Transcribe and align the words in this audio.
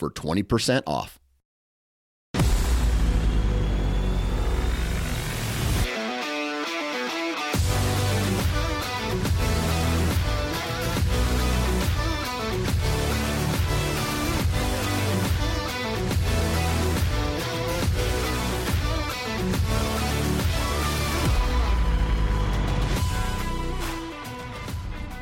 for 0.00 0.10
20% 0.10 0.82
off. 0.86 1.20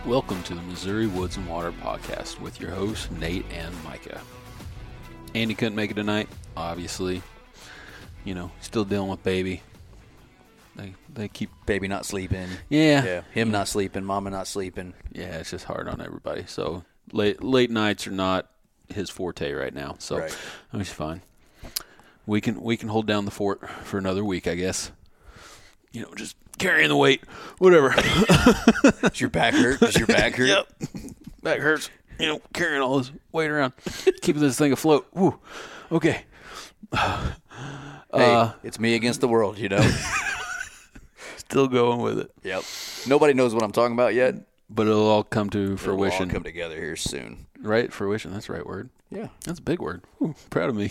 Welcome 0.06 0.42
to 0.44 0.54
the 0.54 0.62
Missouri 0.62 1.08
Woods 1.08 1.36
and 1.36 1.46
Water 1.48 1.72
Podcast 1.72 2.40
with 2.40 2.60
your 2.60 2.70
hosts, 2.70 3.10
Nate 3.10 3.44
and 3.50 3.74
Micah. 3.82 4.20
Andy 5.38 5.54
couldn't 5.54 5.76
make 5.76 5.90
it 5.90 5.94
tonight, 5.94 6.28
obviously. 6.56 7.22
You 8.24 8.34
know, 8.34 8.50
still 8.60 8.84
dealing 8.84 9.08
with 9.08 9.22
baby. 9.22 9.62
They 10.76 10.94
they 11.12 11.28
keep 11.28 11.50
baby 11.66 11.88
not 11.88 12.04
sleeping. 12.04 12.48
Yeah. 12.68 13.04
Yeah. 13.04 13.20
Him 13.32 13.50
not 13.50 13.68
sleeping, 13.68 14.04
mama 14.04 14.30
not 14.30 14.46
sleeping. 14.46 14.94
yeah, 15.12 15.38
it's 15.38 15.50
just 15.50 15.64
hard 15.64 15.88
on 15.88 16.00
everybody. 16.00 16.44
So 16.46 16.84
late 17.12 17.42
late 17.42 17.70
nights 17.70 18.06
are 18.06 18.10
not 18.12 18.50
his 18.88 19.10
forte 19.10 19.52
right 19.52 19.72
now. 19.74 19.96
So 19.98 20.18
Right. 20.18 20.36
he's 20.72 20.90
fine. 20.92 21.22
We 22.26 22.40
can 22.40 22.60
we 22.60 22.76
can 22.76 22.88
hold 22.88 23.06
down 23.06 23.24
the 23.24 23.30
fort 23.30 23.68
for 23.84 23.98
another 23.98 24.24
week, 24.24 24.46
I 24.46 24.54
guess. 24.56 24.90
You 25.92 26.02
know, 26.02 26.14
just 26.14 26.36
carrying 26.58 26.88
the 26.90 26.96
weight, 26.96 27.22
whatever. 27.58 27.90
Does 29.02 29.20
your 29.20 29.30
back 29.30 29.54
hurt? 29.54 29.80
Does 29.80 29.96
your 29.96 30.06
back 30.06 30.34
hurt? 30.36 30.48
Yep. 30.48 30.72
Back 31.42 31.60
hurts. 31.60 31.88
You 32.18 32.26
know, 32.26 32.40
carrying 32.52 32.82
all 32.82 32.98
this 32.98 33.12
weight 33.32 33.50
around, 33.50 33.72
keeping 34.22 34.42
this 34.42 34.58
thing 34.58 34.72
afloat. 34.72 35.06
Woo. 35.14 35.38
Okay. 35.92 36.22
Hey, 36.94 37.34
Uh, 38.12 38.52
it's 38.62 38.78
me 38.80 38.94
against 38.94 39.20
the 39.20 39.28
world, 39.28 39.58
you 39.58 39.68
know? 39.68 39.80
Still 41.36 41.68
going 41.68 42.00
with 42.00 42.18
it. 42.18 42.30
yep. 42.42 42.62
Nobody 43.06 43.34
knows 43.34 43.54
what 43.54 43.62
I'm 43.62 43.72
talking 43.72 43.92
about 43.94 44.14
yet. 44.14 44.34
But 44.70 44.86
it'll 44.86 45.06
all 45.06 45.22
come 45.24 45.48
to 45.50 45.58
It'll 45.58 45.72
all 45.72 45.76
fruition. 45.78 46.28
come 46.28 46.42
together 46.42 46.74
here 46.76 46.96
soon. 46.96 47.46
right? 47.60 47.92
Fruition. 47.92 48.32
That's 48.32 48.46
the 48.48 48.52
right 48.54 48.66
word. 48.66 48.90
Yeah. 49.10 49.28
That's 49.44 49.58
a 49.58 49.62
big 49.62 49.80
word. 49.80 50.02
Whew, 50.18 50.34
proud 50.50 50.68
of 50.70 50.76
me. 50.76 50.90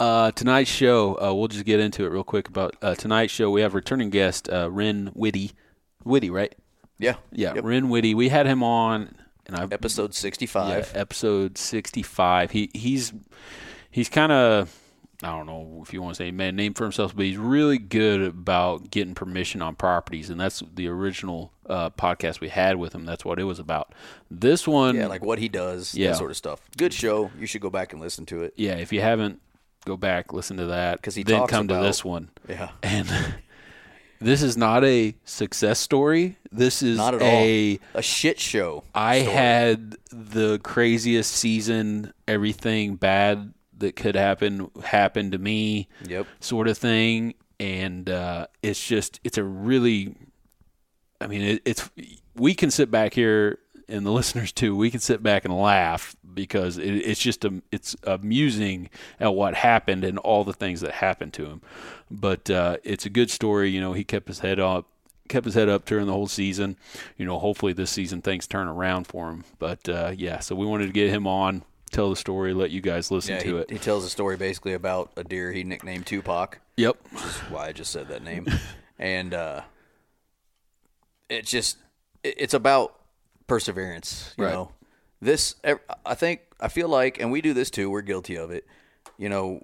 Uh, 0.00 0.30
tonight's 0.32 0.70
show, 0.70 1.14
uh, 1.22 1.32
we'll 1.34 1.48
just 1.48 1.64
get 1.64 1.78
into 1.80 2.04
it 2.04 2.08
real 2.08 2.24
quick 2.24 2.48
about 2.48 2.74
uh, 2.82 2.94
tonight's 2.94 3.32
show. 3.32 3.50
We 3.50 3.60
have 3.60 3.74
returning 3.74 4.10
guest 4.10 4.48
uh, 4.50 4.70
Ren 4.70 5.08
Whitty. 5.14 5.52
Whitty, 6.02 6.30
right? 6.30 6.54
Yeah. 6.98 7.16
Yeah, 7.30 7.54
Yep. 7.54 7.64
Ren 7.64 7.88
Whitty. 7.90 8.14
We 8.14 8.28
had 8.30 8.46
him 8.46 8.62
on, 8.62 9.14
and 9.46 9.56
I've 9.56 9.72
Episode 9.72 10.14
65. 10.14 10.92
Yeah, 10.94 11.00
episode 11.00 11.58
sixty-five. 11.58 12.50
He 12.50 12.70
he's 12.74 13.12
he's 13.90 14.08
kind 14.08 14.32
of 14.32 14.74
I 15.22 15.28
don't 15.28 15.46
know 15.46 15.80
if 15.82 15.92
you 15.94 16.02
want 16.02 16.16
to 16.16 16.18
say 16.22 16.30
man 16.30 16.56
name 16.56 16.74
for 16.74 16.84
himself, 16.84 17.14
but 17.16 17.24
he's 17.24 17.36
really 17.38 17.78
good 17.78 18.20
about 18.20 18.90
getting 18.90 19.14
permission 19.14 19.62
on 19.62 19.74
properties, 19.74 20.28
and 20.30 20.40
that's 20.40 20.62
the 20.74 20.88
original 20.88 21.52
uh, 21.66 21.90
podcast 21.90 22.40
we 22.40 22.48
had 22.48 22.76
with 22.76 22.94
him. 22.94 23.06
That's 23.06 23.24
what 23.24 23.38
it 23.38 23.44
was 23.44 23.58
about. 23.58 23.94
This 24.30 24.66
one, 24.68 24.96
Yeah, 24.96 25.06
like 25.06 25.24
what 25.24 25.38
he 25.38 25.48
does, 25.48 25.94
Yeah. 25.94 26.08
that 26.10 26.16
sort 26.18 26.30
of 26.30 26.36
stuff. 26.36 26.60
Good 26.76 26.92
show. 26.92 27.30
You 27.38 27.46
should 27.46 27.62
go 27.62 27.70
back 27.70 27.92
and 27.92 28.02
listen 28.02 28.26
to 28.26 28.42
it. 28.42 28.52
yeah, 28.56 28.74
if 28.74 28.92
you 28.92 29.00
haven't, 29.00 29.40
go 29.86 29.96
back 29.96 30.32
listen 30.32 30.56
to 30.58 30.66
that. 30.66 30.96
Because 30.96 31.14
he 31.14 31.22
then 31.22 31.38
talks 31.40 31.50
come 31.52 31.68
to 31.68 31.74
this 31.76 32.04
one. 32.04 32.28
Yeah. 32.48 32.70
And 32.82 33.08
this 34.20 34.42
is 34.42 34.56
not 34.56 34.84
a 34.84 35.14
success 35.24 35.78
story. 35.78 36.36
This 36.52 36.82
is 36.82 36.96
Not 36.98 37.14
at 37.14 37.22
a 37.22 37.78
all. 37.94 37.98
A 37.98 38.02
shit 38.02 38.38
show. 38.40 38.84
I 38.94 39.20
story. 39.22 39.34
had 39.34 39.96
the 40.10 40.58
craziest 40.60 41.32
season. 41.32 42.12
Everything 42.28 42.96
bad 42.96 43.52
that 43.78 43.96
could 43.96 44.14
happen 44.14 44.70
happened 44.84 45.32
to 45.32 45.38
me, 45.38 45.88
Yep. 46.06 46.26
sort 46.40 46.68
of 46.68 46.78
thing. 46.78 47.34
And 47.60 48.08
uh, 48.08 48.46
it's 48.62 48.84
just, 48.86 49.20
it's 49.24 49.36
a 49.38 49.44
really, 49.44 50.14
I 51.20 51.26
mean, 51.26 51.42
it, 51.42 51.62
it's 51.64 51.88
we 52.34 52.54
can 52.54 52.70
sit 52.70 52.90
back 52.90 53.14
here 53.14 53.58
and 53.88 54.04
the 54.06 54.10
listeners 54.12 54.52
too. 54.52 54.76
We 54.76 54.90
can 54.90 55.00
sit 55.00 55.22
back 55.22 55.44
and 55.44 55.56
laugh 55.56 56.14
because 56.34 56.78
it, 56.78 56.84
it's 56.94 57.20
just 57.20 57.44
a, 57.44 57.62
it's 57.72 57.94
amusing 58.04 58.90
at 59.20 59.34
what 59.34 59.54
happened 59.54 60.04
and 60.04 60.18
all 60.18 60.44
the 60.44 60.52
things 60.52 60.80
that 60.80 60.92
happened 60.92 61.32
to 61.34 61.46
him. 61.46 61.60
But 62.10 62.50
uh, 62.50 62.76
it's 62.84 63.06
a 63.06 63.10
good 63.10 63.30
story. 63.30 63.70
You 63.70 63.80
know, 63.80 63.92
he 63.92 64.04
kept 64.04 64.28
his 64.28 64.40
head 64.40 64.58
up 64.60 64.86
kept 65.26 65.46
his 65.46 65.54
head 65.54 65.70
up 65.70 65.86
during 65.86 66.04
the 66.06 66.12
whole 66.12 66.26
season. 66.26 66.76
You 67.16 67.24
know, 67.24 67.38
hopefully 67.38 67.72
this 67.72 67.90
season 67.90 68.20
things 68.20 68.46
turn 68.46 68.68
around 68.68 69.06
for 69.06 69.30
him. 69.30 69.44
But 69.58 69.88
uh, 69.88 70.12
yeah, 70.14 70.40
so 70.40 70.54
we 70.54 70.66
wanted 70.66 70.86
to 70.88 70.92
get 70.92 71.08
him 71.08 71.26
on, 71.26 71.62
tell 71.90 72.10
the 72.10 72.16
story, 72.16 72.52
let 72.52 72.70
you 72.70 72.82
guys 72.82 73.10
listen 73.10 73.36
Yeah, 73.36 73.40
to 73.42 73.48
he, 73.56 73.62
it. 73.62 73.70
he 73.70 73.78
tells 73.78 74.04
a 74.04 74.10
story 74.10 74.36
basically 74.36 74.74
about 74.74 75.12
a 75.16 75.24
deer 75.24 75.50
he 75.50 75.64
nicknamed 75.64 76.04
Tupac. 76.06 76.58
yep. 76.76 76.98
That's 77.10 77.38
why 77.50 77.68
I 77.68 77.72
just 77.72 77.90
said 77.90 78.08
that 78.08 78.22
name. 78.22 78.46
and 78.98 79.32
uh, 79.32 79.62
it's 81.30 81.50
just 81.50 81.78
it- 82.22 82.34
it's 82.38 82.54
about 82.54 82.94
perseverance. 83.46 84.34
You 84.36 84.44
Right. 84.44 84.52
know, 84.52 84.72
this 85.20 85.54
I 85.64 86.14
think 86.14 86.40
I 86.60 86.68
feel 86.68 86.88
like, 86.88 87.20
and 87.20 87.30
we 87.32 87.40
do 87.40 87.52
this 87.54 87.70
too. 87.70 87.90
We're 87.90 88.02
guilty 88.02 88.36
of 88.36 88.50
it. 88.50 88.66
You 89.18 89.28
know, 89.28 89.62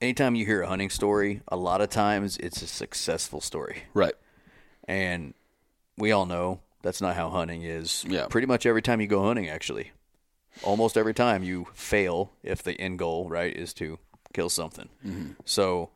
anytime 0.00 0.34
you 0.34 0.44
hear 0.46 0.62
a 0.62 0.66
hunting 0.68 0.90
story, 0.90 1.42
a 1.48 1.56
lot 1.56 1.80
of 1.80 1.90
times 1.90 2.36
it's 2.38 2.62
a 2.62 2.66
successful 2.66 3.40
story, 3.40 3.82
Right. 3.94 4.14
and 4.86 5.34
we 5.96 6.12
all 6.12 6.26
know 6.26 6.60
that's 6.82 7.00
not 7.00 7.16
how 7.16 7.28
hunting 7.30 7.62
is. 7.62 8.04
Yeah. 8.08 8.26
Pretty 8.28 8.46
much 8.46 8.64
every 8.66 8.82
time 8.82 9.00
you 9.00 9.06
go 9.08 9.24
hunting, 9.24 9.48
actually, 9.48 9.90
almost 10.62 10.96
every 10.96 11.14
time 11.14 11.42
you 11.42 11.66
fail 11.74 12.32
if 12.42 12.62
the 12.62 12.80
end 12.80 12.98
goal 12.98 13.28
right 13.28 13.54
is 13.54 13.74
to 13.74 13.98
kill 14.32 14.48
something. 14.48 14.88
Mm-hmm. 15.06 15.32
So 15.44 15.90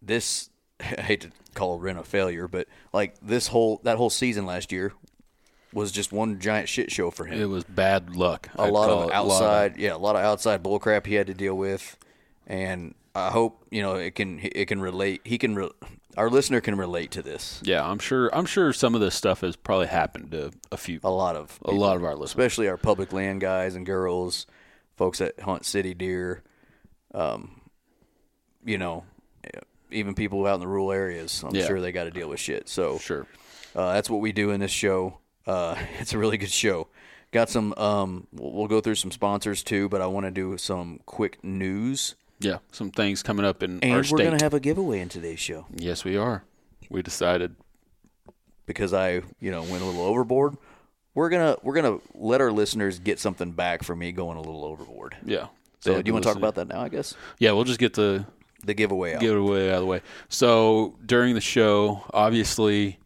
this 0.00 0.50
I 0.80 1.00
hate 1.02 1.22
to 1.22 1.30
call 1.54 1.78
Ren 1.80 1.96
a 1.96 2.04
failure, 2.04 2.46
but 2.46 2.68
like 2.92 3.16
this 3.20 3.48
whole 3.48 3.80
that 3.84 3.96
whole 3.96 4.10
season 4.10 4.46
last 4.46 4.70
year 4.70 4.92
was 5.72 5.92
just 5.92 6.12
one 6.12 6.38
giant 6.40 6.68
shit 6.68 6.90
show 6.90 7.10
for 7.10 7.26
him. 7.26 7.40
It 7.40 7.46
was 7.48 7.64
bad 7.64 8.16
luck. 8.16 8.48
a 8.56 8.62
I'd 8.62 8.72
lot 8.72 8.88
of 8.90 9.10
outside, 9.10 9.76
yeah, 9.76 9.94
a 9.94 9.98
lot 9.98 10.16
of 10.16 10.22
outside 10.22 10.62
bullcrap 10.62 11.06
he 11.06 11.14
had 11.14 11.26
to 11.26 11.34
deal 11.34 11.54
with, 11.56 11.96
and 12.46 12.94
I 13.14 13.30
hope 13.30 13.64
you 13.70 13.82
know 13.82 13.94
it 13.96 14.14
can 14.14 14.38
it 14.42 14.66
can 14.66 14.80
relate. 14.80 15.20
He 15.24 15.36
can 15.38 15.54
re- 15.54 15.70
our 16.16 16.30
listener 16.30 16.60
can 16.60 16.76
relate 16.76 17.10
to 17.12 17.22
this. 17.22 17.60
yeah, 17.64 17.84
I'm 17.88 17.98
sure. 18.00 18.28
I'm 18.34 18.46
sure 18.46 18.72
some 18.72 18.94
of 18.94 19.00
this 19.00 19.14
stuff 19.14 19.42
has 19.42 19.54
probably 19.56 19.86
happened 19.86 20.30
to 20.32 20.50
a 20.72 20.76
few, 20.76 20.98
A 21.04 21.10
lot 21.10 21.36
of 21.36 21.58
a 21.64 21.70
lot 21.70 21.96
of 21.96 22.02
our 22.04 22.12
listeners. 22.16 22.30
especially 22.30 22.66
our 22.68 22.76
public 22.76 23.12
land 23.12 23.40
guys 23.40 23.74
and 23.76 23.84
girls, 23.86 24.46
folks 24.96 25.18
that 25.18 25.38
hunt 25.40 25.64
city 25.64 25.94
deer, 25.94 26.42
um, 27.14 27.60
you 28.64 28.78
know, 28.78 29.04
even 29.90 30.14
people 30.14 30.44
out 30.46 30.54
in 30.54 30.60
the 30.60 30.66
rural 30.66 30.90
areas. 30.92 31.42
I'm 31.46 31.54
Yeah. 31.54 31.66
sure 31.66 31.80
they 31.80 31.92
got 31.92 32.04
to 32.04 32.10
deal 32.10 32.28
with 32.28 32.40
shit. 32.40 32.68
So 32.68 32.98
Sure. 32.98 33.26
uh, 33.76 33.92
that's 33.92 34.10
what 34.10 34.20
we 34.20 34.32
do 34.32 34.50
in 34.50 34.60
this 34.60 34.70
show. 34.72 35.18
Uh, 35.48 35.76
it's 35.98 36.12
a 36.12 36.18
really 36.18 36.36
good 36.38 36.50
show. 36.50 36.86
Got 37.32 37.50
some. 37.50 37.74
Um, 37.76 38.26
we'll, 38.32 38.68
go 38.68 38.80
through 38.80 38.94
some 38.94 39.10
sponsors 39.10 39.62
too, 39.62 39.88
but 39.88 40.00
I 40.00 40.06
want 40.06 40.26
to 40.26 40.30
do 40.30 40.56
some 40.56 41.00
quick 41.06 41.42
news. 41.42 42.14
Yeah, 42.40 42.58
some 42.70 42.90
things 42.90 43.22
coming 43.22 43.44
up 43.44 43.62
in 43.64 43.80
And 43.80 43.92
our 43.94 44.04
we're 44.10 44.24
gonna 44.24 44.42
have 44.42 44.54
a 44.54 44.60
giveaway 44.60 45.00
in 45.00 45.08
today's 45.08 45.40
show 45.40 45.66
yes, 45.74 46.04
we 46.04 46.16
are. 46.16 46.44
We 46.88 47.02
decided. 47.02 47.56
because 48.64 48.94
I, 48.94 49.22
you 49.40 49.50
know, 49.50 49.62
went 49.62 49.82
a 49.82 49.86
little 49.86 50.02
overboard. 50.02 50.56
We're 51.14 51.30
gonna 51.30 51.56
we're 51.62 51.74
gonna 51.74 51.98
let 52.14 52.40
our 52.40 52.52
listeners 52.52 53.00
get 53.00 53.18
something 53.18 53.50
back 53.50 53.82
for 53.82 53.96
me 53.96 54.12
going 54.12 54.36
a 54.36 54.40
little 54.40 54.64
overboard. 54.64 55.16
Yeah. 55.24 55.48
So 55.80 56.00
do 56.00 56.08
you 56.08 56.12
want 56.12 56.24
to 56.24 56.28
talk 56.28 56.36
about 56.36 56.54
that 56.54 56.68
now? 56.68 56.80
I 56.80 56.88
guess 56.88 57.14
Yeah, 57.38 57.52
we'll 57.52 57.64
just 57.64 57.80
get 57.80 57.94
the 57.94 58.24
the 58.64 58.74
giveaway 58.74 59.14
out. 59.14 59.20
get 59.20 59.30
it 59.30 59.36
away 59.36 59.70
out 59.70 59.76
of 59.76 59.80
the 59.80 59.86
way. 59.86 60.00
So 60.28 60.96
during 61.04 61.34
the 61.34 61.40
show, 61.40 62.04
obviously, 62.14 62.97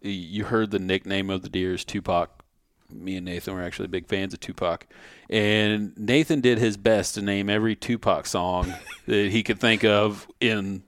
you 0.00 0.44
heard 0.44 0.70
the 0.70 0.78
nickname 0.78 1.30
of 1.30 1.42
the 1.42 1.48
deer 1.48 1.74
is 1.74 1.84
Tupac. 1.84 2.30
Me 2.92 3.16
and 3.16 3.24
Nathan 3.24 3.54
were 3.54 3.62
actually 3.62 3.86
big 3.86 4.08
fans 4.08 4.34
of 4.34 4.40
Tupac, 4.40 4.86
and 5.28 5.96
Nathan 5.96 6.40
did 6.40 6.58
his 6.58 6.76
best 6.76 7.14
to 7.14 7.22
name 7.22 7.48
every 7.48 7.76
Tupac 7.76 8.26
song 8.26 8.74
that 9.06 9.30
he 9.30 9.44
could 9.44 9.60
think 9.60 9.84
of 9.84 10.26
in 10.40 10.82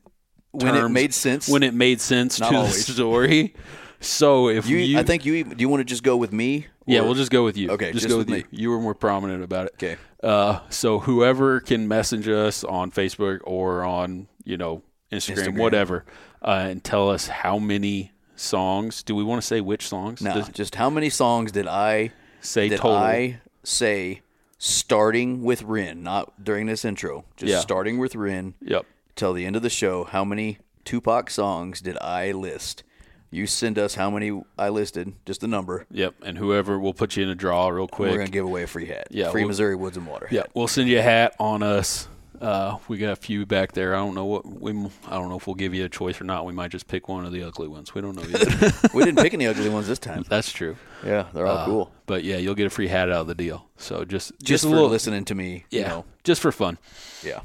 when 0.51 0.75
it 0.75 0.89
made 0.89 1.15
sense. 1.15 1.49
when 1.49 1.63
it 1.63 1.75
made 1.75 2.01
sense 2.01 2.41
Not 2.41 2.51
to 2.51 2.57
always. 2.57 2.87
the 2.87 2.93
story. 2.93 3.55
So 4.01 4.49
if 4.49 4.69
you, 4.69 4.79
you, 4.79 4.99
I 4.99 5.05
think 5.05 5.25
you 5.25 5.45
do 5.45 5.55
you 5.59 5.69
want 5.69 5.81
to 5.81 5.85
just 5.85 6.03
go 6.03 6.17
with 6.17 6.33
me? 6.33 6.67
yeah, 6.87 7.03
we'll 7.03 7.15
just 7.15 7.31
go 7.31 7.45
with 7.45 7.57
you. 7.57 7.71
Okay, 7.71 7.93
just, 7.93 8.03
just 8.03 8.09
go 8.09 8.19
with 8.19 8.29
with 8.29 8.47
you. 8.51 8.63
You 8.63 8.71
were 8.71 8.81
more 8.81 8.95
prominent 8.95 9.45
about 9.45 9.67
it. 9.67 9.75
Okay. 9.75 9.97
Uh, 10.23 10.61
so 10.71 10.99
whoever 10.99 11.61
can 11.61 11.89
message 11.89 12.29
us 12.29 12.65
on 12.65 12.91
Facebook 12.91 13.41
or 13.45 13.85
on 13.85 14.29
you 14.45 14.57
know 14.57 14.83
Instagram, 15.13 15.47
Instagram. 15.47 15.59
whatever, 15.59 16.05
uh, 16.43 16.67
and 16.71 16.83
tell 16.83 17.11
us 17.11 17.29
how 17.29 17.59
many 17.59 18.11
songs. 18.43 19.03
Do 19.03 19.15
we 19.15 19.23
want 19.25 19.41
to 19.41 19.47
say 19.47 19.61
which 19.61 19.87
songs? 19.89 20.21
No, 20.23 20.35
Does- 20.35 20.49
just 20.51 20.75
how 20.75 20.91
many 20.91 21.09
songs 21.11 21.53
did 21.53 21.67
I 21.67 22.13
say 22.41 22.69
did 22.69 22.79
total. 22.81 22.97
I 22.97 23.41
say 23.65 24.21
starting 24.59 25.43
with 25.43 25.63
Ren, 25.63 26.03
not 26.03 26.43
during 26.45 26.67
this 26.67 26.85
intro, 26.85 27.25
just 27.37 27.51
Yeah. 27.53 27.61
starting 27.61 27.99
with 27.99 28.15
Ren 28.15 28.55
Yep. 28.61 28.87
till 29.17 29.33
the 29.33 29.45
end 29.47 29.57
of 29.57 29.63
the 29.63 29.71
show? 29.71 30.05
How 30.05 30.25
many 30.25 30.59
Tupac 30.85 31.31
songs 31.31 31.81
did 31.81 31.97
I 32.01 32.33
list? 32.33 32.83
You 33.31 33.47
send 33.47 33.79
us 33.79 33.95
how 33.95 34.11
many 34.11 34.43
I 34.59 34.69
listed, 34.69 35.15
just 35.25 35.41
the 35.41 35.49
number. 35.49 35.87
Yep. 35.91 36.17
And 36.23 36.37
whoever 36.39 36.79
we'll 36.79 36.93
put 36.93 37.17
you 37.17 37.23
in 37.23 37.31
a 37.31 37.35
draw 37.35 37.69
real 37.69 37.89
quick. 37.89 38.11
We're 38.11 38.19
gonna 38.19 38.31
give 38.31 38.45
away 38.45 38.63
a 38.65 38.67
free 38.67 38.87
hat. 38.87 39.07
Yeah, 39.11 39.31
free 39.31 39.43
we'll- 39.43 39.49
Missouri 39.49 39.75
Woods 39.75 39.97
and 39.97 40.07
Water. 40.07 40.29
Yeah, 40.31 40.43
hat. 40.43 40.51
we'll 40.55 40.69
send 40.69 40.89
you 40.89 40.99
a 40.99 41.03
hat 41.03 41.35
on 41.41 41.63
us. 41.63 42.09
Uh, 42.43 42.79
we 42.89 42.99
got 42.99 43.13
a 43.13 43.17
few 43.17 43.47
back 43.47 43.71
there. 43.73 43.95
I 43.95 43.99
don't 43.99 44.15
know 44.17 44.25
what 44.25 44.45
we. 44.45 44.73
I 45.07 45.13
don't 45.19 45.29
know 45.29 45.37
if 45.37 45.47
we'll 45.47 45.55
give 45.55 45.75
you 45.75 45.85
a 45.85 45.89
choice 45.89 46.21
or 46.21 46.25
not. 46.25 46.45
We 46.45 46.53
might 46.53 46.73
just 46.73 46.89
pick 46.89 47.09
one 47.09 47.25
of 47.25 47.31
the 47.33 47.45
ugly 47.45 47.69
ones. 47.69 47.95
We 47.95 48.01
don't 48.01 48.17
know 48.17 48.23
yet. 48.25 48.73
we 48.95 49.05
didn't 49.05 49.23
pick 49.23 49.33
any 49.33 49.47
ugly 49.47 49.69
ones 49.69 49.87
this 49.87 50.01
time. 50.01 50.25
That's 50.29 50.51
true. 50.53 50.77
Yeah, 51.07 51.27
they're 51.33 51.47
all 51.47 51.59
Uh, 51.59 51.65
cool. 51.65 51.93
But 52.07 52.25
yeah, 52.25 52.39
you'll 52.39 52.57
get 52.57 52.67
a 52.67 52.71
free 52.71 52.89
hat 52.89 53.09
out 53.11 53.21
of 53.23 53.27
the 53.29 53.37
deal. 53.37 53.69
So 53.77 54.05
just 54.05 54.31
just, 54.33 54.41
Just 54.43 54.65
a 54.65 54.67
for 54.67 54.75
little 54.75 54.89
listening 54.91 55.25
to 55.27 55.35
me. 55.37 55.67
Yeah, 55.71 55.81
You 55.83 55.87
know, 55.89 56.05
just 56.25 56.43
for 56.43 56.51
fun. 56.51 56.79
yeah. 57.23 57.41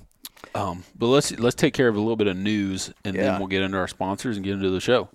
Um, 0.55 0.83
but 0.97 1.07
let's 1.07 1.31
let's 1.39 1.55
take 1.55 1.75
care 1.75 1.87
of 1.87 1.95
a 1.95 1.99
little 1.99 2.15
bit 2.15 2.27
of 2.27 2.35
news, 2.35 2.91
and 3.05 3.15
Yeah. 3.15 3.23
then 3.23 3.39
we'll 3.39 3.47
get 3.47 3.61
into 3.61 3.77
our 3.77 3.87
sponsors 3.87 4.35
and 4.37 4.43
get 4.43 4.53
into 4.53 4.71
the 4.71 4.81
show. 4.81 5.09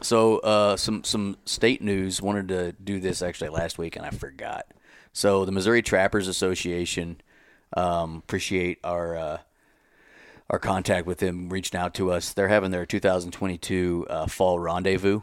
So 0.00 0.38
uh, 0.38 0.76
some 0.76 1.02
some 1.02 1.38
state 1.44 1.82
news. 1.82 2.22
Wanted 2.22 2.48
to 2.48 2.72
do 2.72 3.00
this 3.00 3.20
actually 3.20 3.50
last 3.50 3.78
week, 3.78 3.96
and 3.96 4.06
I 4.06 4.10
forgot. 4.10 4.66
So 5.12 5.44
the 5.44 5.52
Missouri 5.52 5.82
Trappers 5.82 6.28
Association 6.28 7.20
um, 7.74 8.16
appreciate 8.16 8.78
our 8.84 9.16
uh, 9.16 9.38
our 10.50 10.58
contact 10.58 11.06
with 11.06 11.18
them, 11.18 11.48
reaching 11.48 11.78
out 11.78 11.94
to 11.94 12.12
us. 12.12 12.32
They're 12.32 12.48
having 12.48 12.70
their 12.70 12.86
2022 12.86 14.06
uh, 14.08 14.26
fall 14.26 14.58
rendezvous, 14.58 15.22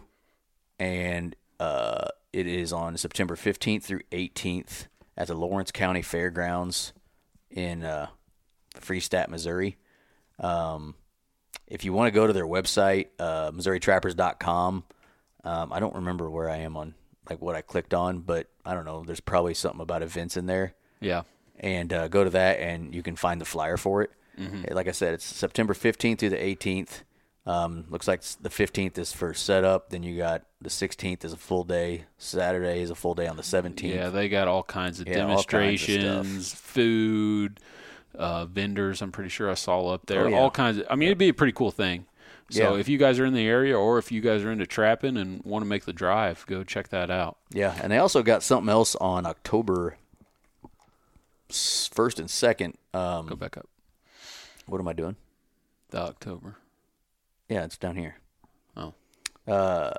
and 0.79 1.35
uh, 1.59 2.07
it 2.33 2.47
is 2.47 2.73
on 2.73 2.97
September 2.97 3.35
15th 3.35 3.83
through 3.83 4.01
18th 4.11 4.87
at 5.17 5.27
the 5.27 5.35
Lawrence 5.35 5.71
County 5.71 6.01
Fairgrounds 6.01 6.93
in 7.49 7.83
uh, 7.83 8.07
Freistatt, 8.75 9.29
Missouri. 9.29 9.77
Um, 10.39 10.95
if 11.67 11.85
you 11.85 11.93
want 11.93 12.07
to 12.07 12.11
go 12.11 12.25
to 12.25 12.33
their 12.33 12.47
website, 12.47 13.07
uh, 13.19 13.51
MissouriTrappers.com, 13.51 14.83
um, 15.43 15.73
I 15.73 15.79
don't 15.79 15.95
remember 15.95 16.29
where 16.29 16.49
I 16.49 16.57
am 16.57 16.75
on 16.75 16.95
like 17.29 17.41
what 17.41 17.55
I 17.55 17.61
clicked 17.61 17.93
on, 17.93 18.19
but 18.19 18.47
I 18.65 18.73
don't 18.73 18.85
know. 18.85 19.03
There's 19.05 19.19
probably 19.19 19.53
something 19.53 19.81
about 19.81 20.01
events 20.01 20.35
in 20.35 20.47
there, 20.47 20.73
Yeah, 20.99 21.21
and 21.61 21.93
uh, 21.93 22.07
go 22.09 22.23
to 22.25 22.29
that 22.31 22.59
and 22.59 22.93
you 22.93 23.01
can 23.03 23.15
find 23.15 23.39
the 23.39 23.45
flyer 23.45 23.77
for 23.77 24.01
it. 24.01 24.11
Like 24.71 24.87
I 24.87 24.91
said, 24.91 25.13
it's 25.13 25.23
September 25.23 25.73
15th 25.75 26.17
through 26.19 26.29
the 26.29 26.37
18th. 26.37 27.03
Um, 27.45 27.85
looks 27.89 28.07
like 28.07 28.21
the 28.41 28.49
15th 28.49 28.97
is 28.97 29.13
for 29.13 29.33
setup. 29.35 29.91
Then 29.91 30.01
you 30.01 30.17
got 30.17 30.43
the 30.59 30.69
16th 30.69 31.23
is 31.23 31.31
a 31.33 31.37
full 31.37 31.63
day. 31.63 32.05
Saturday 32.17 32.81
is 32.81 32.89
a 32.89 32.95
full 32.95 33.13
day 33.13 33.27
on 33.27 33.35
the 33.37 33.43
17th. 33.43 33.83
yeah, 33.83 34.09
they 34.09 34.29
got 34.29 34.47
all 34.47 34.63
kinds 34.63 34.99
of 34.99 35.07
Yeah, 35.07 35.21
all 35.27 35.43
kinds 35.43 35.43
of 35.43 35.47
demonstrations, 35.47 36.53
food, 36.53 37.59
uh, 38.15 38.45
vendors. 38.45 39.01
I'm 39.03 39.11
pretty 39.11 39.29
sure 39.29 39.49
I 39.49 39.53
saw 39.53 39.87
up 39.89 40.07
there 40.07 40.25
Oh, 40.25 40.29
yeah. 40.29 40.37
all 40.39 40.49
kinds 40.51 40.77
of. 40.79 40.87
I 40.89 40.95
mean, 40.95 41.07
it'd 41.09 41.17
be 41.19 41.29
a 41.29 41.33
pretty 41.33 41.53
cool 41.53 41.71
thing. 41.71 42.05
So 42.49 42.73
Yeah. 42.73 42.79
if 42.79 42.89
you 42.89 42.97
guys 42.97 43.19
are 43.19 43.25
in 43.25 43.33
the 43.33 43.45
area, 43.47 43.77
or 43.77 43.97
if 43.99 44.11
you 44.11 44.21
guys 44.21 44.43
are 44.43 44.51
into 44.51 44.65
trapping 44.67 45.17
and 45.17 45.43
want 45.45 45.63
to 45.63 45.67
make 45.69 45.85
the 45.85 45.93
drive, 45.93 46.45
go 46.47 46.63
check 46.63 46.89
that 46.89 47.09
out. 47.11 47.37
Yeah, 47.51 47.77
and 47.81 47.91
they 47.91 47.97
also 47.97 48.23
got 48.23 48.43
something 48.43 48.69
else 48.69 48.95
on 48.95 49.25
October 49.25 49.97
first 51.51 52.19
and 52.19 52.29
second. 52.29 52.77
Um, 52.93 53.27
Go 53.27 53.35
back 53.35 53.57
up. 53.57 53.67
what 54.65 54.79
am 54.79 54.87
I 54.87 54.93
doing? 54.93 55.15
The 55.89 55.99
October. 55.99 56.57
Yeah, 57.49 57.63
it's 57.63 57.77
down 57.77 57.95
here. 57.95 58.15
Oh. 58.77 58.93
Uh, 59.47 59.91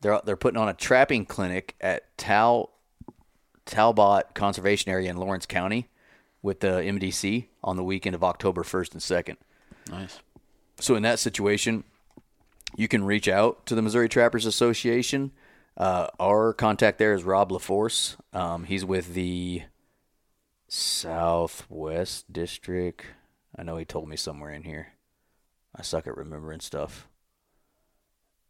they're 0.00 0.20
they're 0.24 0.36
putting 0.36 0.58
on 0.60 0.68
a 0.68 0.74
trapping 0.74 1.26
clinic 1.26 1.74
at 1.80 2.16
Tal 2.16 2.70
Talbot 3.66 4.34
Conservation 4.34 4.90
Area 4.90 5.10
in 5.10 5.16
Lawrence 5.16 5.46
County 5.46 5.88
with 6.42 6.60
the 6.60 6.68
MDC 6.68 7.46
on 7.64 7.76
the 7.76 7.82
weekend 7.82 8.14
of 8.14 8.22
October 8.22 8.62
1st 8.62 8.92
and 8.92 9.00
2nd. 9.00 9.36
Nice. 9.90 10.20
So 10.78 10.94
in 10.94 11.02
that 11.02 11.18
situation, 11.18 11.82
you 12.76 12.86
can 12.86 13.04
reach 13.04 13.28
out 13.28 13.66
to 13.66 13.74
the 13.74 13.82
Missouri 13.82 14.08
Trappers 14.08 14.46
Association. 14.46 15.32
Uh, 15.76 16.06
our 16.20 16.52
contact 16.52 16.98
there 16.98 17.14
is 17.14 17.24
Rob 17.24 17.50
LaForce. 17.50 18.16
Um, 18.32 18.64
he's 18.64 18.84
with 18.84 19.14
the 19.14 19.62
Southwest 20.68 22.32
District. 22.32 23.04
I 23.56 23.62
know 23.62 23.76
he 23.76 23.84
told 23.84 24.08
me 24.08 24.16
somewhere 24.16 24.50
in 24.50 24.62
here. 24.62 24.88
I 25.74 25.82
suck 25.82 26.06
at 26.06 26.16
remembering 26.16 26.60
stuff. 26.60 27.08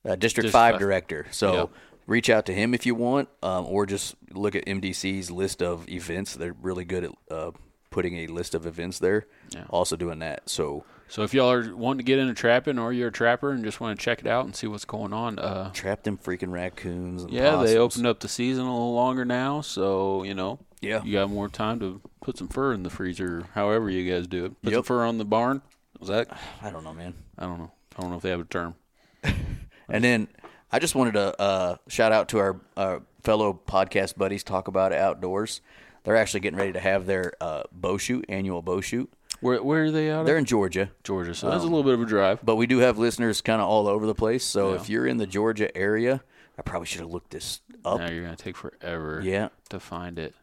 Uh, 0.04 0.10
District 0.16 0.20
District 0.46 0.52
5 0.52 0.72
five. 0.74 0.80
director. 0.80 1.26
So 1.30 1.52
Yep. 1.54 1.70
reach 2.06 2.30
out 2.30 2.46
to 2.46 2.54
him 2.54 2.74
if 2.74 2.86
you 2.86 2.94
want, 2.94 3.28
um, 3.42 3.66
or 3.66 3.86
just 3.86 4.14
look 4.32 4.54
at 4.54 4.64
MDC's 4.66 5.30
list 5.30 5.62
of 5.62 5.88
events. 5.88 6.34
They're 6.34 6.54
really 6.60 6.84
good 6.84 7.04
at 7.04 7.10
uh, 7.30 7.50
putting 7.90 8.16
a 8.18 8.26
list 8.26 8.54
of 8.54 8.66
events 8.66 8.98
there. 8.98 9.26
Yeah. 9.50 9.64
Also 9.70 9.96
doing 9.96 10.18
that. 10.20 10.48
So 10.48 10.84
So 11.08 11.22
if 11.22 11.32
y'all 11.32 11.50
are 11.50 11.74
wanting 11.74 11.98
to 11.98 12.04
get 12.04 12.18
into 12.18 12.34
trapping, 12.34 12.78
or 12.78 12.92
you're 12.92 13.08
a 13.08 13.12
trapper 13.12 13.50
and 13.50 13.64
just 13.64 13.80
want 13.80 13.98
to 13.98 14.04
check 14.04 14.20
it 14.20 14.26
out 14.26 14.44
and 14.44 14.54
see 14.54 14.66
what's 14.66 14.84
going 14.84 15.12
on, 15.12 15.38
uh, 15.38 15.70
trap 15.72 16.02
them 16.02 16.18
freaking 16.18 16.52
raccoons. 16.52 17.22
And 17.24 17.32
yeah, 17.32 17.56
they 17.56 17.76
opened 17.78 18.06
up 18.06 18.20
the 18.20 18.28
season 18.28 18.66
a 18.66 18.70
little 18.72 18.94
longer 18.94 19.24
now, 19.24 19.60
so 19.62 20.22
you 20.22 20.34
know, 20.34 20.58
Yeah. 20.80 21.02
you 21.02 21.14
got 21.14 21.30
more 21.30 21.48
time 21.48 21.80
to 21.80 22.00
put 22.20 22.36
some 22.36 22.48
fur 22.48 22.72
in 22.74 22.82
the 22.82 22.90
freezer. 22.90 23.46
However 23.54 23.88
you 23.88 24.10
guys 24.10 24.26
do 24.26 24.44
it, 24.44 24.60
put 24.62 24.70
some 24.70 24.78
Yep. 24.78 24.84
fur 24.84 25.04
on 25.04 25.16
the 25.18 25.24
barn. 25.24 25.62
Was 25.98 26.08
that? 26.08 26.28
I 26.62 26.70
don't 26.70 26.84
know, 26.84 26.92
man. 26.94 27.14
I 27.38 27.44
don't 27.46 27.58
know. 27.58 27.72
I 27.96 28.00
don't 28.02 28.10
know 28.10 28.16
if 28.16 28.22
they 28.22 28.30
have 28.30 28.40
a 28.40 28.44
term. 28.44 28.74
And 29.90 30.04
then 30.04 30.28
I 30.70 30.78
just 30.80 30.94
wanted 30.94 31.14
to 31.14 31.40
uh, 31.40 31.76
shout 31.88 32.12
out 32.12 32.28
to 32.28 32.38
our 32.40 32.60
uh, 32.76 32.98
fellow 33.22 33.58
podcast 33.66 34.18
buddies. 34.18 34.44
Talk 34.44 34.68
about 34.68 34.92
outdoors. 34.92 35.62
They're 36.04 36.14
actually 36.16 36.40
getting 36.40 36.58
ready 36.58 36.72
to 36.74 36.80
have 36.80 37.06
their 37.06 37.32
uh, 37.40 37.62
bow 37.72 37.96
shoot 37.96 38.26
annual 38.28 38.60
bow 38.60 38.82
shoot. 38.82 39.10
Where 39.40 39.62
where 39.62 39.84
are 39.84 39.90
they 39.90 40.10
out 40.10 40.26
They're 40.26 40.36
of? 40.36 40.40
in 40.40 40.44
Georgia, 40.44 40.90
Georgia, 41.04 41.34
so 41.34 41.48
that's 41.50 41.62
a 41.62 41.66
little 41.66 41.84
bit 41.84 41.94
of 41.94 42.02
a 42.02 42.06
drive. 42.06 42.40
but 42.44 42.56
we 42.56 42.66
do 42.66 42.78
have 42.78 42.98
listeners 42.98 43.40
kind 43.40 43.60
of 43.62 43.68
all 43.68 43.86
over 43.88 44.04
the 44.06 44.14
place. 44.14 44.44
So 44.44 44.70
Yeah. 44.70 44.76
if 44.76 44.88
you're 44.88 45.06
in 45.06 45.16
the 45.18 45.26
Georgia 45.26 45.74
area, 45.76 46.22
I 46.58 46.62
probably 46.62 46.86
should 46.86 47.00
have 47.02 47.10
looked 47.10 47.30
this 47.30 47.60
up. 47.84 48.00
Now 48.00 48.10
you're 48.10 48.24
gonna 48.24 48.36
take 48.36 48.56
forever. 48.56 49.20
Yeah. 49.22 49.48
To 49.70 49.78
find 49.80 50.18
it. 50.18 50.34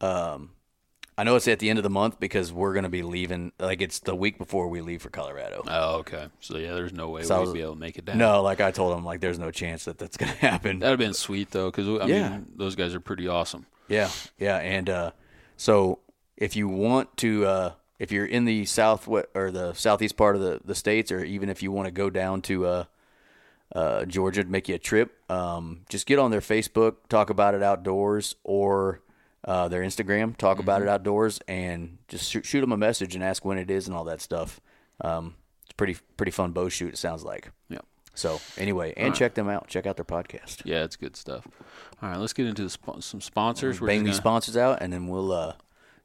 Um, 0.00 0.50
I 1.16 1.24
know 1.24 1.34
it's 1.34 1.48
at 1.48 1.58
the 1.58 1.68
end 1.68 1.80
of 1.80 1.82
the 1.82 1.90
month 1.90 2.20
because 2.20 2.52
we're 2.52 2.72
going 2.72 2.84
to 2.84 2.88
be 2.88 3.02
leaving. 3.02 3.50
Like 3.58 3.82
it's 3.82 3.98
the 3.98 4.14
week 4.14 4.38
before 4.38 4.68
we 4.68 4.80
leave 4.80 5.02
for 5.02 5.10
Colorado. 5.10 5.64
Oh, 5.66 5.96
okay. 5.96 6.28
So 6.38 6.58
yeah, 6.58 6.74
there's 6.74 6.92
no 6.92 7.08
way 7.08 7.24
So 7.24 7.42
we'd 7.42 7.54
be 7.54 7.60
able 7.62 7.74
to 7.74 7.80
make 7.80 7.98
it 7.98 8.04
down. 8.04 8.18
No, 8.18 8.40
like 8.42 8.60
I 8.60 8.70
told 8.70 8.96
them, 8.96 9.04
like 9.04 9.20
there's 9.20 9.38
no 9.38 9.50
chance 9.50 9.84
that 9.86 9.98
that's 9.98 10.16
going 10.16 10.30
to 10.32 10.38
happen. 10.38 10.78
That'd 10.78 10.92
have 10.92 10.98
been 11.04 11.14
sweet 11.14 11.50
though, 11.50 11.70
because 11.72 11.88
I 11.88 12.06
Yeah. 12.06 12.28
mean, 12.30 12.46
those 12.54 12.76
guys 12.76 12.94
are 12.94 13.00
pretty 13.00 13.26
awesome. 13.26 13.66
Yeah, 13.88 14.10
yeah, 14.38 14.58
and 14.58 14.88
uh, 14.88 15.10
so 15.56 15.98
if 16.38 16.56
you 16.56 16.68
want 16.68 17.16
to, 17.18 17.44
uh, 17.44 17.72
if 17.98 18.10
you're 18.12 18.24
in 18.26 18.44
the 18.44 18.64
south 18.64 19.06
or 19.08 19.50
the 19.50 19.74
southeast 19.74 20.16
part 20.16 20.36
of 20.36 20.40
the, 20.42 20.60
the 20.64 20.74
states, 20.74 21.10
or 21.12 21.22
even 21.24 21.48
if 21.48 21.62
you 21.62 21.70
want 21.72 21.86
to 21.86 21.90
go 21.92 22.08
down 22.10 22.40
to 22.42 22.64
uh, 22.64 22.84
uh, 23.74 24.04
Georgia 24.06 24.44
to 24.44 24.48
make 24.48 24.68
you 24.68 24.76
a 24.76 24.78
trip, 24.78 25.18
um, 25.30 25.80
just 25.88 26.06
get 26.06 26.18
on 26.18 26.30
their 26.30 26.40
Facebook, 26.40 26.94
talk 27.08 27.28
about 27.28 27.54
it 27.54 27.62
outdoors, 27.62 28.36
or 28.44 29.00
uh, 29.44 29.68
their 29.68 29.82
Instagram, 29.82 30.36
talk 30.36 30.58
about 30.58 30.80
it 30.80 30.88
outdoors, 30.88 31.40
and 31.48 31.98
just 32.08 32.30
shoot, 32.30 32.46
shoot 32.46 32.60
them 32.60 32.72
a 32.72 32.76
message 32.76 33.14
and 33.14 33.22
ask 33.24 33.44
when 33.44 33.58
it 33.58 33.70
is 33.70 33.86
and 33.88 33.96
all 33.96 34.04
that 34.04 34.20
stuff. 34.20 34.60
Um, 35.00 35.34
it's 35.64 35.72
pretty 35.74 35.96
pretty 36.16 36.32
fun 36.32 36.52
bow 36.52 36.68
shoot. 36.68 36.94
It 36.94 36.98
sounds 36.98 37.24
like. 37.24 37.50
Yeah. 37.68 37.78
So 38.14 38.40
anyway, 38.56 38.94
and 38.96 39.14
check 39.14 39.34
them 39.34 39.48
out. 39.48 39.68
Check 39.68 39.86
out 39.86 39.96
their 39.96 40.04
podcast. 40.04 40.62
Yeah, 40.64 40.82
it's 40.82 40.96
good 40.96 41.14
stuff. 41.16 41.46
All 42.02 42.08
right, 42.08 42.18
let's 42.18 42.32
get 42.32 42.46
into 42.46 42.62
the 42.64 42.70
sp- 42.70 42.98
some 43.00 43.20
sponsors. 43.20 43.80
We're 43.80 43.86
Bang 43.88 44.00
these 44.04 44.14
gonna- 44.14 44.22
sponsors 44.22 44.56
out, 44.56 44.78
and 44.82 44.92
then 44.92 45.06
we'll 45.06 45.30
uh, 45.30 45.52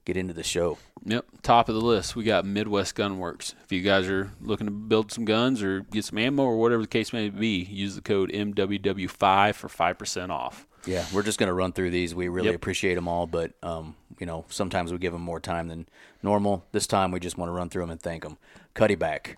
get 0.05 0.17
into 0.17 0.33
the 0.33 0.43
show. 0.43 0.77
Yep, 1.05 1.25
top 1.41 1.67
of 1.69 1.75
the 1.75 1.81
list. 1.81 2.15
We 2.15 2.23
got 2.23 2.45
Midwest 2.45 2.95
Gun 2.95 3.19
Works. 3.19 3.55
If 3.63 3.71
you 3.71 3.81
guys 3.81 4.07
are 4.09 4.31
looking 4.41 4.67
to 4.67 4.71
build 4.71 5.11
some 5.11 5.25
guns 5.25 5.61
or 5.61 5.81
get 5.81 6.05
some 6.05 6.17
ammo 6.17 6.43
or 6.43 6.57
whatever 6.57 6.81
the 6.81 6.87
case 6.87 7.11
may 7.13 7.29
be, 7.29 7.63
use 7.63 7.95
the 7.95 8.01
code 8.01 8.31
MWW5 8.31 9.55
for 9.55 9.67
5% 9.67 10.29
off. 10.29 10.67
Yeah, 10.85 11.05
we're 11.13 11.23
just 11.23 11.39
gonna 11.39 11.53
run 11.53 11.71
through 11.71 11.91
these. 11.91 12.13
We 12.13 12.27
really 12.27 12.47
Yep. 12.47 12.55
appreciate 12.55 12.95
them 12.95 13.07
all, 13.07 13.25
but 13.25 13.53
um, 13.63 13.95
you 14.19 14.25
know, 14.25 14.43
sometimes 14.49 14.91
we 14.91 14.97
give 14.97 15.13
them 15.13 15.21
more 15.21 15.39
time 15.39 15.67
than 15.69 15.87
normal. 16.21 16.65
This 16.73 16.87
time, 16.87 17.11
we 17.11 17.19
just 17.21 17.37
want 17.37 17.47
to 17.49 17.53
run 17.53 17.69
through 17.69 17.83
them 17.83 17.91
and 17.91 18.01
thank 18.01 18.23
them. 18.23 18.37
Cuddeback. 18.75 19.35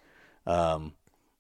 Um, 0.48 0.94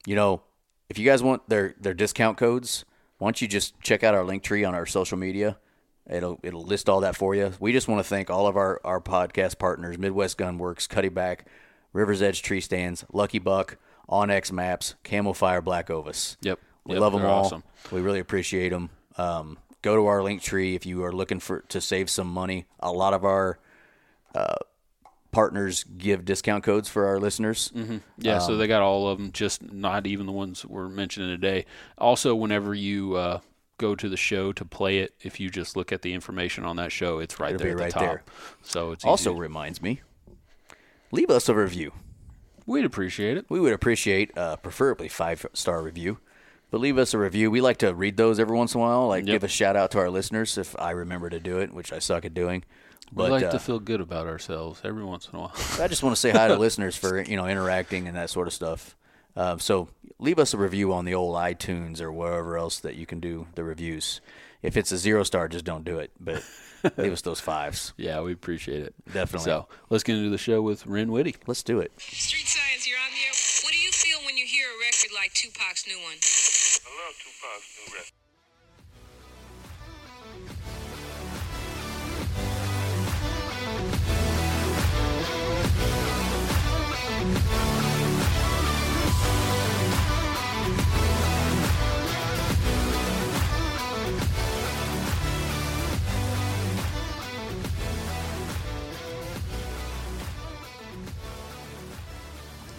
you 0.05 0.15
know, 0.15 0.41
if 0.89 0.99
you 0.99 1.05
guys 1.05 1.23
want 1.23 1.49
their 1.49 1.73
their 1.79 1.95
discount 1.95 2.37
codes, 2.37 2.85
why 3.17 3.25
don't 3.27 3.41
you 3.41 3.47
just 3.47 3.79
check 3.81 4.03
out 4.03 4.13
our 4.13 4.23
link 4.23 4.43
tree 4.43 4.63
on 4.63 4.75
our 4.75 4.85
social 4.85 5.17
media? 5.17 5.57
It'll 6.09 6.39
it'll 6.43 6.63
list 6.63 6.87
all 6.89 7.01
that 7.01 7.15
for 7.15 7.33
you. 7.35 7.53
We 7.59 7.71
just 7.73 7.87
want 7.87 7.99
to 7.99 8.07
thank 8.07 8.29
all 8.29 8.45
of 8.47 8.55
our 8.57 8.79
our 8.83 9.01
podcast 9.01 9.57
partners: 9.57 9.97
Midwest 9.97 10.37
Gun 10.37 10.57
Works, 10.59 10.87
Cuddeback, 10.87 11.39
Rivers 11.93 12.21
Edge 12.21 12.41
Tree 12.43 12.61
Stands, 12.61 13.03
Lucky 13.11 13.39
Buck, 13.39 13.77
onX 14.09 14.51
Maps, 14.51 14.95
CamoFire, 15.03 15.63
Black 15.63 15.89
Ovis. 15.89 16.37
Yep. 16.41 16.59
We 16.85 16.93
Yep, 16.93 17.01
love 17.01 17.13
them 17.13 17.25
all. 17.25 17.45
awesome. 17.45 17.63
We 17.91 18.01
really 18.01 18.19
appreciate 18.19 18.69
them. 18.69 18.91
Um, 19.17 19.57
go 19.81 19.95
to 19.95 20.05
our 20.05 20.21
link 20.21 20.41
tree 20.43 20.75
if 20.75 20.85
you 20.85 21.03
are 21.03 21.11
looking 21.11 21.39
for 21.39 21.61
to 21.69 21.81
save 21.81 22.09
some 22.11 22.27
money. 22.27 22.65
A 22.79 22.91
lot 22.91 23.13
of 23.15 23.25
our 23.25 23.57
uh, 24.35 24.55
partners 25.31 25.83
give 25.97 26.23
discount 26.25 26.63
codes 26.63 26.87
for 26.87 27.07
our 27.07 27.19
listeners. 27.19 27.71
Yeah, 28.19 28.35
Um, 28.35 28.41
so 28.41 28.57
they 28.57 28.67
got 28.67 28.81
all 28.81 29.07
of 29.09 29.17
them, 29.17 29.31
just 29.31 29.71
not 29.73 30.05
even 30.07 30.25
the 30.27 30.31
ones 30.31 30.63
we're 30.65 30.87
mentioning 30.89 31.29
today. 31.29 31.65
Also, 31.97 32.35
whenever 32.35 32.73
you 32.75 33.15
uh, 33.15 33.39
go 33.77 33.95
to 33.95 34.07
the 34.09 34.17
show 34.17 34.51
to 34.53 34.63
play 34.65 34.99
it, 34.99 35.13
if 35.21 35.39
you 35.39 35.49
just 35.49 35.75
look 35.75 35.91
at 35.91 36.01
the 36.01 36.13
information 36.13 36.63
on 36.63 36.75
that 36.77 36.91
show, 36.91 37.19
it's 37.19 37.39
right 37.39 37.53
It'll 37.55 37.63
there 37.63 37.71
at 37.73 37.77
the 37.77 37.83
right 37.83 37.91
top. 37.91 38.01
there. 38.01 38.23
So 38.63 38.91
it's 38.91 39.03
Also 39.05 39.33
to- 39.33 39.39
reminds 39.39 39.81
me, 39.81 40.01
leave 41.11 41.29
us 41.29 41.49
a 41.49 41.55
review. 41.55 41.91
we'd 42.65 42.85
appreciate 42.85 43.37
it. 43.37 43.45
We 43.49 43.59
would 43.59 43.73
appreciate, 43.73 44.35
uh, 44.37 44.55
preferably 44.57 45.07
five 45.07 45.45
star 45.53 45.81
review, 45.83 46.17
but 46.71 46.81
leave 46.81 46.97
us 46.97 47.13
a 47.13 47.17
review. 47.19 47.51
We 47.51 47.61
like 47.61 47.77
to 47.77 47.93
read 47.93 48.17
those 48.17 48.39
every 48.39 48.57
once 48.57 48.73
in 48.73 48.79
a 48.81 48.83
while. 48.83 49.07
Like 49.07 49.25
Yep. 49.27 49.33
give 49.35 49.43
a 49.43 49.47
shout 49.47 49.75
out 49.75 49.91
to 49.91 49.99
our 49.99 50.09
listeners 50.09 50.57
if 50.57 50.75
I 50.79 50.89
remember 50.91 51.29
to 51.29 51.39
do 51.39 51.59
it, 51.59 51.71
which 51.73 51.93
I 51.93 51.99
suck 51.99 52.25
at 52.25 52.33
doing. 52.33 52.63
We 53.11 53.17
But 53.17 53.31
like 53.31 53.43
uh, 53.43 53.51
to 53.51 53.59
feel 53.59 53.79
good 53.79 54.01
about 54.01 54.25
ourselves 54.25 54.81
every 54.83 55.03
once 55.03 55.29
in 55.31 55.35
a 55.37 55.41
while. 55.43 55.53
I 55.79 55.87
just 55.87 56.01
want 56.01 56.15
to 56.15 56.19
say 56.19 56.31
hi 56.31 56.47
to 56.47 56.55
listeners 56.57 56.95
for 56.95 57.21
you 57.21 57.37
know 57.37 57.45
interacting 57.45 58.07
and 58.07 58.17
that 58.17 58.31
sort 58.31 58.47
of 58.47 58.53
stuff. 58.53 58.95
Uh, 59.35 59.57
so 59.57 59.89
leave 60.19 60.39
us 60.39 60.53
a 60.53 60.57
review 60.57 60.93
on 60.93 61.05
the 61.05 61.13
old 61.13 61.35
iTunes 61.35 62.01
or 62.01 62.11
wherever 62.11 62.57
else 62.57 62.79
that 62.79 62.95
you 62.95 63.05
can 63.05 63.19
do 63.19 63.47
the 63.55 63.63
reviews. 63.63 64.21
If 64.61 64.77
it's 64.77 64.91
a 64.91 64.97
zero 64.97 65.23
star, 65.23 65.47
just 65.47 65.65
don't 65.65 65.83
do 65.83 65.99
it. 65.99 66.11
But 66.19 66.43
leave 66.97 67.11
us 67.13 67.21
those 67.21 67.39
fives. 67.39 67.93
yeah, 67.97 68.21
we 68.21 68.31
appreciate 68.33 68.81
it. 68.83 68.95
Definitely. 69.13 69.45
So 69.45 69.67
let's 69.89 70.03
get 70.03 70.17
into 70.17 70.29
the 70.29 70.37
show 70.37 70.61
with 70.61 70.85
Ren 70.87 71.11
Whitty. 71.11 71.35
Let's 71.47 71.63
do 71.63 71.79
it. 71.79 71.91
Street 71.99 72.47
Science, 72.47 72.87
you're 72.87 72.97
on 72.97 73.11
the 73.11 73.21
air. 73.27 73.33
What 73.63 73.73
do 73.73 73.79
you 73.79 73.91
feel 73.91 74.19
when 74.25 74.37
you 74.37 74.45
hear 74.45 74.67
a 74.67 74.77
record 74.79 75.11
like 75.13 75.33
Tupac's 75.33 75.85
new 75.87 75.97
one? 75.97 76.17
I 76.17 76.89
love 77.05 77.15
Tupac's 77.19 77.69
new 77.77 77.93
record. 77.93 78.11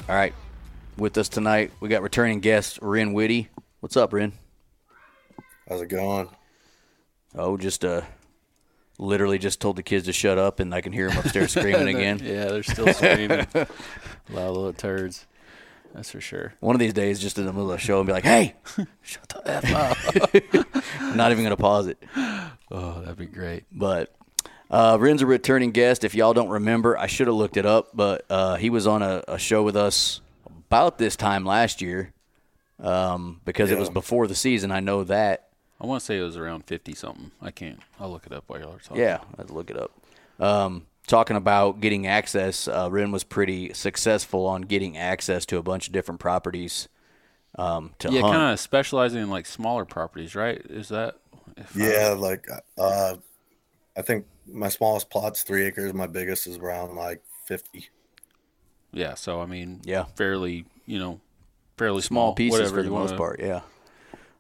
All 0.08 0.14
right. 0.14 0.34
With 0.96 1.18
us 1.18 1.28
tonight, 1.28 1.72
we 1.80 1.88
got 1.88 2.02
returning 2.02 2.40
guest 2.40 2.78
Ren 2.80 3.12
Whitty. 3.12 3.48
What's 3.80 3.96
up, 3.96 4.12
Ren? 4.12 4.32
How's 5.68 5.82
it 5.82 5.88
going? 5.88 6.28
Oh, 7.34 7.56
just 7.56 7.84
uh, 7.84 8.02
literally 8.98 9.38
just 9.38 9.60
told 9.60 9.76
the 9.76 9.82
kids 9.82 10.06
to 10.06 10.12
shut 10.12 10.38
up, 10.38 10.60
and 10.60 10.74
I 10.74 10.80
can 10.80 10.92
hear 10.92 11.08
them 11.08 11.18
upstairs 11.18 11.50
screaming 11.50 11.88
again. 11.96 12.20
Yeah, 12.22 12.46
they're 12.46 12.62
still 12.62 12.92
screaming. 12.94 13.46
a 13.54 13.66
lot 14.30 14.46
of 14.48 14.56
little 14.56 14.72
turds. 14.72 15.26
That's 15.92 16.10
for 16.10 16.20
sure. 16.20 16.54
One 16.60 16.76
of 16.76 16.80
these 16.80 16.92
days, 16.92 17.20
just 17.20 17.36
in 17.38 17.44
the 17.46 17.52
middle 17.52 17.70
of 17.72 17.78
the 17.78 17.84
show, 17.84 17.98
and 17.98 18.06
be 18.06 18.12
like, 18.12 18.24
"Hey, 18.24 18.54
shut 19.02 19.28
the 19.28 19.42
f 19.44 19.72
up!" 19.74 20.76
I'm 21.00 21.16
not 21.16 21.32
even 21.32 21.42
gonna 21.44 21.56
pause 21.56 21.88
it. 21.88 21.98
Oh, 22.70 23.00
that'd 23.00 23.16
be 23.16 23.26
great. 23.26 23.64
But 23.72 24.14
uh, 24.70 24.96
Ren's 25.00 25.22
a 25.22 25.26
returning 25.26 25.70
guest. 25.70 26.04
If 26.04 26.14
y'all 26.14 26.32
don't 26.34 26.48
remember, 26.48 26.98
I 26.98 27.06
should 27.06 27.26
have 27.26 27.36
looked 27.36 27.56
it 27.56 27.66
up, 27.66 27.88
but 27.94 28.24
uh, 28.30 28.56
he 28.56 28.70
was 28.70 28.86
on 28.86 29.02
a, 29.02 29.22
a 29.28 29.38
show 29.38 29.62
with 29.62 29.76
us 29.76 30.20
about 30.68 30.98
this 30.98 31.16
time 31.16 31.44
last 31.44 31.80
year 31.80 32.12
um, 32.80 33.40
because 33.44 33.70
it 33.70 33.78
was 33.78 33.90
before 33.90 34.26
the 34.26 34.34
season. 34.34 34.70
I 34.70 34.80
know 34.80 35.04
that. 35.04 35.48
I 35.80 35.86
want 35.86 36.00
to 36.00 36.06
say 36.06 36.18
it 36.18 36.22
was 36.22 36.36
around 36.36 36.64
50 36.64 36.94
something. 36.94 37.30
I 37.42 37.50
can't. 37.50 37.80
I'll 38.00 38.10
look 38.10 38.26
it 38.26 38.32
up 38.32 38.44
while 38.46 38.58
y'all 38.60 38.74
are 38.74 38.78
talking. 38.78 39.02
Yeah, 39.02 39.18
let's 39.38 39.50
look 39.50 39.70
it 39.70 39.76
up. 39.76 39.92
Um, 40.40 40.86
talking 41.06 41.36
about 41.36 41.80
getting 41.80 42.06
access, 42.06 42.66
uh, 42.66 42.88
Ren 42.90 43.12
was 43.12 43.24
pretty 43.24 43.72
successful 43.74 44.46
on 44.46 44.62
getting 44.62 44.96
access 44.96 45.44
to 45.46 45.58
a 45.58 45.62
bunch 45.62 45.86
of 45.86 45.92
different 45.92 46.18
properties 46.20 46.88
um, 47.58 47.92
to 47.98 48.10
Yeah, 48.10 48.22
kind 48.22 48.52
of 48.52 48.60
specializing 48.60 49.22
in 49.22 49.30
like 49.30 49.46
smaller 49.46 49.84
properties, 49.84 50.34
right? 50.34 50.58
Is 50.68 50.88
that? 50.88 51.16
if 51.58 51.76
I- 51.76 51.80
Yeah, 51.80 52.08
like 52.18 52.46
uh, 52.78 53.16
I 53.96 54.02
think 54.02 54.24
my 54.48 54.68
smallest 54.68 55.10
plot's 55.10 55.42
three 55.42 55.64
acres. 55.64 55.92
My 55.94 56.06
biggest 56.06 56.46
is 56.46 56.56
around 56.58 56.94
like 56.96 57.22
fifty. 57.46 57.88
yeah. 58.92 59.14
So 59.14 59.40
I 59.40 59.46
mean, 59.46 59.80
Yeah. 59.84 60.04
fairly, 60.16 60.64
you 60.86 60.98
know, 60.98 61.20
fairly 61.76 62.00
small 62.02 62.28
small, 62.28 62.34
pieces 62.34 62.70
for 62.70 62.82
the 62.82 62.90
most 62.90 63.10
wanna- 63.10 63.16
part, 63.18 63.40
yeah. 63.40 63.60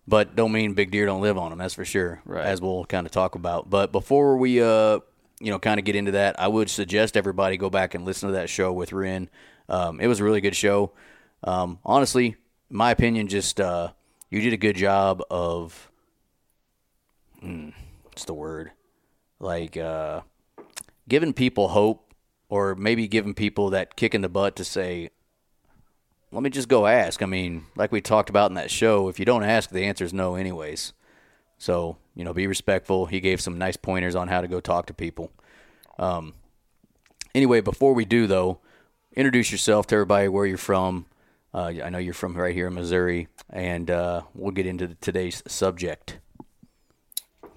But 0.08 0.36
don't 0.36 0.52
mean 0.52 0.74
big 0.74 0.92
deer 0.92 1.04
don't 1.06 1.20
live 1.20 1.36
on 1.36 1.50
them. 1.50 1.58
That's 1.58 1.74
for 1.74 1.84
sure. 1.84 2.20
Right. 2.24 2.46
As 2.46 2.60
we'll 2.60 2.84
kind 2.84 3.06
of 3.06 3.12
talk 3.12 3.34
about. 3.34 3.68
But 3.68 3.90
before 3.90 4.36
we, 4.36 4.62
uh, 4.62 5.00
you 5.40 5.50
know, 5.50 5.58
kind 5.58 5.80
of 5.80 5.84
get 5.84 5.96
into 5.96 6.12
that, 6.12 6.38
I 6.38 6.46
would 6.46 6.70
suggest 6.70 7.16
everybody 7.16 7.56
go 7.56 7.68
back 7.70 7.92
and 7.94 8.04
listen 8.04 8.28
to 8.28 8.34
that 8.36 8.48
show 8.48 8.72
with 8.72 8.92
Ren. 8.92 9.28
Um, 9.68 10.00
it 10.00 10.06
was 10.06 10.20
a 10.20 10.24
really 10.24 10.40
good 10.40 10.54
show. 10.54 10.92
Um, 11.42 11.80
honestly, 11.84 12.36
my 12.70 12.92
opinion, 12.92 13.26
just 13.26 13.60
uh, 13.60 13.92
you 14.30 14.40
did 14.40 14.52
a 14.52 14.56
good 14.56 14.76
job 14.76 15.22
of. 15.28 15.90
Hmm, 17.40 17.70
what's 18.04 18.24
the 18.24 18.32
word? 18.34 18.70
Like 19.38 19.76
uh, 19.76 20.22
giving 21.08 21.32
people 21.32 21.68
hope, 21.68 22.14
or 22.48 22.74
maybe 22.74 23.08
giving 23.08 23.34
people 23.34 23.70
that 23.70 23.96
kick 23.96 24.14
in 24.14 24.22
the 24.22 24.28
butt 24.28 24.56
to 24.56 24.64
say, 24.64 25.10
let 26.32 26.42
me 26.42 26.50
just 26.50 26.68
go 26.68 26.86
ask. 26.86 27.22
I 27.22 27.26
mean, 27.26 27.66
like 27.76 27.92
we 27.92 28.00
talked 28.00 28.30
about 28.30 28.50
in 28.50 28.54
that 28.54 28.70
show, 28.70 29.08
if 29.08 29.18
you 29.18 29.24
don't 29.24 29.42
ask, 29.42 29.70
the 29.70 29.84
answer 29.84 30.04
is 30.04 30.12
no, 30.12 30.34
anyways. 30.34 30.92
So, 31.58 31.96
you 32.14 32.24
know, 32.24 32.32
be 32.32 32.46
respectful. 32.46 33.06
He 33.06 33.20
gave 33.20 33.40
some 33.40 33.58
nice 33.58 33.76
pointers 33.76 34.14
on 34.14 34.28
how 34.28 34.40
to 34.40 34.48
go 34.48 34.60
talk 34.60 34.86
to 34.86 34.94
people. 34.94 35.32
Um, 35.98 36.34
anyway, 37.34 37.60
before 37.60 37.94
we 37.94 38.04
do, 38.04 38.26
though, 38.26 38.60
introduce 39.14 39.50
yourself 39.50 39.86
to 39.88 39.94
everybody 39.94 40.28
where 40.28 40.46
you're 40.46 40.58
from. 40.58 41.06
Uh, 41.54 41.72
I 41.82 41.88
know 41.88 41.98
you're 41.98 42.12
from 42.12 42.36
right 42.36 42.54
here 42.54 42.66
in 42.66 42.74
Missouri, 42.74 43.28
and 43.48 43.90
uh, 43.90 44.22
we'll 44.34 44.52
get 44.52 44.66
into 44.66 44.94
today's 44.96 45.42
subject. 45.46 46.18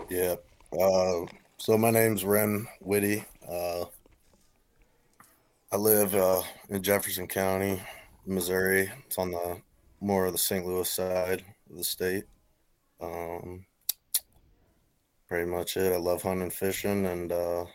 Yeah. 0.09 0.35
Uh, 0.71 1.25
so 1.59 1.77
my 1.77 1.91
name's 1.91 2.23
Ren 2.23 2.67
Whitty. 2.79 3.25
Uh, 3.47 3.85
I 5.71 5.75
live 5.75 6.15
uh, 6.15 6.41
in 6.69 6.81
Jefferson 6.81 7.27
County, 7.27 7.81
Missouri. 8.25 8.89
It's 9.05 9.17
on 9.17 9.31
the 9.31 9.61
more 9.99 10.25
of 10.25 10.31
the 10.31 10.37
St. 10.37 10.65
Louis 10.65 10.89
side 10.89 11.43
of 11.69 11.77
the 11.77 11.83
state. 11.83 12.23
Um, 13.01 13.65
pretty 15.27 15.49
much 15.49 15.75
it. 15.75 15.91
I 15.93 15.97
love 15.97 16.23
hunting 16.23 16.49
fishing, 16.49 17.05
and 17.05 17.31
uh, 17.31 17.65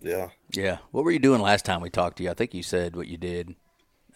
yeah, 0.00 0.28
Yeah. 0.54 0.78
What 0.92 1.04
were 1.04 1.10
you 1.10 1.18
doing 1.18 1.40
last 1.40 1.64
time 1.64 1.80
we 1.80 1.90
talked 1.90 2.18
to 2.18 2.22
you? 2.22 2.30
I 2.30 2.34
think 2.34 2.54
you 2.54 2.62
said 2.62 2.94
what 2.94 3.08
you 3.08 3.16
did. 3.16 3.54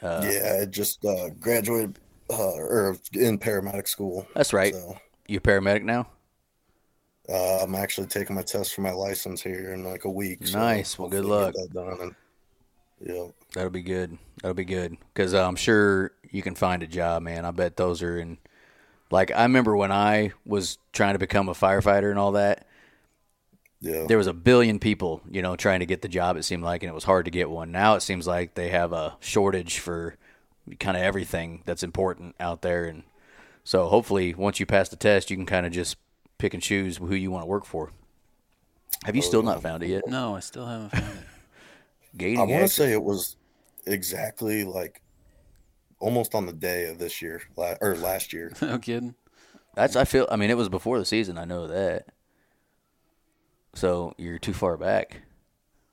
yeah. 0.00 0.60
I 0.62 0.66
just 0.66 1.04
uh, 1.04 1.30
graduated 1.40 1.98
uh, 2.30 2.54
or 2.54 2.96
in 3.12 3.38
paramedic 3.38 3.88
school. 3.88 4.26
That's 4.34 4.52
right. 4.52 4.74
So 4.74 4.96
You 5.26 5.38
a 5.38 5.40
paramedic 5.40 5.82
now? 5.82 6.06
Uh, 7.28 7.58
I'm 7.62 7.74
actually 7.74 8.06
taking 8.08 8.34
my 8.36 8.42
test 8.42 8.74
for 8.74 8.80
my 8.80 8.92
license 8.92 9.42
here 9.42 9.72
in 9.72 9.84
like 9.84 10.04
a 10.04 10.10
week. 10.10 10.46
so 10.46 10.58
Nice. 10.58 10.98
Well, 10.98 11.08
good 11.08 11.24
luck. 11.24 11.54
that 11.54 11.72
done 11.72 11.98
and- 12.00 12.14
yeah. 13.04 13.26
That'll 13.54 13.70
be 13.70 13.82
good. 13.82 14.16
That'll 14.40 14.54
be 14.54 14.64
good 14.64 14.96
because 15.12 15.34
I'm 15.34 15.56
sure 15.56 16.12
you 16.30 16.40
can 16.40 16.54
find 16.54 16.82
a 16.84 16.86
job, 16.86 17.22
man. 17.22 17.44
I 17.44 17.50
bet 17.50 17.76
those 17.76 18.00
are 18.02 18.16
in. 18.18 18.38
Like 19.10 19.30
I 19.32 19.42
remember 19.42 19.76
when 19.76 19.90
I 19.92 20.32
was 20.46 20.78
trying 20.92 21.14
to 21.14 21.18
become 21.18 21.48
a 21.48 21.52
firefighter 21.52 22.10
and 22.10 22.18
all 22.18 22.32
that. 22.32 22.66
Yeah. 23.80 24.04
There 24.06 24.18
was 24.18 24.28
a 24.28 24.32
billion 24.32 24.78
people, 24.78 25.20
you 25.28 25.42
know, 25.42 25.56
trying 25.56 25.80
to 25.80 25.86
get 25.86 26.02
the 26.02 26.08
job. 26.08 26.36
It 26.36 26.44
seemed 26.44 26.62
like, 26.62 26.84
and 26.84 26.90
it 26.90 26.94
was 26.94 27.02
hard 27.02 27.24
to 27.24 27.32
get 27.32 27.50
one. 27.50 27.72
Now 27.72 27.96
it 27.96 28.02
seems 28.02 28.28
like 28.28 28.54
they 28.54 28.68
have 28.68 28.92
a 28.92 29.16
shortage 29.18 29.80
for 29.80 30.16
kind 30.78 30.96
of 30.96 31.02
everything 31.02 31.62
that's 31.66 31.82
important 31.82 32.36
out 32.38 32.62
there, 32.62 32.84
and 32.84 33.02
so 33.64 33.88
hopefully 33.88 34.32
once 34.34 34.60
you 34.60 34.66
pass 34.66 34.88
the 34.88 34.96
test, 34.96 35.28
you 35.30 35.36
can 35.36 35.46
kind 35.46 35.66
of 35.66 35.72
just 35.72 35.96
pick 36.42 36.54
and 36.54 36.62
choose 36.62 36.96
who 36.96 37.14
you 37.14 37.30
want 37.30 37.44
to 37.44 37.46
work 37.46 37.64
for. 37.64 37.92
Have 39.04 39.14
you 39.14 39.22
oh, 39.22 39.26
still 39.26 39.42
not 39.44 39.62
found 39.62 39.84
it 39.84 39.88
yet? 39.88 40.02
No, 40.08 40.34
I 40.34 40.40
still 40.40 40.66
haven't 40.66 40.90
found 40.90 41.04
it. 41.04 41.24
Gating 42.18 42.40
I 42.40 42.42
want 42.42 42.62
to 42.62 42.68
say 42.68 42.92
it 42.92 43.02
was 43.02 43.36
exactly 43.86 44.64
like 44.64 45.00
almost 46.00 46.34
on 46.34 46.46
the 46.46 46.52
day 46.52 46.86
of 46.90 46.98
this 46.98 47.22
year 47.22 47.40
or 47.80 47.94
last 47.94 48.32
year. 48.32 48.52
no 48.62 48.78
kidding. 48.78 49.14
That's 49.74 49.94
I 49.94 50.04
feel. 50.04 50.26
I 50.30 50.36
mean, 50.36 50.50
it 50.50 50.56
was 50.56 50.68
before 50.68 50.98
the 50.98 51.04
season. 51.04 51.38
I 51.38 51.44
know 51.44 51.68
that. 51.68 52.06
So 53.74 54.12
you're 54.18 54.38
too 54.38 54.52
far 54.52 54.76
back. 54.76 55.22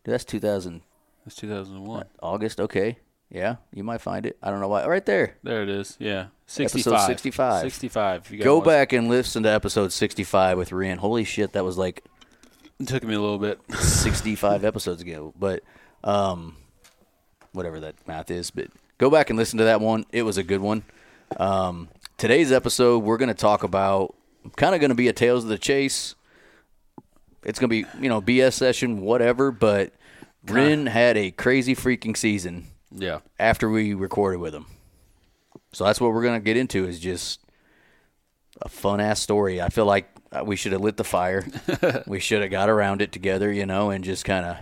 Dude, 0.04 0.14
that's 0.14 0.26
2000 0.26 0.82
That's 1.24 1.36
2001. 1.38 2.06
August. 2.22 2.60
Okay, 2.60 2.98
yeah, 3.30 3.58
you 3.72 3.84
might 3.84 4.02
find 4.02 4.26
it. 4.26 4.38
I 4.44 4.50
don't 4.50 4.60
know 4.60 4.68
why. 4.68 4.86
Right 4.88 5.06
there. 5.06 5.38
There 5.44 5.64
it 5.64 5.70
is. 5.70 5.96
Yeah, 6.00 6.28
Episode 6.58 6.98
65. 7.00 7.06
65. 7.06 7.62
65. 7.62 8.32
You 8.32 8.44
Go 8.44 8.56
want- 8.56 8.66
back 8.66 8.94
and 8.94 9.08
listen 9.08 9.44
to 9.44 9.50
episode 9.50 9.92
65 9.92 10.58
with 10.58 10.72
Rian. 10.72 10.98
Holy 10.98 11.24
shit, 11.24 11.54
that 11.54 11.64
was 11.64 11.78
like 11.78 12.04
It 12.80 12.88
took 12.88 13.04
me 13.04 13.14
a 13.14 13.20
little 13.20 13.38
bit. 13.38 13.60
65 13.80 14.66
episodes 14.66 15.02
ago. 15.02 15.34
But 15.38 15.64
um, 16.04 16.56
whatever 17.54 17.80
that 17.82 17.96
math 18.08 18.32
is. 18.32 18.50
But 18.52 18.68
go 18.98 19.10
back 19.10 19.30
and 19.30 19.38
listen 19.38 19.58
to 19.60 19.66
that 19.66 19.80
one. 19.82 20.06
It 20.12 20.24
was 20.24 20.38
a 20.38 20.44
good 20.44 20.62
one. 20.62 20.84
Um, 21.38 21.90
today's 22.18 22.52
episode, 22.52 23.04
we're 23.04 23.18
going 23.18 23.28
to 23.30 23.34
talk 23.36 23.64
about 23.64 24.16
kind 24.56 24.74
of 24.74 24.82
going 24.82 24.90
to 24.90 24.96
be 24.96 25.08
a 25.08 25.14
Tales 25.14 25.44
of 25.44 25.50
the 25.50 25.58
Chase. 25.60 26.16
It's 27.44 27.60
going 27.60 27.70
to 27.70 27.84
be, 27.84 27.86
you 28.02 28.10
know, 28.10 28.22
BS 28.22 28.54
session, 28.54 29.02
whatever. 29.02 29.52
But 29.52 29.94
Ren 30.46 30.88
had 30.88 31.16
a 31.16 31.30
crazy 31.32 31.76
freaking 31.76 32.18
season 32.18 32.66
Yeah. 32.92 33.20
after 33.40 33.70
we 33.70 33.94
recorded 33.94 34.40
with 34.40 34.56
him. 34.56 34.66
So 35.72 35.84
that's 35.84 36.02
what 36.02 36.12
we're 36.14 36.24
gonna 36.24 36.40
get 36.40 36.58
into 36.58 36.86
is 36.86 37.00
just 37.00 37.40
a 38.62 38.70
fun 38.70 39.00
ass 39.00 39.20
story. 39.20 39.62
I 39.62 39.70
feel 39.70 39.86
like 39.86 40.10
uh, 40.32 40.44
we 40.46 40.56
should 40.56 40.72
have 40.72 40.82
lit 40.82 40.98
the 40.98 41.04
fire. 41.04 41.46
we 42.08 42.20
should 42.20 42.42
have 42.42 42.52
got 42.52 42.70
around 42.70 43.02
it 43.02 43.12
together, 43.12 43.52
you 43.52 43.66
know, 43.66 43.90
and 43.90 44.04
just 44.04 44.26
kind 44.26 44.46
of. 44.46 44.58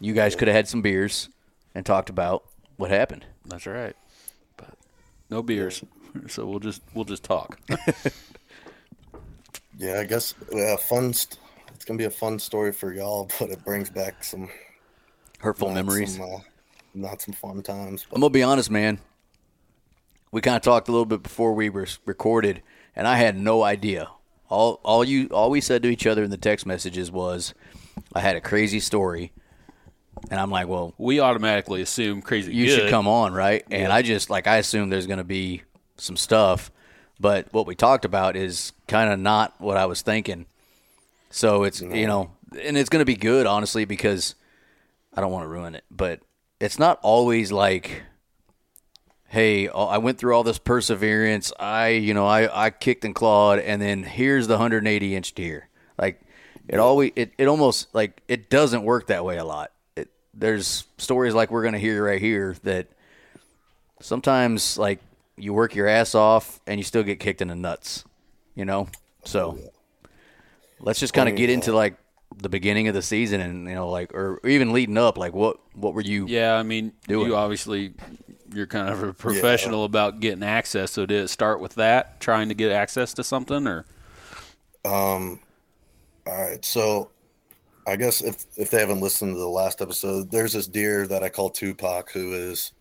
You 0.00 0.14
guys 0.14 0.34
could 0.34 0.48
have 0.48 0.54
had 0.56 0.68
some 0.68 0.82
beers 0.82 1.28
and 1.74 1.84
talked 1.86 2.10
about 2.10 2.44
what 2.76 2.90
happened. 2.90 3.24
That's 3.44 3.66
right. 3.66 3.94
But 4.56 4.74
no 5.30 5.42
beers. 5.42 5.82
So 6.28 6.44
we'll 6.44 6.58
just 6.58 6.82
we'll 6.92 7.06
just 7.06 7.22
talk. 7.24 7.58
Yeah, 9.78 10.00
I 10.00 10.04
guess 10.04 10.34
yeah, 10.52 10.76
fun. 10.76 11.12
St- 11.12 11.38
it's 11.74 11.84
gonna 11.84 11.98
be 11.98 12.04
a 12.04 12.10
fun 12.10 12.38
story 12.38 12.72
for 12.72 12.92
y'all, 12.92 13.28
but 13.40 13.50
it 13.50 13.64
brings 13.64 13.90
back 13.90 14.22
some 14.22 14.48
Hurtful 15.40 15.72
memories. 15.72 16.16
some, 16.16 16.22
uh, 16.34 16.38
not 16.94 17.20
some 17.20 17.34
fun 17.34 17.62
times. 17.62 18.06
I'm 18.12 18.20
gonna 18.20 18.30
be 18.30 18.42
honest, 18.42 18.70
man. 18.70 19.00
We 20.32 20.40
kind 20.40 20.56
of 20.56 20.62
talked 20.62 20.88
a 20.88 20.92
little 20.92 21.06
bit 21.06 21.22
before 21.22 21.52
we 21.52 21.68
were 21.68 21.86
recorded, 22.06 22.62
and 22.96 23.06
I 23.06 23.16
had 23.16 23.36
no 23.36 23.62
idea. 23.62 24.08
All 24.48 24.80
all 24.82 25.04
you 25.04 25.28
all 25.28 25.50
we 25.50 25.60
said 25.60 25.82
to 25.82 25.88
each 25.88 26.06
other 26.06 26.24
in 26.24 26.30
the 26.30 26.36
text 26.38 26.66
messages 26.66 27.10
was, 27.10 27.54
"I 28.14 28.20
had 28.20 28.36
a 28.36 28.40
crazy 28.40 28.80
story," 28.80 29.32
and 30.30 30.40
I'm 30.40 30.50
like, 30.50 30.68
"Well, 30.68 30.94
we 30.98 31.20
automatically 31.20 31.82
assume 31.82 32.22
crazy. 32.22 32.54
you 32.54 32.66
good. 32.66 32.74
should 32.74 32.90
come 32.90 33.06
on, 33.06 33.32
right?" 33.34 33.64
And 33.70 33.92
I 33.92 34.02
just 34.02 34.30
like 34.30 34.46
I 34.46 34.56
assume 34.56 34.88
there's 34.88 35.06
gonna 35.06 35.22
be 35.24 35.62
some 35.96 36.16
stuff, 36.16 36.70
but 37.20 37.52
what 37.52 37.66
we 37.66 37.74
talked 37.74 38.04
about 38.04 38.34
is 38.34 38.72
kind 38.88 39.12
of 39.12 39.18
not 39.18 39.54
what 39.58 39.76
I 39.76 39.86
was 39.86 40.02
thinking. 40.02 40.46
So 41.30 41.64
it's 41.64 41.80
you 41.80 42.06
know, 42.06 42.30
and 42.62 42.76
it's 42.76 42.90
gonna 42.90 43.04
be 43.04 43.16
good, 43.16 43.46
honestly, 43.46 43.84
because 43.84 44.34
I 45.14 45.20
don't 45.20 45.32
want 45.32 45.44
to 45.44 45.48
ruin 45.48 45.74
it, 45.74 45.84
but 45.90 46.20
it's 46.60 46.78
not 46.78 46.98
always 47.02 47.52
like, 47.52 48.02
hey, 49.32 49.66
oh, 49.66 49.86
I 49.86 49.96
went 49.96 50.18
through 50.18 50.36
all 50.36 50.42
this 50.44 50.58
perseverance. 50.58 51.54
I, 51.58 51.88
you 51.88 52.12
know, 52.12 52.26
I, 52.26 52.66
I 52.66 52.68
kicked 52.68 53.02
and 53.06 53.14
clawed, 53.14 53.60
and 53.60 53.80
then 53.80 54.02
here's 54.02 54.46
the 54.46 54.54
180 54.54 55.16
inch 55.16 55.32
deer. 55.32 55.70
Like, 55.98 56.20
it 56.68 56.78
always, 56.78 57.12
it, 57.16 57.32
it 57.38 57.46
almost 57.46 57.94
like 57.94 58.20
it 58.28 58.50
doesn't 58.50 58.84
work 58.84 59.06
that 59.06 59.24
way 59.24 59.38
a 59.38 59.44
lot. 59.44 59.72
It, 59.96 60.10
there's 60.34 60.84
stories 60.98 61.32
like 61.32 61.50
we're 61.50 61.64
gonna 61.64 61.78
hear 61.78 62.04
right 62.04 62.20
here 62.20 62.56
that 62.64 62.88
sometimes 64.02 64.76
like 64.76 65.00
you 65.38 65.54
work 65.54 65.74
your 65.74 65.88
ass 65.88 66.14
off 66.14 66.60
and 66.66 66.78
you 66.78 66.84
still 66.84 67.02
get 67.02 67.18
kicked 67.18 67.40
in 67.40 67.48
the 67.48 67.56
nuts, 67.56 68.04
you 68.54 68.66
know. 68.66 68.86
So 69.24 69.58
let's 70.78 71.00
just 71.00 71.14
kind 71.14 71.30
of 71.30 71.36
get 71.36 71.48
into 71.48 71.72
like 71.72 71.96
the 72.36 72.50
beginning 72.50 72.88
of 72.88 72.94
the 72.94 73.02
season 73.02 73.40
and 73.40 73.68
you 73.68 73.74
know 73.74 73.88
like 73.90 74.14
or 74.14 74.40
even 74.46 74.72
leading 74.72 74.96
up 74.96 75.18
like 75.18 75.32
what 75.34 75.58
what 75.74 75.94
were 75.94 76.00
you 76.00 76.26
Yeah, 76.26 76.54
I 76.54 76.62
mean, 76.62 76.92
Do 77.06 77.24
you 77.26 77.36
obviously 77.36 77.94
you're 78.54 78.66
kind 78.66 78.88
of 78.88 79.02
a 79.02 79.12
professional 79.12 79.84
about 79.84 80.20
getting 80.20 80.42
access. 80.42 80.90
So 80.92 81.06
did 81.06 81.24
it 81.24 81.28
start 81.28 81.60
with 81.60 81.74
that, 81.76 82.20
trying 82.20 82.48
to 82.48 82.54
get 82.54 82.72
access 82.72 83.14
to 83.14 83.24
something, 83.24 83.66
or 83.66 83.84
Um, 84.84 85.40
all 86.26 86.40
right, 86.42 86.64
so 86.64 87.10
I 87.86 87.96
guess 87.96 88.20
if 88.20 88.44
if 88.56 88.70
they 88.70 88.80
haven't 88.80 89.00
listened 89.00 89.34
to 89.34 89.38
the 89.38 89.48
last 89.48 89.80
episode, 89.80 90.30
there's 90.30 90.52
this 90.52 90.66
deer 90.68 91.06
that 91.06 91.22
I 91.22 91.28
call 91.28 91.50
Tupac 91.50 92.10
who 92.12 92.32
is 92.32 92.72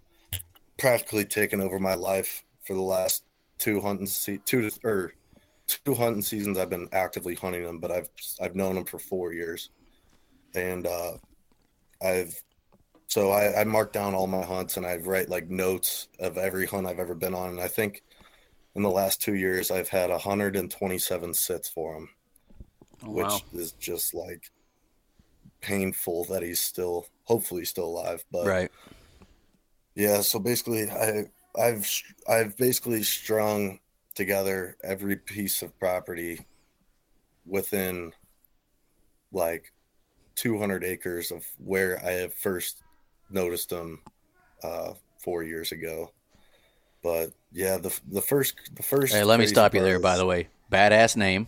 practically 0.78 1.26
taken 1.26 1.62
over 1.62 1.80
my 1.80 1.96
life 1.96 2.44
for 2.66 2.74
the 2.74 2.82
last 2.82 3.24
two 3.58 3.80
hunting 3.82 4.08
se- 4.08 4.42
two 4.46 4.70
to- 4.70 4.80
or 4.88 5.14
two 5.68 5.94
hunting 5.96 6.22
seasons. 6.22 6.58
I've 6.58 6.70
been 6.70 6.90
actively 6.92 7.36
hunting 7.36 7.64
him, 7.64 7.80
but 7.80 7.92
I've 7.92 8.10
I've 8.42 8.56
known 8.56 8.78
him 8.78 8.86
for 8.86 9.00
four 9.00 9.34
years, 9.34 9.70
and 10.54 10.86
uh, 10.86 11.14
I've 12.02 12.42
so 13.12 13.32
I, 13.32 13.60
I 13.60 13.64
mark 13.66 13.92
down 13.92 14.16
all 14.16 14.26
my 14.26 14.42
hunts 14.42 14.78
and 14.78 14.86
I 14.86 14.96
write 14.96 15.28
like 15.28 15.50
notes 15.50 16.08
of 16.22 16.38
every 16.38 16.66
hunt 16.66 16.88
I've 16.88 16.98
ever 16.98 17.14
been 17.14 17.34
on, 17.34 17.50
and 17.50 17.60
I 17.60 17.68
think 17.68 18.04
in 18.74 18.84
the 18.84 18.90
last 18.90 19.22
two 19.22 19.36
years 19.36 19.70
I've 19.70 19.90
had 19.90 20.10
127 20.10 21.34
sits 21.34 21.68
for 21.68 21.94
him 21.98 22.10
oh, 23.04 23.12
which 23.12 23.26
wow, 23.26 23.42
is 23.52 23.74
just 23.74 24.14
like 24.14 24.50
painful 25.60 26.24
that 26.30 26.42
he's 26.42 26.62
still 26.62 27.06
hopefully 27.26 27.66
still 27.66 27.84
alive 27.84 28.24
but 28.32 28.48
right. 28.48 28.72
Yeah 29.94 30.22
so 30.22 30.40
basically 30.40 30.90
i 30.90 31.26
i've 31.60 31.88
i've 32.30 32.56
basically 32.56 33.04
strung 33.04 33.80
together 34.16 34.78
every 34.86 35.18
piece 35.18 35.62
of 35.62 35.78
property 35.80 36.40
within 37.46 38.14
like 39.34 39.74
200 40.36 40.86
acres 40.86 41.30
of 41.30 41.46
where 41.58 42.04
i 42.06 42.12
have 42.12 42.34
first 42.34 42.82
noticed 43.34 43.70
them 43.70 44.00
uh 44.64 44.94
four 45.20 45.44
years 45.44 45.72
ago. 45.72 46.12
But 47.04 47.32
yeah 47.52 47.78
the 47.78 47.98
the 48.10 48.22
first 48.22 48.56
the 48.76 48.84
first 48.84 49.14
hey 49.14 49.24
let 49.24 49.40
me 49.40 49.48
stop 49.48 49.74
you 49.74 49.80
part 49.80 49.90
there 49.90 50.00
by 50.00 50.18
the 50.18 50.26
way. 50.26 50.50
Badass 50.72 51.16
name. 51.16 51.48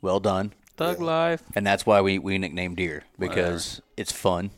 Well 0.00 0.20
done. 0.20 0.52
Thug 0.76 1.00
life. 1.00 1.42
and 1.56 1.66
that's 1.66 1.84
why 1.84 2.00
we 2.00 2.18
we 2.18 2.38
nicknamed 2.38 2.76
deer 2.76 3.02
because 3.18 3.80
it's 3.96 4.12
fun. 4.12 4.50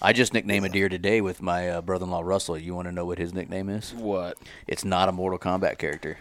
I 0.00 0.12
just 0.12 0.32
nicknamed 0.34 0.66
a 0.66 0.68
deer 0.68 0.88
today 0.88 1.20
with 1.20 1.42
my 1.42 1.68
uh, 1.68 1.80
brother-in-law 1.80 2.20
russell. 2.20 2.58
You 2.58 2.74
want 2.74 2.86
to 2.86 2.92
know 2.92 3.04
what 3.04 3.18
his 3.18 3.32
nickname 3.34 3.68
is? 3.68 3.92
What? 3.94 4.38
it's 4.68 4.84
not 4.84 5.08
a 5.08 5.12
mortal 5.12 5.38
kombat 5.38 5.78
character. 5.78 6.18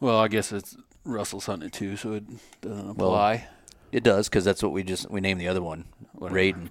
Well, 0.00 0.18
I 0.18 0.28
guess 0.28 0.50
it's 0.50 0.76
Russell's 1.04 1.46
hunting 1.46 1.70
too, 1.70 1.96
so 1.96 2.14
it 2.14 2.24
doesn't 2.62 2.90
apply. 2.90 3.46
It 3.92 4.02
does 4.02 4.28
because 4.28 4.44
that's 4.44 4.62
what 4.62 4.72
we 4.72 4.82
just 4.82 5.08
we 5.10 5.20
named 5.20 5.40
the 5.40 5.48
other 5.48 5.62
one, 5.62 5.84
Raiden. 6.18 6.70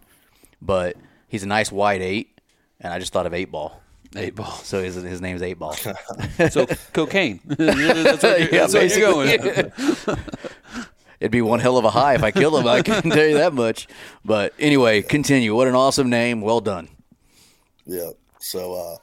But 0.61 0.97
he's 1.33 1.41
a 1.41 1.47
nice 1.47 1.71
white 1.71 2.01
eight, 2.01 2.39
and 2.79 2.93
I 2.93 2.99
just 2.99 3.11
thought 3.11 3.25
of 3.25 3.33
eight 3.33 3.51
ball. 3.51 3.81
Eight 4.15 4.35
ball. 4.35 4.51
So 4.51 4.83
his 4.83 4.93
his 4.93 5.19
name's 5.19 5.41
eight 5.41 5.57
ball. 5.57 5.75
So 6.51 6.67
cocaine. 6.93 7.39
that's 7.45 8.21
what 8.23 8.39
you're, 8.39 8.49
Yeah, 8.53 8.67
that's 8.67 8.73
what 8.75 8.95
you're 8.95 9.11
going. 9.11 10.17
It'd 11.19 11.31
be 11.31 11.41
one 11.41 11.59
hell 11.59 11.77
of 11.77 11.85
a 11.85 11.89
high 11.89 12.13
if 12.15 12.23
I 12.23 12.31
kill 12.31 12.55
him. 12.57 12.67
I 12.67 12.81
can 12.81 13.09
tell 13.09 13.25
you 13.25 13.35
that 13.35 13.53
much. 13.53 13.87
But 14.23 14.53
anyway, 14.59 15.01
continue. 15.01 15.55
What 15.55 15.67
an 15.67 15.73
awesome 15.73 16.09
name. 16.09 16.41
Well 16.41 16.61
done. 16.61 16.87
Yeah. 17.85 18.11
So 18.39 18.75
uh 18.75 18.97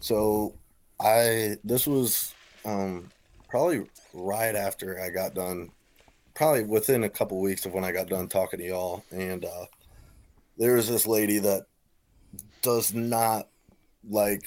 so 0.00 0.54
I 0.98 1.56
this 1.62 1.86
was 1.86 2.32
um 2.64 3.10
probably 3.50 3.86
right 4.14 4.54
after 4.56 4.98
I 4.98 5.10
got 5.10 5.34
done 5.34 5.70
probably 6.34 6.64
within 6.64 7.04
a 7.04 7.10
couple 7.10 7.38
weeks 7.40 7.66
of 7.66 7.74
when 7.74 7.84
I 7.84 7.92
got 7.92 8.08
done 8.08 8.28
talking 8.28 8.60
to 8.60 8.66
y'all 8.66 9.04
and 9.10 9.44
uh 9.44 9.66
there 10.62 10.76
was 10.76 10.88
this 10.88 11.08
lady 11.08 11.40
that 11.40 11.66
does 12.62 12.94
not 12.94 13.48
like 14.08 14.44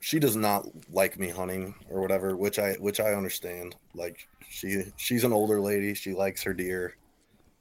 she 0.00 0.18
does 0.18 0.34
not 0.34 0.66
like 0.90 1.16
me 1.20 1.28
hunting 1.28 1.72
or 1.88 2.00
whatever, 2.00 2.36
which 2.36 2.58
I 2.58 2.72
which 2.80 2.98
I 2.98 3.12
understand. 3.14 3.76
Like 3.94 4.26
she 4.48 4.82
she's 4.96 5.22
an 5.22 5.32
older 5.32 5.60
lady, 5.60 5.94
she 5.94 6.14
likes 6.14 6.42
her 6.42 6.52
deer 6.52 6.96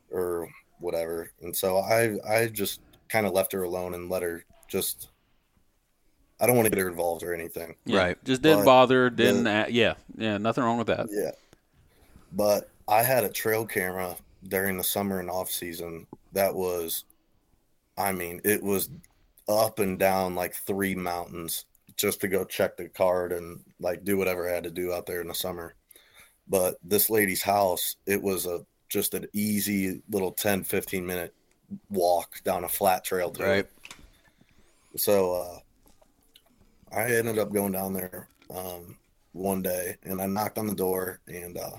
or 0.09 0.49
whatever. 0.79 1.31
And 1.43 1.55
so 1.55 1.77
I 1.77 2.17
I 2.27 2.47
just 2.47 2.81
kind 3.07 3.27
of 3.27 3.33
left 3.33 3.51
her 3.53 3.61
alone 3.63 3.93
and 3.93 4.09
let 4.09 4.23
her 4.23 4.43
just 4.67 5.09
I 6.39 6.47
don't 6.47 6.55
want 6.55 6.65
to 6.65 6.71
get 6.71 6.81
her 6.81 6.89
involved 6.89 7.21
or 7.21 7.35
anything. 7.35 7.75
Yeah, 7.85 7.99
Right. 7.99 8.23
Just 8.25 8.41
didn't 8.41 8.61
But 8.61 8.65
bother. 8.65 9.11
Didn't. 9.11 9.43
the- 9.43 9.51
act, 9.51 9.71
yeah. 9.71 9.93
Yeah. 10.17 10.39
Nothing 10.39 10.63
wrong 10.63 10.79
with 10.79 10.87
that. 10.87 11.05
Yeah. 11.11 11.31
But 12.31 12.71
I 12.87 13.03
had 13.03 13.23
a 13.23 13.29
trail 13.29 13.63
camera 13.67 14.15
during 14.47 14.77
the 14.77 14.83
summer 14.83 15.19
and 15.19 15.29
off 15.29 15.51
season 15.51 16.07
that 16.33 16.55
was 16.55 17.05
I 17.97 18.11
mean, 18.11 18.41
it 18.43 18.63
was 18.63 18.89
up 19.47 19.79
and 19.79 19.99
down 19.99 20.35
like 20.35 20.53
three 20.55 20.95
mountains 20.95 21.65
just 21.97 22.21
to 22.21 22.27
go 22.27 22.43
check 22.45 22.77
the 22.77 22.87
card 22.89 23.31
and 23.31 23.59
like 23.79 24.03
do 24.03 24.17
whatever 24.17 24.49
I 24.49 24.53
had 24.53 24.63
to 24.63 24.71
do 24.71 24.93
out 24.93 25.05
there 25.05 25.21
in 25.21 25.27
the 25.27 25.35
summer. 25.35 25.75
But 26.47 26.75
this 26.83 27.09
lady's 27.09 27.41
house, 27.41 27.95
it 28.05 28.21
was 28.21 28.45
a 28.45 28.65
just 28.89 29.13
an 29.13 29.25
easy 29.33 30.01
little 30.09 30.31
10 30.31 30.63
15 30.63 31.05
minute 31.05 31.33
walk 31.89 32.43
down 32.43 32.65
a 32.65 32.69
flat 32.69 33.03
trail 33.05 33.29
to 33.31 33.43
Right. 33.43 33.57
it. 33.59 33.71
So 34.97 35.33
uh 35.35 35.59
I 36.93 37.11
ended 37.15 37.39
up 37.39 37.53
going 37.53 37.71
down 37.71 37.93
there 37.93 38.27
um 38.53 38.97
one 39.31 39.61
day 39.61 39.95
and 40.03 40.21
I 40.21 40.25
knocked 40.25 40.57
on 40.57 40.67
the 40.67 40.75
door 40.75 41.21
and 41.27 41.57
uh, 41.57 41.77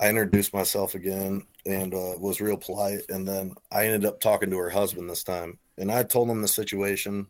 I 0.00 0.08
introduced 0.08 0.54
myself 0.54 0.94
again 0.94 1.46
and 1.66 1.92
uh, 1.92 2.14
was 2.18 2.40
real 2.40 2.56
polite. 2.56 3.02
And 3.10 3.28
then 3.28 3.54
I 3.70 3.84
ended 3.84 4.06
up 4.06 4.18
talking 4.18 4.50
to 4.50 4.56
her 4.56 4.70
husband 4.70 5.10
this 5.10 5.22
time 5.22 5.58
and 5.76 5.92
I 5.92 6.02
told 6.04 6.30
him 6.30 6.40
the 6.40 6.48
situation. 6.48 7.26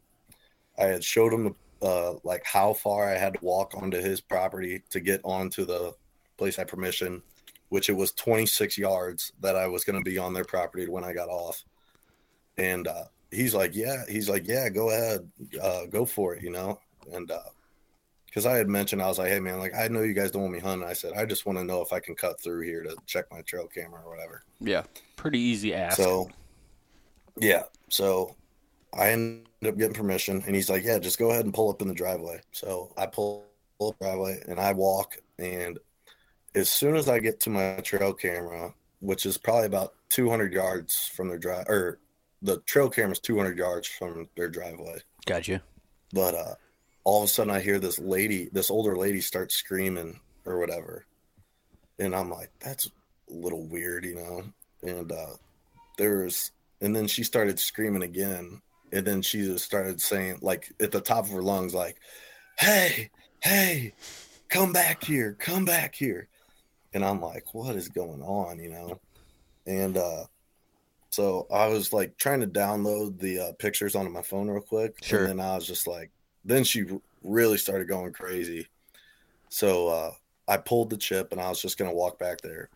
I 0.78 0.84
had 0.84 1.02
showed 1.02 1.32
him 1.32 1.56
uh, 1.82 2.14
like 2.22 2.44
how 2.44 2.72
far 2.72 3.08
I 3.08 3.18
had 3.18 3.34
to 3.34 3.44
walk 3.44 3.74
onto 3.76 3.98
his 3.98 4.20
property 4.20 4.82
to 4.90 5.00
get 5.00 5.20
onto 5.24 5.64
the 5.64 5.94
place 6.36 6.60
I 6.60 6.64
permission, 6.64 7.22
which 7.70 7.88
it 7.88 7.94
was 7.94 8.12
26 8.12 8.78
yards 8.78 9.32
that 9.40 9.56
I 9.56 9.66
was 9.66 9.82
going 9.82 10.02
to 10.02 10.08
be 10.08 10.16
on 10.16 10.32
their 10.32 10.44
property 10.44 10.88
when 10.88 11.02
I 11.02 11.12
got 11.12 11.28
off. 11.28 11.64
And 12.56 12.86
uh, 12.86 13.04
he's 13.32 13.54
like, 13.54 13.74
yeah, 13.74 14.04
he's 14.08 14.28
like, 14.28 14.46
yeah, 14.46 14.68
go 14.68 14.90
ahead, 14.90 15.28
uh, 15.60 15.86
go 15.86 16.04
for 16.04 16.36
it, 16.36 16.42
you 16.42 16.50
know. 16.50 16.78
And 17.12 17.30
uh, 17.32 17.40
because 18.30 18.46
I 18.46 18.56
had 18.56 18.68
mentioned, 18.68 19.02
I 19.02 19.08
was 19.08 19.18
like, 19.18 19.28
hey 19.28 19.40
man, 19.40 19.58
like 19.58 19.74
I 19.74 19.88
know 19.88 20.02
you 20.02 20.14
guys 20.14 20.30
don't 20.30 20.42
want 20.42 20.54
me 20.54 20.60
hunting. 20.60 20.88
I 20.88 20.92
said, 20.92 21.12
I 21.14 21.24
just 21.26 21.44
want 21.46 21.58
to 21.58 21.64
know 21.64 21.82
if 21.82 21.92
I 21.92 21.98
can 22.00 22.14
cut 22.14 22.40
through 22.40 22.62
here 22.62 22.82
to 22.84 22.96
check 23.06 23.26
my 23.30 23.42
trail 23.42 23.66
camera 23.66 24.00
or 24.04 24.10
whatever. 24.10 24.44
Yeah. 24.60 24.84
Pretty 25.16 25.38
easy 25.40 25.74
ask. 25.74 25.96
So 25.96 26.30
Yeah. 27.36 27.64
So 27.88 28.36
I 28.94 29.10
ended 29.10 29.46
up 29.66 29.76
getting 29.76 29.94
permission, 29.94 30.42
and 30.46 30.54
he's 30.56 30.68
like, 30.70 30.82
"Yeah, 30.84 30.98
just 30.98 31.18
go 31.18 31.30
ahead 31.30 31.44
and 31.44 31.54
pull 31.54 31.70
up 31.70 31.80
in 31.82 31.88
the 31.88 31.94
driveway." 31.94 32.40
So 32.52 32.92
I 32.96 33.06
pull, 33.06 33.44
pull 33.78 33.90
up 33.90 33.98
the 33.98 34.04
driveway, 34.06 34.42
and 34.48 34.58
I 34.58 34.72
walk, 34.72 35.18
and 35.38 35.78
as 36.56 36.68
soon 36.68 36.96
as 36.96 37.08
I 37.08 37.20
get 37.20 37.38
to 37.40 37.50
my 37.50 37.76
trail 37.76 38.12
camera, 38.12 38.74
which 39.00 39.26
is 39.26 39.38
probably 39.38 39.66
about 39.66 39.94
200 40.08 40.52
yards 40.52 41.06
from 41.06 41.28
their 41.28 41.38
drive, 41.38 41.66
or 41.68 42.00
the 42.42 42.58
trail 42.62 42.88
camera 42.90 43.12
is 43.12 43.20
200 43.20 43.56
yards 43.56 43.86
from 43.86 44.28
their 44.36 44.48
driveway, 44.48 44.98
Gotcha. 45.24 45.62
but 46.12 46.34
uh, 46.34 46.54
all 47.04 47.22
of 47.22 47.24
a 47.24 47.28
sudden 47.28 47.52
I 47.52 47.60
hear 47.60 47.78
this 47.78 47.98
lady, 47.98 48.48
this 48.52 48.70
older 48.70 48.96
lady, 48.96 49.20
start 49.20 49.52
screaming 49.52 50.20
or 50.44 50.58
whatever, 50.58 51.06
and 51.98 52.14
I'm 52.14 52.30
like, 52.30 52.50
"That's 52.60 52.86
a 52.86 52.90
little 53.32 53.64
weird," 53.64 54.04
you 54.04 54.14
know. 54.16 54.44
And 54.82 55.10
uh, 55.12 55.36
there 55.98 56.24
was, 56.24 56.50
and 56.80 56.94
then 56.94 57.06
she 57.06 57.22
started 57.22 57.58
screaming 57.58 58.02
again, 58.02 58.60
and 58.92 59.06
then 59.06 59.22
she 59.22 59.42
just 59.42 59.64
started 59.64 60.00
saying, 60.00 60.38
like 60.42 60.72
at 60.80 60.90
the 60.92 61.00
top 61.00 61.24
of 61.24 61.30
her 61.30 61.42
lungs, 61.42 61.74
like, 61.74 61.96
"Hey, 62.58 63.10
hey, 63.42 63.94
come 64.48 64.72
back 64.72 65.04
here, 65.04 65.36
come 65.38 65.64
back 65.64 65.94
here," 65.94 66.28
and 66.94 67.04
I'm 67.04 67.20
like, 67.20 67.54
"What 67.54 67.76
is 67.76 67.88
going 67.88 68.22
on?" 68.22 68.58
You 68.58 68.70
know, 68.70 69.00
and 69.66 69.96
uh, 69.96 70.24
so 71.10 71.46
I 71.52 71.66
was 71.68 71.92
like 71.92 72.16
trying 72.16 72.40
to 72.40 72.46
download 72.46 73.18
the 73.18 73.40
uh, 73.40 73.52
pictures 73.58 73.94
onto 73.94 74.10
my 74.10 74.22
phone 74.22 74.48
real 74.48 74.62
quick, 74.62 74.96
Sure. 75.02 75.20
and 75.20 75.28
then 75.28 75.40
I 75.40 75.54
was 75.56 75.66
just 75.66 75.86
like, 75.86 76.10
then 76.44 76.64
she 76.64 76.84
really 77.22 77.58
started 77.58 77.88
going 77.88 78.12
crazy. 78.12 78.66
So 79.48 79.88
uh, 79.88 80.10
I 80.48 80.56
pulled 80.56 80.90
the 80.90 80.96
chip, 80.96 81.32
and 81.32 81.40
I 81.40 81.48
was 81.48 81.60
just 81.60 81.78
gonna 81.78 81.94
walk 81.94 82.18
back 82.18 82.40
there. 82.40 82.68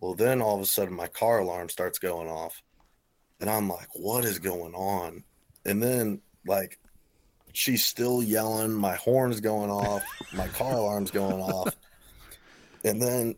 Well, 0.00 0.14
then 0.14 0.42
all 0.42 0.56
of 0.56 0.60
a 0.62 0.66
sudden, 0.66 0.94
my 0.94 1.08
car 1.08 1.38
alarm 1.38 1.68
starts 1.68 1.98
going 1.98 2.28
off, 2.28 2.62
and 3.40 3.48
I'm 3.48 3.68
like, 3.68 3.88
"What 3.94 4.24
is 4.24 4.38
going 4.38 4.74
on?" 4.74 5.24
And 5.64 5.82
then 5.82 6.20
like, 6.46 6.78
she's 7.52 7.84
still 7.84 8.22
yelling. 8.22 8.72
My 8.72 8.94
horn's 8.94 9.40
going 9.40 9.70
off. 9.70 10.02
My 10.32 10.48
car 10.48 10.72
alarm's 10.76 11.10
going 11.10 11.40
off. 11.40 11.74
And 12.84 13.00
then 13.00 13.34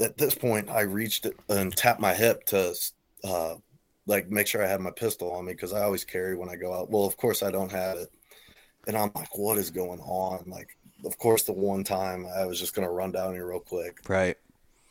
at 0.00 0.16
this 0.16 0.34
point, 0.34 0.70
I 0.70 0.82
reached 0.82 1.26
and 1.48 1.76
tapped 1.76 2.00
my 2.00 2.14
hip 2.14 2.44
to 2.46 2.74
uh, 3.24 3.54
like 4.06 4.30
make 4.30 4.46
sure 4.46 4.64
I 4.64 4.68
had 4.68 4.80
my 4.80 4.90
pistol 4.90 5.32
on 5.32 5.44
me 5.44 5.52
because 5.52 5.72
I 5.72 5.82
always 5.82 6.04
carry 6.04 6.34
when 6.34 6.48
I 6.48 6.56
go 6.56 6.72
out. 6.74 6.90
Well, 6.90 7.04
of 7.04 7.16
course 7.16 7.42
I 7.42 7.50
don't 7.50 7.70
have 7.70 7.98
it, 7.98 8.10
and 8.86 8.96
I'm 8.96 9.10
like, 9.14 9.36
"What 9.36 9.58
is 9.58 9.70
going 9.70 10.00
on?" 10.00 10.44
Like, 10.46 10.76
of 11.04 11.16
course, 11.18 11.42
the 11.44 11.52
one 11.52 11.84
time 11.84 12.26
I 12.26 12.44
was 12.46 12.58
just 12.58 12.74
gonna 12.74 12.90
run 12.90 13.12
down 13.12 13.34
here 13.34 13.46
real 13.48 13.60
quick, 13.60 13.98
Right. 14.08 14.36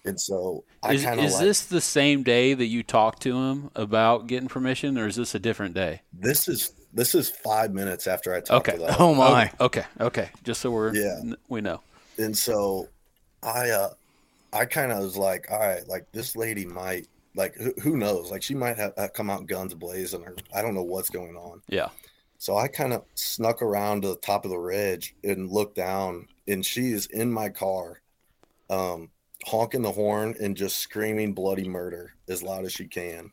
and 0.06 0.20
so 0.20 0.64
I 0.84 0.94
Is, 0.94 1.04
kind 1.04 1.20
of 1.20 1.26
is 1.26 1.34
like 1.34 1.42
this 1.44 1.66
the 1.66 1.82
same 1.82 2.24
day 2.24 2.54
that 2.54 2.66
you 2.68 2.84
talked 2.84 3.22
to 3.24 3.36
him 3.38 3.72
about 3.76 4.28
getting 4.28 4.48
permission, 4.50 4.98
or 4.98 5.08
is 5.08 5.16
this 5.16 5.36
a 5.36 5.40
different 5.40 5.74
day? 5.76 6.02
this 6.14 6.48
is 6.48 6.74
this 6.94 7.14
is 7.14 7.30
five 7.30 7.74
minutes 7.74 8.08
after 8.08 8.34
I 8.34 8.40
talked 8.42 8.70
Okay. 8.70 8.78
to 8.80 8.86
them. 8.86 8.96
Oh 9.00 9.14
my. 9.14 9.52
Okay, 9.60 9.84
okay. 10.00 10.30
Just 10.44 10.62
so 10.62 10.72
we're 10.72 10.94
Yeah. 10.96 11.18
n- 11.20 11.38
we 11.50 11.62
know. 11.62 11.82
and 12.18 12.36
so 12.38 12.88
I 13.44 13.70
uh 13.70 13.90
I 14.54 14.66
kind 14.66 14.92
of 14.92 15.00
was 15.00 15.18
like, 15.18 15.48
all 15.52 15.60
right, 15.60 15.86
like 15.88 16.06
this 16.14 16.36
lady 16.36 16.66
might 16.66 17.08
like 17.36 17.54
who, 17.56 17.74
who 17.82 17.98
knows, 17.98 18.32
like 18.32 18.42
she 18.42 18.56
might 18.56 18.78
have, 18.78 18.94
have 18.98 19.14
come 19.14 19.30
out 19.30 19.46
guns 19.46 19.74
blazing, 19.76 20.24
or 20.24 20.36
I 20.56 20.62
don't 20.62 20.74
know 20.74 20.84
what's 20.84 21.10
going 21.10 21.36
on. 21.36 21.62
Yeah. 21.68 21.90
So 22.38 22.56
I 22.58 22.68
kind 22.68 22.94
of 22.94 23.04
snuck 23.16 23.62
around 23.62 24.02
to 24.04 24.10
the 24.10 24.16
top 24.18 24.46
of 24.46 24.52
the 24.52 24.58
ridge 24.60 25.16
and 25.24 25.50
looked 25.50 25.76
down, 25.76 26.28
and 26.48 26.66
she 26.66 26.92
is 26.92 27.08
in 27.08 27.32
my 27.32 27.50
car, 27.50 28.02
um, 28.70 29.10
honking 29.46 29.82
the 29.82 29.92
horn 29.92 30.36
and 30.40 30.56
just 30.56 30.80
screaming 30.80 31.34
bloody 31.34 31.68
murder 31.68 32.14
as 32.30 32.44
loud 32.44 32.66
as 32.66 32.74
she 32.74 32.86
can. 32.88 33.32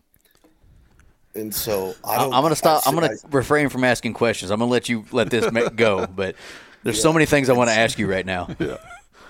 And 1.34 1.52
so 1.54 1.94
I 2.04 2.14
I 2.14 2.18
don't. 2.18 2.32
am 2.32 2.42
gonna 2.42 2.54
stop. 2.56 2.86
I- 2.86 2.88
I'm 2.88 2.94
gonna 2.94 3.08
I- 3.08 3.28
refrain 3.30 3.68
from 3.68 3.84
asking 3.84 4.14
questions. 4.14 4.50
I'm 4.50 4.58
gonna 4.60 4.70
let 4.70 4.88
you 4.88 5.04
let 5.12 5.30
this 5.30 5.50
go. 5.74 6.06
But 6.06 6.36
there's 6.84 7.00
so 7.02 7.12
many 7.12 7.26
things 7.26 7.48
I 7.50 7.54
want 7.54 7.70
to 7.70 7.76
ask 7.76 7.98
you 7.98 8.06
right 8.10 8.24
now. 8.24 8.48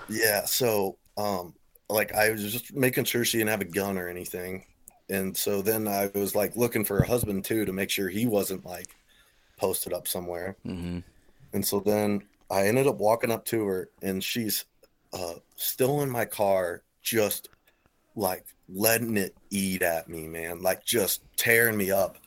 Yeah, 0.07 0.45
so 0.45 0.97
um 1.17 1.55
like 1.89 2.13
I 2.13 2.29
was 2.31 2.51
just 2.51 2.73
making 2.75 3.05
sure 3.05 3.25
she 3.25 3.39
didn't 3.39 3.49
have 3.49 3.61
a 3.61 3.65
gun 3.65 3.97
or 3.97 4.07
anything. 4.07 4.65
And 5.09 5.35
so 5.35 5.61
then 5.63 5.87
I 5.87 6.11
was 6.13 6.35
like 6.35 6.55
looking 6.55 6.85
for 6.85 6.97
her 6.97 7.03
husband 7.03 7.43
too 7.43 7.65
to 7.65 7.73
make 7.73 7.89
sure 7.89 8.07
he 8.07 8.25
wasn't 8.27 8.65
like 8.65 8.87
posted 9.57 9.93
up 9.93 10.07
somewhere. 10.07 10.57
hmm 10.63 10.99
And 11.53 11.65
so 11.65 11.79
then 11.79 12.23
I 12.49 12.67
ended 12.67 12.87
up 12.87 12.97
walking 12.97 13.31
up 13.31 13.45
to 13.45 13.65
her 13.65 13.89
and 14.01 14.23
she's 14.23 14.65
uh 15.13 15.35
still 15.55 16.01
in 16.01 16.09
my 16.09 16.25
car 16.25 16.83
just 17.01 17.49
like 18.15 18.45
letting 18.69 19.17
it 19.17 19.35
eat 19.51 19.81
at 19.81 20.09
me, 20.09 20.27
man, 20.27 20.61
like 20.61 20.83
just 20.85 21.21
tearing 21.37 21.77
me 21.77 21.91
up. 21.91 22.17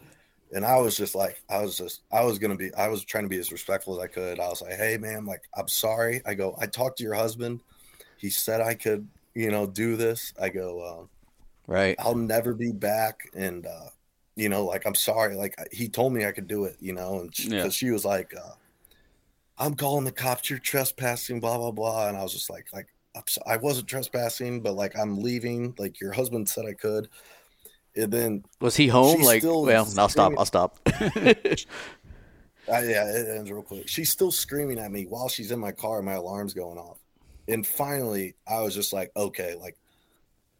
And 0.52 0.64
I 0.64 0.76
was 0.76 0.96
just 0.96 1.14
like, 1.14 1.42
I 1.50 1.60
was 1.62 1.76
just, 1.76 2.02
I 2.10 2.24
was 2.24 2.38
gonna 2.38 2.56
be, 2.56 2.72
I 2.74 2.88
was 2.88 3.04
trying 3.04 3.24
to 3.24 3.28
be 3.28 3.38
as 3.38 3.52
respectful 3.52 3.98
as 3.98 4.04
I 4.04 4.06
could. 4.06 4.40
I 4.40 4.48
was 4.48 4.62
like, 4.62 4.74
hey, 4.74 4.96
man, 4.96 5.26
like, 5.26 5.42
I'm 5.56 5.68
sorry. 5.68 6.22
I 6.24 6.34
go, 6.34 6.56
I 6.60 6.66
talked 6.66 6.98
to 6.98 7.04
your 7.04 7.14
husband. 7.14 7.60
He 8.16 8.30
said 8.30 8.60
I 8.60 8.74
could, 8.74 9.06
you 9.34 9.50
know, 9.50 9.66
do 9.66 9.96
this. 9.96 10.32
I 10.40 10.48
go, 10.48 10.80
uh, 10.80 11.06
Right. 11.66 11.96
I'll 11.98 12.14
never 12.14 12.54
be 12.54 12.72
back. 12.72 13.28
And, 13.34 13.66
uh, 13.66 13.90
you 14.38 14.48
know, 14.48 14.64
like, 14.64 14.87
I'm 14.87 14.94
sorry. 14.94 15.35
Like, 15.35 15.57
he 15.72 15.88
told 15.88 16.12
me 16.12 16.24
I 16.24 16.31
could 16.33 16.46
do 16.46 16.64
it, 16.64 16.77
you 16.81 16.92
know, 16.92 17.20
and 17.20 17.35
she, 17.35 17.48
Yeah. 17.48 17.68
she 17.70 17.90
was 17.90 18.05
like, 18.05 18.33
uh, 18.37 18.53
I'm 19.59 19.74
calling 19.74 20.05
the 20.05 20.12
cops. 20.12 20.48
You're 20.48 20.61
trespassing, 20.61 21.40
blah, 21.40 21.59
blah, 21.59 21.72
blah. 21.72 22.09
And 22.09 22.16
I 22.16 22.22
was 22.22 22.33
just 22.33 22.48
like, 22.48 22.66
like, 22.72 22.87
I'm 23.16 23.24
so, 23.27 23.42
I 23.46 23.57
wasn't 23.57 23.88
trespassing, 23.88 24.61
but 24.61 24.74
like, 24.74 24.96
I'm 24.96 25.20
leaving. 25.20 25.74
Like, 25.77 26.01
your 26.01 26.12
husband 26.12 26.48
said 26.48 26.66
I 26.66 26.74
could. 26.74 27.09
And 27.96 28.12
then 28.12 28.44
Was 28.61 28.77
he 28.77 28.87
home? 28.87 29.22
Like, 29.22 29.42
well, 29.42 29.88
I'll 29.98 30.09
stop. 30.09 30.33
I'll 30.38 30.46
stop. 30.46 30.79
I, 30.87 32.85
yeah, 32.85 33.09
it 33.09 33.37
ends 33.37 33.51
real 33.51 33.62
quick. 33.62 33.88
She's 33.88 34.11
still 34.11 34.31
screaming 34.31 34.79
at 34.79 34.92
me 34.92 35.07
while 35.07 35.29
she's 35.29 35.51
in 35.51 35.59
my 35.59 35.72
car. 35.72 36.01
My 36.03 36.12
alarm's 36.12 36.55
going 36.55 36.79
off, 36.79 36.98
and 37.48 37.66
finally, 37.66 38.35
I 38.46 38.61
was 38.61 38.74
just 38.74 38.92
like, 38.92 39.11
okay, 39.16 39.55
like 39.59 39.77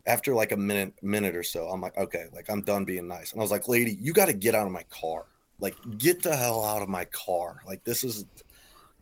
after 0.09 0.35
like 0.35 0.53
a 0.53 0.57
minute, 0.57 0.95
minute 1.03 1.37
or 1.37 1.43
so, 1.43 1.69
I'm 1.69 1.81
like, 1.81 1.97
okay, 1.97 2.25
like 2.35 2.49
I'm 2.49 2.63
done 2.63 2.85
being 2.85 3.07
nice. 3.07 3.33
And 3.33 3.41
I 3.41 3.45
was 3.45 3.51
like, 3.51 3.69
lady, 3.69 3.97
you 4.01 4.13
got 4.13 4.27
to 4.27 4.33
get 4.33 4.55
out 4.55 4.67
of 4.67 4.73
my 4.73 4.85
car. 4.85 5.27
Like, 5.61 5.77
get 5.99 6.23
the 6.23 6.35
hell 6.35 6.65
out 6.65 6.83
of 6.83 6.89
my 6.89 7.05
car. 7.05 7.61
Like, 7.67 7.85
this 7.85 8.03
is 8.03 8.25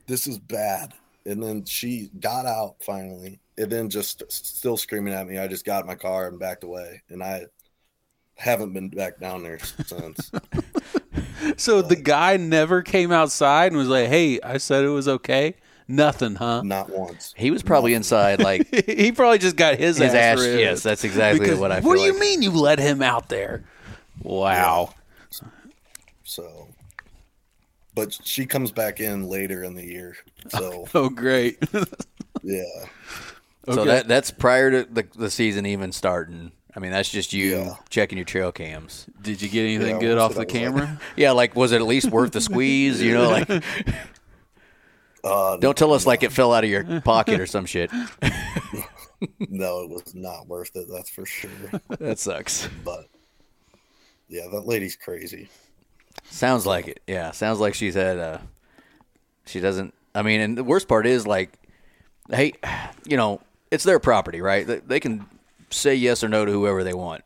this 0.06 0.26
is 0.26 0.38
bad. 0.38 0.94
And 1.24 1.42
then 1.42 1.64
she 1.64 2.10
got 2.20 2.44
out 2.46 2.76
finally, 2.80 3.40
and 3.56 3.70
then 3.70 3.88
just 3.88 4.22
still 4.30 4.76
screaming 4.76 5.14
at 5.14 5.26
me. 5.26 5.38
I 5.38 5.48
just 5.48 5.64
got 5.64 5.82
in 5.82 5.86
my 5.86 5.94
car 5.94 6.28
and 6.28 6.38
backed 6.38 6.64
away, 6.64 7.02
and 7.08 7.22
I 7.22 7.46
haven't 8.34 8.72
been 8.72 8.88
back 8.88 9.18
down 9.18 9.42
there 9.42 9.58
since. 9.58 10.30
So 11.56 11.80
the 11.80 11.96
guy 11.96 12.36
never 12.36 12.82
came 12.82 13.12
outside 13.12 13.70
and 13.70 13.76
was 13.76 13.88
like, 13.88 14.08
"Hey, 14.08 14.40
I 14.40 14.58
said 14.58 14.84
it 14.84 14.88
was 14.88 15.06
okay." 15.06 15.54
Nothing, 15.88 16.34
huh? 16.34 16.62
Not 16.64 16.90
once. 16.90 17.32
he 17.36 17.50
was 17.52 17.62
probably 17.62 17.94
inside, 17.94 18.40
like 18.42 18.66
he 18.86 19.12
probably 19.12 19.38
just 19.38 19.56
got 19.56 19.76
his, 19.78 19.98
his 19.98 20.12
ass. 20.14 20.38
ripped. 20.40 20.60
Yes, 20.60 20.82
that's 20.82 21.04
exactly 21.04 21.40
Because 21.40 21.58
what 21.60 21.70
I 21.70 21.80
feel 21.80 21.88
What 21.90 21.96
do 21.98 22.02
you 22.02 22.18
mean 22.18 22.42
you 22.42 22.50
let 22.50 22.78
him 22.80 23.02
out 23.02 23.28
there? 23.28 23.64
Wow. 24.22 24.94
So, 26.24 26.68
but 27.94 28.18
she 28.24 28.46
comes 28.46 28.72
back 28.72 29.00
in 29.00 29.28
later 29.28 29.62
in 29.62 29.74
the 29.74 29.84
year. 29.84 30.16
So, 30.48 30.86
Oh, 30.94 31.08
great. 31.08 31.58
yeah. 32.42 32.62
So 33.72 33.84
that 33.84 34.06
that's 34.08 34.30
prior 34.30 34.70
to 34.70 34.92
the, 34.92 35.06
the 35.16 35.30
season 35.30 35.66
even 35.66 35.92
starting. 35.92 36.52
I 36.74 36.78
mean, 36.78 36.90
that's 36.92 37.08
just 37.10 37.32
you 37.32 37.56
Yeah. 37.56 37.76
checking 37.88 38.18
your 38.18 38.24
trail 38.24 38.52
cams. 38.52 39.06
Did 39.22 39.40
you 39.40 39.48
get 39.48 39.62
anything 39.62 39.94
Yeah, 39.96 40.00
good 40.00 40.18
off 40.18 40.32
the 40.34 40.40
was 40.40 40.46
like- 40.46 40.48
camera? 40.48 41.00
Yeah, 41.16 41.32
like 41.32 41.56
was 41.56 41.72
it 41.72 41.76
at 41.76 41.86
least 41.86 42.10
worth 42.10 42.32
the 42.32 42.40
squeeze? 42.40 43.00
You 43.02 43.14
know, 43.14 43.30
like 43.30 43.48
Uh, 45.26 45.56
don't 45.56 45.76
tell 45.76 45.92
us 45.92 46.06
like 46.06 46.22
it 46.22 46.32
fell 46.32 46.52
out 46.52 46.62
of 46.62 46.70
your 46.70 47.00
pocket 47.04 47.40
or 47.40 47.46
some 47.46 47.66
shit. 47.66 47.90
no, 49.48 49.82
it 49.82 49.90
was 49.90 50.14
not 50.14 50.46
worth 50.46 50.70
it. 50.76 50.86
That's 50.90 51.10
for 51.10 51.26
sure. 51.26 51.50
That 51.98 52.18
sucks. 52.18 52.68
But 52.84 53.06
yeah, 54.28 54.46
that 54.52 54.66
lady's 54.66 54.96
crazy. 54.96 55.48
Sounds 56.30 56.66
like 56.66 56.88
it. 56.88 57.00
Yeah, 57.06 57.32
sounds 57.32 57.58
like 57.60 57.74
she's 57.74 57.94
had 57.94 58.18
uh 58.18 58.38
she 59.46 59.60
doesn't 59.60 59.94
I 60.14 60.22
mean, 60.22 60.40
and 60.40 60.56
the 60.56 60.64
worst 60.64 60.86
part 60.88 61.06
is 61.06 61.26
like 61.26 61.58
hey, 62.30 62.52
you 63.06 63.16
know, 63.16 63.40
it's 63.70 63.84
their 63.84 63.98
property, 63.98 64.40
right? 64.40 64.66
They, 64.66 64.78
they 64.78 65.00
can 65.00 65.26
say 65.70 65.94
yes 65.94 66.22
or 66.22 66.28
no 66.28 66.44
to 66.44 66.52
whoever 66.52 66.84
they 66.84 66.94
want. 66.94 67.24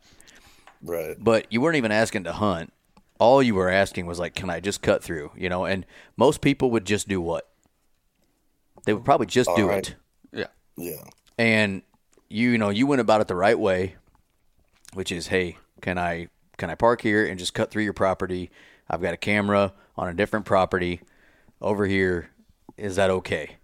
Right. 0.81 1.15
But 1.19 1.45
you 1.51 1.61
weren't 1.61 1.77
even 1.77 1.91
asking 1.91 2.23
to 2.23 2.33
hunt. 2.33 2.73
All 3.19 3.43
you 3.43 3.53
were 3.53 3.69
asking 3.69 4.07
was 4.07 4.17
like, 4.17 4.33
can 4.33 4.49
I 4.49 4.59
just 4.59 4.81
cut 4.81 5.03
through, 5.03 5.31
you 5.35 5.47
know? 5.47 5.65
And 5.65 5.85
most 6.17 6.41
people 6.41 6.71
would 6.71 6.85
just 6.85 7.07
do 7.07 7.21
what? 7.21 7.50
They 8.85 8.93
would 8.93 9.05
probably 9.05 9.27
just 9.27 9.49
do 9.55 9.67
right. 9.67 9.89
it. 9.89 9.95
Yeah. 10.31 10.47
Yeah. 10.77 11.03
and 11.37 11.81
you, 12.29 12.51
you 12.51 12.57
know 12.57 12.69
you 12.69 12.87
went 12.87 13.01
about 13.01 13.21
it 13.21 13.27
the 13.27 13.35
right 13.35 13.59
way 13.59 13.95
which 14.93 15.11
is 15.11 15.27
hey 15.27 15.57
can 15.81 15.97
i 15.97 16.29
can 16.57 16.69
i 16.69 16.75
park 16.75 17.01
here 17.01 17.25
and 17.25 17.37
just 17.37 17.53
cut 17.53 17.69
through 17.69 17.83
your 17.83 17.93
property 17.93 18.49
i've 18.89 19.01
got 19.01 19.13
a 19.13 19.17
camera 19.17 19.73
on 19.97 20.07
a 20.07 20.13
different 20.13 20.45
property 20.45 21.01
over 21.59 21.85
here 21.85 22.29
is 22.77 22.95
that 22.95 23.09
okay 23.09 23.57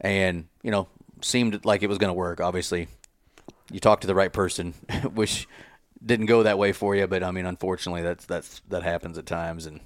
and 0.00 0.48
you 0.62 0.72
know 0.72 0.88
seemed 1.22 1.64
like 1.64 1.84
it 1.84 1.88
was 1.88 1.98
going 1.98 2.10
to 2.10 2.14
work 2.14 2.40
obviously 2.40 2.88
you 3.70 3.78
talked 3.78 4.02
to 4.02 4.08
the 4.08 4.14
right 4.14 4.32
person 4.32 4.72
which 5.14 5.46
didn't 6.04 6.26
go 6.26 6.42
that 6.42 6.58
way 6.58 6.72
for 6.72 6.96
you, 6.96 7.06
but 7.06 7.22
I 7.22 7.30
mean, 7.30 7.46
unfortunately, 7.46 8.02
that's 8.02 8.24
that's 8.24 8.62
that 8.68 8.82
happens 8.82 9.18
at 9.18 9.26
times, 9.26 9.66
and 9.66 9.80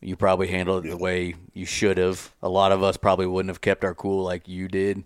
you 0.00 0.16
probably 0.16 0.48
handled 0.48 0.86
it 0.86 0.90
the 0.90 0.96
way 0.96 1.34
you 1.54 1.66
should 1.66 1.98
have. 1.98 2.32
A 2.42 2.48
lot 2.48 2.72
of 2.72 2.82
us 2.82 2.96
probably 2.96 3.26
wouldn't 3.26 3.50
have 3.50 3.60
kept 3.60 3.84
our 3.84 3.94
cool 3.94 4.22
like 4.24 4.48
you 4.48 4.68
did. 4.68 5.04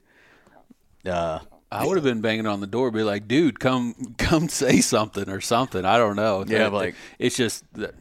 Uh, 1.06 1.40
I 1.70 1.86
would 1.86 1.96
have 1.96 2.04
been 2.04 2.20
banging 2.20 2.46
on 2.46 2.60
the 2.60 2.66
door, 2.66 2.90
be 2.90 3.02
like, 3.02 3.26
"Dude, 3.26 3.58
come, 3.58 3.94
come, 4.18 4.48
say 4.48 4.80
something 4.80 5.28
or 5.30 5.40
something." 5.40 5.84
I 5.84 5.96
don't 5.96 6.16
know. 6.16 6.44
Yeah, 6.46 6.66
It- 6.66 6.72
like- 6.72 6.94
it's 7.18 7.36
just 7.36 7.64
that 7.74 7.94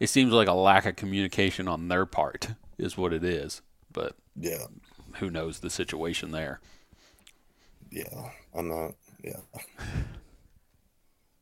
it 0.00 0.08
seems 0.08 0.32
like 0.32 0.48
a 0.48 0.52
lack 0.54 0.86
of 0.86 0.96
communication 0.96 1.68
on 1.68 1.88
their 1.88 2.06
part 2.06 2.48
is 2.78 2.96
what 2.96 3.12
it 3.12 3.22
is. 3.22 3.60
But 3.92 4.16
Yeah, 4.34 4.64
who 5.16 5.30
knows 5.30 5.60
the 5.60 5.70
situation 5.70 6.30
there? 6.32 6.60
yeah. 7.90 8.30
I'm 8.54 8.68
not. 8.68 8.94
Yeah. 9.22 9.40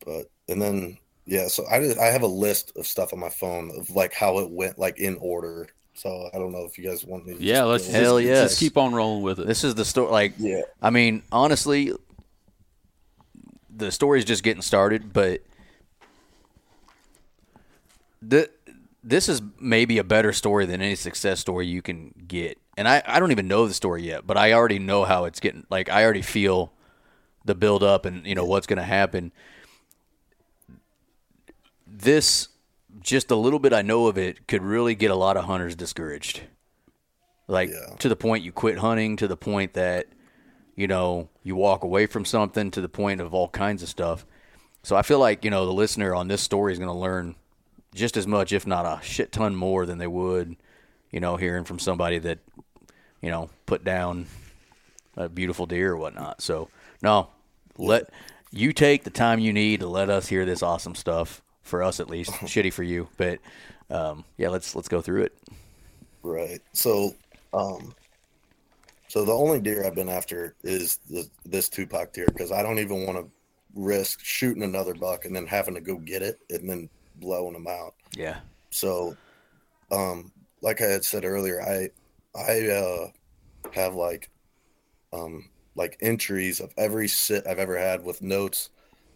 But 0.05 0.29
and 0.49 0.61
then 0.61 0.97
yeah, 1.25 1.47
so 1.47 1.65
I 1.69 1.79
did, 1.79 1.97
I 1.97 2.07
have 2.07 2.21
a 2.21 2.27
list 2.27 2.73
of 2.77 2.85
stuff 2.85 3.13
on 3.13 3.19
my 3.19 3.29
phone 3.29 3.71
of 3.77 3.89
like 3.89 4.13
how 4.13 4.39
it 4.39 4.49
went 4.49 4.77
like 4.77 4.99
in 4.99 5.17
order. 5.21 5.67
So 5.95 6.29
I 6.33 6.37
don't 6.37 6.51
know 6.51 6.65
if 6.65 6.77
you 6.77 6.83
guys 6.83 7.05
want 7.05 7.25
me. 7.25 7.35
To 7.35 7.43
Yeah, 7.43 7.59
just 7.59 7.67
let's 7.67 7.83
just, 7.85 7.95
Hell 7.95 8.15
let's 8.15 8.27
just 8.27 8.59
keep 8.59 8.77
on 8.77 8.93
rolling 8.93 9.23
with 9.23 9.39
it. 9.39 9.47
this 9.47 9.63
is 9.63 9.75
the 9.75 9.85
story. 9.85 10.11
Like, 10.11 10.33
Yeah. 10.37 10.61
I 10.81 10.89
mean, 10.89 11.23
honestly, 11.31 11.93
the 13.75 13.91
story's 13.91 14.25
just 14.25 14.43
getting 14.43 14.61
started, 14.61 15.13
but 15.13 15.41
the, 18.21 18.49
this 19.03 19.29
is 19.29 19.41
maybe 19.59 19.97
a 19.99 20.03
better 20.03 20.33
story 20.33 20.65
than 20.65 20.81
any 20.81 20.95
success 20.95 21.39
story 21.39 21.67
you 21.67 21.81
can 21.81 22.13
get. 22.27 22.57
And 22.75 22.87
I, 22.87 23.03
I 23.05 23.19
don't 23.19 23.31
even 23.31 23.47
know 23.47 23.67
the 23.67 23.73
story 23.73 24.03
yet, 24.03 24.25
but 24.25 24.35
I 24.35 24.53
already 24.53 24.79
know 24.79 25.03
how 25.03 25.25
it's 25.25 25.39
getting. 25.39 25.65
Like, 25.69 25.89
I 25.89 26.03
already 26.03 26.21
feel 26.23 26.73
the 27.45 27.53
build 27.53 27.83
up 27.83 28.05
and 28.05 28.25
you 28.25 28.35
know 28.35 28.45
what's 28.45 28.65
going 28.67 28.77
to 28.77 28.83
happen. 28.83 29.31
This, 31.95 32.47
just 33.01 33.29
a 33.29 33.35
little 33.35 33.59
bit 33.59 33.71
I 33.71 33.83
know 33.83 34.07
of 34.07 34.17
it, 34.17 34.47
could 34.47 34.63
really 34.63 34.95
get 34.95 35.11
a 35.11 35.15
lot 35.15 35.37
of 35.37 35.45
hunters 35.45 35.75
discouraged. 35.75 36.41
Like 37.47 37.69
Yeah. 37.69 37.95
to 37.99 38.09
the 38.09 38.15
point 38.15 38.43
you 38.43 38.51
quit 38.51 38.79
hunting, 38.79 39.15
to 39.17 39.27
the 39.27 39.37
point 39.37 39.73
that 39.73 40.07
you 40.75 40.87
know 40.87 41.29
you 41.43 41.55
walk 41.55 41.83
away 41.83 42.07
from 42.07 42.25
something, 42.25 42.71
to 42.71 42.81
the 42.81 42.89
point 42.89 43.21
of 43.21 43.33
all 43.33 43.47
kinds 43.49 43.83
of 43.83 43.89
stuff. 43.89 44.25
So 44.81 44.95
I 44.95 45.03
feel 45.03 45.19
like 45.19 45.45
you 45.45 45.51
know 45.51 45.65
the 45.65 45.73
listener 45.73 46.15
on 46.15 46.27
this 46.27 46.41
story 46.41 46.73
is 46.73 46.79
going 46.79 46.89
to 46.89 46.97
learn 46.97 47.35
just 47.93 48.17
as 48.17 48.25
much, 48.25 48.51
if 48.51 48.65
not 48.65 48.85
a 48.85 49.03
shit 49.05 49.31
ton 49.31 49.55
more, 49.55 49.85
than 49.85 49.99
they 49.99 50.07
would, 50.07 50.55
you 51.11 51.19
know, 51.19 51.35
hearing 51.37 51.63
from 51.63 51.77
somebody 51.77 52.17
that 52.19 52.39
you 53.21 53.29
know 53.29 53.49
put 53.67 53.83
down 53.83 54.25
a 55.15 55.29
beautiful 55.29 55.67
deer 55.67 55.91
or 55.91 55.97
whatnot. 55.97 56.41
So 56.41 56.69
no, 57.03 57.27
let 57.77 58.09
you 58.51 58.73
take 58.73 59.03
the 59.03 59.09
time 59.11 59.39
you 59.39 59.53
need 59.53 59.81
to 59.81 59.87
let 59.87 60.09
us 60.09 60.27
hear 60.29 60.45
this 60.45 60.63
awesome 60.63 60.95
stuff. 60.95 61.41
For 61.63 61.81
us, 61.81 61.99
at 61.99 62.09
least, 62.09 62.31
shitty 62.41 62.73
for 62.73 62.83
you, 62.83 63.07
but 63.17 63.39
um, 63.89 64.25
yeah, 64.37 64.49
let's 64.49 64.75
let's 64.75 64.87
go 64.87 65.01
through 65.01 65.23
it. 65.23 65.37
Right. 66.21 66.61
So, 66.73 67.15
um, 67.53 67.93
so 69.07 69.25
the 69.25 69.33
only 69.33 69.59
deer 69.59 69.85
I've 69.85 69.95
been 69.95 70.09
after 70.09 70.55
is 70.63 70.97
the, 71.09 71.27
this 71.45 71.69
Tupac 71.69 72.13
deer 72.13 72.25
because 72.27 72.51
I 72.51 72.63
don't 72.63 72.79
even 72.79 73.05
want 73.05 73.17
to 73.17 73.29
risk 73.75 74.23
shooting 74.23 74.63
another 74.63 74.93
buck 74.93 75.25
and 75.25 75.35
then 75.35 75.45
having 75.47 75.75
to 75.75 75.81
go 75.81 75.97
get 75.97 76.21
it 76.21 76.39
and 76.49 76.69
then 76.69 76.89
blowing 77.17 77.53
them 77.53 77.67
out. 77.67 77.95
Yeah, 78.15 78.39
So, 78.69 79.15
um, 79.91 80.31
like 80.61 80.81
I 80.81 80.85
had 80.85 81.05
said 81.05 81.25
earlier, 81.25 81.61
I 81.61 81.89
I 82.35 82.67
uh, 82.67 83.07
have 83.71 83.95
like 83.95 84.29
um, 85.11 85.49
like 85.75 85.97
entries 86.01 86.59
of 86.59 86.73
every 86.77 87.07
sit 87.07 87.45
I've 87.47 87.59
ever 87.59 87.77
had 87.77 88.03
with 88.03 88.21
notes, 88.21 88.69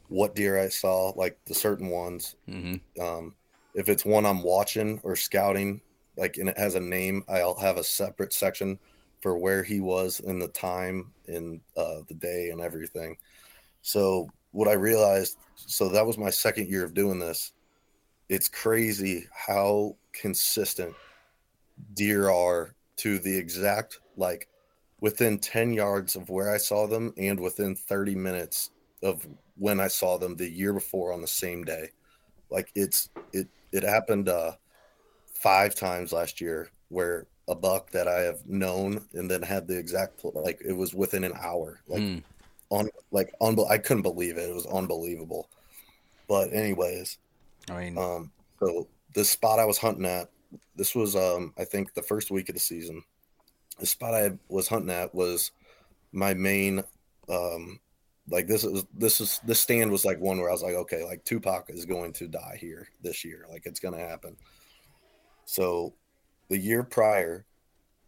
what 0.09 0.35
deer 0.35 0.59
I 0.59 0.69
saw, 0.69 1.09
like 1.15 1.37
the 1.45 1.53
certain 1.53 1.89
ones. 1.89 2.35
mm-hmm. 2.49 3.01
Um, 3.01 3.35
if 3.73 3.89
it's 3.89 4.05
one 4.05 4.25
I'm 4.25 4.41
watching 4.41 4.99
or 5.03 5.15
scouting, 5.15 5.81
like 6.15 6.37
and 6.37 6.49
it 6.49 6.57
has 6.57 6.75
a 6.75 6.79
name, 6.79 7.23
I'll 7.29 7.59
have 7.59 7.77
a 7.77 7.83
separate 7.83 8.33
section 8.33 8.79
for 9.21 9.37
where 9.37 9.63
he 9.63 9.79
was 9.79 10.19
in 10.19 10.39
the 10.39 10.47
time 10.47 11.11
in 11.25 11.61
uh, 11.75 11.99
the 12.07 12.13
day 12.15 12.49
and 12.49 12.61
everything. 12.61 13.17
So 13.81 14.29
what 14.51 14.67
I 14.67 14.73
realized, 14.73 15.37
so 15.55 15.89
that 15.89 16.05
was 16.05 16.17
my 16.17 16.29
second 16.29 16.69
year 16.69 16.83
of 16.83 16.93
doing 16.93 17.19
this. 17.19 17.53
It's 18.29 18.49
crazy 18.49 19.27
how 19.31 19.95
consistent 20.13 20.95
deer 21.93 22.29
are 22.29 22.75
to 22.97 23.19
the 23.19 23.37
exact 23.37 23.99
like 24.17 24.47
within 24.99 25.37
10 25.37 25.73
yards 25.73 26.15
of 26.15 26.29
where 26.29 26.51
I 26.51 26.57
saw 26.57 26.87
them 26.87 27.13
and 27.17 27.39
within 27.39 27.75
30 27.75 28.15
minutes 28.15 28.71
of 29.03 29.25
when 29.57 29.79
I 29.79 29.87
saw 29.87 30.17
them 30.17 30.35
the 30.35 30.49
year 30.49 30.73
before 30.73 31.13
on 31.13 31.21
the 31.21 31.27
same 31.27 31.63
day. 31.63 31.89
Like 32.49 32.71
it's 32.75 33.09
it 33.33 33.47
it 33.71 33.83
happened 33.83 34.29
uh 34.29 34.53
five 35.33 35.75
times 35.75 36.11
last 36.11 36.39
year 36.41 36.69
where 36.89 37.27
a 37.47 37.55
buck 37.55 37.91
that 37.91 38.07
I 38.07 38.21
have 38.21 38.45
known 38.45 39.05
and 39.13 39.29
then 39.29 39.41
had 39.41 39.67
the 39.67 39.77
exact 39.77 40.23
like 40.23 40.59
it 40.65 40.73
was 40.73 40.93
within 40.93 41.23
an 41.23 41.33
hour. 41.39 41.79
Like 41.87 42.01
Mm. 42.01 42.23
on 42.69 42.89
like 43.11 43.33
unbe- 43.41 43.69
I 43.69 43.77
couldn't 43.77 44.03
believe 44.03 44.37
it. 44.37 44.49
It 44.49 44.55
was 44.55 44.65
unbelievable. 44.65 45.49
But 46.27 46.51
anyways, 46.53 47.17
I 47.69 47.85
mean, 47.85 47.97
um, 47.97 48.31
so 48.59 48.87
the 49.13 49.23
spot 49.23 49.59
I 49.59 49.65
was 49.65 49.77
hunting 49.77 50.05
at, 50.05 50.29
this 50.75 50.93
was 50.93 51.15
um, 51.15 51.53
I 51.57 51.63
think 51.63 51.93
the 51.93 52.01
first 52.01 52.31
week 52.31 52.49
of 52.49 52.55
the 52.55 52.59
season. 52.59 53.03
The 53.79 53.85
spot 53.85 54.13
I 54.13 54.31
was 54.49 54.67
hunting 54.67 54.89
at 54.89 55.13
was 55.15 55.51
my 56.11 56.33
main, 56.33 56.83
um, 57.29 57.79
like 58.29 58.47
this 58.47 58.63
is 58.63 58.83
this 58.93 59.21
is 59.21 59.39
this 59.45 59.59
stand 59.59 59.91
was 59.91 60.05
like 60.05 60.19
one 60.19 60.37
where 60.37 60.49
I 60.49 60.53
was 60.53 60.63
like, 60.63 60.75
okay, 60.75 61.03
like 61.03 61.23
Tupac 61.23 61.69
is 61.69 61.85
going 61.85 62.13
to 62.13 62.27
die 62.27 62.57
here 62.59 62.87
this 63.01 63.23
year, 63.23 63.45
like 63.49 63.65
it's 63.65 63.79
gonna 63.79 63.99
happen. 63.99 64.35
So, 65.45 65.93
the 66.49 66.57
year 66.57 66.83
prior, 66.83 67.45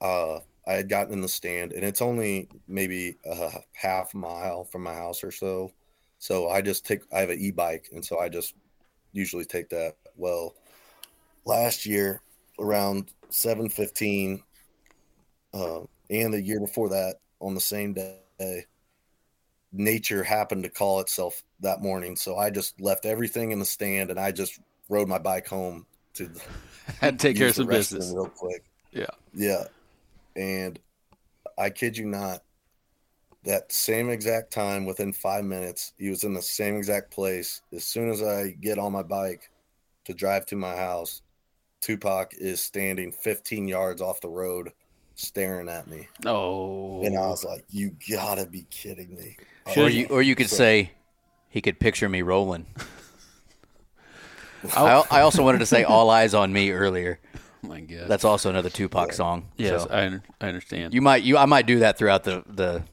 uh, 0.01 0.39
I 0.67 0.73
had 0.73 0.89
gotten 0.89 1.13
in 1.13 1.21
the 1.21 1.29
stand, 1.29 1.71
and 1.71 1.84
it's 1.84 2.01
only 2.01 2.49
maybe 2.67 3.17
a 3.25 3.51
half 3.73 4.13
mile 4.13 4.65
from 4.65 4.84
my 4.84 4.93
house 4.93 5.23
or 5.23 5.32
so. 5.32 5.71
So 6.19 6.49
I 6.49 6.62
just 6.62 6.86
take 6.86 7.01
I 7.13 7.19
have 7.21 7.29
an 7.29 7.39
e-bike, 7.39 7.89
and 7.93 8.03
so 8.03 8.19
I 8.19 8.29
just 8.29 8.55
usually 9.13 9.45
take 9.45 9.69
that. 9.69 9.95
Well, 10.17 10.53
last 11.45 11.86
year 11.86 12.21
around 12.60 13.13
7:15 13.29 14.43
uh, 15.53 15.82
and 16.10 16.34
the 16.34 16.41
year 16.41 16.60
before 16.60 16.89
that 16.89 17.21
on 17.39 17.55
the 17.55 17.62
same 17.62 17.93
day 17.93 18.65
nature 19.71 20.23
happened 20.23 20.63
to 20.63 20.69
call 20.69 20.99
itself 20.99 21.43
that 21.60 21.82
morning 21.82 22.15
so 22.15 22.38
I 22.38 22.49
just 22.49 22.79
left 22.82 23.05
everything 23.05 23.51
in 23.51 23.60
the 23.60 23.65
stand 23.65 24.10
and 24.10 24.19
I 24.19 24.32
just 24.32 24.60
rode 24.89 25.08
my 25.08 25.19
bike 25.19 25.47
home 25.47 25.86
to 26.15 26.29
to 27.01 27.12
take 27.17 27.38
care 27.38 27.49
of 27.49 27.55
some 27.55 27.67
business. 27.67 28.12
real 28.13 28.27
quick. 28.27 28.65
Yeah. 28.91 29.05
Yeah. 29.34 29.65
And 30.36 30.79
I 31.58 31.69
kid 31.69 31.97
you 31.97 32.05
not, 32.05 32.43
that 33.45 33.71
same 33.71 34.10
exact 34.10 34.51
time, 34.51 34.86
within 34.86 35.13
five 35.13 35.45
minutes, 35.45 35.93
he 35.97 36.10
was 36.10 36.23
in 36.23 36.34
the 36.34 36.41
same 36.41 36.75
exact 36.75 37.12
place. 37.12 37.62
As 37.73 37.86
soon 37.86 38.10
as 38.10 38.21
I 38.21 38.49
get 38.49 38.77
on 38.77 38.91
my 38.91 39.03
bike 39.03 39.49
to 40.05 40.13
drive 40.13 40.45
to 40.47 40.58
my 40.58 40.75
house, 40.75 41.21
Tupac 41.82 42.34
is 42.38 42.60
standing 42.60 43.13
15 43.13 43.67
yards 43.67 44.01
off 44.01 44.19
the 44.19 44.27
road 44.27 44.73
staring 45.19 45.69
at 45.69 45.88
me. 45.88 46.08
Oh, 46.25 47.03
And 47.03 47.17
I 47.17 47.27
was 47.27 47.45
oh. 47.45 47.49
like, 47.49 47.65
you 47.69 47.95
gotta 48.10 48.45
be 48.45 48.65
kidding 48.69 49.15
me. 49.15 49.38
or 49.77 49.89
you 49.89 50.08
or 50.08 50.21
you 50.21 50.36
could 50.36 50.49
say 50.49 50.91
he 51.49 51.62
could 51.62 51.79
picture 51.79 52.08
me 52.10 52.21
rolling. 52.21 52.65
I, 54.75 55.03
I 55.10 55.21
also 55.21 55.43
wanted 55.43 55.60
to 55.60 55.65
say 55.65 55.84
"All 55.84 56.10
Eyes 56.10 56.34
on 56.34 56.51
Me" 56.51 56.71
earlier. 56.71 57.19
oh 57.36 57.39
my 57.67 57.79
god. 57.82 58.08
That's 58.08 58.25
also 58.25 58.49
another 58.49 58.69
Tupac 58.69 59.13
song. 59.13 59.47
yes, 59.58 59.84
so 59.84 59.89
I, 59.89 60.19
I 60.43 60.47
understand. 60.49 60.93
you 60.93 61.01
might 61.01 61.23
you 61.23 61.38
I 61.38 61.45
might 61.45 61.65
do 61.65 61.79
that 61.79 61.97
throughout 61.97 62.23
the 62.23 62.43
the 62.47 62.84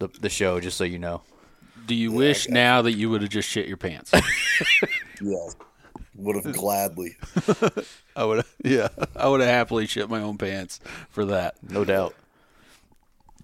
the, 0.00 0.08
the 0.20 0.28
show 0.28 0.60
just 0.60 0.76
so 0.76 0.84
you 0.84 0.98
know. 0.98 1.22
Do 1.86 1.94
you 1.94 2.12
wish 2.12 2.48
now 2.48 2.80
that 2.82 2.92
you 2.92 3.10
would 3.10 3.20
have 3.20 3.30
just 3.30 3.48
shit 3.48 3.66
your 3.68 3.76
pants? 3.76 4.10
Yeah. 5.22 5.46
Would 6.24 6.36
have 6.44 6.54
gladly. 6.54 7.16
I 8.16 8.24
would. 8.24 8.44
Yeah, 8.64 8.88
I 9.14 9.28
would 9.28 9.40
have 9.40 9.48
happily 9.50 9.86
shit 9.86 10.08
my 10.08 10.20
own 10.22 10.38
pants 10.38 10.80
for 11.10 11.26
that. 11.26 11.54
No 11.62 11.84
doubt. 11.84 12.14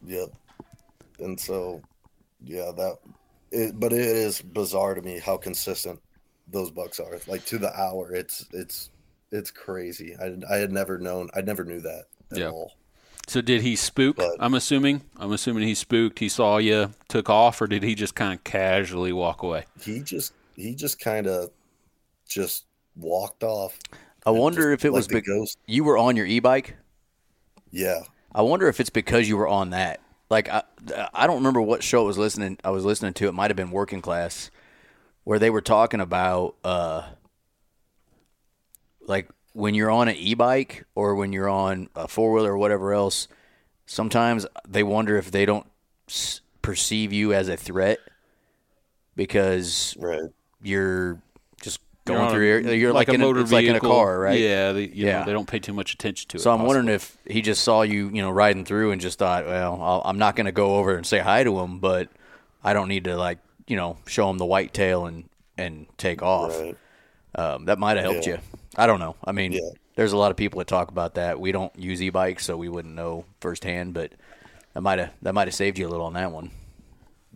Yep. 0.06 0.30
And 1.18 1.38
so, 1.38 1.82
yeah, 2.42 2.70
that. 2.76 2.96
It, 3.52 3.78
but 3.78 3.92
it 3.92 4.00
is 4.00 4.40
bizarre 4.40 4.94
to 4.94 5.02
me 5.02 5.18
how 5.18 5.36
consistent 5.36 6.00
those 6.48 6.70
bucks 6.70 7.00
are. 7.00 7.18
Like 7.26 7.44
to 7.46 7.58
the 7.58 7.72
hour, 7.78 8.14
it's 8.14 8.46
it's 8.52 8.90
it's 9.32 9.50
crazy. 9.50 10.16
I 10.20 10.36
I 10.50 10.56
had 10.56 10.72
never 10.72 10.98
known. 10.98 11.28
I 11.34 11.40
never 11.42 11.64
knew 11.64 11.80
that 11.80 12.04
at 12.32 12.38
Yeah. 12.38 12.48
all. 12.50 12.72
So 13.26 13.40
did 13.40 13.60
he 13.62 13.76
spook? 13.76 14.16
But- 14.16 14.36
I'm 14.40 14.54
assuming. 14.54 15.02
I'm 15.18 15.32
assuming 15.32 15.64
he 15.64 15.74
spooked. 15.74 16.18
He 16.20 16.28
saw 16.28 16.56
you, 16.58 16.92
took 17.08 17.28
off, 17.28 17.60
or 17.60 17.66
did 17.66 17.82
he 17.82 17.94
just 17.94 18.14
kind 18.14 18.32
of 18.32 18.42
casually 18.44 19.12
walk 19.12 19.42
away? 19.42 19.64
He 19.82 20.00
just 20.00 20.32
he 20.56 20.74
just 20.74 20.98
kind 21.00 21.26
of 21.26 21.50
just 22.28 22.64
walked 23.00 23.42
off. 23.42 23.78
I 24.24 24.30
wonder 24.30 24.72
if 24.72 24.84
it 24.84 24.92
was 24.92 25.08
because 25.08 25.56
you 25.66 25.84
were 25.84 25.96
on 25.96 26.16
your 26.16 26.26
e-bike. 26.26 26.76
Yeah. 27.70 28.02
I 28.34 28.42
wonder 28.42 28.68
if 28.68 28.80
it's 28.80 28.90
because 28.90 29.28
you 29.28 29.36
were 29.36 29.48
on 29.48 29.70
that. 29.70 30.00
Like 30.28 30.48
I, 30.48 30.62
I 31.12 31.26
don't 31.26 31.36
remember 31.36 31.60
what 31.60 31.82
show 31.82 32.02
I 32.02 32.06
was 32.06 32.18
listening. 32.18 32.58
I 32.62 32.70
was 32.70 32.84
listening 32.84 33.14
to. 33.14 33.28
It 33.28 33.32
might 33.32 33.50
have 33.50 33.56
been 33.56 33.70
Working 33.70 34.00
Class, 34.00 34.50
where 35.24 35.38
they 35.38 35.50
were 35.50 35.60
talking 35.60 36.00
about 36.00 36.54
uh, 36.62 37.08
like 39.00 39.28
when 39.52 39.74
you're 39.74 39.90
on 39.90 40.08
an 40.08 40.14
e-bike 40.14 40.84
or 40.94 41.16
when 41.16 41.32
you're 41.32 41.48
on 41.48 41.88
a 41.96 42.06
four 42.06 42.32
wheeler 42.32 42.52
or 42.52 42.58
whatever 42.58 42.92
else. 42.92 43.26
Sometimes 43.86 44.46
they 44.68 44.84
wonder 44.84 45.16
if 45.16 45.32
they 45.32 45.44
don't 45.44 45.66
perceive 46.62 47.12
you 47.12 47.32
as 47.32 47.48
a 47.48 47.56
threat 47.56 47.98
because 49.16 49.96
Right. 49.98 50.30
You're 50.62 51.20
going 52.04 52.20
on 52.20 52.30
through. 52.30 52.46
your 52.46 52.74
You're 52.74 52.92
like, 52.92 53.08
a 53.08 53.12
in 53.12 53.20
a, 53.20 53.24
motor 53.24 53.40
it's 53.40 53.52
like 53.52 53.66
in 53.66 53.76
a 53.76 53.80
car, 53.80 54.18
right? 54.18 54.38
Yeah, 54.38 54.72
they, 54.72 54.82
you 54.84 55.06
Yeah. 55.06 55.20
Know, 55.20 55.26
they 55.26 55.32
don't 55.32 55.48
pay 55.48 55.58
too 55.58 55.72
much 55.72 55.92
attention 55.92 56.28
to 56.30 56.36
it. 56.36 56.40
So 56.40 56.52
I'm 56.52 56.62
wondering 56.64 56.88
if 56.88 57.16
he 57.26 57.42
just 57.42 57.62
saw 57.62 57.82
you, 57.82 58.08
you 58.08 58.22
know, 58.22 58.30
riding 58.30 58.64
through 58.64 58.92
and 58.92 59.00
just 59.00 59.18
thought, 59.18 59.46
well, 59.46 59.78
I'll, 59.80 60.02
I'm 60.04 60.18
not 60.18 60.36
going 60.36 60.46
to 60.46 60.52
go 60.52 60.76
over 60.76 60.94
and 60.96 61.06
say 61.06 61.18
hi 61.18 61.44
to 61.44 61.58
him, 61.60 61.78
but 61.78 62.08
I 62.64 62.72
don't 62.72 62.88
need 62.88 63.04
to 63.04 63.16
like, 63.16 63.38
you 63.66 63.76
know, 63.76 63.98
show 64.06 64.28
him 64.30 64.38
the 64.38 64.46
white 64.46 64.72
tail 64.74 65.06
and 65.06 65.28
and 65.56 65.86
take 65.98 66.22
off. 66.22 66.58
Right. 66.58 66.76
Um, 67.34 67.66
that 67.66 67.78
might 67.78 67.96
have 67.96 68.10
helped 68.10 68.26
Yeah. 68.26 68.34
you. 68.34 68.40
I 68.76 68.86
don't 68.86 68.98
know. 68.98 69.14
I 69.24 69.32
mean, 69.32 69.52
Yeah. 69.52 69.60
there's 69.94 70.12
a 70.12 70.16
lot 70.16 70.30
of 70.30 70.36
people 70.36 70.58
that 70.58 70.66
talk 70.68 70.90
about 70.90 71.14
that. 71.14 71.38
We 71.38 71.52
don't 71.52 71.76
use 71.78 72.00
e-bikes, 72.02 72.44
so 72.46 72.56
we 72.56 72.68
wouldn't 72.68 72.94
know 72.94 73.24
firsthand, 73.40 73.92
but 73.94 74.12
that 74.74 74.80
might 74.80 74.98
have 74.98 75.12
that 75.22 75.34
might 75.34 75.48
have 75.48 75.54
saved 75.54 75.78
you 75.78 75.86
a 75.86 75.90
little 75.90 76.06
on 76.06 76.14
that 76.14 76.32
one. 76.32 76.50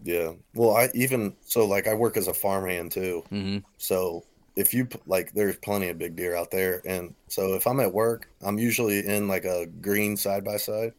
Yeah. 0.02 0.32
Well, 0.54 0.74
I 0.76 0.88
even 0.94 1.34
so 1.44 1.66
like 1.66 1.86
I 1.86 1.94
work 1.94 2.16
as 2.16 2.28
a 2.28 2.34
farmhand 2.34 2.92
too. 2.92 3.24
Mm-hmm. 3.30 3.58
So 3.78 4.24
if 4.56 4.72
you 4.72 4.88
like, 5.06 5.32
there's 5.32 5.56
plenty 5.56 5.88
of 5.88 5.98
big 5.98 6.16
deer 6.16 6.36
out 6.36 6.50
there, 6.50 6.82
and 6.86 7.14
so 7.28 7.54
if 7.54 7.66
I'm 7.66 7.80
at 7.80 7.92
work, 7.92 8.28
I'm 8.42 8.58
usually 8.58 9.06
in 9.06 9.28
like 9.28 9.44
a 9.44 9.66
green 9.66 10.16
side 10.16 10.44
by 10.44 10.56
side. 10.56 10.92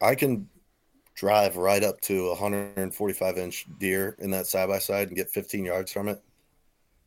I 0.00 0.14
can 0.14 0.48
drive 1.14 1.56
right 1.56 1.82
up 1.82 2.00
to 2.00 2.26
a 2.26 2.30
145 2.30 3.36
inch 3.36 3.66
deer 3.78 4.16
in 4.20 4.30
that 4.30 4.46
side 4.46 4.68
by 4.68 4.78
side 4.78 5.08
and 5.08 5.16
get 5.16 5.28
15 5.28 5.64
yards 5.64 5.92
from 5.92 6.08
it. 6.08 6.22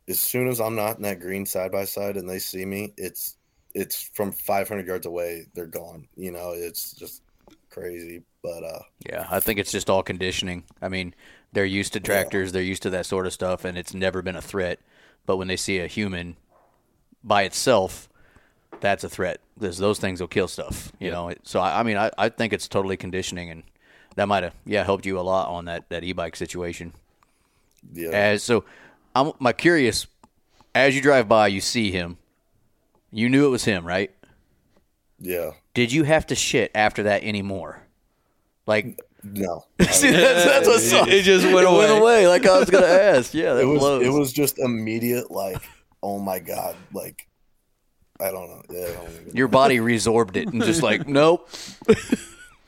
As 0.08 0.20
soon 0.20 0.48
as 0.48 0.60
I'm 0.60 0.76
not 0.76 0.98
in 0.98 1.04
that 1.04 1.20
green 1.20 1.46
side 1.46 1.72
by 1.72 1.86
side 1.86 2.18
and 2.18 2.30
they 2.30 2.40
see 2.40 2.66
me, 2.66 2.94
it's 2.98 3.38
it's 3.74 4.12
from 4.14 4.32
500 4.32 4.86
yards 4.86 5.08
away. 5.08 5.48
They're 5.56 5.66
gone. 5.66 6.08
You 6.16 6.32
know, 6.32 6.52
it's 6.52 6.94
just 6.94 7.24
crazy. 7.70 8.22
But 8.44 8.64
uh, 8.64 8.80
Yeah, 9.10 9.26
I 9.32 9.40
think 9.40 9.60
it's 9.60 9.72
just 9.72 9.90
all 9.90 10.04
conditioning. 10.04 10.64
I 10.82 10.90
mean, 10.90 11.16
they're 11.54 11.66
used 11.66 11.94
to 11.94 12.00
tractors, 12.00 12.52
they're 12.52 12.62
used 12.62 12.84
to 12.84 12.90
that 12.92 13.06
sort 13.06 13.26
of 13.26 13.34
stuff, 13.34 13.66
and 13.66 13.78
it's 13.78 13.94
never 13.94 14.22
been 14.22 14.36
a 14.36 14.42
threat. 14.42 14.80
But 15.26 15.38
when 15.38 15.48
they 15.48 15.56
see 15.56 15.80
a 15.80 15.88
human 15.88 16.36
by 17.24 17.44
itself, 17.44 18.10
that's 18.82 19.04
a 19.04 19.10
threat 19.10 19.40
because 19.58 19.78
those 19.78 20.00
things 20.00 20.20
will 20.20 20.28
kill 20.28 20.48
stuff. 20.48 20.92
You 21.00 21.12
know, 21.12 21.34
so 21.44 21.60
I, 21.60 21.80
I 21.80 21.84
mean, 21.84 21.98
I, 21.98 22.12
I 22.18 22.30
think 22.30 22.54
it's 22.54 22.68
totally 22.68 22.98
conditioning, 22.98 23.50
and 23.50 23.64
that 24.16 24.28
might 24.28 24.44
have 24.44 24.54
yeah 24.66 24.84
helped 24.84 25.06
you 25.06 25.20
a 25.20 25.22
lot 25.22 25.48
on 25.48 25.66
that 25.66 25.90
that 25.90 26.04
e-bike 26.04 26.36
situation. 26.36 26.94
yeah. 27.94 28.10
As 28.10 28.44
so, 28.44 28.66
I'm 29.16 29.32
my 29.40 29.54
curious. 29.54 30.08
As 30.76 30.96
you 30.96 31.02
drive 31.02 31.28
by, 31.30 31.48
you 31.48 31.62
see 31.62 31.92
him. 31.92 32.18
You 33.12 33.30
knew 33.30 33.46
it 33.46 33.50
was 33.50 33.64
him, 33.66 33.86
right? 33.86 34.12
yeah. 35.20 35.52
Did 35.74 35.92
you 35.92 36.04
have 36.04 36.28
to 36.28 36.36
shit 36.36 36.72
after 36.76 37.04
that 37.04 37.24
anymore? 37.24 37.84
Like, 38.68 39.00
No. 39.34 39.64
see, 39.90 40.12
that's, 40.12 40.46
that's 40.46 40.68
what 40.68 40.80
sucks. 40.82 41.10
it 41.12 41.22
just 41.24 41.46
went 41.46 41.60
It 41.60 41.66
away. 41.66 41.78
went 41.78 41.92
away. 42.02 42.28
Like 42.28 42.46
I 42.46 42.60
was 42.60 42.70
gonna 42.70 42.86
ask. 43.16 43.34
Yeah, 43.34 43.58
it 43.58 43.66
was 43.66 43.80
blows. 43.80 44.06
it 44.06 44.10
was 44.10 44.34
just 44.34 44.60
immediate 44.60 45.32
like 45.32 45.62
oh 46.02 46.20
my 46.20 46.38
god 46.40 46.76
like 46.92 47.26
i 48.20 48.30
don't 48.30 48.50
know 48.50 48.62
yeah, 48.70 48.88
I 48.88 48.94
don't 49.06 49.22
even- 49.22 49.36
Your 49.36 49.48
body 49.48 49.78
resorbed 49.78 50.36
it 50.36 50.50
and 50.50 50.62
just 50.62 50.84
like, 50.84 51.08
nope, 51.20 51.50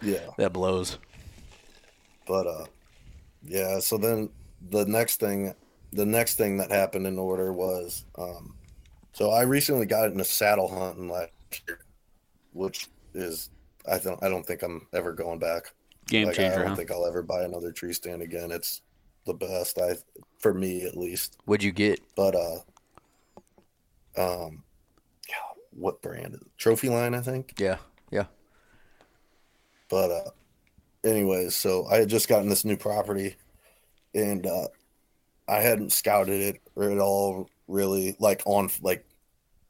yeah 0.01 0.19
that 0.37 0.53
blows. 0.53 0.97
but 2.25 2.47
uh 2.47 2.65
yeah 3.43 3.79
so 3.79 3.97
then 3.97 4.29
the 4.69 4.85
next 4.85 5.19
thing 5.19 5.53
the 5.91 6.05
next 6.05 6.35
thing 6.35 6.57
that 6.57 6.71
happened 6.71 7.05
in 7.07 7.19
order 7.19 7.51
was 7.51 8.05
um 8.17 8.55
so 9.11 9.31
i 9.31 9.41
recently 9.41 9.85
got 9.85 10.09
into 10.09 10.23
saddle 10.23 10.67
hunting 10.73 11.09
last 11.09 11.31
year 11.67 11.79
which 12.53 12.87
is 13.13 13.49
i 13.91 13.97
don't 13.97 14.23
i 14.23 14.29
don't 14.29 14.45
think 14.45 14.61
i'm 14.63 14.87
ever 14.93 15.11
going 15.11 15.39
back 15.39 15.73
Game 16.07 16.27
like, 16.27 16.39
i 16.39 16.49
don't 16.49 16.67
huh? 16.67 16.75
think 16.75 16.91
i'll 16.91 17.05
ever 17.05 17.21
buy 17.23 17.43
another 17.43 17.71
tree 17.71 17.93
stand 17.93 18.21
again 18.21 18.51
it's 18.51 18.81
the 19.25 19.33
best 19.33 19.79
i 19.79 19.95
for 20.39 20.53
me 20.53 20.83
at 20.85 20.95
least 20.95 21.37
What'd 21.45 21.63
you 21.63 21.71
get? 21.71 21.99
but 22.15 22.35
uh 22.35 22.59
um 24.17 24.63
yeah, 25.27 25.35
what 25.71 26.01
brand 26.01 26.35
is 26.35 26.41
it? 26.41 26.47
Trophyline 26.59 27.15
i 27.17 27.21
think 27.21 27.53
Yeah, 27.59 27.77
yeah. 28.11 28.25
but 29.89 30.11
uh 30.11 30.29
anyways 31.03 31.55
so 31.55 31.85
i 31.87 31.97
had 31.97 32.09
just 32.09 32.27
gotten 32.27 32.49
this 32.49 32.65
new 32.65 32.77
property 32.77 33.35
and 34.13 34.45
uh 34.45 34.67
i 35.47 35.57
hadn't 35.57 35.91
scouted 35.91 36.39
it 36.41 36.61
or 36.75 36.91
at 36.91 36.99
all 36.99 37.49
really 37.67 38.15
like 38.19 38.41
on 38.45 38.69
like 38.81 39.05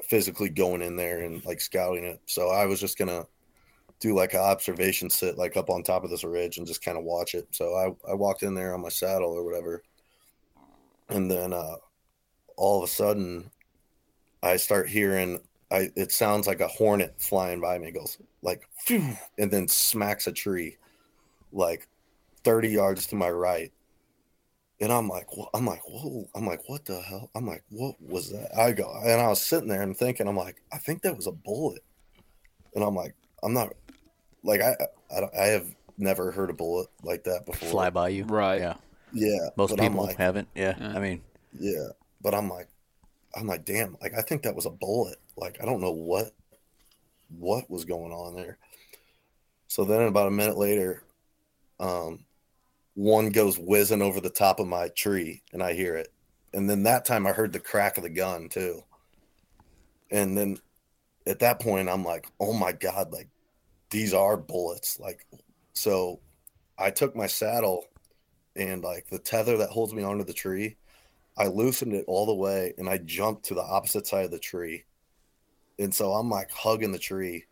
physically 0.03 0.49
going 0.49 0.81
in 0.81 0.95
there 0.95 1.21
and 1.21 1.43
like 1.45 1.59
scouting 1.61 2.03
it 2.03 2.19
so 2.25 2.49
i 2.49 2.65
was 2.65 2.79
just 2.79 2.97
gonna 2.97 3.25
do 3.99 4.13
like 4.13 4.33
an 4.33 4.39
observation 4.39 5.09
sit 5.09 5.37
like 5.37 5.55
up 5.57 5.69
on 5.69 5.81
top 5.81 6.03
of 6.03 6.09
this 6.09 6.23
ridge 6.23 6.57
and 6.57 6.67
just 6.67 6.83
kind 6.83 6.97
of 6.97 7.03
watch 7.03 7.33
it 7.33 7.47
so 7.51 7.75
i 7.75 8.11
i 8.11 8.13
walked 8.13 8.43
in 8.43 8.53
there 8.53 8.73
on 8.73 8.81
my 8.81 8.89
saddle 8.89 9.31
or 9.31 9.43
whatever 9.43 9.81
and 11.09 11.29
then 11.31 11.53
uh 11.53 11.75
all 12.57 12.83
of 12.83 12.89
a 12.89 12.91
sudden 12.91 13.49
i 14.43 14.57
start 14.57 14.89
hearing 14.89 15.39
I, 15.71 15.91
it 15.95 16.11
sounds 16.11 16.47
like 16.47 16.61
a 16.61 16.67
hornet 16.67 17.15
flying 17.17 17.59
by 17.59 17.77
me. 17.77 17.91
Goes 17.91 18.17
like, 18.41 18.67
phew, 18.77 19.17
and 19.37 19.51
then 19.51 19.67
smacks 19.67 20.27
a 20.27 20.31
tree, 20.31 20.77
like 21.51 21.87
thirty 22.43 22.69
yards 22.69 23.07
to 23.07 23.15
my 23.15 23.29
right. 23.29 23.71
And 24.81 24.91
I'm 24.91 25.07
like, 25.07 25.27
I'm 25.53 25.65
like, 25.65 25.81
whoa, 25.87 26.29
I'm 26.35 26.45
like, 26.45 26.67
what 26.67 26.85
the 26.85 27.01
hell? 27.01 27.29
I'm 27.33 27.47
like, 27.47 27.63
what 27.69 27.95
was 28.01 28.31
that? 28.31 28.57
I 28.57 28.73
go, 28.73 28.93
and 29.03 29.21
I 29.21 29.27
was 29.27 29.41
sitting 29.41 29.69
there 29.69 29.81
and 29.81 29.95
thinking, 29.95 30.27
I'm 30.27 30.37
like, 30.37 30.61
I 30.71 30.77
think 30.77 31.01
that 31.01 31.15
was 31.15 31.27
a 31.27 31.31
bullet. 31.31 31.81
And 32.75 32.83
I'm 32.83 32.95
like, 32.95 33.15
I'm 33.41 33.53
not, 33.53 33.73
like, 34.45 34.61
I, 34.61 34.75
I, 35.15 35.19
don't- 35.19 35.35
I 35.35 35.45
have 35.47 35.67
never 35.97 36.31
heard 36.31 36.49
a 36.49 36.53
bullet 36.53 36.87
like 37.03 37.23
that 37.25 37.45
before. 37.45 37.69
Fly 37.69 37.89
by 37.89 38.09
you. 38.09 38.23
Right. 38.25 38.61
Yeah. 38.61 38.75
Yeah, 39.13 39.49
Most 39.55 39.71
but 39.71 39.79
I'm 39.81 39.91
people 39.91 40.05
like, 40.05 40.17
haven't. 40.17 40.49
Yeah. 40.55 40.75
Yeah. 40.79 40.93
I 40.95 40.99
mean, 40.99 41.21
yeah, 41.57 41.87
but 42.21 42.33
I'm 42.33 42.49
like, 42.49 42.67
I'm 43.33 43.47
like, 43.47 43.63
damn, 43.63 43.95
like 44.01 44.13
I 44.13 44.21
think 44.21 44.43
that 44.43 44.55
was 44.55 44.65
a 44.65 44.69
bullet. 44.69 45.17
Like 45.37 45.57
I 45.61 45.65
don't 45.65 45.79
know 45.79 45.91
what 45.91 46.31
what 47.29 47.69
was 47.69 47.85
going 47.85 48.11
on 48.11 48.35
there. 48.35 48.57
So 49.67 49.85
then 49.85 50.01
about 50.01 50.27
a 50.27 50.31
minute 50.31 50.57
later, 50.57 51.03
um, 51.79 52.25
one 52.95 53.29
goes 53.29 53.57
whizzing 53.57 54.01
over 54.01 54.19
the 54.19 54.29
top 54.29 54.59
of 54.59 54.67
my 54.67 54.89
tree, 54.89 55.43
and 55.53 55.63
I 55.63 55.73
hear 55.73 55.95
it. 55.95 56.11
And 56.53 56.69
then 56.69 56.83
that 56.83 57.05
time 57.05 57.25
I 57.25 57.31
heard 57.31 57.53
the 57.53 57.59
crack 57.59 57.97
of 57.97 58.03
the 58.03 58.09
gun 58.09 58.49
too. 58.49 58.81
And 60.11 60.37
then 60.37 60.57
at 61.25 61.39
that 61.39 61.59
point, 61.61 61.87
I'm 61.89 62.03
like, 62.03 62.27
oh 62.39 62.53
my 62.53 62.73
god, 62.73 63.13
like 63.13 63.29
these 63.89 64.13
are 64.13 64.37
bullets. 64.37 64.99
Like, 64.99 65.25
so 65.73 66.19
I 66.77 66.91
took 66.91 67.15
my 67.15 67.27
saddle 67.27 67.85
and 68.55 68.83
like 68.83 69.07
the 69.09 69.19
tether 69.19 69.57
that 69.57 69.69
holds 69.69 69.93
me 69.93 70.03
onto 70.03 70.23
the 70.23 70.33
tree. 70.33 70.77
I 71.37 71.47
loosened 71.47 71.93
it 71.93 72.05
all 72.07 72.25
the 72.25 72.33
way 72.33 72.73
and 72.77 72.89
I 72.89 72.97
jumped 72.97 73.45
to 73.45 73.53
the 73.53 73.61
opposite 73.61 74.07
side 74.07 74.25
of 74.25 74.31
the 74.31 74.39
tree. 74.39 74.85
And 75.77 75.93
so 75.93 76.13
I'm 76.13 76.29
like 76.29 76.51
hugging 76.51 76.91
the 76.91 76.99
tree 76.99 77.45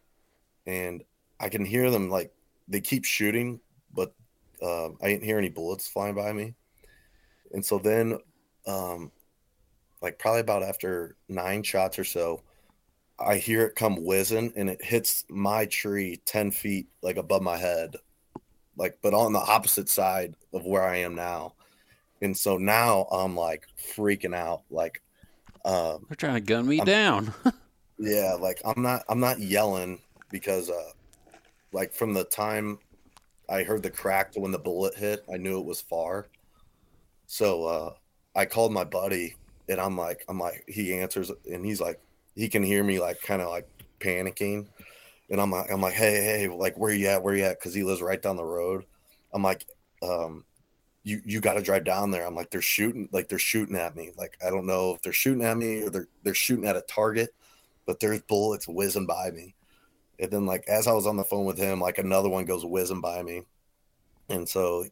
and 0.65 1.03
I 1.39 1.49
can 1.49 1.65
hear 1.65 1.91
them 1.91 2.09
like 2.09 2.33
they 2.67 2.79
keep 2.79 3.03
shooting, 3.03 3.59
but 3.93 4.13
um, 4.61 4.97
I 5.01 5.07
didn't 5.07 5.25
hear 5.25 5.37
any 5.37 5.49
bullets 5.49 5.87
flying 5.87 6.15
by 6.15 6.31
me. 6.31 6.55
And 7.51 7.65
so 7.65 7.77
then, 7.77 8.17
um, 8.65 9.11
like 10.01 10.19
probably 10.19 10.41
about 10.41 10.63
after 10.63 11.17
nine 11.27 11.63
shots 11.63 11.99
or 11.99 12.03
so, 12.03 12.41
I 13.25 13.37
hear 13.37 13.65
it 13.65 13.75
come 13.75 14.03
whizzing 14.03 14.53
and 14.55 14.69
it 14.69 14.83
hits 14.83 15.25
my 15.29 15.65
tree 15.65 16.21
10 16.25 16.51
feet 16.51 16.87
like 17.01 17.17
above 17.17 17.41
my 17.41 17.57
head, 17.57 17.95
like, 18.77 18.97
but 19.01 19.13
on 19.13 19.33
the 19.33 19.39
opposite 19.39 19.89
side 19.89 20.35
of 20.53 20.65
where 20.65 20.83
I 20.83 20.97
am 20.97 21.15
now. 21.15 21.53
And 22.21 22.35
so 22.37 22.57
now 22.57 23.03
I'm 23.11 23.35
like 23.35 23.67
freaking 23.95 24.35
out. 24.35 24.63
Like, 24.69 25.01
um, 25.65 26.05
They're 26.09 26.15
trying 26.17 26.35
to 26.35 26.41
gun 26.41 26.67
me 26.67 26.77
I'm- 26.79 26.85
down. 26.85 27.33
yeah, 27.97 28.35
like 28.39 28.61
I'm 28.65 28.81
not 28.81 29.03
I'm 29.09 29.19
not 29.19 29.39
yelling 29.39 29.99
because 30.29 30.69
uh 30.69 30.91
like 31.71 31.93
from 31.93 32.13
the 32.13 32.23
time 32.23 32.79
I 33.49 33.63
heard 33.63 33.83
the 33.83 33.89
crack 33.89 34.31
to 34.33 34.39
when 34.39 34.51
the 34.51 34.59
bullet 34.59 34.95
hit, 34.95 35.23
I 35.31 35.37
knew 35.37 35.59
it 35.59 35.65
was 35.65 35.81
far. 35.81 36.27
So 37.27 37.65
uh 37.65 37.93
I 38.35 38.45
called 38.45 38.73
my 38.73 38.83
buddy 38.83 39.35
and 39.69 39.79
I'm 39.79 39.97
like 39.97 40.25
I'm 40.27 40.39
like 40.39 40.63
he 40.67 40.93
answers 40.93 41.31
and 41.51 41.65
he's 41.65 41.79
like 41.81 41.99
he 42.35 42.49
can 42.49 42.63
hear 42.63 42.83
me 42.83 42.99
like 42.99 43.21
kind 43.21 43.41
of 43.41 43.49
like 43.49 43.67
panicking 43.99 44.67
and 45.29 45.39
I'm 45.39 45.51
like 45.51 45.71
I'm 45.71 45.81
like 45.81 45.93
hey 45.93 46.23
hey 46.23 46.47
like 46.47 46.77
where 46.77 46.93
you 46.93 47.07
at 47.07 47.23
where 47.23 47.35
you 47.35 47.43
at 47.43 47.59
cuz 47.59 47.73
he 47.73 47.83
lives 47.83 48.01
right 48.01 48.21
down 48.21 48.37
the 48.37 48.43
road. 48.43 48.85
I'm 49.33 49.43
like 49.43 49.65
um 50.01 50.45
you 51.03 51.21
you 51.25 51.41
got 51.41 51.53
to 51.53 51.61
drive 51.61 51.83
down 51.83 52.11
there. 52.11 52.25
I'm 52.25 52.35
like 52.35 52.49
they're 52.49 52.61
shooting 52.61 53.09
like 53.11 53.29
they're 53.29 53.39
shooting 53.39 53.75
at 53.75 53.95
me. 53.95 54.11
Like 54.17 54.37
I 54.45 54.49
don't 54.49 54.65
know 54.65 54.95
if 54.95 55.01
they're 55.01 55.13
shooting 55.13 55.43
at 55.43 55.57
me 55.57 55.83
or 55.83 55.89
they're 55.89 56.07
they're 56.23 56.33
shooting 56.33 56.65
at 56.65 56.77
a 56.77 56.81
target 56.81 57.33
but 57.85 57.99
there's 57.99 58.21
bullets 58.21 58.67
whizzing 58.67 59.05
by 59.05 59.31
me. 59.31 59.55
And 60.19 60.31
then 60.31 60.45
like 60.45 60.65
as 60.67 60.87
I 60.87 60.93
was 60.93 61.07
on 61.07 61.17
the 61.17 61.23
phone 61.23 61.45
with 61.45 61.57
him, 61.57 61.81
like 61.81 61.97
another 61.97 62.29
one 62.29 62.45
goes 62.45 62.65
whizzing 62.65 63.01
by 63.01 63.21
me. 63.23 63.43
And 64.29 64.47
so 64.47 64.85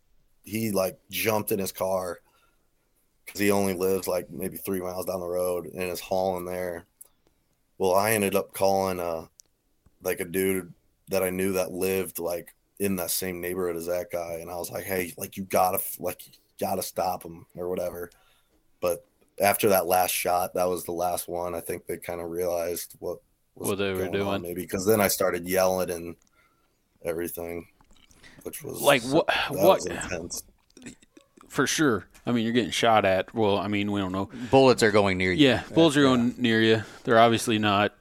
he 0.44 0.72
like 0.72 1.00
jumped 1.10 1.52
in 1.52 1.60
his 1.60 1.72
car 1.72 2.20
because 3.26 3.40
he 3.40 3.52
only 3.52 3.74
lives 3.74 4.08
like 4.08 4.30
maybe 4.30 4.58
three 4.58 4.82
miles 4.82 5.06
down 5.06 5.20
the 5.20 5.28
road 5.28 5.66
and 5.66 5.84
is 5.84 6.00
hauling 6.00 6.46
there. 6.46 6.86
Well, 7.82 7.96
I 7.96 8.12
ended 8.12 8.36
up 8.36 8.54
calling 8.54 9.00
uh 9.00 9.26
like 10.04 10.20
a 10.20 10.26
dude 10.26 10.72
that 11.10 11.24
I 11.24 11.32
knew 11.32 11.54
that 11.54 11.72
lived 11.72 12.20
like 12.20 12.54
in 12.80 12.96
that 12.98 13.10
same 13.10 13.42
neighborhood 13.42 13.76
as 13.76 13.88
that 13.88 14.12
guy, 14.12 14.34
and 14.40 14.52
I 14.52 14.56
was 14.58 14.70
like, 14.70 14.84
hey, 14.84 15.16
like 15.18 15.36
you 15.36 15.46
gotta 15.46 15.80
like 15.98 16.28
you 16.28 16.34
gotta 16.60 16.84
stop 16.84 17.24
him 17.24 17.48
or 17.56 17.70
whatever. 17.70 18.12
But 18.82 19.04
after 19.42 19.70
that 19.70 19.88
last 19.88 20.12
shot, 20.12 20.54
that 20.54 20.70
was 20.70 20.84
the 20.84 20.92
last 20.92 21.28
one. 21.28 21.56
I 21.56 21.60
think 21.60 21.88
they 21.88 21.98
kind 21.98 22.22
of 22.22 22.30
realized 22.30 22.98
what 23.00 23.18
was 23.56 23.70
What 23.70 23.80
they 23.80 23.92
were 23.94 24.10
doing. 24.10 24.44
maybe 24.44 24.62
because 24.62 24.86
then 24.86 25.02
I 25.02 25.08
started 25.08 25.50
yelling 25.50 25.90
and 25.90 26.16
everything, 27.04 27.66
which 28.44 28.62
was 28.64 28.80
Like, 28.80 29.02
what- 29.06 29.26
what- 29.50 29.60
was 29.60 29.88
intense. 29.88 30.44
For 31.52 31.68
sure. 31.68 32.06
I 32.26 32.32
mean, 32.32 32.46
you're 32.46 32.54
getting 32.54 32.72
shot 32.72 33.04
at. 33.04 33.36
Well, 33.36 33.58
I 33.58 33.68
mean, 33.68 33.92
we 33.92 34.00
don't 34.00 34.14
know. 34.14 34.30
Bullets 34.50 34.84
are 34.84 34.92
going 34.92 35.18
near 35.18 35.34
you. 35.34 35.46
Yeah, 35.50 35.64
bullets 35.74 35.98
are 35.98 36.02
going 36.02 36.34
near 36.38 36.62
you. 36.62 36.84
They're 37.04 37.20
obviously 37.20 37.60
not. 37.60 37.94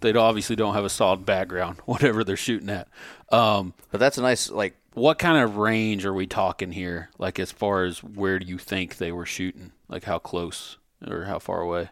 They 0.00 0.14
obviously 0.14 0.56
don't 0.56 0.72
have 0.72 0.86
a 0.86 0.88
solid 0.88 1.26
background, 1.26 1.76
whatever 1.84 2.24
they're 2.24 2.38
shooting 2.38 2.70
at. 2.70 2.88
Um, 3.30 3.74
But 3.90 4.00
that's 4.00 4.16
a 4.16 4.22
nice 4.22 4.48
like 4.50 4.76
what 4.94 5.18
kind 5.18 5.44
of 5.44 5.58
range 5.58 6.06
are 6.06 6.14
we 6.14 6.26
talking 6.26 6.72
here? 6.72 7.10
Like 7.18 7.38
as 7.38 7.52
far 7.52 7.84
as 7.84 8.02
where 8.02 8.38
do 8.38 8.46
you 8.46 8.56
think 8.56 8.96
they 8.96 9.12
were 9.12 9.26
shooting? 9.26 9.72
Like 9.86 10.04
how 10.04 10.18
close 10.18 10.78
or 11.06 11.24
how 11.24 11.38
far 11.38 11.60
away? 11.60 11.90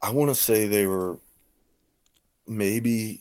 I 0.00 0.10
want 0.10 0.30
to 0.30 0.34
say 0.34 0.66
they 0.66 0.86
were 0.86 1.18
maybe 2.46 3.20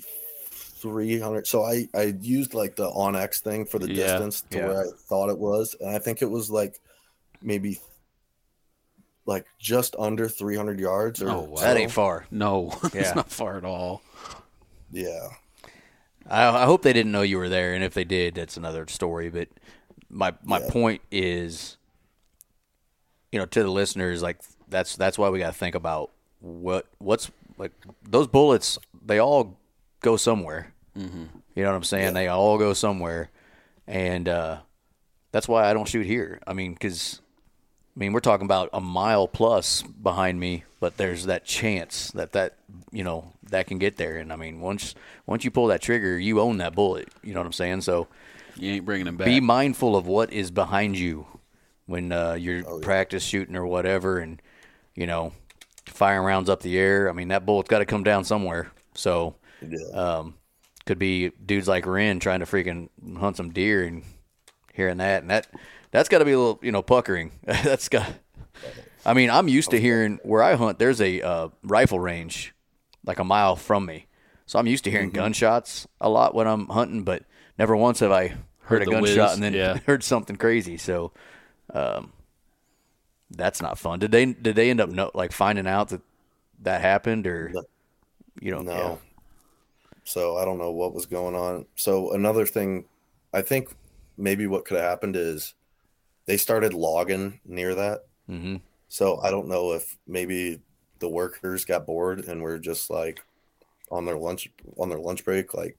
300. 0.90 1.48
So 1.48 1.64
I, 1.64 1.88
I 1.94 2.16
used 2.22 2.54
like 2.54 2.76
the 2.76 2.90
OnX 2.90 3.40
thing 3.40 3.66
for 3.66 3.80
the 3.80 3.88
Yeah, 3.88 3.96
distance 4.06 4.42
to 4.52 4.58
yeah. 4.58 4.68
where 4.68 4.82
I 4.82 4.86
thought 5.10 5.30
it 5.30 5.38
was. 5.38 5.76
And 5.80 5.90
I 5.90 6.00
think 6.00 6.22
it 6.22 6.30
was 6.30 6.50
like 6.50 6.80
maybe 7.42 7.80
like 9.26 9.46
just 9.60 9.96
under 10.00 10.28
300 10.30 10.80
yards. 10.80 11.22
Or 11.22 11.30
Oh, 11.32 11.42
wow. 11.42 11.62
that 11.62 11.78
ain't 11.78 11.92
far. 11.92 12.26
No, 12.32 12.72
Yeah. 12.94 13.02
it's 13.02 13.16
not 13.16 13.30
far 13.30 13.58
at 13.58 13.66
all. 13.66 14.02
Yeah. 14.92 15.30
I, 16.30 16.64
I 16.64 16.66
hope 16.66 16.82
they 16.82 16.94
didn't 16.94 17.12
know 17.12 17.22
you 17.22 17.38
were 17.38 17.50
there, 17.50 17.74
and 17.74 17.84
if 17.84 17.94
they 17.94 18.04
did, 18.04 18.36
that's 18.36 18.58
another 18.58 18.86
story. 18.88 19.30
But 19.30 19.50
my 20.10 20.34
my 20.44 20.60
Yeah. 20.60 20.70
point 20.70 21.02
is, 21.12 21.78
you 23.32 23.40
know, 23.40 23.46
to 23.46 23.64
the 23.64 23.70
listeners, 23.72 24.22
like 24.22 24.38
that's 24.70 24.96
that's 24.96 25.18
why 25.18 25.30
we 25.30 25.40
got 25.40 25.48
to 25.48 25.58
think 25.58 25.76
about 25.76 26.12
what 26.40 26.86
what's 27.00 27.32
like 27.58 27.72
those 28.04 28.28
bullets. 28.28 28.78
They 29.06 29.20
all 29.20 29.58
go 30.02 30.18
somewhere. 30.18 30.74
Mm-hmm. 30.98 31.24
You 31.56 31.64
know 31.64 31.70
what 31.70 31.76
I'm 31.78 31.84
saying? 31.84 32.14
They 32.14 32.28
all 32.28 32.58
go 32.58 32.74
somewhere, 32.74 33.30
and 33.88 34.28
uh, 34.28 34.58
that's 35.32 35.48
why 35.48 35.70
I 35.70 35.74
don't 35.74 35.88
shoot 35.88 36.06
here. 36.06 36.40
I 36.48 36.54
mean, 36.54 36.74
because 36.74 37.22
I 37.96 38.00
mean, 38.00 38.14
we're 38.14 38.20
talking 38.20 38.46
about 38.46 38.70
a 38.74 38.82
mile 38.82 39.28
plus 39.28 39.82
behind 39.82 40.40
me, 40.40 40.64
but 40.80 40.98
there's 40.98 41.26
that 41.26 41.46
chance 41.46 42.12
that 42.12 42.34
that 42.34 42.58
you 42.92 43.04
know 43.04 43.34
that 43.50 43.68
can 43.68 43.78
get 43.80 43.98
there. 43.98 44.18
And 44.18 44.32
I 44.32 44.36
mean, 44.36 44.60
once 44.60 44.94
once 45.26 45.44
you 45.46 45.52
pull 45.52 45.68
that 45.68 45.82
trigger, 45.82 46.18
you 46.20 46.40
own 46.40 46.58
that 46.58 46.76
bullet. 46.76 47.10
You 47.24 47.34
know 47.34 47.40
what 47.40 47.48
I'm 47.48 47.54
saying? 47.54 47.82
So 47.82 48.08
You 48.56 48.74
ain't 48.74 48.86
bringing 48.86 49.06
them 49.06 49.18
back. 49.18 49.26
be 49.26 49.40
mindful 49.40 49.96
of 49.96 50.06
what 50.08 50.32
is 50.34 50.52
behind 50.52 50.98
you 50.98 51.26
when 51.88 52.12
uh, 52.12 52.34
you're 52.34 52.64
Oh, 52.68 52.80
practice 52.80 53.24
shooting 53.24 53.56
or 53.56 53.66
whatever, 53.66 54.20
and 54.20 54.42
you 54.96 55.08
know, 55.08 55.34
firing 55.86 56.26
rounds 56.26 56.50
up 56.50 56.62
the 56.62 56.78
air. 56.78 57.10
I 57.10 57.14
mean, 57.14 57.30
that 57.30 57.46
bullet's 57.46 57.70
got 57.70 57.80
to 57.80 57.86
come 57.86 58.04
down 58.04 58.24
somewhere. 58.26 58.72
So 58.94 59.36
Yeah. 59.62 59.78
um, 59.94 60.34
could 60.88 60.98
be 61.00 61.30
dudes 61.30 61.68
like 61.68 61.86
Ren 61.86 62.20
trying 62.20 62.40
to 62.40 62.46
freaking 62.46 62.90
hunt 63.18 63.38
some 63.38 63.52
deer 63.52 63.84
and 63.84 64.04
hearing 64.74 64.98
that, 64.98 65.22
and 65.22 65.30
that 65.30 65.48
that's 65.92 66.10
got 66.10 66.20
to 66.20 66.26
be 66.26 66.32
a 66.32 66.40
little 66.40 66.60
you 66.64 66.72
know 66.72 66.82
puckering. 66.82 67.32
that's 67.44 67.90
got. 67.90 68.10
I 69.06 69.14
mean, 69.14 69.30
I'm 69.30 69.48
used 69.48 69.70
to 69.72 69.80
hearing 69.80 70.20
where 70.24 70.42
I 70.44 70.56
hunt. 70.56 70.80
There's 70.80 71.00
a 71.00 71.22
uh, 71.22 71.50
rifle 71.64 72.00
range 72.00 72.54
like 73.06 73.20
a 73.20 73.24
mile 73.24 73.56
from 73.56 73.86
me, 73.86 74.08
so 74.46 74.58
I'm 74.60 74.68
used 74.68 74.84
to 74.86 74.90
Mm-hmm. 74.90 74.96
hearing 74.98 75.10
gunshots 75.12 75.88
a 76.02 76.10
lot 76.10 76.34
when 76.34 76.48
I'm 76.48 76.68
hunting, 76.68 77.04
but 77.04 77.24
never 77.58 77.76
once 77.76 78.00
have 78.00 78.12
I 78.12 78.30
heard, 78.30 78.80
Heard 78.80 78.82
a 78.84 78.92
gunshot 78.92 79.02
whiz, 79.30 79.34
and 79.34 79.44
then 79.44 79.54
yeah. 79.54 79.78
heard 79.86 80.04
something 80.04 80.36
crazy. 80.36 80.78
So, 80.78 81.14
um, 81.74 82.12
that's 83.32 83.62
not 83.62 83.78
fun. 83.78 84.00
Did 84.00 84.12
they 84.12 84.26
did 84.26 84.56
they 84.56 84.70
end 84.70 84.82
up 84.82 84.90
know, 84.90 85.12
like 85.14 85.32
finding 85.32 85.68
out 85.68 85.90
that 85.90 86.02
that 86.64 86.82
happened 86.82 87.28
or 87.28 87.54
you 88.42 88.52
don't 88.52 88.66
No. 88.66 89.00
Know? 90.08 90.12
So 90.12 90.38
I 90.38 90.46
don't 90.46 90.58
know 90.58 90.72
what 90.72 90.94
was 90.94 91.06
going 91.06 91.36
on. 91.36 91.66
So 91.76 92.14
another 92.14 92.46
thing, 92.46 92.86
I 93.34 93.42
think 93.42 93.70
maybe 94.18 94.48
what 94.48 94.66
could 94.66 94.78
have 94.78 94.90
happened 94.90 95.16
is 95.16 95.54
they 96.26 96.38
started 96.38 96.74
logging 96.74 97.40
near 97.46 97.76
that. 97.76 98.06
Mm-hmm. 98.30 98.58
So 98.90 99.20
I 99.22 99.32
don't 99.32 99.48
know 99.48 99.74
if 99.74 99.98
maybe 100.08 100.62
the 101.00 101.10
workers 101.10 101.66
got 101.66 101.86
bored 101.86 102.26
and 102.26 102.42
were 102.42 102.58
just 102.58 102.90
like 102.90 103.22
on 103.92 104.06
their 104.06 104.18
lunch 104.18 104.50
on 104.78 104.90
their 104.90 105.00
lunch 105.00 105.24
break, 105.24 105.54
like 105.54 105.78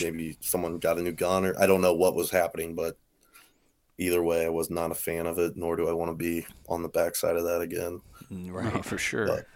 maybe 0.00 0.36
someone 0.40 0.78
got 0.78 0.98
a 0.98 1.02
new 1.02 1.12
gun 1.12 1.44
or 1.44 1.58
I 1.60 1.66
don't 1.66 1.80
know 1.80 1.94
what 1.94 2.14
was 2.14 2.30
happening, 2.30 2.74
but 2.74 2.96
either 3.98 4.22
way, 4.22 4.44
I 4.44 4.50
was 4.50 4.70
not 4.70 4.90
a 4.90 4.94
fan 4.94 5.26
of 5.26 5.38
it, 5.38 5.56
nor 5.56 5.76
do 5.76 5.88
I 5.88 5.92
want 5.92 6.10
to 6.10 6.16
be 6.16 6.46
on 6.68 6.82
the 6.82 6.88
backside 6.88 7.36
of 7.36 7.44
that 7.44 7.60
again. 7.60 8.00
Right. 8.30 8.72
No, 8.74 8.82
for 8.82 8.98
sure. 8.98 9.26
But- 9.26 9.46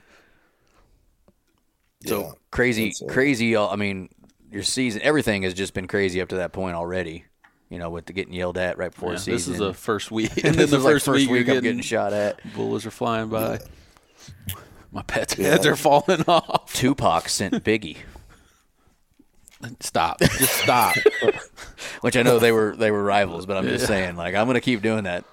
So 2.06 2.20
Yeah, 2.22 2.32
crazy, 2.50 2.86
that's 2.86 3.02
it. 3.02 3.08
crazy. 3.08 3.56
I 3.56 3.76
mean, 3.76 4.08
your 4.50 4.62
season, 4.62 5.02
everything 5.02 5.42
has 5.42 5.54
just 5.54 5.74
been 5.74 5.86
crazy 5.86 6.20
up 6.20 6.28
to 6.30 6.36
that 6.36 6.52
point 6.52 6.76
already. 6.76 7.24
You 7.68 7.78
know, 7.78 7.88
with 7.90 8.06
the 8.06 8.12
getting 8.12 8.34
yelled 8.34 8.58
at 8.58 8.78
right 8.78 8.90
before 8.92 9.12
Yeah, 9.12 9.18
season. 9.18 9.32
this 9.34 9.48
is 9.48 9.58
the 9.58 9.74
first 9.74 10.10
week, 10.10 10.36
and 10.36 10.44
and 10.44 10.54
then 10.56 10.56
this 10.56 10.70
the 10.70 10.78
is 10.78 10.84
like 10.84 10.94
first, 10.94 11.04
first 11.04 11.28
week, 11.28 11.30
week 11.30 11.46
you're 11.46 11.56
I'm 11.56 11.62
getting 11.62 11.82
shot 11.82 12.12
at. 12.12 12.40
bullets 12.52 12.84
are 12.86 12.90
flying 12.90 13.28
by. 13.28 13.60
My 14.92 15.02
pets' 15.02 15.34
Yeah. 15.34 15.50
heads 15.50 15.66
are 15.66 15.76
falling 15.76 16.24
off. 16.26 16.72
Tupac 16.74 17.28
sent 17.28 17.62
Biggie, 17.62 17.98
Stop. 19.80 20.18
Just 20.20 20.56
stop. 20.56 20.96
which 22.00 22.16
I 22.16 22.22
know 22.22 22.38
they 22.40 22.50
were 22.50 22.74
they 22.76 22.90
were 22.90 23.04
rivals, 23.04 23.46
but 23.46 23.56
I'm 23.56 23.68
just 23.68 23.86
saying, 23.86 24.16
like, 24.16 24.34
I'm 24.34 24.46
gonna 24.48 24.60
keep 24.60 24.82
doing 24.82 25.04
that. 25.04 25.24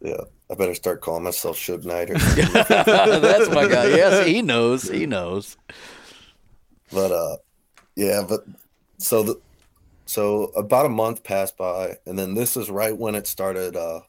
Yeah, 0.00 0.22
I 0.52 0.54
better 0.54 0.74
start 0.74 1.00
calling 1.00 1.24
myself 1.24 1.56
Suge 1.56 1.84
Knight. 1.86 2.10
Or 2.10 2.18
That's 3.20 3.48
my 3.50 3.66
guy. 3.66 3.86
Yes, 3.86 4.26
he 4.26 4.42
knows. 4.42 4.82
He 4.86 5.06
knows. 5.06 5.56
but 6.92 7.10
uh, 7.10 7.36
yeah, 7.96 8.22
but 8.28 8.44
so 8.98 9.22
the 9.22 9.40
so 10.04 10.44
about 10.54 10.84
a 10.84 10.90
month 10.90 11.24
passed 11.24 11.56
by, 11.56 11.96
and 12.04 12.18
then 12.18 12.34
this 12.34 12.56
is 12.58 12.70
right 12.70 12.94
when 12.96 13.14
it 13.14 13.26
started. 13.26 13.76
Uh, 13.76 14.00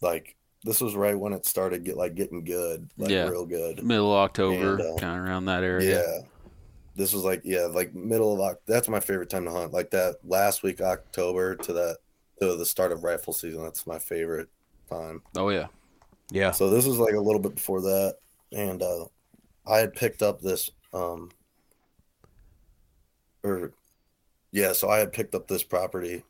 like 0.00 0.34
this 0.64 0.80
was 0.80 0.94
right 0.96 1.18
when 1.18 1.32
it 1.32 1.46
started 1.46 1.84
get 1.84 1.96
like 1.96 2.14
getting 2.16 2.42
good, 2.44 2.88
like 2.98 3.10
Yeah. 3.10 3.28
real 3.28 3.46
good. 3.46 3.82
Middle 3.84 4.12
of 4.12 4.18
October, 4.18 4.80
uh, 4.80 4.98
kind 4.98 5.18
of 5.20 5.24
around 5.24 5.44
that 5.46 5.62
area. 5.62 6.00
Yeah. 6.00 6.18
This 6.96 7.12
was 7.14 7.22
like 7.22 7.42
yeah, 7.44 7.66
like 7.66 7.94
middle 7.94 8.32
of 8.34 8.40
October. 8.40 8.60
that's 8.66 8.88
my 8.88 9.00
favorite 9.00 9.30
time 9.30 9.44
to 9.44 9.50
hunt. 9.52 9.72
Like 9.72 9.90
that 9.90 10.16
last 10.24 10.62
week 10.64 10.80
October 10.80 11.54
to 11.54 11.72
that 11.74 11.98
to 12.40 12.56
the 12.56 12.66
start 12.66 12.90
of 12.92 13.04
rifle 13.04 13.32
season. 13.32 13.62
That's 13.62 13.86
my 13.86 13.98
favorite 13.98 14.48
time. 14.90 15.22
Oh 15.36 15.48
yeah. 15.50 15.68
Yeah. 16.30 16.50
So 16.50 16.70
this 16.70 16.86
was 16.86 16.98
like 16.98 17.14
a 17.14 17.20
little 17.20 17.40
bit 17.40 17.54
before 17.54 17.80
that, 17.80 18.16
and 18.52 18.82
uh, 18.82 19.04
I 19.66 19.78
had 19.78 19.94
picked 19.94 20.22
up 20.22 20.40
this, 20.40 20.70
um, 20.92 21.30
or 23.42 23.72
yeah, 24.52 24.72
so 24.72 24.88
I 24.88 24.98
had 24.98 25.12
picked 25.12 25.34
up 25.34 25.46
this 25.46 25.62
property, 25.62 26.24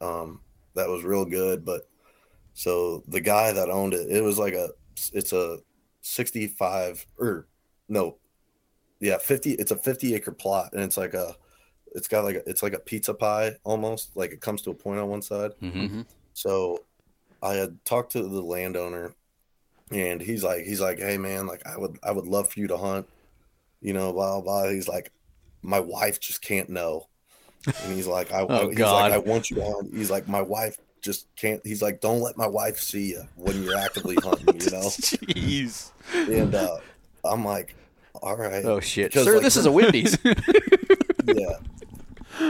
um, 0.00 0.40
that 0.74 0.88
was 0.88 1.02
real 1.02 1.24
good, 1.24 1.64
but 1.64 1.88
so 2.54 3.02
the 3.08 3.20
guy 3.20 3.52
that 3.52 3.70
owned 3.70 3.94
it, 3.94 4.10
it 4.10 4.22
was 4.22 4.38
like 4.38 4.54
a, 4.54 4.70
it's 5.12 5.32
a 5.32 5.58
sixty-five 6.02 7.04
or 7.18 7.46
no, 7.88 8.16
yeah, 9.00 9.18
fifty. 9.18 9.52
It's 9.52 9.72
a 9.72 9.76
fifty 9.76 10.14
acre 10.14 10.32
plot, 10.32 10.70
and 10.72 10.82
it's 10.82 10.96
like 10.96 11.14
a, 11.14 11.34
it's 11.94 12.08
got 12.08 12.24
like 12.24 12.36
a, 12.36 12.48
it's 12.48 12.62
like 12.62 12.74
a 12.74 12.78
pizza 12.78 13.14
pie 13.14 13.56
almost, 13.64 14.16
like 14.16 14.32
it 14.32 14.40
comes 14.40 14.62
to 14.62 14.70
a 14.70 14.74
point 14.74 15.00
on 15.00 15.08
one 15.08 15.22
side. 15.22 15.52
hmm 15.60 16.02
So 16.32 16.84
I 17.44 17.54
had 17.54 17.84
talked 17.84 18.12
to 18.12 18.22
the 18.22 18.40
landowner 18.40 19.14
and 19.90 20.20
he's 20.20 20.42
like 20.42 20.64
he's 20.64 20.80
like, 20.80 20.98
Hey 20.98 21.18
man, 21.18 21.46
like 21.46 21.66
I 21.66 21.76
would 21.76 21.98
I 22.02 22.10
would 22.10 22.26
love 22.26 22.50
for 22.50 22.58
you 22.58 22.66
to 22.68 22.76
hunt, 22.78 23.06
you 23.80 23.92
know, 23.92 24.12
blah 24.12 24.40
blah. 24.40 24.62
blah. 24.62 24.70
He's 24.70 24.88
like, 24.88 25.12
My 25.62 25.78
wife 25.78 26.18
just 26.18 26.40
can't 26.42 26.70
know. 26.70 27.08
And 27.66 27.94
he's 27.94 28.06
like, 28.06 28.32
I 28.32 28.40
Oh, 28.48 28.68
he's 28.70 28.78
God. 28.78 29.10
like, 29.10 29.12
I 29.12 29.18
want 29.18 29.50
you 29.50 29.56
to 29.56 29.64
hunt. 29.64 29.94
He's 29.94 30.10
like, 30.10 30.26
My 30.26 30.42
wife 30.42 30.78
just 31.02 31.26
can't 31.36 31.60
he's 31.64 31.82
like, 31.82 32.00
Don't 32.00 32.20
let 32.20 32.36
my 32.38 32.48
wife 32.48 32.78
see 32.80 33.10
you 33.10 33.28
when 33.36 33.62
you're 33.62 33.76
actively 33.76 34.16
hunting, 34.16 34.60
you 34.60 34.70
know? 34.70 34.80
Jeez. 34.88 35.90
And 36.14 36.54
uh 36.54 36.78
I'm 37.24 37.44
like, 37.44 37.74
All 38.22 38.36
right. 38.36 38.64
Oh 38.64 38.80
shit, 38.80 39.12
sir! 39.12 39.34
like, 39.34 39.42
this 39.42 39.56
is 39.56 39.66
a 39.66 39.72
Wendy's. 39.72 40.16
yeah. 40.24 41.58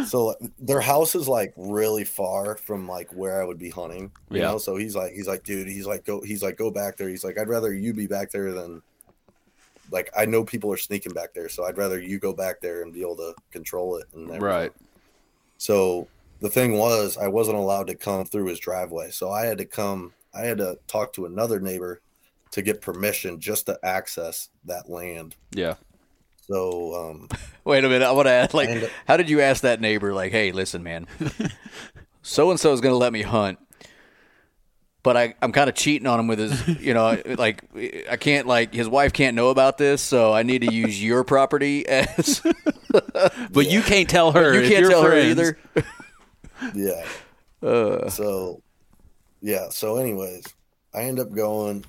So 0.06 0.34
their 0.58 0.80
house 0.80 1.14
is 1.14 1.28
like 1.28 1.52
really 1.56 2.04
far 2.04 2.56
from 2.56 2.88
like 2.88 3.10
where 3.12 3.40
I 3.40 3.44
would 3.44 3.58
be 3.58 3.70
hunting. 3.70 4.10
You 4.30 4.40
Yeah. 4.40 4.52
know, 4.52 4.58
so 4.58 4.76
he's 4.76 4.94
like, 4.96 5.12
he's 5.12 5.28
like, 5.28 5.44
dude, 5.44 5.68
he's 5.68 5.86
like, 5.86 6.04
go, 6.04 6.20
he's 6.22 6.42
like, 6.42 6.56
go 6.56 6.70
back 6.70 6.96
there. 6.96 7.08
He's 7.08 7.24
like, 7.24 7.38
I'd 7.38 7.48
rather 7.48 7.72
you 7.72 7.92
be 7.92 8.06
back 8.06 8.30
there 8.30 8.52
than 8.52 8.82
like 9.90 10.10
I 10.16 10.24
know 10.24 10.44
people 10.44 10.72
are 10.72 10.76
sneaking 10.78 11.12
back 11.12 11.34
there, 11.34 11.48
so 11.48 11.64
I'd 11.64 11.76
rather 11.78 12.00
you 12.00 12.18
go 12.18 12.32
back 12.32 12.60
there 12.60 12.82
and 12.82 12.92
be 12.92 13.02
able 13.02 13.16
to 13.16 13.34
control 13.50 13.96
it. 13.96 14.06
And 14.14 14.24
everything. 14.24 14.42
Right. 14.42 14.72
So 15.58 16.08
the 16.40 16.48
thing 16.48 16.76
was, 16.78 17.16
I 17.16 17.28
wasn't 17.28 17.58
allowed 17.58 17.86
to 17.88 17.94
come 17.94 18.24
through 18.24 18.46
his 18.46 18.58
driveway, 18.58 19.10
so 19.10 19.30
I 19.30 19.44
had 19.46 19.58
to 19.58 19.64
come 19.64 20.12
I 20.32 20.40
had 20.46 20.58
to 20.58 20.78
talk 20.88 21.12
to 21.14 21.26
another 21.26 21.60
neighbor 21.60 22.00
to 22.50 22.62
get 22.62 22.80
permission 22.80 23.38
just 23.40 23.66
to 23.66 23.78
access 23.84 24.48
that 24.64 24.88
land. 24.90 25.36
Yeah. 25.52 25.74
So 26.46 26.94
um, 27.10 27.28
Wait 27.64 27.84
a 27.84 27.88
minute. 27.88 28.04
I 28.06 28.12
want 28.12 28.26
to 28.26 28.32
ask, 28.32 28.54
like, 28.54 28.68
And- 28.68 28.90
how 29.06 29.16
did 29.16 29.28
you 29.30 29.40
ask 29.40 29.62
that 29.62 29.80
neighbor, 29.80 30.12
like, 30.12 30.32
hey, 30.32 30.52
listen, 30.52 30.82
man, 30.82 31.06
so 32.22 32.50
and 32.50 32.60
so 32.60 32.72
is 32.72 32.80
going 32.80 32.92
to 32.92 32.98
let 32.98 33.12
me 33.12 33.22
hunt, 33.22 33.58
but 35.02 35.16
I, 35.16 35.34
I'm 35.40 35.52
kind 35.52 35.68
of 35.70 35.74
cheating 35.74 36.06
on 36.06 36.20
him 36.20 36.26
with 36.26 36.38
his, 36.38 36.68
you 36.80 36.92
know, 36.94 37.16
like, 37.38 37.62
I 38.10 38.16
can't, 38.16 38.46
like, 38.46 38.74
his 38.74 38.88
wife 38.88 39.12
can't 39.14 39.34
know 39.36 39.48
about 39.48 39.78
this, 39.78 40.02
so 40.02 40.32
I 40.34 40.42
need 40.42 40.60
to 40.62 40.72
use 40.74 41.02
your 41.02 41.24
property 41.24 41.86
as. 41.88 42.42
But 43.50 43.70
you 43.70 43.80
can't 43.82 44.08
tell 44.08 44.32
her. 44.32 44.54
you 44.54 44.68
can't 44.68 44.80
you're 44.82 44.90
tell 44.90 45.02
her 45.02 45.16
either. 45.18 45.58
yeah. 46.74 47.04
Uh, 47.62 48.08
So, 48.10 48.62
yeah. 49.40 49.68
So, 49.70 49.96
anyways, 49.96 50.44
I 50.94 51.02
end 51.04 51.18
up 51.18 51.32
going 51.32 51.84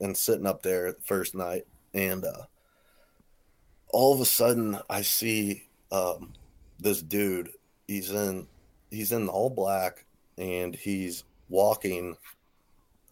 and 0.00 0.16
sitting 0.16 0.46
up 0.46 0.62
there 0.62 0.92
the 0.92 1.00
first 1.02 1.34
night, 1.34 1.66
and 1.94 2.24
uh, 2.24 2.42
all 3.92 4.14
of 4.14 4.20
a 4.20 4.26
sudden, 4.26 4.78
I 4.88 5.02
see 5.02 5.68
um, 5.92 6.32
this 6.78 7.02
dude. 7.02 7.50
He's 7.86 8.10
in 8.10 8.46
he's 8.90 9.12
in 9.12 9.28
all 9.28 9.50
black, 9.50 10.04
and 10.38 10.74
he's 10.74 11.24
walking, 11.48 12.16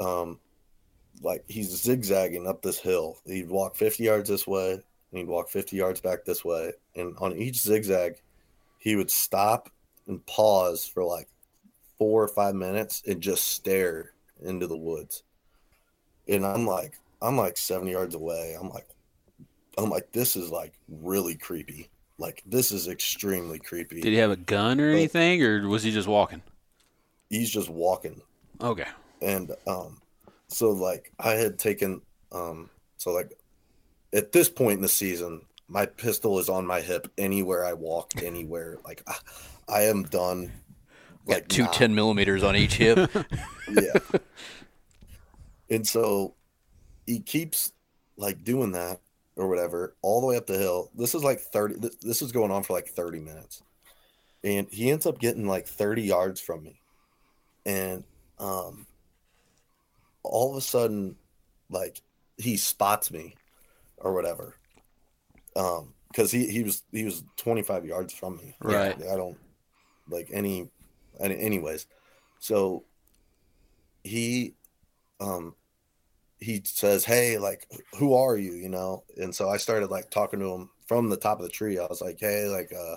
um, 0.01 0.39
like 1.23 1.45
he's 1.49 1.71
zigzagging 1.71 2.47
up 2.47 2.63
this 2.63 2.79
hill. 2.79 3.19
He'd 3.27 3.49
walk 3.49 3.77
fifty 3.77 4.05
yards 4.05 4.29
this 4.29 4.47
way, 4.47 4.73
and 4.73 4.83
he'd 5.11 5.29
walk 5.29 5.49
fifty 5.49 5.77
yards 5.77 6.01
back 6.01 6.25
this 6.25 6.45
way, 6.45 6.73
and 6.95 7.17
on 7.19 7.37
each 7.37 7.61
zigzag, 7.61 8.21
he 8.79 8.97
would 8.97 9.11
stop 9.11 9.71
and 10.07 10.25
pause 10.27 10.87
for 10.87 11.05
like 11.05 11.29
four 11.99 12.23
or 12.23 12.29
five 12.29 12.55
minutes 12.55 13.03
and 13.07 13.21
just 13.21 13.49
stare 13.49 14.13
into 14.43 14.67
the 14.67 14.77
woods. 14.77 15.25
And 16.29 16.47
I'm 16.47 16.67
like, 16.67 16.95
I'm 17.21 17.37
like 17.37 17.57
70 17.57 17.91
yards 17.91 18.15
away. 18.15 18.57
I'm 18.59 18.71
like, 18.71 18.87
I'm 19.79 19.91
like, 19.91 20.11
this 20.13 20.37
is 20.37 20.51
like 20.51 20.73
really 20.89 21.35
creepy. 21.37 21.89
Like, 22.19 22.43
this 22.45 22.73
is 22.73 22.89
extremely 22.89 23.59
creepy. 23.61 24.01
Did 24.01 24.11
he 24.13 24.17
have 24.17 24.33
a 24.33 24.37
gun 24.37 24.81
or 24.81 24.91
But- 24.91 24.97
anything, 24.97 25.43
or 25.43 25.69
was 25.69 25.83
he 25.85 25.93
just 25.93 26.09
walking? 26.09 26.43
He's 27.31 27.51
just 27.51 27.69
walking. 27.69 28.21
Okay. 28.61 28.87
And 29.23 29.53
um, 29.67 30.01
so 30.49 30.71
like 30.71 31.13
I 31.21 31.33
had 31.33 31.59
taken 31.59 32.01
um, 32.33 32.71
so 32.97 33.13
like 33.13 33.33
at 34.13 34.33
this 34.33 34.49
point 34.49 34.77
in 34.77 34.83
the 34.83 34.89
season, 34.89 35.43
my 35.69 35.85
pistol 35.87 36.39
is 36.39 36.49
on 36.49 36.67
my 36.67 36.81
hip 36.81 37.09
anywhere 37.19 37.65
I 37.65 37.75
walk, 37.75 38.13
anywhere. 38.23 38.79
Like 38.85 39.03
I, 39.07 39.15
I 39.69 39.83
am 39.83 40.05
done. 40.05 40.51
got 41.29 41.49
two 41.49 41.65
not- 41.65 41.75
10 41.75 41.95
millimeters 41.95 42.43
on 42.43 42.57
each 42.57 42.75
hip. 42.75 43.11
yeah. 43.71 43.93
and 45.71 45.87
so 45.87 46.35
he 47.07 47.21
keeps 47.21 47.73
like 48.17 48.43
doing 48.45 48.73
that 48.73 49.01
or 49.39 49.49
whatever 49.49 49.95
all 50.03 50.21
the 50.21 50.27
way 50.27 50.37
up 50.37 50.47
the 50.47 50.59
hill. 50.59 50.91
This 50.95 51.15
is 51.15 51.23
like 51.23 51.41
30 51.41 51.81
th- 51.81 52.01
this 52.01 52.21
is 52.21 52.33
going 52.33 52.51
on 52.51 52.65
for 52.65 52.75
like 52.75 52.89
30 52.89 53.21
minutes. 53.21 53.63
And 54.45 54.69
he 54.71 54.91
ends 54.91 55.07
up 55.07 55.19
getting 55.19 55.47
like 55.47 55.67
30 55.67 56.03
yards 56.03 56.41
from 56.41 56.65
me. 56.65 56.81
And 57.65 58.05
um 58.39 58.87
all 60.23 60.51
of 60.51 60.57
a 60.57 60.61
sudden 60.61 61.17
like 61.71 62.03
he 62.37 62.57
spots 62.57 63.11
me 63.11 63.37
or 63.97 64.13
whatever. 64.13 64.57
Um 65.55 65.95
cuz 66.15 66.33
he 66.33 66.49
he 66.49 66.65
was 66.65 66.83
he 66.91 67.05
was 67.05 67.23
25 67.37 67.87
yards 67.87 68.13
from 68.13 68.37
me. 68.37 68.57
Right. 68.61 68.97
I 69.01 69.17
don't 69.17 69.39
like 70.09 70.31
any 70.33 70.69
any 71.21 71.39
anyways. 71.39 71.87
So 72.41 72.85
he 74.03 74.55
um 75.21 75.55
he 76.41 76.61
says 76.65 77.05
hey 77.05 77.39
like 77.39 77.67
who 77.99 78.15
are 78.15 78.37
you 78.37 78.53
you 78.53 78.69
know 78.69 79.03
and 79.17 79.35
so 79.35 79.49
i 79.49 79.57
started 79.57 79.91
like 79.91 80.11
talking 80.11 80.39
to 80.41 80.47
him 80.47 80.71
from 80.87 81.09
the 81.09 81.17
top 81.17 81.39
of 81.39 81.45
the 81.45 81.51
tree 81.51 81.79
i 81.79 81.87
was 81.87 82.01
like 82.01 82.19
hey 82.21 82.47
like 82.47 82.73
uh 82.73 82.97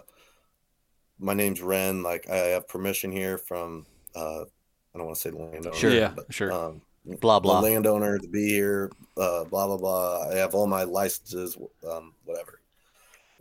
my 1.20 1.34
name's 1.34 1.62
ren 1.62 2.04
like 2.04 2.30
i 2.30 2.36
have 2.36 2.68
permission 2.68 3.12
here 3.12 3.38
from 3.38 3.86
uh 4.16 4.42
i 4.42 4.98
don't 4.98 5.06
want 5.06 5.16
to 5.16 5.22
say 5.22 5.30
the 5.30 5.38
landowner 5.38 5.76
Sure. 5.76 5.92
Yeah, 5.92 6.14
but, 6.16 6.32
sure. 6.34 6.52
um 6.52 6.82
blah, 7.20 7.40
the 7.40 7.44
blah. 7.44 7.60
landowner 7.62 8.20
to 8.20 8.28
be 8.28 8.50
here 8.50 8.92
uh 9.18 9.44
blah 9.46 9.66
blah 9.68 9.78
blah 9.78 10.30
i 10.30 10.36
have 10.36 10.54
all 10.54 10.68
my 10.68 10.84
licenses 10.84 11.58
um 11.90 12.14
whatever 12.26 12.62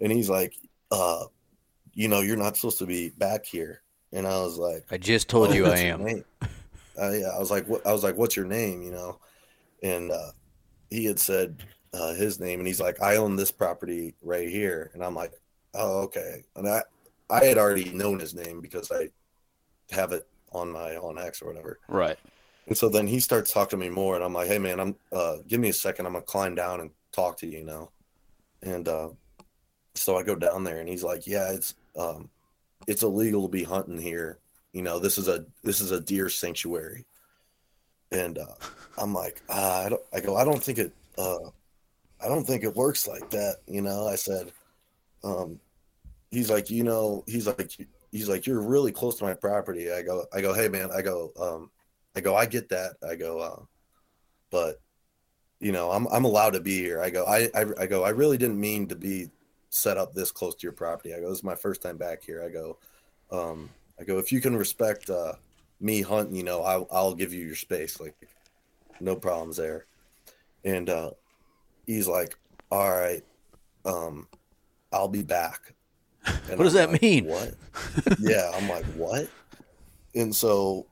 and 0.01 0.11
he's 0.11 0.31
like 0.31 0.55
uh 0.91 1.25
you 1.93 2.09
know 2.09 2.21
you're 2.21 2.37
not 2.37 2.57
supposed 2.57 2.79
to 2.79 2.87
be 2.87 3.11
back 3.11 3.45
here 3.45 3.83
and 4.13 4.27
i 4.27 4.39
was 4.41 4.57
like 4.57 4.87
I 4.91 4.97
just 4.97 5.29
told 5.29 5.51
"Oh, 5.51 5.53
you 5.53 5.67
I 5.67 5.79
am. 5.79 6.05
name?" 6.05 6.25
Uh, 7.01 7.13
yeah, 7.13 7.29
I 7.29 7.39
was 7.39 7.51
like, 7.51 7.67
what? 7.67 7.87
I 7.87 7.93
was 7.93 8.03
like, 8.05 8.17
what's 8.19 8.37
your 8.37 8.45
name? 8.45 8.83
You 8.83 8.91
know, 8.91 9.21
and 9.83 10.11
uh, 10.11 10.33
he 10.91 11.05
had 11.05 11.19
said 11.19 11.63
uh, 11.93 12.15
his 12.15 12.41
name, 12.41 12.61
and 12.61 12.67
he's 12.67 12.81
like, 12.81 13.01
I 13.03 13.17
own 13.17 13.37
this 13.37 13.51
property 13.51 14.15
right 14.23 14.49
here, 14.49 14.91
and 14.95 15.05
I'm 15.05 15.15
like, 15.15 15.33
oh, 15.75 16.01
okay. 16.03 16.45
And 16.57 16.69
I, 16.69 16.83
I 17.29 17.45
had 17.45 17.59
already 17.59 17.91
known 17.91 18.19
his 18.19 18.35
name 18.35 18.61
because 18.61 18.91
I 18.91 19.09
have 19.91 20.13
it 20.13 20.27
on 20.53 20.71
my 20.71 20.93
onX 20.93 21.43
or 21.43 21.47
whatever. 21.47 21.79
Right. 21.89 22.19
And 22.67 22.77
so 22.77 22.89
then 22.89 23.07
he 23.07 23.21
starts 23.21 23.53
talking 23.53 23.79
to 23.79 23.85
me 23.85 23.91
more, 23.91 24.15
and 24.15 24.25
I'm 24.25 24.33
like, 24.33 24.49
hey 24.49 24.59
man, 24.59 24.79
I'm 24.79 24.97
uh, 25.13 25.39
give 25.49 25.61
me 25.61 25.71
a 25.71 25.73
second, 25.73 26.07
I'm 26.07 26.13
gonna 26.13 26.25
climb 26.25 26.55
down 26.55 26.81
and 26.81 26.91
talk 27.13 27.37
to 27.39 27.47
you, 27.47 27.65
now." 27.65 27.91
And 28.63 28.87
uh, 28.87 29.09
so 29.95 30.17
I 30.17 30.23
go 30.23 30.37
down 30.37 30.63
there, 30.63 30.79
and 30.79 30.89
he's 30.89 31.03
like, 31.03 31.27
yeah, 31.27 31.51
it's 31.51 31.75
um, 31.99 32.31
it's 32.87 33.03
illegal 33.03 33.43
to 33.43 33.49
be 33.49 33.65
hunting 33.65 33.99
here. 33.99 34.39
You 34.73 34.83
know, 34.83 34.99
this 35.01 35.19
is 35.19 35.27
a 35.27 35.45
this 35.65 35.81
is 35.81 35.91
a 35.91 36.01
deer 36.01 36.29
sanctuary. 36.29 37.07
And 38.13 38.39
uh, 38.39 38.55
I'm 38.99 39.15
like, 39.15 39.43
ah, 39.49 39.85
I 39.85 39.89
don't. 39.89 40.03
I 40.13 40.21
go, 40.21 40.37
I 40.37 40.45
don't 40.45 40.63
think 40.63 40.79
it. 40.79 40.93
Uh, 41.17 41.51
I 42.23 42.29
don't 42.29 42.45
think 42.45 42.65
it 42.65 42.75
works 42.75 43.07
like 43.07 43.31
that. 43.31 43.57
You 43.67 43.83
know, 43.83 44.07
I 44.07 44.17
said. 44.17 44.53
Um, 45.23 45.61
he's 46.31 46.51
like, 46.51 46.71
you 46.71 46.85
know, 46.85 47.25
he's 47.27 47.47
like, 47.47 47.77
he's 48.11 48.29
like, 48.29 48.47
you're 48.47 48.63
really 48.63 48.93
close 48.93 49.17
to 49.19 49.25
my 49.25 49.35
property. 49.35 49.93
I 49.93 50.03
go, 50.03 50.25
I 50.33 50.41
go, 50.41 50.55
hey 50.55 50.69
man, 50.69 50.91
I 50.91 51.03
go, 51.03 51.33
um, 51.39 51.71
I 52.17 52.21
go, 52.21 52.35
I 52.35 52.47
get 52.47 52.69
that. 52.71 52.95
I 53.07 53.17
go, 53.17 53.39
uh, 53.39 53.63
but 54.51 54.81
you 55.61 55.73
know, 55.73 55.91
I'm 55.91 56.07
I'm 56.09 56.25
allowed 56.25 56.55
to 56.55 56.61
be 56.61 56.79
here. 56.79 57.03
I 57.03 57.11
go, 57.11 57.25
I, 57.25 57.49
I 57.55 57.67
I 57.81 57.87
go, 57.87 58.05
I 58.05 58.11
really 58.11 58.39
didn't 58.39 58.61
mean 58.61 58.87
to 58.89 58.97
be 58.97 59.31
set 59.69 59.99
up 59.99 60.15
this 60.15 60.33
close 60.33 60.55
to 60.57 60.63
your 60.63 60.73
property. 60.73 61.15
I 61.15 61.21
go, 61.21 61.29
this 61.29 61.39
is 61.39 61.45
my 61.45 61.55
first 61.55 61.83
time 61.83 61.97
back 61.97 62.23
here. 62.25 62.43
I 62.43 62.49
go, 62.49 62.79
um, 63.31 63.71
I 64.01 64.05
go, 64.05 64.19
if 64.19 64.33
you 64.33 64.41
can 64.41 64.57
respect 64.57 65.11
uh, 65.11 65.35
me 65.81 66.03
hunting, 66.03 66.37
you 66.37 66.45
know, 66.45 66.63
I'll 66.63 66.87
I'll 66.91 67.15
give 67.15 67.33
you 67.33 67.45
your 67.45 67.57
space. 67.57 68.01
Like, 68.01 68.15
no 69.01 69.17
problems 69.17 69.57
there. 69.57 69.87
And 70.65 70.89
uh, 70.91 71.13
he's 71.87 72.07
like, 72.07 72.37
all 72.71 72.91
right, 72.91 73.25
um, 73.85 74.29
I'll 74.93 75.09
be 75.09 75.23
back. 75.23 75.75
And 76.27 76.59
What 76.59 76.65
does 76.65 76.77
I'm 76.77 76.93
that 76.93 76.93
like, 76.93 77.03
mean? 77.03 77.25
What? 77.25 77.55
yeah, 78.21 78.51
I'm 78.55 78.69
like, 78.69 78.85
what? 78.97 79.29
And 80.15 80.35
so 80.35 80.87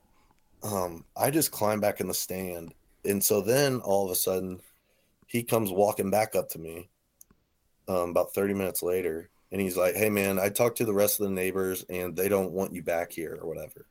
um, 0.63 1.05
I 1.17 1.31
just 1.31 1.51
climb 1.51 1.81
back 1.81 2.01
in 2.01 2.09
the 2.09 2.15
stand. 2.15 2.75
And 3.05 3.23
so 3.23 3.41
then 3.41 3.81
all 3.81 4.07
of 4.07 4.11
a 4.11 4.17
sudden, 4.17 4.61
he 5.27 5.43
comes 5.43 5.71
walking 5.71 6.11
back 6.11 6.35
up 6.35 6.49
to 6.51 6.59
me 6.59 6.89
um, 7.89 8.11
about 8.11 8.33
30 8.35 8.55
minutes 8.55 8.83
later. 8.83 9.29
And 9.53 9.61
he's 9.61 9.77
like, 9.77 9.95
hey, 9.95 10.11
man, 10.11 10.39
I 10.39 10.49
talked 10.49 10.79
to 10.79 10.85
the 10.85 10.95
rest 10.95 11.21
of 11.21 11.29
the 11.29 11.35
neighbors 11.35 11.85
and 11.89 12.17
they 12.17 12.29
don't 12.29 12.53
want 12.53 12.73
you 12.73 12.83
back 12.83 13.13
here 13.13 13.39
or 13.41 13.47
whatever. 13.49 13.87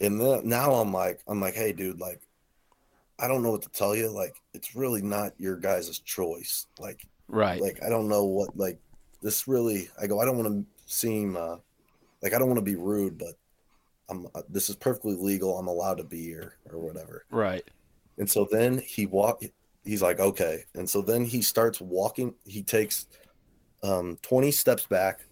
And 0.00 0.20
then 0.20 0.48
now 0.48 0.72
I'm 0.74 0.92
like, 0.92 1.20
I'm 1.26 1.40
like, 1.40 1.54
hey, 1.54 1.72
dude, 1.72 2.00
like, 2.00 2.20
I 3.18 3.28
don't 3.28 3.42
know 3.42 3.52
what 3.52 3.62
to 3.62 3.68
tell 3.70 3.94
you. 3.94 4.10
Like, 4.10 4.34
it's 4.52 4.74
really 4.74 5.02
not 5.02 5.32
your 5.38 5.56
guys' 5.56 5.98
choice. 6.00 6.66
Like, 6.78 7.06
Right. 7.28 7.60
like 7.60 7.82
I 7.82 7.88
don't 7.88 8.08
know 8.08 8.24
what 8.24 8.54
like 8.56 8.78
this 9.22 9.48
really. 9.48 9.88
I 10.00 10.06
go. 10.06 10.20
I 10.20 10.24
don't 10.26 10.36
want 10.36 10.48
to 10.48 10.66
seem 10.92 11.36
uh, 11.36 11.56
like 12.22 12.34
I 12.34 12.38
don't 12.38 12.48
want 12.48 12.58
to 12.58 12.62
be 12.64 12.76
rude, 12.76 13.16
but 13.16 13.34
I'm. 14.10 14.26
Uh, 14.34 14.42
this 14.50 14.68
is 14.68 14.76
perfectly 14.76 15.16
legal. 15.16 15.58
I'm 15.58 15.68
allowed 15.68 15.96
to 15.98 16.04
be 16.04 16.22
here 16.22 16.56
or 16.70 16.78
whatever. 16.78 17.24
right. 17.30 17.64
And 18.18 18.28
so 18.30 18.46
then 18.50 18.78
he 18.78 19.06
walk. 19.06 19.42
He's 19.84 20.02
like, 20.02 20.20
okay. 20.20 20.64
And 20.74 20.88
so 20.88 21.00
then 21.00 21.24
he 21.24 21.40
starts 21.40 21.80
walking. 21.80 22.34
He 22.44 22.62
takes 22.62 23.06
um, 23.82 24.18
20 24.22 24.50
steps 24.50 24.84
back, 24.86 25.24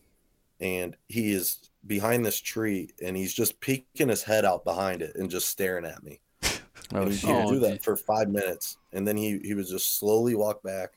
and 0.60 0.96
he 1.08 1.32
is 1.32 1.70
behind 1.87 2.24
this 2.24 2.41
tree, 2.41 2.91
and 3.05 3.16
he's 3.16 3.35
just 3.35 3.61
peeking 3.61 4.09
his 4.09 4.22
head 4.22 4.45
out 4.45 4.64
behind 4.64 5.03
it 5.03 5.16
and 5.16 5.30
just 5.30 5.49
staring 5.49 5.85
at 5.85 6.03
me. 6.03 6.20
Oh, 6.95 7.03
and 7.03 7.12
he 7.12 7.16
shit. 7.16 7.28
would 7.30 7.47
do 7.49 7.57
Oh, 7.57 7.59
that 7.61 7.83
for 7.83 7.97
five 7.97 8.28
minutes, 8.28 8.76
and 8.93 9.09
then 9.09 9.16
he 9.16 9.39
he 9.43 9.55
would 9.55 9.66
just 9.66 9.99
slowly 9.99 10.35
walk 10.35 10.62
back 10.62 10.91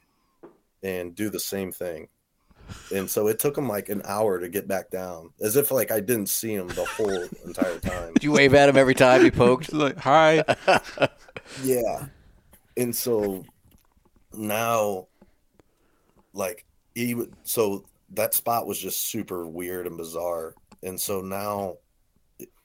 and 0.84 1.16
do 1.16 1.30
the 1.30 1.40
same 1.40 1.72
thing. 1.72 2.10
And 2.94 3.10
so 3.10 3.28
it 3.28 3.40
took 3.40 3.58
him 3.58 3.70
like 3.70 3.88
an 3.90 4.02
hour 4.04 4.40
to 4.40 4.50
get 4.50 4.68
back 4.68 4.90
down, 4.90 5.30
as 5.40 5.56
if 5.56 5.72
like 5.72 5.92
I 5.92 6.02
didn't 6.02 6.28
see 6.30 6.54
him 6.54 6.68
the 6.68 6.84
whole 6.86 7.30
entire 7.46 7.80
time. 7.80 8.14
Did 8.16 8.24
you 8.26 8.34
wave 8.34 8.54
at 8.56 8.68
him 8.68 8.76
every 8.76 8.96
time 8.96 9.24
he 9.24 9.32
poked? 9.32 9.72
like, 9.72 9.98
hi. 9.98 10.44
Yeah. 11.64 12.08
And 12.76 12.94
so 12.94 13.46
now, 14.34 15.08
like, 16.34 16.66
he 16.94 17.14
would, 17.16 17.34
so 17.44 17.86
that 18.12 18.34
spot 18.34 18.68
was 18.68 18.80
just 18.80 19.08
super 19.08 19.48
weird 19.48 19.88
and 19.88 19.98
bizarre. 19.98 20.56
And 20.86 21.00
so 21.00 21.20
now, 21.20 21.80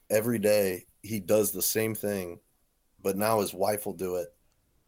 every 0.09 0.39
day, 0.39 0.87
he 1.03 1.18
does 1.18 1.51
the 1.51 1.62
same 1.62 1.97
thing 1.97 2.39
but 3.03 3.16
now 3.16 3.41
his 3.41 3.55
wife 3.55 3.87
will 3.87 3.95
do 3.95 4.16
it, 4.16 4.33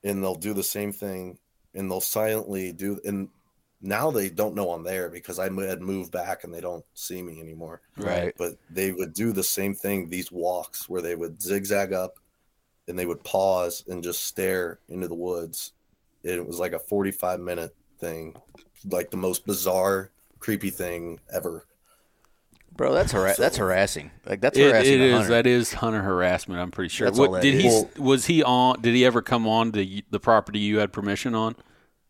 and 0.04 0.22
they'll 0.22 0.34
do 0.34 0.54
the 0.54 0.62
same 0.62 0.92
thing, 0.92 1.38
and 1.74 1.90
they'll 1.90 2.00
silently 2.00 2.72
do. 2.72 3.00
And 3.04 3.28
now 3.80 4.10
they 4.10 4.30
don't 4.30 4.54
know 4.54 4.70
I'm 4.70 4.84
there 4.84 5.08
because 5.08 5.38
I 5.38 5.44
had 5.44 5.82
moved 5.82 6.12
back 6.12 6.44
and 6.44 6.54
they 6.54 6.60
don't 6.60 6.84
see 6.94 7.22
me 7.22 7.40
anymore. 7.40 7.80
Right. 7.96 8.32
But 8.36 8.56
they 8.70 8.92
would 8.92 9.12
do 9.12 9.32
the 9.32 9.42
same 9.42 9.74
thing. 9.74 10.08
These 10.08 10.30
walks 10.30 10.88
where 10.88 11.02
they 11.02 11.16
would 11.16 11.42
zigzag 11.42 11.92
up, 11.92 12.18
and 12.88 12.98
they 12.98 13.06
would 13.06 13.24
pause 13.24 13.84
and 13.88 14.02
just 14.02 14.24
stare 14.24 14.78
into 14.88 15.08
the 15.08 15.14
woods. 15.14 15.72
And 16.24 16.34
it 16.34 16.46
was 16.46 16.58
like 16.58 16.72
a 16.72 16.78
45 16.78 17.40
minute 17.40 17.74
thing, 17.98 18.36
like 18.88 19.10
the 19.10 19.16
most 19.16 19.46
bizarre, 19.46 20.10
creepy 20.38 20.70
thing 20.70 21.20
ever. 21.32 21.66
Bro, 22.76 22.94
that's 22.94 23.12
har- 23.12 23.34
that's 23.38 23.56
harassing. 23.56 24.10
Like 24.26 24.40
that's 24.40 24.58
It, 24.58 24.70
harassing. 24.70 24.94
it 24.94 25.00
a 25.00 25.04
is. 25.04 25.12
hunter. 25.12 25.28
That 25.28 25.46
is 25.46 25.72
hunter 25.74 26.02
harassment. 26.02 26.60
I'm 26.60 26.70
pretty 26.70 26.88
sure. 26.88 27.06
That's 27.08 27.18
all 27.18 27.28
What, 27.28 27.42
that 27.42 27.42
did 27.42 27.60
he? 27.60 27.66
is. 27.68 27.86
Was 27.98 28.26
he 28.26 28.42
on? 28.42 28.80
Did 28.80 28.94
he 28.94 29.04
ever 29.04 29.22
come 29.22 29.46
on 29.46 29.72
the 29.72 30.04
the 30.10 30.20
property 30.20 30.58
you 30.58 30.78
had 30.78 30.92
permission 30.92 31.34
on, 31.34 31.56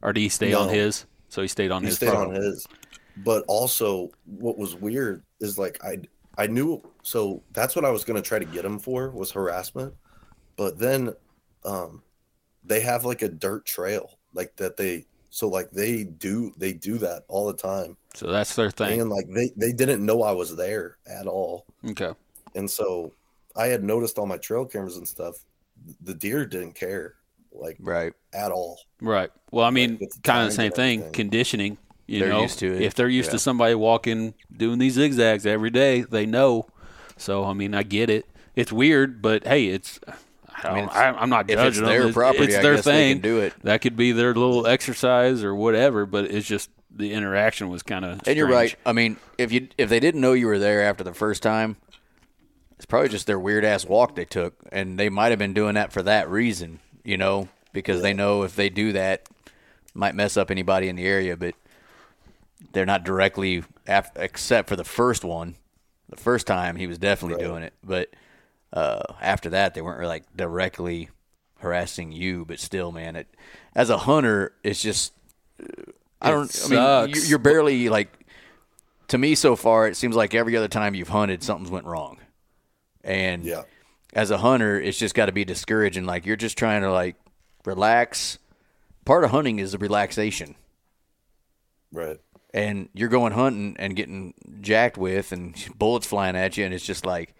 or 0.02 0.12
did 0.12 0.20
he 0.20 0.28
stay 0.28 0.52
on 0.52 0.68
his? 0.68 1.06
So 1.28 1.42
he 1.42 1.48
stayed 1.48 1.70
on 1.70 1.82
he 1.82 1.86
his. 1.88 1.96
stayed 1.96 2.10
on 2.10 2.34
his 2.34 2.66
but 3.18 3.44
also 3.46 4.10
what 4.24 4.56
was 4.56 4.74
weird 4.74 5.22
is 5.40 5.58
like 5.58 5.78
i 5.84 5.98
i 6.38 6.46
knew 6.46 6.82
so 7.02 7.42
that's 7.52 7.76
what 7.76 7.84
i 7.84 7.90
was 7.90 8.04
going 8.04 8.16
to 8.16 8.26
try 8.26 8.38
to 8.38 8.46
get 8.46 8.64
him 8.64 8.78
for 8.78 9.10
was 9.10 9.30
harassment 9.30 9.92
but 10.56 10.78
then 10.78 11.12
um 11.66 12.02
they 12.64 12.80
have 12.80 13.04
like 13.04 13.20
a 13.20 13.28
dirt 13.28 13.66
trail 13.66 14.18
like 14.32 14.56
that 14.56 14.78
they 14.78 15.04
so 15.34 15.48
like 15.48 15.70
they 15.70 16.04
do 16.04 16.52
they 16.58 16.74
do 16.74 16.98
that 16.98 17.24
all 17.26 17.46
the 17.46 17.54
time 17.56 17.96
So 18.14 18.30
that's 18.30 18.54
their 18.54 18.70
thing. 18.70 19.00
and 19.00 19.08
like 19.10 19.26
they 19.28 19.50
they 19.56 19.72
didn't 19.72 20.04
know 20.04 20.22
i 20.22 20.30
was 20.32 20.54
there 20.54 20.98
at 21.06 21.26
all 21.26 21.64
Okay. 21.88 22.12
and 22.54 22.70
so 22.70 23.12
i 23.56 23.66
had 23.66 23.82
noticed 23.82 24.18
on 24.18 24.28
my 24.28 24.36
trail 24.36 24.66
cameras 24.66 24.98
and 24.98 25.08
stuff 25.08 25.36
the 26.02 26.12
deer 26.14 26.44
didn't 26.44 26.74
care 26.74 27.14
like 27.50 27.76
right. 27.80 28.12
at 28.34 28.50
all 28.52 28.78
Right. 29.00 29.30
Well, 29.50 29.64
I 29.66 29.70
mean, 29.70 29.98
with 30.00 30.10
the 30.14 30.20
kind 30.22 30.42
of 30.44 30.50
the 30.50 30.54
same 30.54 30.70
thing. 30.70 31.00
everything. 31.00 31.12
Conditioning. 31.12 31.76
You 32.06 32.20
They're 32.20 32.28
know, 32.28 32.42
used 32.42 32.60
to 32.60 32.72
it. 32.72 32.82
if 32.82 32.94
they're 32.94 33.08
used 33.08 33.28
Yeah. 33.30 33.32
to 33.32 33.38
somebody 33.40 33.74
walking, 33.74 34.34
doing 34.56 34.78
these 34.78 34.94
zigzags 34.94 35.44
every 35.44 35.70
day, 35.70 36.02
they 36.02 36.24
know. 36.24 36.68
So 37.16 37.42
I 37.44 37.52
mean, 37.52 37.74
I 37.74 37.82
get 37.82 38.08
it. 38.10 38.26
It's 38.54 38.70
weird, 38.70 39.20
but 39.20 39.44
hey, 39.44 39.66
it's. 39.66 39.98
I 40.64 40.68
mean, 40.68 40.74
mean, 40.76 40.84
it's- 40.84 40.96
I, 40.96 41.22
am 41.22 41.28
not 41.30 41.48
if 41.50 41.56
judging 41.56 41.68
it's 41.68 41.76
them. 41.78 41.86
their 41.86 41.98
It's- 42.00 42.14
property, 42.14 42.44
It's 42.44 42.56
I 42.56 42.62
their 42.62 42.74
guess 42.76 42.84
they 42.84 42.90
thing. 42.92 43.14
can 43.16 43.22
do 43.22 43.40
it. 43.40 43.54
That 43.62 43.80
could 43.80 43.96
be 43.96 44.12
their 44.12 44.34
little 44.34 44.66
exercise 44.66 45.42
or 45.42 45.54
whatever. 45.54 46.06
But 46.06 46.26
it's 46.26 46.46
just 46.46 46.70
the 46.94 47.12
interaction 47.12 47.68
was 47.68 47.82
kind 47.82 48.04
of. 48.04 48.20
And 48.26 48.36
you're 48.36 48.48
right. 48.48 48.74
I 48.86 48.92
mean, 48.92 49.16
if 49.38 49.50
you 49.52 49.68
if 49.78 49.88
they 49.88 50.00
didn't 50.00 50.20
know 50.20 50.32
you 50.34 50.46
were 50.46 50.58
there 50.58 50.82
after 50.82 51.02
the 51.04 51.14
first 51.14 51.42
time, 51.42 51.76
it's 52.76 52.86
probably 52.86 53.08
just 53.08 53.26
their 53.26 53.38
weird 53.38 53.64
ass 53.64 53.84
walk 53.86 54.14
they 54.14 54.24
took, 54.24 54.54
and 54.70 54.98
they 54.98 55.08
might 55.08 55.30
have 55.30 55.38
been 55.38 55.54
doing 55.54 55.74
that 55.74 55.92
for 55.92 56.02
that 56.02 56.28
reason, 56.28 56.80
you 57.04 57.16
know, 57.16 57.48
because 57.72 58.02
they 58.02 58.12
know 58.12 58.42
if 58.42 58.54
they 58.56 58.68
do 58.68 58.92
that, 58.92 59.28
might 59.94 60.14
mess 60.14 60.36
up 60.36 60.50
anybody 60.50 60.88
in 60.88 60.96
the 60.96 61.04
area, 61.06 61.36
but 61.36 61.54
they're 62.72 62.86
not 62.86 63.04
directly 63.04 63.62
af- 63.86 64.10
except 64.16 64.68
for 64.68 64.76
the 64.76 64.84
first 64.84 65.24
one. 65.24 65.54
The 66.08 66.16
first 66.16 66.46
time 66.46 66.76
he 66.76 66.86
was 66.86 66.98
definitely 66.98 67.42
Right. 67.42 67.50
doing 67.50 67.62
it, 67.62 67.72
but 67.84 68.10
uh, 68.72 69.02
after 69.20 69.50
that 69.50 69.74
they 69.74 69.82
weren't 69.82 69.98
really, 69.98 70.08
like 70.08 70.36
directly 70.36 71.10
harassing 71.58 72.12
you, 72.12 72.44
but 72.44 72.58
still, 72.58 72.92
man, 72.92 73.16
it 73.16 73.28
as 73.74 73.90
a 73.90 73.98
hunter, 73.98 74.52
it's 74.62 74.82
just 74.82 75.12
I 76.20 76.30
It 76.30 76.32
don't. 76.32 76.62
I 76.72 77.06
mean, 77.06 77.14
you're 77.26 77.38
barely 77.38 77.88
like. 77.88 78.18
To 79.08 79.18
me, 79.18 79.34
so 79.34 79.56
far, 79.56 79.88
it 79.88 79.96
seems 79.96 80.16
like 80.16 80.34
every 80.34 80.56
other 80.56 80.68
time 80.68 80.94
you've 80.94 81.08
hunted, 81.08 81.42
something's 81.42 81.70
went 81.70 81.84
wrong, 81.84 82.18
and 83.04 83.44
yeah 83.44 83.64
as 84.12 84.30
a 84.30 84.38
hunter, 84.38 84.80
it's 84.80 84.98
just 84.98 85.14
got 85.14 85.26
to 85.26 85.32
be 85.32 85.44
discouraging. 85.44 86.04
Like 86.04 86.26
you're 86.26 86.36
just 86.36 86.58
trying 86.58 86.82
to 86.82 86.92
like 86.92 87.16
relax. 87.64 88.38
Part 89.04 89.24
of 89.24 89.30
hunting 89.30 89.58
is 89.58 89.72
the 89.72 89.78
relaxation, 89.78 90.54
right 91.92 92.18
and 92.54 92.88
you're 92.92 93.08
going 93.08 93.32
hunting 93.32 93.74
and 93.78 93.96
getting 93.96 94.34
jacked 94.60 94.96
with, 94.96 95.32
and 95.32 95.56
bullets 95.76 96.06
flying 96.06 96.36
at 96.36 96.56
you, 96.56 96.64
and 96.64 96.72
it's 96.74 96.86
just 96.86 97.04
like 97.04 97.34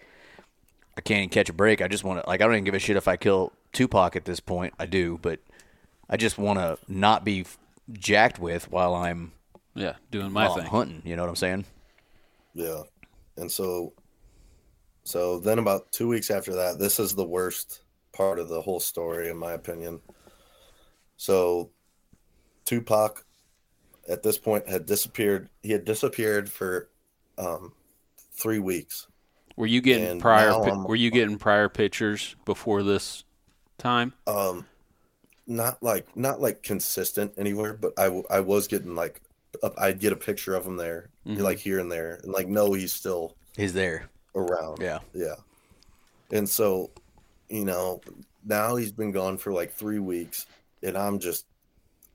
can't 1.05 1.18
even 1.18 1.28
catch 1.28 1.48
a 1.48 1.53
break. 1.53 1.82
I 1.82 1.88
just 1.88 2.05
want 2.05 2.22
to 2.22 2.28
like 2.28 2.40
I 2.40 2.44
don't 2.44 2.55
even 2.55 2.64
give 2.64 2.74
a 2.74 2.78
shit 2.78 2.96
if 2.96 3.09
I 3.09 3.16
kill 3.16 3.53
Tupac 3.72 4.16
at 4.16 4.24
this 4.24 4.40
point. 4.40 4.74
I 4.78 4.86
do, 4.86 5.18
but 5.22 5.40
I 6.09 6.16
just 6.16 6.38
want 6.38 6.59
to 6.59 6.78
not 6.88 7.24
be 7.24 7.46
jacked 7.90 8.38
with 8.38 8.70
while 8.70 8.94
I'm 8.94 9.32
yeah, 9.74 9.94
doing 10.11 10.32
my 10.32 10.44
while 10.46 10.55
I'm 10.55 10.61
thing. 10.61 10.70
hunting. 10.70 11.03
You 11.05 11.16
know 11.16 11.22
what 11.22 11.28
I'm 11.28 11.36
saying? 11.36 11.64
Yeah. 12.55 12.82
And 13.36 13.50
so 13.50 13.94
so 15.05 15.40
then 15.40 15.59
about 15.59 15.90
2 15.92 16.07
weeks 16.07 16.30
after 16.30 16.55
that, 16.55 16.78
this 16.78 17.00
is 17.00 17.14
the 17.14 17.24
worst 17.24 17.82
part 18.12 18.38
of 18.38 18.48
the 18.48 18.61
whole 18.61 18.80
story 18.80 19.30
in 19.30 19.36
my 19.36 19.53
opinion. 19.53 20.00
So 21.16 21.70
Tupac 22.64 23.24
at 24.09 24.22
this 24.22 24.38
point 24.38 24.68
had 24.68 24.86
disappeared. 24.86 25.48
He 25.62 25.72
had 25.72 25.84
disappeared 25.84 26.50
for 26.50 26.88
um 27.38 27.72
3 28.34 28.59
weeks. 28.59 29.09
Were 29.57 29.66
you 29.66 29.80
getting 29.80 30.07
And 30.07 30.20
prior? 30.20 30.50
pi- 30.53 30.74
were 30.84 30.96
you 30.96 31.11
getting 31.11 31.38
prior 31.38 31.68
pictures 31.68 32.36
before 32.44 32.82
this 32.82 33.24
time? 33.78 34.12
Um 34.26 34.66
not 35.46 35.82
like 35.82 36.16
not 36.16 36.40
like 36.40 36.62
consistent 36.62 37.32
anywhere, 37.36 37.74
but 37.74 37.92
I 37.98 38.05
w- 38.05 38.24
I 38.30 38.40
was 38.40 38.66
getting 38.68 38.94
like 38.94 39.20
up- 39.62 39.74
I'd 39.78 39.98
get 39.98 40.12
a 40.12 40.16
picture 40.16 40.55
of 40.55 40.64
him 40.66 40.76
there, 40.76 41.09
like 41.26 41.59
here 41.59 41.78
and 41.80 41.90
there, 41.90 42.20
and 42.22 42.32
like 42.32 42.48
no, 42.48 42.72
he's 42.72 42.92
still 42.92 43.34
He's 43.57 43.72
there. 43.74 44.09
around. 44.34 44.80
Yeah. 44.80 45.00
Yeah. 45.12 45.34
And 46.30 46.48
so, 46.48 46.90
you 47.50 47.64
know, 47.66 48.00
now 48.46 48.76
he's 48.76 48.92
been 48.92 49.11
gone 49.12 49.36
for 49.36 49.53
like 49.53 49.72
three 49.74 49.98
weeks, 49.98 50.46
and 50.82 50.96
I'm 50.96 51.18
just 51.18 51.44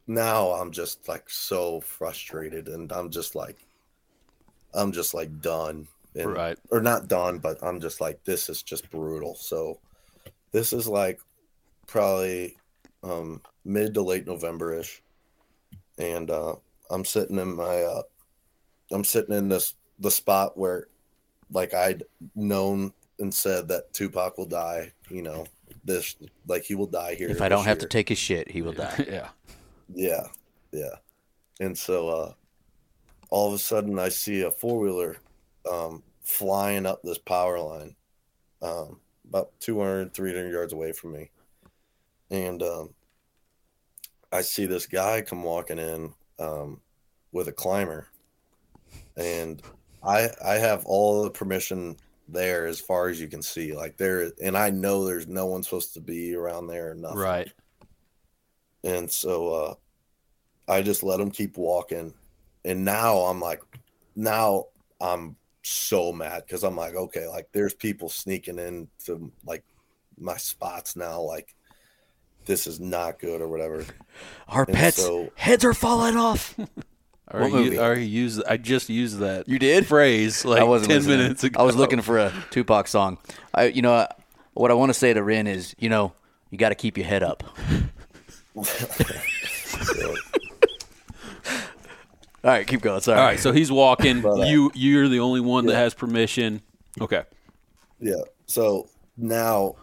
now 0.07 0.47
I'm 0.53 0.71
just 0.71 1.07
like 1.07 1.29
so 1.29 1.81
frustrated, 1.81 2.69
and 2.69 2.91
I'm 2.91 3.11
just 3.11 3.35
like, 3.35 3.57
I'm 4.73 4.91
just 4.93 5.13
like 5.13 5.41
done, 5.41 5.88
and, 6.18 6.34
Right. 6.34 6.57
Or 6.72 6.82
not 6.82 7.07
done, 7.07 7.39
but 7.39 7.57
I'm 7.61 7.80
just 7.80 8.01
like, 8.01 8.24
this 8.24 8.49
is 8.49 8.63
just 8.63 8.89
brutal. 8.89 9.36
So, 9.36 9.80
this 10.51 10.74
is 10.74 10.88
like 10.88 11.20
probably 11.88 12.57
um, 13.03 13.41
mid 13.65 13.93
to 13.93 14.01
late 14.01 14.26
November 14.26 14.74
ish, 14.74 15.01
and 15.97 16.30
uh, 16.30 16.55
I'm 16.89 17.05
sitting 17.05 17.38
in 17.38 17.55
my, 17.55 17.82
uh, 17.82 18.03
I'm 18.91 19.03
sitting 19.03 19.36
in 19.36 19.49
this 19.49 19.76
the 19.99 20.11
spot 20.11 20.57
where 20.57 20.88
like 21.51 21.74
I'd 21.74 22.03
known 22.36 22.93
and 23.20 23.34
said 23.34 23.68
that 23.70 23.93
Tupac 23.93 24.38
will 24.38 24.45
die, 24.45 24.91
you 25.09 25.22
know, 25.22 25.47
this 25.84 26.15
like 26.47 26.63
he 26.63 26.76
will 26.76 26.88
die 26.88 27.15
here. 27.15 27.30
If 27.30 27.41
I 27.41 27.49
don't 27.49 27.59
this 27.59 27.68
have 27.68 27.80
to 27.80 27.88
take 27.88 28.09
his 28.09 28.18
shit, 28.18 28.49
he 28.49 28.61
will 28.61 28.74
die. 28.74 29.05
yeah. 29.09 29.30
Yeah, 29.93 30.28
yeah. 30.72 30.95
And 31.59 31.78
so 31.78 32.09
uh 32.09 32.34
all 33.30 33.47
of 33.47 33.53
a 33.53 33.59
sudden 33.59 33.97
I 33.97 34.09
see 34.09 34.41
a 34.43 34.51
four 34.51 34.80
wheeler 34.80 35.18
um 35.70 36.03
flying 36.28 36.86
up 36.86 37.01
this 37.03 37.17
power 37.17 37.57
line, 37.59 37.95
um, 38.61 38.99
about 39.28 39.57
200, 39.61 40.13
300 40.13 40.51
yards 40.51 40.73
away 40.73 40.91
from 40.91 41.13
me. 41.13 41.32
And 42.30 42.61
um 42.61 42.93
I 44.34 44.41
see 44.41 44.65
this 44.65 44.86
guy 44.86 45.21
come 45.21 45.43
walking 45.43 45.80
in 45.80 46.13
um 46.39 46.82
with 47.32 47.47
a 47.47 47.53
climber. 47.53 48.09
And 49.15 49.61
I 50.03 50.30
I 50.43 50.55
have 50.55 50.86
all 50.86 51.23
the 51.23 51.30
permission 51.30 51.95
there 52.28 52.67
as 52.67 52.82
far 52.82 53.07
as 53.07 53.21
you 53.21 53.30
can 53.30 53.41
see. 53.41 53.73
Like 53.73 53.95
there 53.95 54.32
and 54.43 54.57
I 54.57 54.69
know 54.69 55.05
there's 55.05 55.28
no 55.28 55.45
one 55.45 55.63
supposed 55.63 55.93
to 55.93 56.01
be 56.01 56.36
around 56.36 56.67
there 56.67 56.91
or 56.91 56.95
nothing. 56.95 57.17
Right. 57.17 57.51
And 58.84 59.09
so 59.09 59.53
uh 59.53 59.73
I 60.67 60.82
just 60.82 61.03
let 61.03 61.21
him 61.21 61.32
keep 61.32 61.57
walking. 61.57 62.13
And 62.65 62.84
now 62.84 63.19
I'm 63.19 63.39
like 63.39 63.61
now 64.17 64.65
I'm 64.99 65.38
so 65.68 66.11
mad 66.11 66.43
because 66.45 66.63
I'm 66.63 66.76
like, 66.76 66.95
okay, 66.95 67.28
like 67.28 67.49
there's 67.51 67.74
people 67.74 68.09
sneaking 68.09 68.59
into 68.59 69.32
like 69.45 69.63
my 70.20 70.38
spots 70.38 70.95
now, 70.95 71.22
like 71.22 71.53
this 72.45 72.65
is 72.68 72.80
not 72.80 73.20
good 73.20 73.41
or 73.41 73.47
whatever. 73.47 73.86
Our 74.47 74.63
And 74.63 74.74
pets 74.76 74.97
so- 74.97 75.32
heads 75.36 75.63
are 75.65 75.74
falling 75.74 76.15
off. 76.18 76.55
Or 77.30 77.41
What 77.41 77.49
you, 77.51 77.55
movie? 77.57 77.78
or 77.78 77.93
you 77.93 78.05
use 78.05 78.39
I 78.41 78.55
just 78.55 78.88
used 78.89 79.18
that 79.20 79.49
You 79.49 79.59
did? 79.59 79.86
phrase 79.86 80.45
like 80.45 80.61
I 80.61 80.63
wasn't 80.63 80.91
ten 80.91 80.99
listening. 80.99 81.18
minutes 81.18 81.43
ago. 81.43 81.59
I 81.59 81.63
was 81.63 81.76
looking 81.76 81.99
for 81.99 82.18
a 82.20 82.32
Tupac 82.51 82.88
song. 82.88 83.18
I, 83.53 83.65
you 83.65 83.82
know, 83.82 83.93
uh, 83.95 84.07
what 84.53 84.72
I 84.72 84.76
want 84.76 84.91
to 84.91 84.93
say 84.93 85.13
to 85.13 85.22
Ren 85.22 85.45
is, 85.45 85.76
you 85.78 85.89
know, 85.89 86.13
you 86.51 86.57
got 86.57 86.70
to 86.70 86.76
keep 86.76 86.97
your 86.97 87.05
head 87.05 87.24
up. 87.24 87.43
All 92.47 92.53
right, 92.53 92.65
keep 92.65 92.79
going. 92.79 93.01
Sorry. 93.01 93.19
All 93.19 93.25
right, 93.25 93.37
so 93.37 93.51
he's 93.51 93.69
walking. 93.69 94.21
But, 94.21 94.39
uh, 94.39 94.45
you 94.45 94.71
you're 94.73 95.09
the 95.09 95.19
only 95.19 95.41
one 95.41 95.65
that 95.65 95.75
has 95.75 95.93
permission. 95.93 96.61
Okay. 97.01 97.23
Yeah. 97.99 98.21
So 98.45 98.87
now 99.17 99.75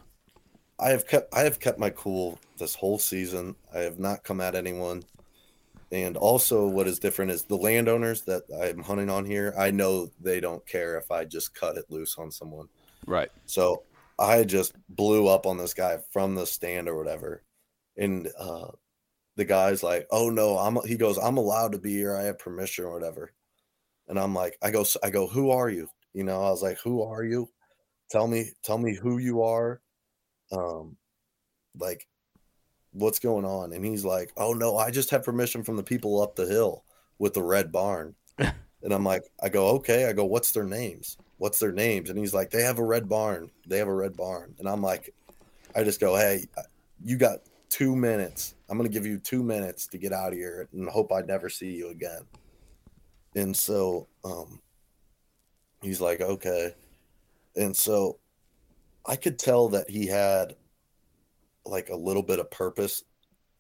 I 0.81 0.89
have 0.89 1.07
kept 1.07 1.35
I 1.35 1.41
have 1.41 1.61
kept 1.61 1.79
my 1.79 1.91
cool 1.91 2.39
this 2.57 2.75
whole 2.75 2.99
season. 2.99 3.55
I 3.75 3.81
have 3.81 3.99
not 3.99 4.25
come 4.25 4.41
at 4.41 4.55
anyone. 4.55 5.05
And 5.93 6.17
also 6.17 6.67
what 6.67 6.89
is 6.89 6.99
different 6.99 7.33
is 7.33 7.43
the 7.43 7.55
landowners 7.55 8.23
that 8.23 8.45
I'm 8.59 8.83
hunting 8.83 9.11
on 9.11 9.27
here, 9.27 9.53
I 9.59 9.71
know 9.71 10.09
they 10.19 10.41
don't 10.41 10.67
care 10.67 10.97
if 10.97 11.11
I 11.11 11.27
just 11.27 11.55
cut 11.55 11.77
it 11.77 11.85
loose 11.91 12.17
on 12.17 12.31
someone. 12.31 12.69
Right. 13.07 13.31
So 13.45 13.83
I 14.19 14.43
just 14.45 14.73
blew 14.89 15.29
up 15.29 15.45
on 15.45 15.59
this 15.59 15.75
guy 15.75 15.99
from 16.13 16.35
the 16.35 16.47
stand 16.47 16.89
or 16.89 16.97
whatever. 16.97 17.43
And 17.99 18.31
uh 18.39 18.69
the 19.37 19.45
guy's 19.45 19.83
like, 19.83 20.07
"Oh 20.11 20.31
no, 20.31 20.59
I'm 20.59 20.79
he 20.87 20.97
goes, 20.97 21.19
"I'm 21.19 21.37
allowed 21.37 21.73
to 21.73 21.79
be 21.79 21.93
here. 21.93 22.17
I 22.17 22.25
have 22.25 22.39
permission 22.39 22.85
or 22.85 22.93
whatever." 22.93 23.33
And 24.09 24.19
I'm 24.19 24.35
like, 24.35 24.59
I 24.63 24.71
go 24.71 24.85
I 25.03 25.11
go, 25.11 25.27
"Who 25.27 25.51
are 25.51 25.69
you?" 25.69 25.89
You 26.13 26.25
know, 26.25 26.43
I 26.43 26.51
was 26.51 26.63
like, 26.63 26.79
"Who 26.81 27.03
are 27.03 27.25
you? 27.25 27.49
Tell 28.11 28.27
me 28.29 28.53
tell 28.63 28.79
me 28.79 28.95
who 28.95 29.19
you 29.19 29.43
are." 29.43 29.81
Um 30.53 30.97
like 31.79 32.07
what's 32.93 33.19
going 33.19 33.45
on? 33.45 33.73
And 33.73 33.85
he's 33.85 34.05
like, 34.05 34.33
"Oh 34.37 34.53
no, 34.53 34.77
I 34.77 34.91
just 34.91 35.11
have 35.11 35.25
permission 35.25 35.65
from 35.65 35.77
the 35.77 35.83
people 35.83 36.23
up 36.23 36.37
the 36.37 36.47
hill 36.47 36.85
with 37.19 37.35
the 37.35 37.43
red 37.43 37.73
barn." 37.73 38.15
and 38.39 38.55
I'm 38.93 39.05
like, 39.05 39.25
I 39.43 39.49
go, 39.49 39.69
"Okay." 39.77 40.07
I 40.07 40.13
go, 40.13 40.25
"What's 40.25 40.53
their 40.53 40.65
names?" 40.65 41.19
What's 41.39 41.59
their 41.59 41.73
names? 41.73 42.11
And 42.11 42.19
he's 42.19 42.33
like, 42.33 42.51
"They 42.51 42.63
have 42.63 42.79
a 42.79 42.85
red 42.85 43.09
barn. 43.09 43.51
They 43.67 43.79
have 43.79 43.89
a 43.89 43.95
red 43.95 44.17
barn." 44.17 44.55
And 44.59 44.69
I'm 44.69 44.83
like, 44.83 45.13
I 45.75 45.83
just 45.83 46.01
go, 46.01 46.17
"Hey, 46.17 46.47
you 47.03 47.17
got 47.17 47.41
2 47.75 47.97
minutes. 47.97 48.55
I'm 48.69 48.79
going 48.79 48.89
to 48.89 48.95
give 48.95 49.05
you 49.07 49.19
2 49.19 49.43
minutes 49.43 49.89
to 49.89 49.99
get 49.99 50.13
out 50.13 50.33
of 50.33 50.39
here 50.39 50.69
and 50.73 50.89
hope 50.89 51.13
I 51.13 51.23
never 51.23 51.49
see 51.49 51.73
you 51.75 51.89
again." 51.89 52.23
And 53.35 53.57
so 53.57 54.07
um 54.25 54.61
he's 55.83 56.01
like, 56.01 56.21
"Okay." 56.21 56.75
And 57.57 57.77
so 57.77 58.19
I 59.07 59.17
could 59.17 59.39
tell 59.39 59.69
that 59.71 59.91
he 59.91 60.07
had 60.07 60.55
like 61.67 61.89
a 61.89 61.97
little 61.97 62.23
bit 62.23 62.39
of 62.39 62.51
purpose 62.51 63.03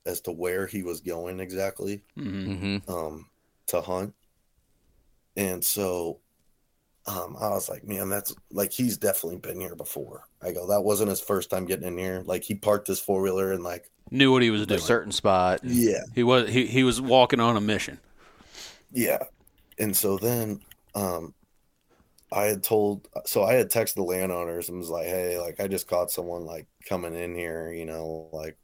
as 0.06 0.20
to 0.20 0.30
where 0.32 0.66
he 0.66 0.82
was 0.82 1.00
going 1.00 1.40
exactly 1.40 2.02
hmm 2.14 2.46
Mm-hmm. 2.46 2.90
um 2.92 3.26
to 3.66 3.80
hunt 3.80 4.14
and 5.36 5.64
so 5.64 6.20
um 7.06 7.34
i 7.40 7.48
was 7.48 7.68
like 7.70 7.82
man 7.84 8.10
that's 8.10 8.34
like 8.50 8.72
he's 8.72 8.98
definitely 8.98 9.38
been 9.38 9.58
here 9.58 9.74
before 9.74 10.24
i 10.42 10.52
go 10.52 10.66
that 10.66 10.82
wasn't 10.84 11.08
his 11.08 11.20
first 11.22 11.48
time 11.48 11.64
getting 11.64 11.88
in 11.88 11.96
here 11.96 12.22
like 12.26 12.44
he 12.44 12.54
parked 12.54 12.86
his 12.86 13.00
four-wheeler 13.00 13.52
and 13.52 13.64
like 13.64 13.90
Knew 14.14 14.32
what 14.32 14.42
he 14.42 14.50
was 14.50 14.60
doing. 14.62 14.76
A 14.76 14.78
doing. 14.78 14.86
certain 14.86 15.12
spot. 15.12 15.60
yeah 15.64 16.02
He 16.14 16.22
was 16.22 16.48
he, 16.50 16.66
he 16.66 16.84
was 16.84 17.00
walking 17.00 17.40
on 17.40 17.56
a 17.56 17.60
mission. 17.60 17.98
yeah 18.92 19.22
and 19.78 19.96
so 19.96 20.16
then 20.18 20.60
um 20.94 21.34
i 22.32 22.44
had 22.44 22.62
told 22.62 23.08
so 23.26 23.42
i 23.42 23.54
had 23.54 23.70
texted 23.70 23.94
the 23.94 24.02
landowners 24.02 24.68
and 24.68 24.78
was 24.78 24.88
like 24.88 25.06
hey 25.06 25.38
like 25.40 25.58
i 25.60 25.66
just 25.66 25.88
caught 25.88 26.10
someone 26.12 26.44
like 26.44 26.66
coming 26.88 27.14
in 27.14 27.34
here 27.34 27.72
you 27.72 27.84
know 27.84 28.28
like 28.32 28.56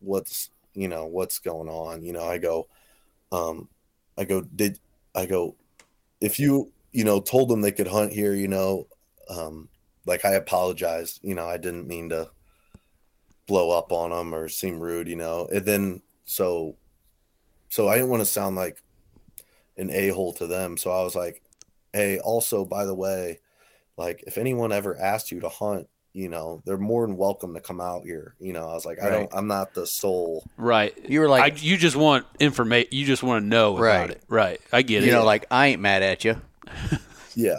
what's 0.00 0.50
you 0.74 0.86
know 0.88 1.06
what's 1.06 1.40
going 1.40 1.68
on 1.68 2.02
you 2.04 2.12
know 2.12 2.24
i 2.24 2.38
go 2.38 2.68
um 3.32 3.68
i 4.16 4.24
go 4.24 4.40
did 4.40 4.78
i 5.16 5.26
go 5.26 5.56
if 6.20 6.38
you 6.38 6.70
you 6.92 7.02
know 7.02 7.20
told 7.20 7.48
them 7.48 7.60
they 7.60 7.72
could 7.72 7.88
hunt 7.88 8.12
here 8.12 8.34
you 8.34 8.46
know 8.48 8.86
um 9.28 9.68
like 10.06 10.24
i 10.24 10.32
apologize 10.34 11.18
you 11.22 11.34
know 11.34 11.46
i 11.48 11.56
didn't 11.56 11.88
mean 11.88 12.08
to 12.10 12.28
blow 13.46 13.70
up 13.70 13.92
on 13.92 14.10
them 14.10 14.34
or 14.34 14.48
seem 14.48 14.80
rude 14.80 15.08
you 15.08 15.16
know 15.16 15.46
and 15.52 15.64
then 15.64 16.02
so 16.24 16.76
so 17.68 17.88
i 17.88 17.94
didn't 17.94 18.10
want 18.10 18.20
to 18.20 18.26
sound 18.26 18.56
like 18.56 18.82
an 19.76 19.90
a-hole 19.90 20.32
to 20.32 20.46
them 20.46 20.76
so 20.76 20.90
i 20.90 21.02
was 21.02 21.14
like 21.14 21.42
hey 21.92 22.18
also 22.18 22.64
by 22.64 22.84
the 22.84 22.94
way 22.94 23.38
like 23.96 24.24
if 24.26 24.36
anyone 24.38 24.72
ever 24.72 24.98
asked 24.98 25.30
you 25.30 25.40
to 25.40 25.48
hunt 25.48 25.88
you 26.12 26.28
know 26.28 26.60
they're 26.64 26.78
more 26.78 27.06
than 27.06 27.16
welcome 27.16 27.54
to 27.54 27.60
come 27.60 27.80
out 27.80 28.02
here 28.04 28.34
you 28.40 28.52
know 28.52 28.68
i 28.68 28.72
was 28.74 28.84
like 28.86 29.00
i 29.02 29.08
don't 29.10 29.30
i'm 29.34 29.46
not 29.46 29.74
the 29.74 29.86
sole 29.86 30.42
Right. 30.56 30.96
You 31.08 31.20
were 31.20 31.28
like, 31.28 31.52
I, 31.52 31.56
you 31.58 31.76
just 31.76 31.94
want 31.96 32.24
information. 32.40 32.88
You 32.90 33.04
just 33.04 33.22
want 33.22 33.42
to 33.42 33.46
know 33.46 33.72
about 33.76 33.82
Right. 33.82 34.10
it. 34.10 34.22
Right. 34.26 34.60
I 34.72 34.80
get 34.82 35.02
you 35.02 35.02
it. 35.02 35.06
You 35.08 35.12
know, 35.12 35.24
like 35.24 35.44
I 35.50 35.66
ain't 35.68 35.82
mad 35.82 36.02
at 36.02 36.24
you. 36.24 36.40
yeah 37.34 37.58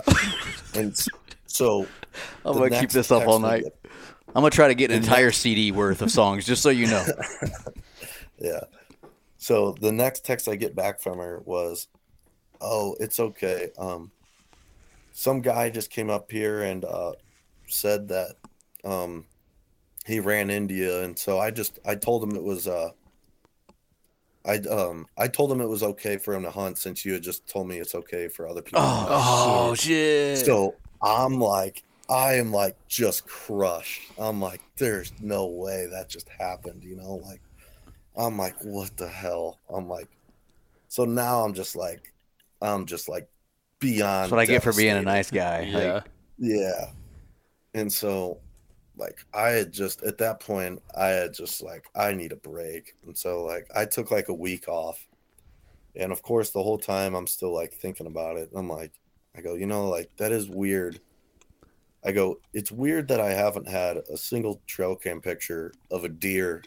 and 0.74 0.98
so 1.46 1.86
I'm 2.46 2.58
gonna 2.58 2.80
keep 2.80 2.90
this 2.90 3.12
up 3.12 3.28
all 3.28 3.40
night. 3.40 3.64
get- 3.66 3.87
I'm 4.30 4.42
gonna 4.42 4.50
try 4.50 4.68
to 4.68 4.76
get 4.76 4.92
an 4.92 4.98
entire 4.98 5.32
CD 5.32 5.72
worth 5.72 6.02
of 6.02 6.12
songs, 6.12 6.46
just 6.46 6.62
so 6.62 6.70
you 6.70 6.88
know. 6.88 7.06
Yeah. 8.40 8.62
So 9.38 9.76
the 9.82 9.92
next 9.92 10.26
text 10.26 10.48
I 10.48 10.56
get 10.56 10.76
back 10.76 11.00
from 11.00 11.18
her 11.18 11.42
was, 11.46 11.88
"Oh, 12.62 12.96
it's 13.00 13.20
okay. 13.20 13.72
Um, 13.78 14.12
some 15.12 15.42
guy 15.42 15.70
just 15.70 15.90
came 15.90 16.10
up 16.10 16.32
here 16.32 16.62
and 16.62 16.86
uh, 16.86 17.14
said 17.68 18.10
that 18.10 18.36
um, 18.84 19.26
he 20.06 20.20
ran 20.20 20.50
India, 20.50 21.04
and 21.04 21.18
so 21.18 21.40
I 21.40 21.52
just 21.52 21.80
I 21.86 21.96
told 21.96 22.24
him 22.24 22.36
it 22.36 22.44
was 22.44 22.68
uh, 22.68 22.92
I 24.46 24.58
um 24.58 25.08
I 25.18 25.28
told 25.28 25.52
him 25.52 25.62
it 25.62 25.68
was 25.68 25.84
okay 25.84 26.18
for 26.18 26.34
him 26.34 26.44
to 26.44 26.52
hunt 26.52 26.78
since 26.78 27.04
you 27.04 27.14
had 27.14 27.24
just 27.24 27.48
told 27.48 27.68
me 27.68 27.78
it's 27.78 27.96
okay 27.96 28.28
for 28.28 28.48
other 28.48 28.62
people. 28.62 28.82
hunt. 28.82 29.08
oh 29.10 29.74
shit. 29.76 30.46
So 30.46 30.76
I'm 31.02 31.40
like, 31.40 31.84
I 32.10 32.36
am 32.36 32.52
like 32.52 32.76
just 32.88 33.28
crushed. 33.28 34.02
I'm 34.18 34.42
like, 34.42 34.62
there's 34.78 35.12
no 35.22 35.48
way 35.48 35.88
that 35.92 36.10
just 36.10 36.30
happened, 36.30 36.84
you 36.84 36.96
know? 36.96 37.16
Like, 37.26 37.42
I'm 38.16 38.38
like, 38.38 38.56
what 38.64 38.96
the 38.98 39.08
hell? 39.08 39.60
I'm 39.70 39.88
like, 39.88 40.08
so 40.88 41.06
now 41.06 41.44
I'm 41.44 41.54
just 41.54 41.76
like, 41.76 42.14
I'm 42.62 42.86
just 42.86 43.10
like 43.10 43.28
beyond. 43.80 44.24
That's 44.24 44.32
what 44.32 44.40
I 44.40 44.46
get 44.46 44.64
for 44.64 44.74
being 44.74 44.96
a 44.96 45.02
nice 45.02 45.30
guy. 45.30 45.62
yeah. 45.70 45.94
Like, 45.94 46.04
Yeah. 46.38 46.86
And 47.74 47.92
so, 47.92 48.40
like, 48.96 49.20
I 49.34 49.50
had 49.50 49.72
just, 49.72 50.02
at 50.04 50.18
that 50.20 50.40
point, 50.40 50.82
I 50.98 51.08
had 51.08 51.34
just 51.34 51.62
like, 51.62 51.86
I 51.96 52.14
need 52.14 52.32
a 52.32 52.38
break. 52.38 52.96
And 53.06 53.16
so, 53.16 53.44
like, 53.44 53.68
I 53.76 53.86
took 53.86 54.10
like 54.10 54.30
a 54.30 54.34
week 54.34 54.68
off. 54.68 55.06
And 55.96 56.12
of 56.12 56.22
course, 56.22 56.52
the 56.52 56.64
whole 56.64 56.78
time 56.78 57.16
I'm 57.16 57.28
still 57.28 57.54
like 57.54 57.74
thinking 57.74 58.08
about 58.08 58.38
it. 58.38 58.50
I'm 58.56 58.70
like, 58.70 58.94
I 59.36 59.42
go, 59.42 59.56
you 59.56 59.66
know, 59.68 59.90
like, 59.90 60.10
that 60.18 60.32
is 60.32 60.48
weird. 60.50 61.00
I 62.06 62.12
go, 62.12 62.40
it's 62.54 62.72
weird 62.72 63.08
that 63.10 63.20
I 63.20 63.32
haven't 63.32 63.68
had 63.68 63.98
a 63.98 64.18
single 64.18 64.62
trail 64.68 64.96
cam 64.96 65.20
picture 65.22 65.74
of 65.92 66.04
a 66.04 66.10
deer 66.10 66.64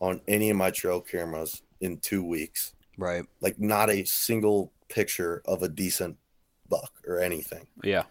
on 0.00 0.20
any 0.28 0.50
of 0.50 0.56
my 0.56 0.70
trail 0.70 1.00
cameras 1.00 1.62
in 1.80 1.98
two 1.98 2.24
weeks. 2.24 2.74
right. 2.96 3.24
Like, 3.40 3.58
not 3.58 3.90
a 3.90 4.04
single 4.04 4.72
picture 4.88 5.42
of 5.44 5.62
a 5.62 5.68
decent 5.68 6.16
buck 6.68 6.92
or 7.06 7.20
anything 7.20 7.66
Yeah. 7.82 8.04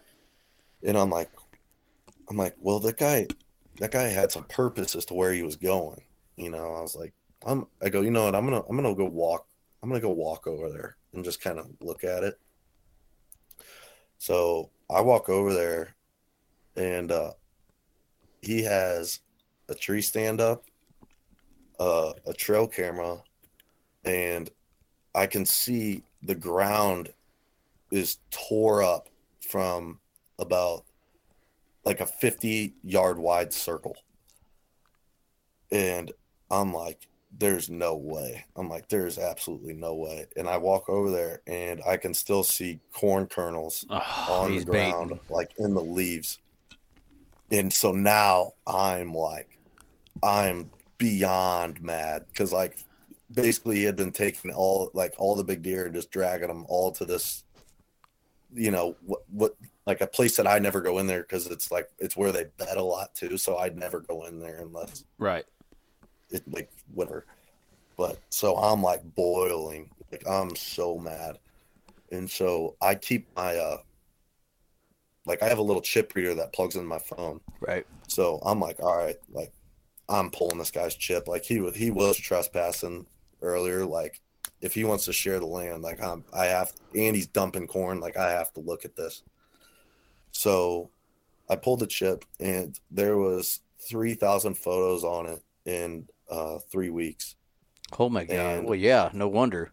and 0.84 0.96
I'm 0.96 1.10
like, 1.10 1.30
I'm 2.28 2.36
like, 2.36 2.54
well, 2.60 2.78
that 2.80 2.98
guy, 2.98 3.26
that 3.78 3.90
guy 3.90 4.08
had 4.08 4.30
some 4.32 4.44
purpose 4.44 4.94
as 4.94 5.04
to 5.06 5.14
where 5.14 5.32
he 5.32 5.42
was 5.42 5.56
going. 5.56 6.02
You 6.36 6.50
know, 6.50 6.74
I 6.74 6.80
was 6.80 6.94
like, 6.94 7.12
I'm, 7.46 7.66
I 7.82 7.88
go, 7.88 8.00
you 8.02 8.10
know 8.10 8.24
what, 8.24 8.34
I'm 8.34 8.44
gonna, 8.44 8.62
I'm 8.68 8.76
gonna 8.76 8.94
go 8.94 9.04
walk, 9.06 9.46
I'm 9.82 9.88
gonna 9.88 10.00
go 10.00 10.10
walk 10.10 10.46
over 10.46 10.68
there 10.70 10.96
and 11.12 11.24
just 11.24 11.40
kind 11.40 11.58
of 11.58 11.66
look 11.80 12.04
at 12.04 12.22
it. 12.22 12.38
So 14.18 14.70
I 14.90 15.00
walk 15.00 15.28
over 15.28 15.54
there, 15.54 15.94
and 16.78 17.10
uh, 17.12 17.32
he 18.40 18.62
has 18.62 19.20
a 19.68 19.74
tree 19.74 20.00
stand 20.00 20.40
up, 20.40 20.64
uh, 21.78 22.12
a 22.26 22.32
trail 22.32 22.66
camera, 22.66 23.18
and 24.04 24.48
I 25.14 25.26
can 25.26 25.44
see 25.44 26.02
the 26.22 26.34
ground 26.34 27.12
is 27.90 28.18
tore 28.30 28.82
up 28.82 29.08
from 29.46 29.98
about 30.38 30.84
like 31.84 32.00
a 32.00 32.06
50 32.06 32.74
yard 32.84 33.18
wide 33.18 33.52
circle. 33.52 33.96
And 35.70 36.12
I'm 36.50 36.72
like, 36.72 37.08
there's 37.38 37.68
no 37.68 37.94
way. 37.96 38.44
I'm 38.56 38.68
like, 38.68 38.88
there's 38.88 39.18
absolutely 39.18 39.74
no 39.74 39.94
way. 39.94 40.26
And 40.36 40.48
I 40.48 40.56
walk 40.58 40.88
over 40.88 41.10
there 41.10 41.40
and 41.46 41.80
I 41.86 41.96
can 41.96 42.14
still 42.14 42.42
see 42.42 42.80
corn 42.92 43.26
kernels 43.26 43.84
Oh, 43.90 43.96
on 44.42 44.56
the 44.56 44.64
ground, 44.64 45.10
baiting. 45.10 45.24
like 45.28 45.50
in 45.58 45.74
the 45.74 45.82
leaves. 45.82 46.38
And 47.50 47.72
so 47.72 47.92
now 47.92 48.52
I'm 48.66 49.14
like, 49.14 49.58
I'm 50.22 50.70
beyond 50.98 51.80
mad 51.82 52.26
because, 52.28 52.52
like, 52.52 52.76
basically 53.32 53.76
he 53.76 53.84
had 53.84 53.96
been 53.96 54.12
taking 54.12 54.52
all, 54.52 54.90
like, 54.94 55.14
all 55.18 55.34
the 55.34 55.44
big 55.44 55.62
deer 55.62 55.86
and 55.86 55.94
just 55.94 56.10
dragging 56.10 56.48
them 56.48 56.66
all 56.68 56.92
to 56.92 57.04
this, 57.04 57.44
you 58.52 58.70
know, 58.70 58.96
what, 59.04 59.22
what, 59.30 59.54
like 59.88 60.02
a 60.02 60.06
place 60.06 60.36
that 60.36 60.46
I 60.46 60.58
never 60.58 60.82
go 60.82 60.98
in 60.98 61.06
there 61.06 61.22
because 61.22 61.46
it's 61.46 61.70
like, 61.70 61.88
it's 61.98 62.14
where 62.14 62.30
they 62.30 62.44
bet 62.58 62.76
a 62.76 62.82
lot 62.82 63.14
too. 63.14 63.38
So 63.38 63.56
I'd 63.56 63.78
never 63.78 64.00
go 64.00 64.26
in 64.26 64.38
there 64.38 64.58
unless 64.58 65.04
right. 65.16 65.46
it 66.28 66.42
like 66.52 66.70
whatever. 66.92 67.24
But 67.96 68.18
so 68.28 68.56
I'm 68.56 68.82
like 68.82 69.02
boiling. 69.14 69.88
Like 70.12 70.28
I'm 70.28 70.54
so 70.56 70.98
mad. 70.98 71.38
And 72.12 72.30
so 72.30 72.76
I 72.82 72.96
keep 72.96 73.34
my 73.34 73.56
uh 73.56 73.78
like 75.28 75.42
I 75.42 75.48
have 75.48 75.58
a 75.58 75.62
little 75.62 75.82
chip 75.82 76.14
reader 76.14 76.34
that 76.34 76.52
plugs 76.52 76.74
in 76.76 76.86
my 76.86 76.98
phone. 76.98 77.40
Right. 77.60 77.86
So 78.08 78.40
I'm 78.44 78.58
like, 78.60 78.80
all 78.80 78.96
right, 78.96 79.16
like 79.30 79.52
I'm 80.08 80.30
pulling 80.30 80.58
this 80.58 80.70
guy's 80.70 80.94
chip. 80.94 81.28
Like 81.28 81.44
he 81.44 81.60
was 81.60 81.76
he 81.76 81.90
was 81.90 82.16
trespassing 82.16 83.06
earlier. 83.42 83.84
Like 83.84 84.20
if 84.60 84.74
he 84.74 84.84
wants 84.84 85.04
to 85.04 85.12
share 85.12 85.38
the 85.38 85.46
land, 85.46 85.82
like 85.82 86.02
I'm 86.02 86.24
I 86.32 86.46
have 86.46 86.72
and 86.94 87.14
he's 87.14 87.26
dumping 87.26 87.66
corn, 87.66 88.00
like 88.00 88.16
I 88.16 88.30
have 88.30 88.52
to 88.54 88.60
look 88.60 88.84
at 88.84 88.96
this. 88.96 89.22
So 90.32 90.90
I 91.48 91.56
pulled 91.56 91.80
the 91.80 91.86
chip 91.86 92.24
and 92.40 92.78
there 92.90 93.16
was 93.16 93.60
three 93.78 94.14
thousand 94.14 94.54
photos 94.54 95.04
on 95.04 95.26
it 95.26 95.42
in 95.64 96.08
uh 96.30 96.58
three 96.70 96.90
weeks. 96.90 97.36
Oh 97.98 98.08
my 98.08 98.24
god. 98.24 98.36
And- 98.36 98.66
well, 98.66 98.74
yeah. 98.74 99.10
No 99.12 99.28
wonder. 99.28 99.72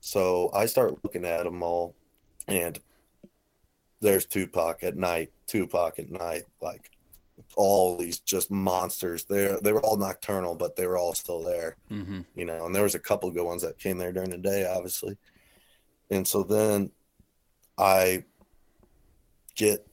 So 0.00 0.50
I 0.52 0.66
start 0.66 0.98
looking 1.04 1.24
at 1.24 1.44
them 1.44 1.62
all, 1.62 1.94
and 2.48 2.80
there's 4.02 4.26
Tupac 4.26 4.82
at 4.82 4.96
night, 4.96 5.30
Tupac 5.46 5.98
at 5.98 6.10
night, 6.10 6.42
like 6.60 6.90
all 7.56 7.96
these 7.96 8.18
just 8.18 8.50
monsters. 8.50 9.24
They 9.24 9.56
they 9.62 9.72
were 9.72 9.80
all 9.80 9.96
nocturnal, 9.96 10.54
but 10.54 10.76
they 10.76 10.86
were 10.86 10.98
all 10.98 11.14
still 11.14 11.42
there. 11.42 11.76
Mm-hmm. 11.90 12.20
You 12.34 12.44
know, 12.44 12.66
and 12.66 12.74
there 12.74 12.82
was 12.82 12.96
a 12.96 13.00
couple 13.00 13.30
good 13.30 13.46
ones 13.46 13.62
that 13.62 13.78
came 13.78 13.98
there 13.98 14.12
during 14.12 14.30
the 14.30 14.38
day, 14.38 14.66
obviously. 14.66 15.16
And 16.10 16.26
so 16.26 16.42
then 16.42 16.90
I 17.78 18.24
get 19.54 19.86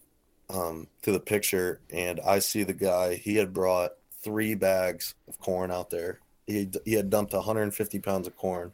um, 0.49 0.87
to 1.03 1.11
the 1.11 1.19
picture, 1.19 1.81
and 1.91 2.19
I 2.25 2.39
see 2.39 2.63
the 2.63 2.73
guy. 2.73 3.15
He 3.15 3.35
had 3.35 3.53
brought 3.53 3.91
three 4.23 4.55
bags 4.55 5.15
of 5.27 5.39
corn 5.39 5.71
out 5.71 5.91
there. 5.91 6.19
He 6.47 6.69
he 6.83 6.93
had 6.93 7.11
dumped 7.11 7.33
150 7.33 7.99
pounds 7.99 8.27
of 8.27 8.35
corn, 8.35 8.73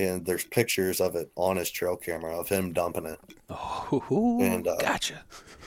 and 0.00 0.24
there's 0.24 0.44
pictures 0.44 1.00
of 1.00 1.16
it 1.16 1.30
on 1.36 1.56
his 1.56 1.70
trail 1.70 1.96
camera 1.96 2.38
of 2.38 2.48
him 2.48 2.72
dumping 2.72 3.06
it. 3.06 3.18
Oh, 3.48 4.38
And, 4.40 4.66
uh, 4.66 4.76
gotcha. 4.78 5.22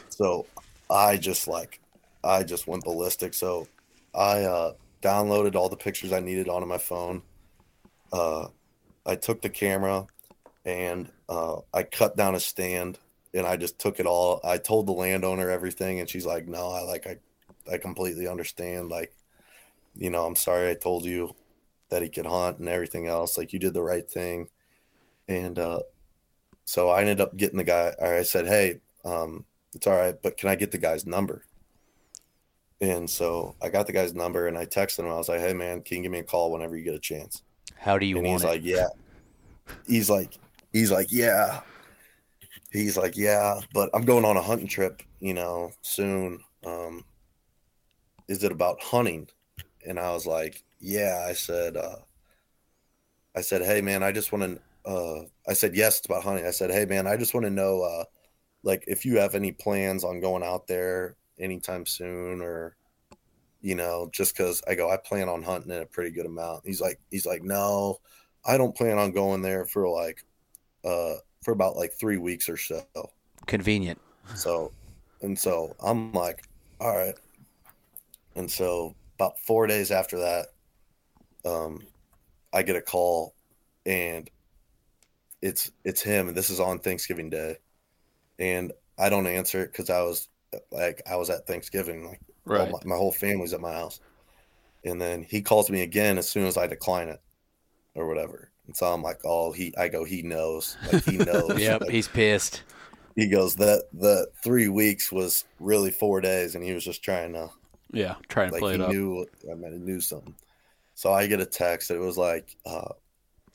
So 0.09 0.45
I 0.89 1.17
just 1.17 1.47
like 1.47 1.79
I 2.23 2.43
just 2.43 2.67
went 2.67 2.83
ballistic. 2.83 3.33
So 3.33 3.67
I 4.13 4.43
uh, 4.43 4.73
downloaded 5.01 5.55
all 5.55 5.69
the 5.69 5.75
pictures 5.75 6.13
I 6.13 6.19
needed 6.19 6.47
onto 6.47 6.67
my 6.67 6.77
phone. 6.77 7.21
Uh, 8.11 8.47
I 9.05 9.15
took 9.15 9.41
the 9.41 9.49
camera 9.49 10.07
and 10.65 11.11
uh, 11.27 11.57
I 11.73 11.83
cut 11.83 12.15
down 12.15 12.35
a 12.35 12.39
stand 12.39 12.99
and 13.33 13.45
I 13.45 13.57
just 13.57 13.79
took 13.79 13.99
it 13.99 14.05
all. 14.05 14.39
I 14.43 14.57
told 14.57 14.87
the 14.87 14.93
landowner 14.93 15.49
everything 15.49 15.99
and 15.99 16.09
she's 16.09 16.25
like, 16.25 16.47
"No, 16.47 16.69
I 16.69 16.81
like 16.83 17.07
I 17.07 17.17
I 17.71 17.77
completely 17.77 18.27
understand. 18.27 18.89
Like, 18.89 19.13
you 19.95 20.09
know, 20.09 20.25
I'm 20.25 20.35
sorry 20.35 20.69
I 20.69 20.75
told 20.75 21.05
you 21.05 21.35
that 21.89 22.01
he 22.01 22.09
could 22.09 22.25
hunt 22.25 22.59
and 22.59 22.69
everything 22.69 23.07
else. 23.07 23.37
Like 23.37 23.53
you 23.53 23.59
did 23.59 23.73
the 23.73 23.83
right 23.83 24.09
thing." 24.09 24.49
And 25.27 25.57
uh, 25.59 25.81
so 26.65 26.89
I 26.89 27.01
ended 27.01 27.21
up 27.21 27.35
getting 27.35 27.57
the 27.57 27.63
guy. 27.63 27.93
Or 27.99 28.13
I 28.15 28.23
said, 28.23 28.47
"Hey, 28.47 28.79
um, 29.05 29.45
it's 29.73 29.87
all 29.87 29.95
right, 29.95 30.15
but 30.21 30.37
can 30.37 30.49
I 30.49 30.55
get 30.55 30.71
the 30.71 30.77
guy's 30.77 31.05
number?" 31.05 31.45
And 32.81 33.09
so 33.09 33.55
I 33.61 33.69
got 33.69 33.87
the 33.87 33.93
guy's 33.93 34.13
number 34.13 34.47
and 34.47 34.57
I 34.57 34.65
texted 34.65 34.99
him. 34.99 35.07
I 35.07 35.15
was 35.15 35.29
like, 35.29 35.39
"Hey, 35.39 35.53
man, 35.53 35.81
can 35.81 35.97
you 35.97 36.03
give 36.03 36.11
me 36.11 36.19
a 36.19 36.23
call 36.23 36.51
whenever 36.51 36.75
you 36.75 36.83
get 36.83 36.95
a 36.95 36.99
chance?" 36.99 37.41
How 37.77 37.97
do 37.97 38.05
you 38.05 38.17
and 38.17 38.27
want 38.27 38.41
he's 38.41 38.43
it? 38.43 38.47
like, 38.47 38.61
"Yeah." 38.63 38.87
He's 39.87 40.09
like, 40.09 40.37
he's 40.73 40.91
like, 40.91 41.07
"Yeah." 41.11 41.61
He's 42.71 42.97
like, 42.97 43.15
"Yeah, 43.15 43.59
but 43.73 43.89
I'm 43.93 44.03
going 44.03 44.25
on 44.25 44.35
a 44.35 44.41
hunting 44.41 44.67
trip, 44.67 45.03
you 45.19 45.33
know, 45.33 45.71
soon. 45.81 46.39
Um, 46.65 47.05
is 48.27 48.43
it 48.43 48.51
about 48.51 48.81
hunting?" 48.81 49.29
And 49.87 49.99
I 49.99 50.11
was 50.11 50.25
like, 50.25 50.63
"Yeah." 50.83 51.25
I 51.27 51.33
said, 51.33 51.77
uh, 51.77 51.97
"I 53.35 53.41
said, 53.41 53.61
hey, 53.63 53.81
man, 53.81 54.03
I 54.03 54.11
just 54.11 54.31
want 54.31 54.43
to." 54.43 54.89
Uh, 54.89 55.25
I 55.47 55.53
said, 55.53 55.75
"Yes, 55.75 55.97
it's 55.99 56.07
about 56.07 56.23
hunting." 56.23 56.45
I 56.45 56.51
said, 56.51 56.71
"Hey, 56.71 56.85
man, 56.85 57.07
I 57.07 57.17
just 57.17 57.33
want 57.33 57.45
to 57.45 57.49
know, 57.51 57.81
uh, 57.81 58.05
like, 58.63 58.83
if 58.87 59.05
you 59.05 59.17
have 59.17 59.35
any 59.35 59.51
plans 59.51 60.03
on 60.03 60.19
going 60.21 60.43
out 60.43 60.67
there 60.67 61.15
anytime 61.39 61.85
soon, 61.85 62.41
or." 62.41 62.75
You 63.65 63.75
know, 63.75 64.09
just 64.11 64.35
because 64.35 64.61
I 64.67 64.75
go, 64.75 64.91
I 64.91 64.97
plan 64.97 65.29
on 65.29 65.41
hunting 65.41 65.71
in 65.71 65.81
a 65.81 65.85
pretty 65.85 66.11
good 66.11 66.25
amount. 66.25 66.65
He's 66.65 66.81
like, 66.81 66.99
he's 67.11 67.25
like, 67.25 67.43
no, 67.43 68.01
I 68.45 68.57
don't 68.57 68.75
plan 68.75 68.97
on 68.97 69.11
going 69.11 69.41
there 69.41 69.65
for 69.65 69.87
like 69.87 70.25
uh 70.83 71.15
for 71.43 71.51
about 71.53 71.75
like 71.77 71.93
three 71.93 72.17
weeks 72.17 72.49
or 72.49 72.57
so. 72.57 72.83
Convenient. 73.47 74.01
So 74.35 74.73
and 75.21 75.37
so 75.39 75.75
I'm 75.81 76.11
like, 76.11 76.43
all 76.81 76.95
right. 76.95 77.15
And 78.35 78.51
so 78.51 78.95
about 79.15 79.39
four 79.39 79.67
days 79.67 79.91
after 79.91 80.17
that, 80.19 80.47
um, 81.45 81.81
I 82.53 82.63
get 82.63 82.75
a 82.75 82.81
call 82.81 83.35
and 83.85 84.29
it's 85.41 85.71
it's 85.83 86.01
him 86.01 86.27
and 86.27 86.37
this 86.37 86.49
is 86.49 86.59
on 86.59 86.79
Thanksgiving 86.79 87.29
Day. 87.29 87.57
And 88.39 88.73
I 88.97 89.09
don't 89.09 89.27
answer 89.27 89.61
it 89.63 89.71
because 89.71 89.89
I 89.89 90.01
was 90.03 90.29
like 90.71 91.01
I 91.09 91.15
was 91.17 91.29
at 91.29 91.47
Thanksgiving, 91.47 92.07
like 92.07 92.21
Right. 92.45 92.69
my, 92.69 92.79
my 92.85 92.95
whole 92.95 93.11
family's 93.11 93.53
at 93.53 93.61
my 93.61 93.73
house. 93.73 93.99
And 94.85 95.01
then 95.01 95.23
he 95.23 95.41
calls 95.41 95.69
me 95.69 95.81
again 95.81 96.17
as 96.17 96.29
soon 96.29 96.45
as 96.45 96.57
I 96.57 96.67
decline 96.67 97.09
it 97.09 97.21
or 97.95 98.07
whatever. 98.07 98.51
And 98.67 98.75
so 98.75 98.87
I'm 98.87 99.03
like, 99.03 99.19
oh, 99.25 99.51
he, 99.51 99.73
I 99.77 99.87
go, 99.89 100.03
he 100.05 100.21
knows, 100.23 100.77
like 100.85 101.01
he 101.01 101.17
knows. 101.25 101.59
Yep, 101.59 101.81
Like, 101.81 101.91
he's 101.91 102.07
pissed. 102.07 102.63
he 103.15 103.29
goes 103.29 103.55
that 103.57 103.85
the 103.93 104.27
three 104.43 104.69
weeks 104.69 105.11
was 105.11 105.45
really 105.59 105.91
four 105.91 106.21
days, 106.21 106.55
and 106.55 106.63
he 106.63 106.73
was 106.73 106.83
just 106.83 107.03
trying 107.03 107.33
to 107.33 107.49
Yeah, 107.91 108.15
trying 108.29 108.49
to 108.49 108.53
like 108.53 108.61
play 108.61 108.71
he 108.71 108.75
it 108.75 108.81
up. 108.81 108.89
knew. 108.89 109.25
I 109.51 109.55
mean, 109.55 109.73
he 109.73 109.79
knew 109.79 109.99
something. 110.01 110.35
So 111.03 111.11
I 111.11 111.27
get 111.27 111.41
a 111.41 111.45
text. 111.45 111.91
It 111.91 111.99
was 111.99 112.17
like, 112.17 112.55
uh, 112.65 112.93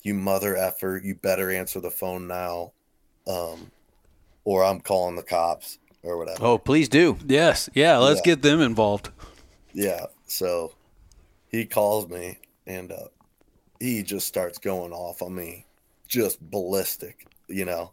"You 0.03 0.13
mother 0.13 0.55
effer, 0.55 1.01
you 1.03 1.15
better 1.15 1.51
answer 1.51 1.81
the 1.81 1.91
phone 1.91 2.27
now, 2.27 2.75
um, 3.27 3.71
or 4.45 4.63
I'm 4.63 4.81
calling 4.81 5.17
the 5.17 5.23
cops 5.23 5.79
or 6.03 6.19
whatever." 6.19 6.45
Oh, 6.45 6.59
please 6.59 6.91
do. 6.91 7.17
Yes, 7.27 7.71
yeah. 7.73 7.97
Let's 7.97 8.21
Yeah. 8.21 8.35
get 8.35 8.43
them 8.43 8.61
involved. 8.61 9.09
Yeah. 9.73 10.09
So 10.27 10.75
he 11.49 11.65
calls 11.65 12.07
me 12.11 12.39
and 12.67 12.93
uh, 12.93 13.09
he 13.81 14.03
just 14.03 14.29
starts 14.29 14.59
going 14.59 14.93
off 14.93 15.23
on 15.23 15.35
me, 15.35 15.65
just 16.07 16.43
ballistic, 16.51 17.29
you 17.47 17.65
know. 17.65 17.93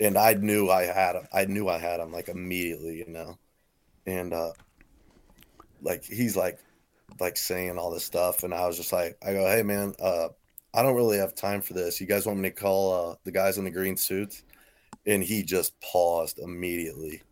And 0.00 0.16
I 0.16 0.34
knew 0.34 0.70
I 0.70 0.84
had 0.84 1.16
him. 1.16 1.26
I 1.32 1.46
knew 1.46 1.68
I 1.68 1.78
had 1.78 1.98
him 1.98 2.12
like 2.12 2.28
immediately, 2.28 2.98
you 2.98 3.08
know. 3.08 3.36
And 4.06 4.32
uh, 4.32 4.52
like 5.80 6.04
he's 6.04 6.36
like, 6.36 6.60
like 7.20 7.36
saying 7.36 7.78
all 7.78 7.90
this 7.90 8.04
stuff, 8.04 8.42
and 8.42 8.54
I 8.54 8.66
was 8.66 8.76
just 8.76 8.92
like, 8.92 9.16
I 9.26 9.32
go, 9.32 9.46
hey 9.46 9.62
man, 9.62 9.94
uh, 10.00 10.28
I 10.74 10.82
don't 10.82 10.96
really 10.96 11.18
have 11.18 11.34
time 11.34 11.60
for 11.60 11.74
this. 11.74 12.00
You 12.00 12.06
guys 12.06 12.26
want 12.26 12.38
me 12.38 12.50
to 12.50 12.54
call 12.54 13.10
uh, 13.10 13.14
the 13.24 13.32
guys 13.32 13.58
in 13.58 13.64
the 13.64 13.70
green 13.70 13.96
suits? 13.96 14.44
And 15.06 15.22
he 15.22 15.42
just 15.42 15.78
paused 15.80 16.38
immediately, 16.38 17.22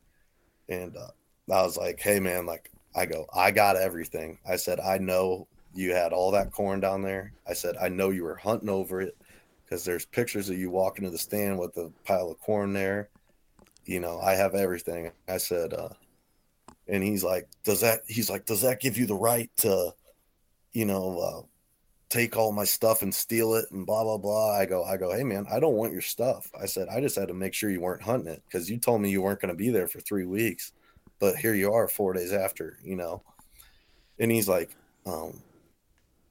and 0.68 0.97
uh, 0.97 1.11
I 1.53 1.62
was 1.62 1.76
like, 1.76 2.01
hey 2.01 2.18
man, 2.18 2.47
like 2.47 2.70
I 2.95 3.07
go, 3.07 3.26
I 3.35 3.51
got 3.53 3.76
everything. 3.76 4.39
I 4.49 4.57
said, 4.57 4.81
I 4.81 4.99
know 4.99 5.47
you 5.74 5.95
had 5.95 6.12
all 6.12 6.33
that 6.33 6.53
corn 6.53 6.81
down 6.81 7.03
there. 7.03 7.33
I 7.49 7.53
said, 7.53 7.76
I 7.76 7.89
know 7.89 8.11
you 8.11 8.24
were 8.24 8.35
hunting 8.35 8.68
over 8.68 9.01
it 9.01 9.16
because 9.64 9.85
there's 9.85 10.05
pictures 10.05 10.51
of 10.51 10.59
you 10.59 10.70
walking 10.70 11.05
to 11.05 11.11
the 11.11 11.18
stand 11.18 11.59
with 11.59 11.76
a 11.76 11.93
pile 12.05 12.31
of 12.31 12.41
corn 12.41 12.72
there. 12.72 13.09
You 13.85 14.01
know, 14.01 14.20
I 14.20 14.35
have 14.35 14.55
everything. 14.55 15.12
I 15.28 15.39
said, 15.39 15.72
uh, 15.72 15.91
and 16.91 17.03
he's 17.03 17.24
like, 17.24 17.49
does 17.64 17.80
that, 17.80 18.03
he's 18.07 18.30
like, 18.30 18.47
does 18.47 18.62
that 18.62 18.80
give 18.80 18.99
you 18.99 19.07
the 19.07 19.14
right 19.14 19.51
to, 19.59 19.93
you 20.72 20.84
know, 20.84 21.18
uh, 21.18 21.47
take 22.09 22.36
all 22.36 22.51
my 22.53 22.64
stuff 22.64 23.03
and 23.03 23.14
steal 23.14 23.55
it 23.55 23.66
and 23.70 23.86
blah, 23.86 24.03
blah, 24.03 24.18
blah. 24.18 24.57
I 24.57 24.66
go, 24.66 24.82
I 24.84 24.97
go, 24.97 25.12
hey 25.14 25.22
man, 25.22 25.47
I 25.51 25.61
don't 25.61 25.76
want 25.76 25.93
your 25.93 26.03
stuff. 26.03 26.51
I 26.61 26.66
said, 26.66 26.88
I 26.88 27.01
just 27.01 27.16
had 27.16 27.28
to 27.28 27.34
make 27.34 27.55
sure 27.55 27.70
you 27.70 27.80
weren't 27.80 28.03
hunting 28.03 28.32
it 28.32 28.43
because 28.47 28.68
you 28.68 28.78
told 28.78 29.01
me 29.01 29.11
you 29.11 29.22
weren't 29.22 29.41
going 29.41 29.53
to 29.53 29.57
be 29.57 29.70
there 29.70 29.86
for 29.86 30.01
three 30.01 30.26
weeks 30.26 30.72
but 31.20 31.36
here 31.36 31.55
you 31.55 31.72
are 31.72 31.86
four 31.86 32.14
days 32.14 32.32
after, 32.32 32.78
you 32.82 32.97
know. 32.97 33.22
And 34.18 34.32
he's 34.32 34.49
like, 34.49 34.74
um, 35.07 35.41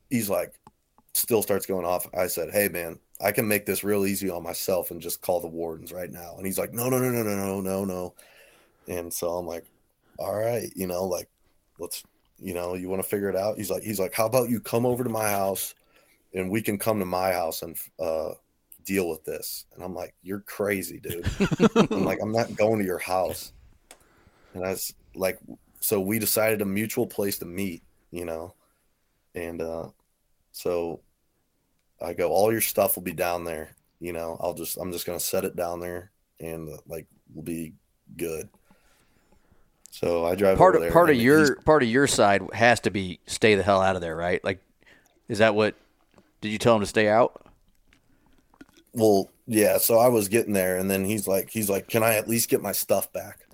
he's 0.10 0.30
like, 0.30 0.54
still 1.14 1.42
starts 1.42 1.66
going 1.66 1.86
off. 1.86 2.08
I 2.14 2.28
said, 2.28 2.50
Hey 2.52 2.68
man, 2.68 3.00
I 3.22 3.32
can 3.32 3.48
make 3.48 3.66
this 3.66 3.84
real 3.84 4.06
easy 4.06 4.30
on 4.30 4.44
myself 4.44 4.92
and 4.92 5.00
just 5.00 5.22
call 5.22 5.40
the 5.40 5.48
wardens 5.48 5.94
right 5.94 6.12
now. 6.12 6.36
And 6.36 6.46
he's 6.46 6.58
like, 6.58 6.74
No, 6.74 6.90
no, 6.90 7.00
no, 7.00 7.10
no, 7.12 7.24
no, 7.24 7.36
no, 7.36 7.62
no, 7.62 7.86
no. 7.86 8.14
And 8.88 9.14
so 9.14 9.38
I'm 9.38 9.46
like, 9.46 9.66
All 10.20 10.36
right, 10.36 10.72
you 10.76 10.86
know, 10.86 11.06
like, 11.06 11.30
let's, 11.80 12.04
you 12.38 12.54
know, 12.54 12.76
you 12.76 12.90
want 12.90 13.02
to 13.02 13.08
figure 13.08 13.30
it 13.30 13.36
out. 13.36 13.58
He's 13.58 13.72
like, 13.72 13.84
he's 13.84 14.00
like, 14.00 14.14
How 14.14 14.26
about 14.26 14.50
you 14.50 14.60
come 14.60 14.86
over 14.86 15.04
to 15.04 15.10
my 15.10 15.30
house 15.30 15.76
and 16.34 16.52
we 16.52 16.62
can 16.62 16.78
come 16.78 17.00
to 17.00 17.06
my 17.06 17.32
house 17.32 17.64
and 17.64 17.78
uh 18.00 18.32
deal 18.86 19.10
with 19.10 19.24
this. 19.24 19.66
And 19.74 19.84
I'm 19.84 19.96
like, 19.96 20.14
You're 20.22 20.42
crazy, 20.42 21.00
dude. 21.00 21.26
I'm 21.92 22.06
like, 22.06 22.20
I'm 22.22 22.32
not 22.32 22.56
going 22.56 22.80
to 22.80 22.86
your 22.86 23.00
house. 23.00 23.54
And 24.54 24.64
that's 24.64 24.94
like, 25.16 25.40
so 25.80 26.00
we 26.00 26.20
decided 26.20 26.62
a 26.62 26.66
mutual 26.66 27.08
place 27.08 27.38
to 27.40 27.46
meet, 27.46 27.84
you 28.12 28.26
know, 28.26 28.54
and 29.36 29.62
uh, 29.62 29.88
so 30.52 31.02
I 32.02 32.14
go, 32.14 32.30
all 32.32 32.52
your 32.52 32.62
stuff 32.62 32.96
will 32.96 33.04
be 33.04 33.14
down 33.14 33.44
there, 33.44 33.76
you 34.00 34.14
know. 34.14 34.38
I'll 34.42 34.54
just, 34.54 34.78
I'm 34.78 34.92
just 34.92 35.06
gonna 35.06 35.20
set 35.20 35.46
it 35.46 35.56
down 35.56 35.80
there, 35.80 36.12
and 36.40 36.70
uh, 36.70 36.78
like, 36.88 37.08
we'll 37.34 37.46
be 37.46 37.74
good. 38.18 38.50
So 40.00 40.26
I 40.26 40.36
drive 40.36 40.58
Part 40.58 40.76
of 40.78 40.94
part 40.94 41.10
of 41.10 41.18
your 41.18 41.40
he's- 41.40 41.64
part 41.66 41.84
of 41.84 41.90
your 41.90 42.08
side 42.08 42.42
has 42.54 42.80
to 42.82 42.90
be 42.90 43.20
stay 43.26 43.56
the 43.56 43.64
hell 43.64 43.82
out 43.82 43.96
of 43.98 44.02
there, 44.02 44.16
right? 44.16 44.42
Like, 44.46 44.62
is 45.28 45.40
that 45.40 45.56
what? 45.56 45.76
Did 46.40 46.50
you 46.54 46.58
tell 46.58 46.74
him 46.76 46.80
to 46.82 46.86
stay 46.88 47.10
out? 47.10 47.46
well 48.94 49.30
yeah 49.46 49.78
so 49.78 50.00
i 50.00 50.08
was 50.08 50.28
getting 50.28 50.52
there 50.52 50.78
and 50.78 50.90
then 50.90 51.06
he's 51.06 51.28
like 51.28 51.48
he's 51.52 51.70
like 51.70 51.88
can 51.88 52.02
i 52.02 52.16
at 52.16 52.28
least 52.28 52.50
get 52.50 52.60
my 52.60 52.72
stuff 52.72 53.14
back 53.14 53.46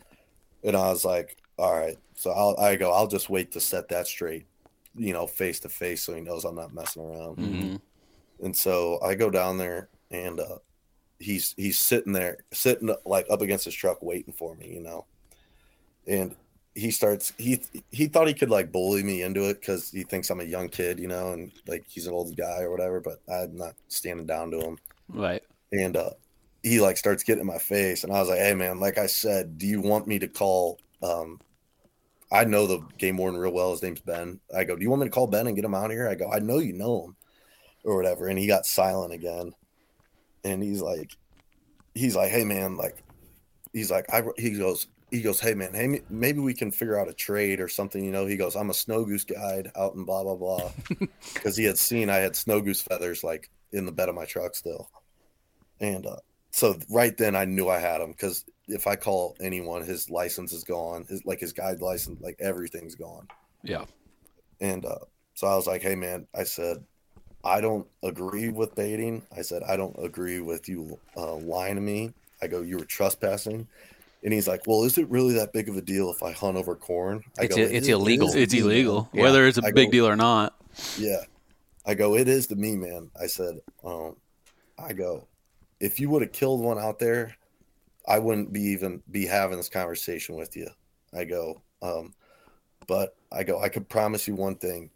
and 0.64 0.78
i 0.78 0.88
was 0.90 1.04
like 1.04 1.36
all 1.60 1.74
right 1.78 1.98
so 2.16 2.32
i'll 2.32 2.56
i 2.58 2.78
go 2.78 2.90
i'll 2.94 3.06
just 3.06 3.30
wait 3.30 3.52
to 3.52 3.60
set 3.60 3.90
that 3.90 4.08
straight 4.08 4.46
you 4.96 5.12
know 5.12 5.28
face 5.28 5.60
to 5.60 5.68
face 5.68 6.02
so 6.04 6.16
he 6.16 6.22
knows 6.22 6.46
i'm 6.46 6.56
not 6.56 6.74
messing 6.74 7.04
around 7.04 7.36
Mhm. 7.38 7.82
and 8.44 8.56
so 8.56 8.98
i 9.04 9.14
go 9.14 9.30
down 9.30 9.58
there 9.58 9.90
and 10.10 10.40
uh 10.40 10.58
he's 11.20 11.54
he's 11.58 11.78
sitting 11.78 12.14
there 12.14 12.38
sitting 12.54 12.96
like 13.06 13.26
up 13.30 13.42
against 13.42 13.66
his 13.66 13.76
truck 13.76 14.02
waiting 14.02 14.34
for 14.34 14.56
me 14.56 14.74
you 14.74 14.82
know 14.82 15.04
and 16.08 16.36
he 16.76 16.92
starts 16.92 17.32
he 17.38 17.62
he 17.92 18.08
thought 18.08 18.28
he 18.28 18.34
could 18.34 18.50
like 18.50 18.72
bully 18.72 19.02
me 19.04 19.22
into 19.22 19.50
it 19.50 19.60
because 19.62 19.90
he 19.92 20.04
thinks 20.04 20.30
i'm 20.30 20.42
a 20.42 20.44
young 20.44 20.68
kid 20.68 21.00
you 21.00 21.08
know 21.08 21.32
and 21.32 21.52
like 21.68 21.86
he's 21.88 22.06
an 22.08 22.14
old 22.14 22.36
guy 22.36 22.62
or 22.62 22.70
whatever 22.70 23.00
but 23.00 23.22
i'm 23.32 23.56
not 23.56 23.74
standing 23.88 24.26
down 24.26 24.52
to 24.52 24.60
him 24.60 24.78
Right. 25.08 25.42
and 25.72 25.96
uh 25.96 26.10
he 26.64 26.82
like 26.82 26.98
starts 26.98 27.24
getting 27.24 27.42
in 27.42 27.48
my 27.48 27.60
face 27.60 28.04
and 28.04 28.12
i 28.12 28.20
was 28.20 28.28
like 28.28 28.40
hey 28.40 28.54
man 28.54 28.80
like 28.80 28.98
i 28.98 29.08
said 29.08 29.58
do 29.58 29.66
you 29.68 29.80
want 29.82 30.08
me 30.08 30.20
to 30.20 30.28
call 30.28 30.80
um 31.02 31.40
I 32.32 32.44
know 32.44 32.66
the 32.66 32.80
game 32.98 33.18
warden 33.18 33.40
real 33.40 33.54
well. 33.54 33.70
His 33.72 33.84
name's 33.84 34.02
Ben. 34.02 34.40
I 34.54 34.64
go, 34.64 34.76
do 34.76 34.82
you 34.82 34.90
want 34.90 35.04
me 35.04 35.08
to 35.08 35.12
call 35.12 35.28
Ben 35.28 35.46
and 35.46 35.56
get 35.56 35.64
him 35.64 35.76
out 35.76 35.86
of 35.86 35.92
here? 35.92 36.10
I 36.10 36.16
go, 36.16 36.30
I 36.30 36.40
know 36.40 36.58
you 36.58 36.74
know 36.74 37.06
him, 37.06 37.16
or 37.84 37.96
whatever. 37.96 38.28
And 38.28 38.38
he 38.38 38.48
got 38.48 38.66
silent 38.66 39.14
again, 39.14 39.54
and 40.44 40.62
he's 40.62 40.82
like, 40.82 41.16
he's 41.94 42.16
like, 42.16 42.32
hey 42.32 42.44
man, 42.44 42.78
like, 42.78 43.04
he's 43.74 43.92
like, 43.92 44.12
I 44.12 44.24
he 44.38 44.58
goes. 44.58 44.88
He 45.12 45.22
goes, 45.22 45.40
hey 45.40 45.54
man, 45.54 45.74
hey, 45.74 46.02
maybe 46.10 46.40
we 46.40 46.54
can 46.54 46.72
figure 46.72 47.00
out 47.00 47.08
a 47.08 47.14
trade 47.14 47.60
or 47.60 47.68
something. 47.68 48.04
You 48.04 48.12
know, 48.12 48.26
he 48.26 48.38
goes, 48.38 48.56
I'm 48.56 48.70
a 48.70 48.74
snow 48.74 49.06
goose 49.06 49.24
guide 49.24 49.72
out 49.76 49.94
in 49.94 50.04
blah 50.04 50.24
blah 50.24 50.36
blah, 50.36 50.72
because 51.34 51.56
he 51.56 51.64
had 51.64 51.78
seen 51.78 52.10
I 52.10 52.18
had 52.18 52.36
snow 52.36 52.60
goose 52.60 52.82
feathers 52.82 53.24
like 53.24 53.50
in 53.72 53.86
the 53.86 53.92
bed 53.92 54.10
of 54.10 54.16
my 54.16 54.26
truck 54.26 54.56
still, 54.56 54.90
and 55.80 56.06
uh, 56.06 56.18
so 56.52 56.80
right 56.90 57.16
then 57.18 57.36
I 57.36 57.46
knew 57.46 57.70
I 57.70 57.80
had 57.80 58.02
him 58.02 58.12
because 58.12 58.46
if 58.68 58.88
I 58.88 58.96
call 58.96 59.36
anyone, 59.42 59.84
his 59.84 60.10
license 60.10 60.54
is 60.54 60.64
gone. 60.64 61.06
His 61.08 61.26
like 61.26 61.40
his 61.40 61.54
guide 61.54 61.82
license, 61.82 62.22
like 62.22 62.38
everything's 62.40 62.96
gone. 62.96 63.28
Yeah. 63.64 63.86
And 64.62 64.86
uh, 64.86 65.00
so 65.34 65.48
I 65.48 65.56
was 65.56 65.68
like, 65.68 65.82
hey 65.82 65.96
man, 65.96 66.28
I 66.34 66.46
said, 66.46 66.84
I 67.44 67.62
don't 67.62 67.88
agree 68.04 68.50
with 68.50 68.74
baiting. 68.74 69.24
I 69.36 69.42
said, 69.42 69.64
I 69.64 69.78
don't 69.78 69.96
agree 70.00 70.40
with 70.40 70.68
you 70.68 71.00
uh, 71.16 71.36
lying 71.36 71.76
to 71.76 71.82
me. 71.82 72.14
I 72.42 72.48
go, 72.48 72.62
you 72.62 72.78
were 72.78 72.86
trespassing. 72.86 73.68
And 74.26 74.34
he's 74.34 74.48
like, 74.48 74.64
well, 74.66 74.84
is 74.84 74.98
it 74.98 75.08
really 75.10 75.36
that 75.36 75.54
big 75.54 75.70
of 75.70 75.78
a 75.78 75.82
deal 75.82 76.10
if 76.10 76.24
I 76.24 76.32
hunt 76.32 76.58
over 76.58 76.76
corn? 76.76 77.24
I 77.40 77.44
It's 77.44 77.56
go, 77.56 77.62
"It 77.62 77.72
it's 77.72 77.88
it 77.88 77.92
illegal. 77.92 78.28
is 78.30 78.36
It's 78.36 78.54
illegal, 78.56 79.08
Yeah. 79.14 79.22
whether 79.22 79.46
it's 79.48 79.60
a 79.60 79.64
I 79.66 79.72
big 79.72 79.90
go- 79.90 79.92
deal 79.92 80.08
or 80.08 80.16
not. 80.16 80.60
Yeah. 80.98 81.22
I 81.86 81.94
go, 81.94 82.16
it 82.16 82.28
is 82.28 82.48
to 82.48 82.56
me, 82.56 82.76
man. 82.76 83.12
I 83.22 83.28
said, 83.28 83.60
um, 83.84 84.16
I 84.80 84.94
go, 84.94 85.28
if 85.80 86.00
you 86.00 86.10
would 86.10 86.24
have 86.24 86.32
killed 86.32 86.60
one 86.62 86.80
out 86.80 86.98
there, 86.98 87.36
I 88.08 88.18
wouldn't 88.18 88.52
be 88.52 88.62
even 88.64 89.04
be 89.12 89.28
having 89.28 89.58
this 89.58 89.70
conversation 89.70 90.36
with 90.36 90.56
you. 90.58 90.70
I 91.14 91.26
go, 91.26 91.62
um, 91.84 92.16
but 92.88 93.16
I 93.32 93.44
go, 93.44 93.62
I 93.62 93.70
could 93.70 93.88
promise 93.88 94.28
you 94.28 94.34
one 94.34 94.56
thing. 94.56 94.90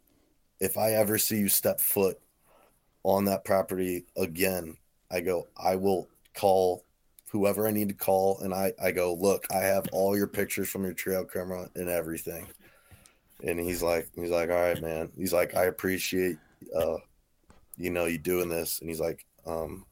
If 0.59 0.75
I 0.75 0.93
ever 0.93 1.19
see 1.19 1.38
you 1.38 1.49
step 1.49 1.80
foot 1.80 2.19
on 3.03 3.25
that 3.25 3.45
property 3.45 4.05
again, 4.17 4.75
I 5.11 5.21
go, 5.21 5.47
I 5.55 5.75
will 5.75 6.07
call 6.34 6.84
whoever 7.32 7.67
I 7.67 7.71
need 7.71 7.89
to 7.89 7.95
call. 7.95 8.39
And 8.39 8.53
I, 8.53 8.73
I 8.82 8.91
go, 8.91 9.13
look, 9.13 9.45
I 9.51 9.59
have 9.59 9.86
all 9.91 10.17
your 10.17 10.27
pictures 10.27 10.69
from 10.69 10.84
your 10.84 10.93
trail 10.93 11.23
camera 11.23 11.69
and 11.75 11.89
everything. 11.89 12.47
And 13.43 13.59
he's 13.59 13.82
like, 13.82 14.09
he's 14.15 14.32
like, 14.32 14.49
all 14.49 14.55
right, 14.55 14.82
man. 14.82 15.11
He's 15.17 15.32
like, 15.32 15.55
I 15.55 15.65
appreciate, 15.65 16.38
uh, 16.75 16.97
you 17.77 17.89
know, 17.89 18.05
you 18.05 18.17
doing 18.17 18.49
this. 18.49 18.80
And 18.82 18.89
he's 18.89 18.99
like, 18.99 19.25
um, 19.45 19.86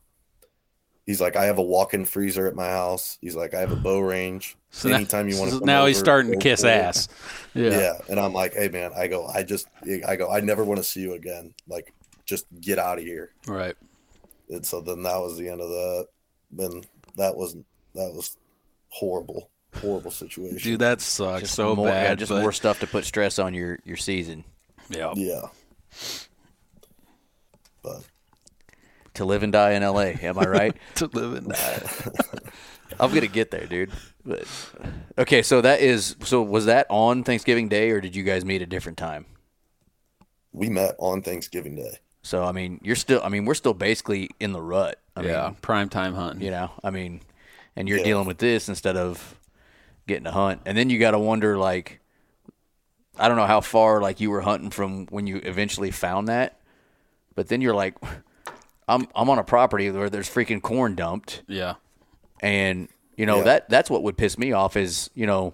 he's 1.06 1.22
like, 1.22 1.38
I 1.38 1.46
have 1.46 1.58
a 1.58 1.64
walk-in 1.64 2.04
freezer 2.04 2.48
at 2.48 2.56
my 2.56 2.68
house. 2.68 3.18
He's 3.22 3.36
like, 3.36 3.54
I 3.54 3.62
have 3.62 3.72
a 3.72 3.78
bow 3.78 4.02
range. 4.02 4.58
So 4.72 4.90
now, 4.90 4.96
Anytime 4.96 5.30
you 5.30 5.40
want 5.40 5.52
so 5.52 5.60
to, 5.60 5.66
now 5.66 5.86
he's 5.86 5.98
starting 5.98 6.32
to 6.32 6.38
kiss 6.38 6.66
ass. 6.66 7.08
Yeah. 7.54 7.70
Yeah. 7.70 7.94
And 8.10 8.20
I'm 8.20 8.34
like, 8.34 8.54
hey, 8.54 8.68
man, 8.68 8.92
I 8.96 9.08
go, 9.08 9.26
I 9.28 9.44
just, 9.44 9.68
I 10.06 10.18
go, 10.18 10.30
I 10.30 10.42
never 10.42 10.66
want 10.66 10.80
to 10.80 10.84
see 10.84 11.00
you 11.00 11.14
again. 11.14 11.54
Like, 11.68 11.94
just 12.26 12.46
get 12.60 12.78
out 12.78 12.98
of 12.98 13.06
here. 13.06 13.32
Right. 13.48 13.76
And 14.50 14.66
so 14.66 14.82
then 14.82 15.04
that 15.04 15.18
was 15.18 15.38
the 15.38 15.48
end 15.48 15.62
of 15.62 15.70
that. 15.70 16.08
Then 16.52 16.84
that 17.18 17.36
wasn't 17.36 17.66
that 17.96 18.14
was 18.14 18.38
horrible, 18.90 19.50
horrible 19.76 20.12
situation. 20.12 20.58
Dude, 20.72 20.80
that 20.80 21.02
sucks 21.02 21.42
Just 21.42 21.56
so 21.56 21.76
more, 21.76 21.88
bad. 21.88 22.04
yeah, 22.04 22.16
just 22.16 22.30
but- 22.30 22.42
more 22.42 22.52
stuff 22.52 22.80
to 22.80 22.88
put 22.88 23.06
stress 23.06 23.40
on 23.40 23.54
your 23.54 23.80
your 23.86 23.98
season. 23.98 24.44
Yeah. 24.90 25.14
yeah. 25.16 25.48
But 27.84 28.04
To 29.16 29.26
live 29.26 29.44
and 29.44 29.52
die 29.52 29.72
in 29.72 29.84
L.A. 29.84 30.14
Am 30.14 30.38
I 30.40 30.46
right? 30.46 30.78
To 30.96 31.08
live 31.08 31.34
and 31.34 31.50
die. 31.50 31.82
I'm 33.00 33.14
gonna 33.14 33.28
get 33.28 33.52
there, 33.52 33.66
dude. 33.68 33.92
But, 34.26 34.46
okay, 35.18 35.42
so 35.42 35.62
that 35.62 35.82
is 35.82 36.16
so. 36.24 36.42
Was 36.42 36.66
that 36.66 36.88
on 36.90 37.24
Thanksgiving 37.24 37.68
Day, 37.68 37.92
or 37.92 38.00
did 38.02 38.16
you 38.16 38.24
guys 38.24 38.46
meet 38.46 38.62
a 38.62 38.66
different 38.66 38.98
time? 38.98 39.26
we 40.54 40.70
met 40.70 40.96
on 40.98 41.22
Thanksgiving 41.22 41.76
Day. 41.76 42.00
So 42.24 42.44
I 42.44 42.52
mean, 42.54 42.80
you're 42.82 42.96
still. 42.96 43.22
I 43.24 43.30
mean, 43.30 43.46
we're 43.46 43.54
still 43.56 43.74
basically 43.74 44.30
in 44.40 44.54
the 44.54 44.62
rut. 44.62 45.00
I 45.18 45.24
yeah. 45.24 45.46
mean, 45.48 45.56
Prime 45.62 45.90
time 45.90 46.14
hunting. 46.14 46.42
you 46.44 46.52
know. 46.52 46.72
I 46.84 46.90
mean, 46.92 47.22
and 47.76 47.88
you're 47.88 47.98
Yeah. 48.00 48.04
dealing 48.06 48.28
with 48.28 48.38
this 48.38 48.70
instead 48.70 48.96
of 48.98 49.36
getting 50.08 50.24
to 50.26 50.32
hunt, 50.32 50.62
and 50.66 50.78
then 50.78 50.90
you 50.90 51.00
got 51.00 51.12
to 51.12 51.20
wonder 51.20 51.58
like, 51.58 52.00
I 53.18 53.28
don't 53.28 53.38
know 53.38 53.46
how 53.48 53.62
far 53.62 54.02
like 54.02 54.20
you 54.22 54.30
were 54.30 54.42
hunting 54.42 54.70
from 54.70 55.08
when 55.08 55.26
you 55.28 55.38
eventually 55.44 55.92
found 55.92 56.28
that, 56.28 56.60
but 57.36 57.48
then 57.50 57.62
you're 57.62 57.74
like, 57.76 57.96
I'm 58.88 59.08
I'm 59.16 59.30
on 59.30 59.40
a 59.40 59.44
property 59.44 59.90
where 59.92 60.10
there's 60.10 60.30
freaking 60.30 60.62
corn 60.62 60.96
dumped. 60.96 61.44
Yeah. 61.48 61.76
and 62.42 62.88
you 63.18 63.26
know 63.26 63.38
Yeah. 63.38 63.44
that 63.46 63.70
that's 63.70 63.90
what 63.90 64.04
would 64.04 64.16
piss 64.18 64.38
me 64.38 64.52
off 64.52 64.78
is 64.78 65.10
you 65.16 65.26
know 65.26 65.54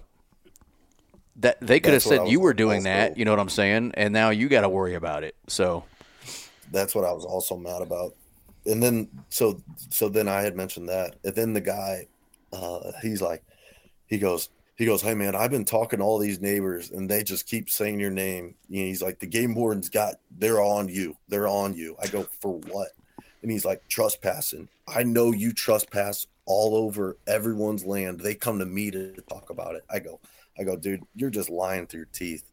that 1.36 1.58
they 1.60 1.80
could 1.80 1.94
have 1.94 2.02
That's 2.02 2.06
what 2.06 2.12
I 2.12 2.16
said 2.18 2.22
was 2.24 2.32
you 2.32 2.40
were 2.40 2.52
doing 2.54 2.80
also- 2.80 2.90
that 2.90 3.16
you 3.18 3.24
know 3.24 3.32
what 3.32 3.40
i'm 3.40 3.48
saying 3.48 3.92
and 3.94 4.12
now 4.12 4.28
you 4.30 4.48
got 4.48 4.60
to 4.60 4.68
worry 4.68 4.94
about 4.94 5.24
it 5.24 5.34
so 5.48 5.84
That's 6.70 6.94
what 6.94 7.04
I 7.04 7.12
was 7.12 7.24
also 7.24 7.56
mad 7.56 7.80
about. 7.82 8.14
And 8.66 8.82
then 8.82 9.08
so 9.28 9.62
so 9.90 10.08
then 10.08 10.28
I 10.28 10.42
had 10.42 10.56
mentioned 10.56 10.88
that. 10.88 11.16
And 11.24 11.34
then 11.34 11.52
the 11.52 11.60
guy, 11.60 12.06
uh, 12.52 12.92
he's 13.02 13.20
like, 13.20 13.42
he 14.06 14.18
goes, 14.18 14.48
he 14.76 14.86
goes, 14.86 15.02
Hey 15.02 15.14
man, 15.14 15.34
I've 15.34 15.50
been 15.50 15.64
talking 15.64 15.98
to 15.98 16.04
all 16.04 16.18
these 16.18 16.40
neighbors 16.40 16.90
and 16.90 17.08
they 17.08 17.22
just 17.22 17.46
keep 17.46 17.70
saying 17.70 18.00
your 18.00 18.10
name. 18.10 18.54
You 18.68 18.82
know, 18.82 18.86
he's 18.86 19.02
like, 19.02 19.18
the 19.18 19.26
game 19.26 19.54
warden's 19.54 19.88
got 19.88 20.14
they're 20.38 20.62
on 20.62 20.88
you. 20.88 21.16
They're 21.28 21.48
on 21.48 21.74
you. 21.74 21.96
I 22.02 22.06
go, 22.06 22.26
For 22.40 22.58
what? 22.58 22.88
And 23.42 23.50
he's 23.50 23.64
like, 23.66 23.86
trespassing. 23.88 24.68
I 24.88 25.02
know 25.02 25.32
you 25.32 25.52
trespass 25.52 26.26
all 26.46 26.76
over 26.76 27.18
everyone's 27.26 27.84
land. 27.84 28.20
They 28.20 28.34
come 28.34 28.58
to 28.58 28.66
me 28.66 28.90
to 28.90 29.12
talk 29.28 29.50
about 29.50 29.74
it. 29.74 29.84
I 29.90 29.98
go, 29.98 30.20
I 30.58 30.64
go, 30.64 30.76
dude, 30.76 31.02
you're 31.14 31.30
just 31.30 31.50
lying 31.50 31.86
through 31.86 32.00
your 32.00 32.08
teeth. 32.12 32.50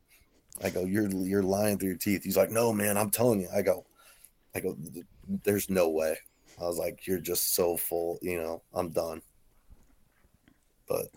I 0.64 0.70
go, 0.70 0.86
you're 0.86 1.10
you're 1.10 1.44
lying 1.44 1.78
through 1.78 1.90
your 1.90 1.98
teeth. 1.98 2.24
He's 2.24 2.38
like, 2.38 2.52
no, 2.52 2.74
man, 2.74 2.98
I'm 2.98 3.10
telling 3.10 3.42
you. 3.42 3.48
I 3.54 3.62
go, 3.62 3.86
I 4.54 4.60
go, 4.60 4.76
there's 5.44 5.70
no 5.70 5.90
way. 5.90 6.18
I 6.60 6.66
was 6.66 6.78
like, 6.78 7.08
you're 7.08 7.20
just 7.20 7.56
so 7.56 7.78
full. 7.78 8.20
You 8.22 8.42
know, 8.42 8.62
I'm 8.74 8.90
done. 8.90 9.22
But 10.88 11.08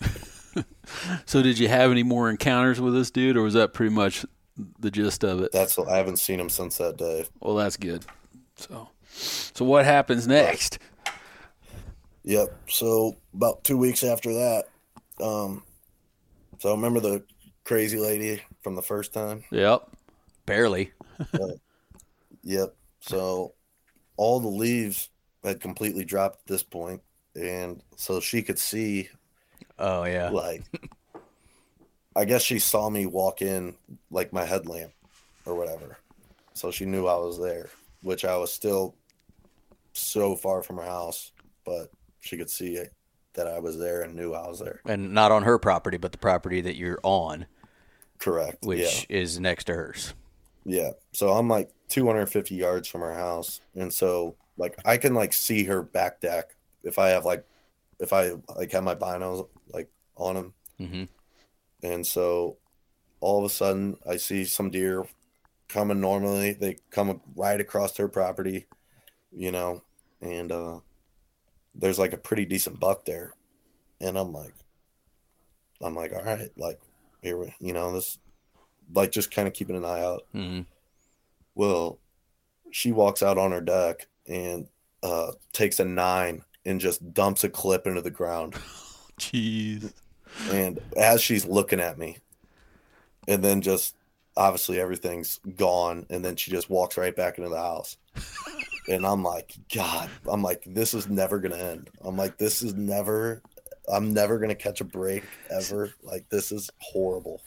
So 1.26 1.42
did 1.42 1.58
you 1.58 1.68
have 1.68 1.90
any 1.90 2.02
more 2.02 2.30
encounters 2.30 2.80
with 2.80 2.94
this 2.94 3.10
dude, 3.10 3.36
or 3.36 3.42
was 3.42 3.54
that 3.54 3.72
pretty 3.74 3.94
much 3.94 4.24
the 4.78 4.90
gist 4.90 5.24
of 5.24 5.40
it? 5.40 5.52
that's 5.52 5.78
I 5.78 5.96
haven't 5.96 6.18
seen 6.18 6.38
him 6.38 6.48
since 6.48 6.78
that 6.78 6.96
day. 6.96 7.26
Well, 7.40 7.56
that's 7.56 7.76
good. 7.76 8.04
So, 8.56 8.88
so 9.10 9.64
what 9.64 9.84
happens 9.84 10.26
next? 10.26 10.78
Yep. 12.22 12.56
So 12.68 13.16
about 13.34 13.64
two 13.64 13.76
weeks 13.76 14.04
after 14.04 14.32
that, 14.34 14.64
um, 15.20 15.62
so 16.58 16.70
I 16.70 16.72
remember 16.72 17.00
the 17.00 17.24
crazy 17.64 17.98
lady 17.98 18.42
from 18.62 18.74
the 18.76 18.82
first 18.82 19.12
time? 19.12 19.44
Yep. 19.50 19.88
barely 20.46 20.92
Yep. 22.42 22.74
So 23.00 23.53
all 24.16 24.40
the 24.40 24.48
leaves 24.48 25.10
had 25.42 25.60
completely 25.60 26.04
dropped 26.04 26.40
at 26.40 26.46
this 26.46 26.62
point, 26.62 27.02
and 27.34 27.82
so 27.96 28.20
she 28.20 28.42
could 28.42 28.58
see 28.58 29.08
oh 29.78 30.04
yeah 30.04 30.30
like 30.30 30.62
I 32.16 32.24
guess 32.24 32.42
she 32.42 32.60
saw 32.60 32.88
me 32.88 33.06
walk 33.06 33.42
in 33.42 33.76
like 34.10 34.32
my 34.32 34.44
headlamp 34.44 34.92
or 35.46 35.56
whatever. 35.56 35.98
So 36.54 36.70
she 36.70 36.84
knew 36.84 37.06
I 37.08 37.16
was 37.16 37.40
there, 37.40 37.70
which 38.02 38.24
I 38.24 38.36
was 38.36 38.52
still 38.52 38.94
so 39.94 40.36
far 40.36 40.62
from 40.62 40.76
her 40.76 40.84
house, 40.84 41.32
but 41.64 41.90
she 42.20 42.36
could 42.36 42.50
see 42.50 42.76
it, 42.76 42.92
that 43.34 43.48
I 43.48 43.58
was 43.58 43.78
there 43.78 44.02
and 44.02 44.14
knew 44.14 44.32
I 44.32 44.48
was 44.48 44.60
there. 44.60 44.80
and 44.86 45.12
not 45.12 45.32
on 45.32 45.42
her 45.42 45.58
property 45.58 45.96
but 45.96 46.12
the 46.12 46.18
property 46.18 46.60
that 46.62 46.76
you're 46.76 47.00
on 47.02 47.46
Correct. 48.18 48.58
which 48.62 49.06
is 49.08 49.38
next 49.38 49.64
to 49.64 49.74
hers 49.74 50.14
yeah. 50.16 50.23
Yeah. 50.64 50.90
So 51.12 51.30
I'm 51.30 51.48
like 51.48 51.70
250 51.88 52.54
yards 52.54 52.88
from 52.88 53.02
her 53.02 53.14
house. 53.14 53.60
And 53.74 53.92
so 53.92 54.36
like 54.56 54.78
I 54.84 54.96
can 54.96 55.14
like 55.14 55.32
see 55.32 55.64
her 55.64 55.82
back 55.82 56.20
deck 56.20 56.54
if 56.82 56.98
I 56.98 57.08
have 57.08 57.24
like 57.24 57.44
if 58.00 58.12
I 58.12 58.32
like 58.56 58.72
have 58.72 58.84
my 58.84 58.94
binos 58.94 59.48
like 59.72 59.88
on 60.16 60.34
them. 60.34 60.54
mm-hmm. 60.80 61.04
And 61.82 62.06
so 62.06 62.56
all 63.20 63.38
of 63.38 63.44
a 63.44 63.54
sudden, 63.54 63.96
I 64.08 64.16
see 64.16 64.44
some 64.44 64.70
deer 64.70 65.06
coming 65.68 66.00
normally. 66.00 66.52
They 66.52 66.76
come 66.90 67.20
right 67.34 67.60
across 67.60 67.96
her 67.96 68.08
property, 68.08 68.66
you 69.32 69.50
know, 69.50 69.82
and 70.20 70.52
uh, 70.52 70.80
there's 71.74 71.98
like 71.98 72.12
a 72.12 72.18
pretty 72.18 72.44
decent 72.44 72.78
buck 72.78 73.06
there. 73.06 73.34
And 74.00 74.18
I'm 74.18 74.32
like, 74.32 74.54
I'm 75.80 75.94
like, 75.94 76.12
all 76.12 76.22
right, 76.22 76.50
like, 76.56 76.80
here, 77.22 77.38
we, 77.38 77.54
you 77.60 77.72
know, 77.72 77.92
this, 77.92 78.18
like, 78.92 79.12
just 79.12 79.30
kind 79.30 79.46
of 79.48 79.54
keeping 79.54 79.76
an 79.76 79.84
eye 79.84 80.02
out. 80.02 80.26
Mm-hmm. 80.34 80.62
Well, 81.54 81.98
she 82.70 82.92
walks 82.92 83.22
out 83.22 83.38
on 83.38 83.52
her 83.52 83.60
deck 83.60 84.08
and 84.26 84.66
uh, 85.02 85.32
takes 85.52 85.78
a 85.80 85.84
nine 85.84 86.42
and 86.66 86.80
just 86.80 87.12
dumps 87.14 87.44
a 87.44 87.48
clip 87.48 87.86
into 87.86 88.02
the 88.02 88.10
ground. 88.10 88.54
Jeez. 89.20 89.92
and 90.50 90.80
as 90.96 91.22
she's 91.22 91.46
looking 91.46 91.78
at 91.78 91.98
me 91.98 92.18
and 93.28 93.44
then 93.44 93.60
just 93.60 93.94
obviously 94.36 94.80
everything's 94.80 95.38
gone 95.56 96.06
and 96.10 96.24
then 96.24 96.34
she 96.34 96.50
just 96.50 96.68
walks 96.68 96.96
right 96.96 97.14
back 97.14 97.38
into 97.38 97.48
the 97.48 97.56
house 97.56 97.96
and 98.88 99.06
i'm 99.06 99.22
like 99.22 99.54
god 99.72 100.10
i'm 100.28 100.42
like 100.42 100.64
this 100.66 100.94
is 100.94 101.08
never 101.08 101.38
gonna 101.38 101.56
end 101.56 101.88
i'm 102.02 102.16
like 102.16 102.36
this 102.38 102.62
is 102.62 102.74
never 102.74 103.40
i'm 103.92 104.12
never 104.12 104.38
gonna 104.40 104.54
catch 104.54 104.80
a 104.80 104.84
break 104.84 105.22
ever 105.50 105.92
like 106.02 106.28
this 106.28 106.50
is 106.50 106.68
horrible 106.78 107.40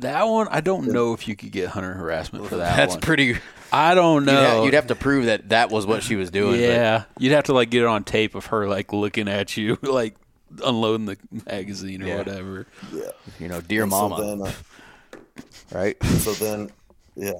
That 0.00 0.24
one, 0.28 0.48
I 0.50 0.60
don't 0.60 0.88
know 0.88 1.14
if 1.14 1.26
you 1.26 1.34
could 1.34 1.50
get 1.52 1.70
hunter 1.70 1.94
harassment 1.94 2.46
for 2.46 2.56
that 2.56 2.76
That's 2.76 2.92
one. 2.94 3.00
pretty. 3.00 3.38
I 3.72 3.94
don't 3.94 4.22
You'd, 4.24 4.32
know. 4.32 4.56
ha- 4.58 4.62
you'd 4.64 4.74
have 4.74 4.88
to 4.88 4.94
prove 4.94 5.26
that 5.26 5.48
that 5.48 5.70
was 5.70 5.86
what 5.86 6.02
she 6.02 6.16
was 6.16 6.30
doing. 6.30 6.52
but- 6.60 6.60
yeah, 6.60 7.04
you'd 7.18 7.32
have 7.32 7.44
to 7.44 7.54
like 7.54 7.70
get 7.70 7.82
it 7.82 7.86
on 7.88 8.04
tape 8.04 8.34
of 8.34 8.46
her 8.46 8.68
like 8.68 8.92
looking 8.92 9.26
at 9.28 9.56
you, 9.56 9.78
like 9.82 10.14
unloading 10.62 11.06
the 11.06 11.16
magazine 11.46 12.02
or 12.02 12.06
Yeah. 12.08 12.18
whatever. 12.18 12.66
Yeah. 12.92 13.02
you 13.40 13.48
know, 13.48 13.60
dear 13.62 13.82
And 13.82 13.90
mama, 13.90 14.16
So 14.18 14.24
then, 14.36 14.42
uh, 14.46 14.52
right? 15.72 16.02
so 16.04 16.32
then, 16.34 16.70
yeah. 17.14 17.32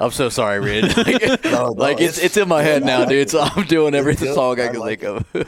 I'm 0.00 0.10
so 0.10 0.28
sorry, 0.28 0.58
Rid. 0.60 0.96
like, 0.96 1.44
No, 1.44 1.50
no, 1.50 1.72
like, 1.72 2.00
it's 2.00 2.18
it's 2.18 2.36
in 2.36 2.48
my 2.48 2.62
head 2.62 2.84
now, 2.84 3.04
dude. 3.04 3.30
So 3.30 3.40
I'm 3.40 3.64
doing 3.66 3.94
every 3.94 4.14
good. 4.16 4.34
song 4.34 4.58
I 4.60 4.64
I 4.64 4.68
can 4.68 4.80
like 4.80 5.00
think 5.00 5.24
of. 5.34 5.46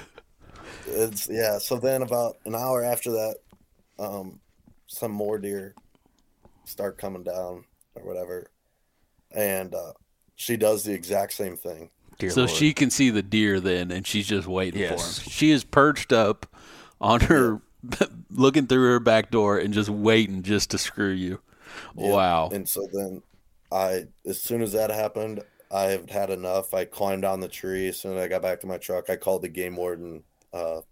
It's 0.86 1.28
yeah. 1.30 1.58
So 1.58 1.76
then, 1.78 2.02
about 2.02 2.36
an 2.44 2.54
hour 2.54 2.82
after 2.84 3.10
that, 3.12 3.36
um, 3.98 4.40
some 4.86 5.10
more 5.10 5.38
deer 5.38 5.74
start 6.72 6.98
coming 6.98 7.22
down 7.22 7.64
or 7.94 8.04
whatever, 8.04 8.50
and 9.30 9.74
uh, 9.74 9.92
she 10.34 10.56
does 10.56 10.82
the 10.84 10.92
exact 10.92 11.32
same 11.32 11.56
thing. 11.56 11.90
Dear 12.18 12.30
so 12.30 12.40
Lord. 12.42 12.50
she 12.50 12.72
can 12.72 12.90
see 12.90 13.10
the 13.10 13.22
deer 13.22 13.60
then, 13.60 13.90
and 13.90 14.06
she's 14.06 14.26
just 14.26 14.46
waiting 14.46 14.80
Yes. 14.80 15.18
for 15.18 15.24
him. 15.24 15.30
She 15.30 15.50
is 15.50 15.64
perched 15.64 16.12
up 16.12 16.46
on 17.00 17.20
her, 17.22 17.62
looking 18.30 18.66
through 18.66 18.90
her 18.90 19.00
back 19.00 19.30
door 19.30 19.58
and 19.58 19.72
just 19.72 19.88
waiting 19.90 20.42
just 20.42 20.70
to 20.70 20.78
screw 20.78 21.10
you. 21.10 21.40
Wow. 21.94 22.50
And 22.52 22.68
so 22.68 22.86
then, 22.92 23.22
I 23.70 24.04
as 24.26 24.40
soon 24.40 24.62
as 24.62 24.72
that 24.72 24.90
happened, 24.90 25.42
I 25.70 25.84
have 25.84 26.10
had 26.10 26.30
enough. 26.30 26.74
I 26.74 26.84
climbed 26.84 27.22
down 27.22 27.40
the 27.40 27.48
tree. 27.48 27.88
As 27.88 27.98
soon 27.98 28.16
as 28.16 28.22
I 28.22 28.28
got 28.28 28.42
back 28.42 28.60
to 28.60 28.66
my 28.66 28.78
truck, 28.78 29.08
I 29.08 29.16
called 29.16 29.42
the 29.42 29.48
game 29.48 29.76
warden. 29.76 30.22
Uh, 30.52 30.82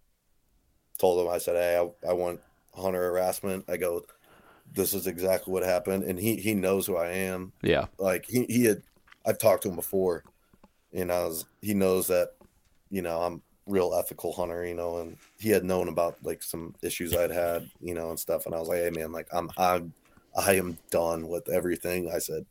told 0.99 1.25
him 1.25 1.33
I 1.33 1.39
said, 1.39 1.57
"Hey, 1.57 1.77
I, 1.77 2.11
I 2.11 2.13
want 2.15 2.41
hunter 2.75 2.99
harassment." 2.99 3.67
I 3.69 3.77
go, 3.77 4.03
"This 4.73 4.95
is 4.95 5.07
exactly 5.07 5.53
what 5.53 5.63
happened," 5.63 6.05
and 6.05 6.19
he 6.19 6.37
he 6.37 6.55
knows 6.55 6.87
who 6.87 6.97
I 6.97 7.11
am. 7.11 7.53
Yeah. 7.63 7.87
like 7.99 8.27
he, 8.27 8.45
he 8.45 8.65
had 8.65 8.83
I've 9.27 9.39
talked 9.39 9.63
to 9.65 9.69
him 9.69 9.77
before, 9.77 10.25
and 10.93 11.13
I 11.13 11.25
was 11.25 11.45
he 11.61 11.75
knows 11.75 12.07
that, 12.09 12.31
you 12.91 13.03
know, 13.03 13.21
I'm 13.23 13.43
real 13.67 13.95
ethical 13.95 14.33
hunter, 14.33 14.65
you 14.65 14.75
know, 14.75 14.99
and 14.99 15.17
he 15.39 15.51
had 15.51 15.65
known 15.65 15.89
about 15.89 16.17
like 16.23 16.43
some 16.43 16.75
issues 16.83 17.15
I'd 17.15 17.31
had, 17.31 17.69
you 17.81 17.95
know, 17.95 18.11
and 18.11 18.19
stuff. 18.19 18.47
And 18.47 18.55
I 18.55 18.59
was 18.59 18.69
like, 18.69 18.79
hey 18.79 18.91
man, 18.91 19.13
like 19.13 19.29
I'm 19.33 19.51
I'm 19.57 19.93
I 20.37 20.55
am 20.55 20.79
done 20.91 21.29
with 21.29 21.49
everything. 21.49 22.11
I 22.13 22.19
said, 22.19 22.47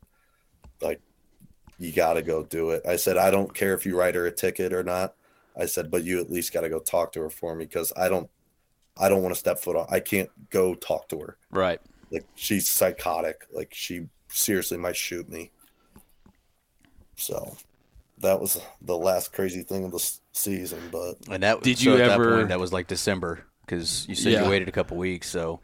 like, 0.80 1.00
you 1.78 1.92
gotta 1.92 2.22
go 2.22 2.42
do 2.42 2.70
it. 2.70 2.82
I 2.86 2.96
said, 2.96 3.16
I 3.16 3.30
don't 3.30 3.54
care 3.54 3.74
if 3.74 3.86
you 3.86 3.96
write 3.96 4.14
her 4.14 4.26
a 4.26 4.32
ticket 4.32 4.72
or 4.72 4.82
not. 4.82 5.14
I 5.58 5.66
said, 5.66 5.90
but 5.90 6.04
you 6.04 6.20
at 6.20 6.30
least 6.30 6.52
gotta 6.52 6.68
go 6.68 6.78
talk 6.78 7.12
to 7.12 7.20
her 7.20 7.30
for 7.30 7.54
me 7.54 7.64
because 7.64 7.92
I 7.96 8.08
don't 8.08 8.30
I 8.98 9.08
don't 9.08 9.22
want 9.22 9.34
to 9.34 9.38
step 9.38 9.58
foot 9.58 9.76
on 9.76 9.86
I 9.90 10.00
can't 10.00 10.30
go 10.50 10.74
talk 10.74 11.08
to 11.08 11.18
her 11.20 11.38
Right. 11.50 11.80
Like 12.10 12.26
she's 12.34 12.68
psychotic 12.68 13.46
like 13.52 13.72
she 13.72 14.06
seriously 14.28 14.76
might 14.78 14.96
shoot 14.96 15.28
me 15.28 15.50
so 17.16 17.56
that 18.18 18.40
was 18.40 18.60
the 18.82 18.96
last 18.96 19.32
crazy 19.32 19.62
thing 19.62 19.84
of 19.84 19.92
the 19.92 20.12
season 20.32 20.80
but 20.90 21.14
and 21.30 21.42
that 21.42 21.62
Did 21.62 21.78
so 21.78 21.84
you 21.84 21.92
at 21.94 21.98
that 21.98 22.10
ever- 22.12 22.36
point, 22.38 22.48
that 22.48 22.60
was 22.60 22.72
like 22.72 22.86
December 22.86 23.44
because 23.64 24.06
you 24.08 24.14
said 24.14 24.32
Yeah. 24.32 24.44
you 24.44 24.50
waited 24.50 24.68
a 24.68 24.72
couple 24.72 24.96
weeks. 24.96 25.28
So 25.28 25.60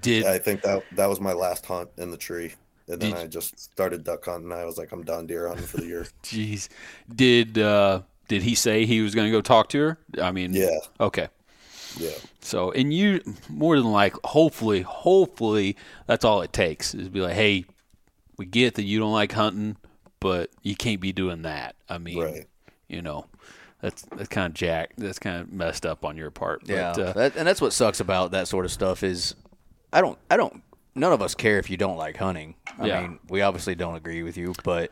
Did 0.00 0.24
i 0.26 0.38
think 0.38 0.62
that 0.62 0.82
that 0.92 1.08
was 1.08 1.20
my 1.20 1.32
last 1.32 1.66
hunt 1.66 1.90
in 1.98 2.10
the 2.10 2.16
tree 2.16 2.52
and 2.88 3.00
then 3.00 3.10
Did- 3.12 3.18
i 3.20 3.26
just 3.26 3.58
started 3.58 4.04
duck 4.04 4.24
hunting 4.24 4.52
i 4.52 4.64
was 4.64 4.78
like 4.78 4.92
i'm 4.92 5.02
done 5.04 5.26
deer 5.26 5.48
hunting 5.48 5.66
for 5.66 5.78
the 5.78 5.86
year 5.86 6.06
jeez 6.22 6.68
did 7.14 7.58
uh 7.58 8.02
did 8.28 8.42
he 8.42 8.54
say 8.54 8.86
he 8.86 9.00
was 9.00 9.14
going 9.16 9.26
to 9.26 9.32
go 9.32 9.40
talk 9.40 9.68
to 9.70 9.78
her? 9.80 9.98
I 10.22 10.30
mean, 10.30 10.54
yeah 10.54 10.78
Okay. 11.00 11.26
Yeah 11.98 12.10
So, 12.40 12.70
and 12.72 12.92
you 12.92 13.20
more 13.48 13.76
than 13.76 13.90
like, 13.92 14.14
hopefully, 14.24 14.82
hopefully, 14.82 15.76
that's 16.06 16.24
all 16.24 16.42
it 16.42 16.52
takes 16.52 16.94
is 16.94 17.08
be 17.08 17.20
like, 17.20 17.34
hey, 17.34 17.64
we 18.38 18.46
get 18.46 18.74
that 18.76 18.84
you 18.84 18.98
don't 18.98 19.12
like 19.12 19.32
hunting, 19.32 19.76
but 20.20 20.50
you 20.62 20.74
can't 20.76 21.00
be 21.00 21.12
doing 21.12 21.42
that. 21.42 21.74
I 21.88 21.98
mean, 21.98 22.18
right 22.18 22.46
you 22.88 23.02
know, 23.02 23.26
that's 23.80 24.02
that's 24.16 24.28
kind 24.28 24.46
of 24.46 24.54
jack. 24.54 24.92
That's 24.98 25.18
kind 25.18 25.40
of 25.40 25.52
messed 25.52 25.86
up 25.86 26.04
on 26.04 26.16
your 26.16 26.30
part. 26.30 26.62
yeah, 26.66 26.92
But, 26.94 27.02
uh, 27.02 27.12
that, 27.12 27.36
and 27.36 27.46
that's 27.46 27.60
what 27.60 27.72
sucks 27.72 28.00
about 28.00 28.32
that 28.32 28.48
sort 28.48 28.64
of 28.64 28.72
stuff 28.72 29.02
is 29.02 29.34
I 29.92 30.00
don't 30.00 30.18
I 30.30 30.36
don't 30.36 30.62
none 30.94 31.12
of 31.12 31.22
us 31.22 31.34
care 31.34 31.58
if 31.58 31.70
you 31.70 31.76
don't 31.76 31.96
like 31.96 32.16
hunting. 32.16 32.54
I 32.78 32.86
Yeah. 32.86 33.00
mean, 33.02 33.18
we 33.28 33.42
obviously 33.42 33.74
don't 33.76 33.94
agree 33.94 34.22
with 34.24 34.36
you, 34.36 34.54
but 34.64 34.90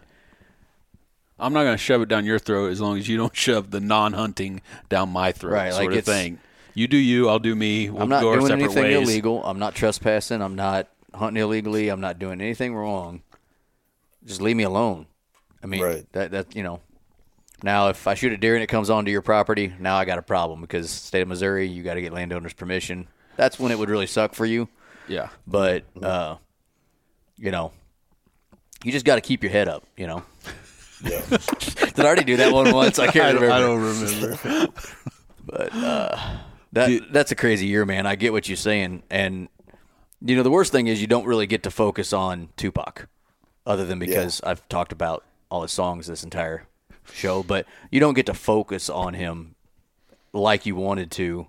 I'm 1.41 1.53
not 1.53 1.63
going 1.65 1.75
to 1.75 1.83
shove 1.83 2.03
it 2.03 2.09
down 2.09 2.25
your 2.25 2.39
throat 2.39 2.71
as 2.71 2.81
long 2.81 2.99
as 2.99 3.09
you 3.09 3.17
don't 3.17 3.35
shove 3.47 3.71
the 3.71 3.81
non-hunting 3.81 4.61
down 4.89 5.11
my 5.11 5.33
throat, 5.33 5.53
Right, 5.55 5.73
sort 5.73 5.87
like 5.87 5.93
of 5.93 5.99
it's- 5.99 6.17
thing. 6.17 6.39
You 6.79 6.87
do 6.87 6.97
you, 6.97 7.29
I'll 7.29 7.41
do 7.41 7.57
me. 7.57 7.91
We'll 7.91 8.05
I'm 8.05 8.09
not 8.09 8.23
go 8.23 8.29
our 8.29 8.39
doing 8.39 8.53
anything 8.53 8.85
ways. 8.85 9.09
illegal. 9.09 9.43
I'm 9.45 9.59
not 9.59 9.75
trespassing. 9.75 10.41
I'm 10.41 10.55
not 10.55 10.87
hunting 11.13 11.43
illegally. 11.43 11.89
I'm 11.89 12.01
not 12.01 12.21
doing 12.21 12.41
anything 12.41 12.73
wrong. 12.73 13.23
Just 14.25 14.41
leave 14.41 14.55
me 14.55 14.63
alone. 14.63 15.07
I 15.61 15.67
mean, 15.67 15.83
Right. 15.83 16.13
that 16.13 16.31
that 16.31 16.55
you 16.55 16.63
know. 16.63 16.79
Now, 17.65 17.89
if 17.89 18.07
I 18.07 18.15
shoot 18.15 18.33
a 18.33 18.37
deer 18.37 18.55
and 18.55 18.63
it 18.63 18.69
comes 18.69 18.91
onto 18.91 19.11
your 19.11 19.23
property, 19.23 19.73
now 19.81 19.97
I 19.97 20.05
got 20.05 20.19
a 20.19 20.23
problem 20.23 20.61
because 20.61 20.89
state 20.89 21.21
of 21.23 21.27
Missouri, 21.27 21.67
you 21.67 21.83
got 21.83 21.95
to 21.95 22.01
get 22.01 22.13
landowners' 22.13 22.53
permission. 22.53 23.09
That's 23.35 23.59
when 23.59 23.73
it 23.73 23.79
would 23.81 23.91
really 23.91 24.07
suck 24.07 24.35
for 24.37 24.47
you. 24.47 24.69
Yeah. 25.09 25.31
But 25.49 25.83
uh, 26.01 26.37
you 27.37 27.51
know, 27.51 27.73
you 28.85 28.93
just 28.93 29.05
got 29.05 29.17
to 29.17 29.21
keep 29.21 29.43
your 29.43 29.51
head 29.51 29.67
up. 29.67 29.83
You 29.97 30.07
know. 30.07 30.23
yeah 31.03 31.23
Did 31.29 31.99
I 31.99 32.05
already 32.05 32.23
do 32.23 32.37
that 32.37 32.53
one 32.53 32.73
once? 32.73 33.01
I 33.01 33.09
can't 33.09 33.35
remember. 33.41 33.51
I 33.53 33.59
don't 33.59 33.83
remember. 33.83 34.73
But 35.51 35.75
uh, 35.75 36.39
that 36.73 37.13
that's 37.13 37.33
a 37.33 37.35
crazy 37.35 37.67
year, 37.67 37.85
man. 37.85 38.07
I 38.07 38.17
get 38.17 38.33
what 38.33 38.49
you're 38.49 38.57
saying, 38.57 39.03
and 39.11 39.49
you 40.21 40.37
know 40.37 40.43
the 40.43 40.51
worst 40.51 40.73
thing 40.73 40.87
is 40.87 41.01
you 41.01 41.07
don't 41.07 41.27
really 41.27 41.47
get 41.47 41.63
to 41.65 41.71
focus 41.71 42.13
on 42.13 42.49
Tupac, 42.57 43.09
other 43.67 43.85
than 43.85 43.99
because 43.99 44.41
I've 44.43 44.69
talked 44.69 44.93
about 44.93 45.25
all 45.51 45.63
his 45.63 45.73
songs 45.73 46.07
this 46.07 46.25
entire 46.25 46.67
show, 47.13 47.43
but 47.43 47.67
you 47.91 48.01
don't 48.01 48.15
get 48.15 48.27
to 48.27 48.35
focus 48.35 48.91
on 48.91 49.15
him 49.15 49.55
like 50.33 50.67
you 50.67 50.77
wanted 50.77 51.11
to, 51.13 51.49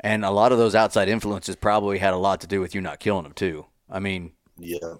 and 0.00 0.24
a 0.24 0.30
lot 0.30 0.52
of 0.52 0.58
those 0.58 0.74
outside 0.74 1.08
influences 1.08 1.56
probably 1.56 1.98
had 1.98 2.14
a 2.14 2.18
lot 2.18 2.40
to 2.40 2.46
do 2.46 2.60
with 2.60 2.74
you 2.74 2.80
not 2.80 3.00
killing 3.00 3.26
him 3.26 3.32
too. 3.32 3.66
I 3.90 3.98
mean, 3.98 4.32
yeah 4.58 4.94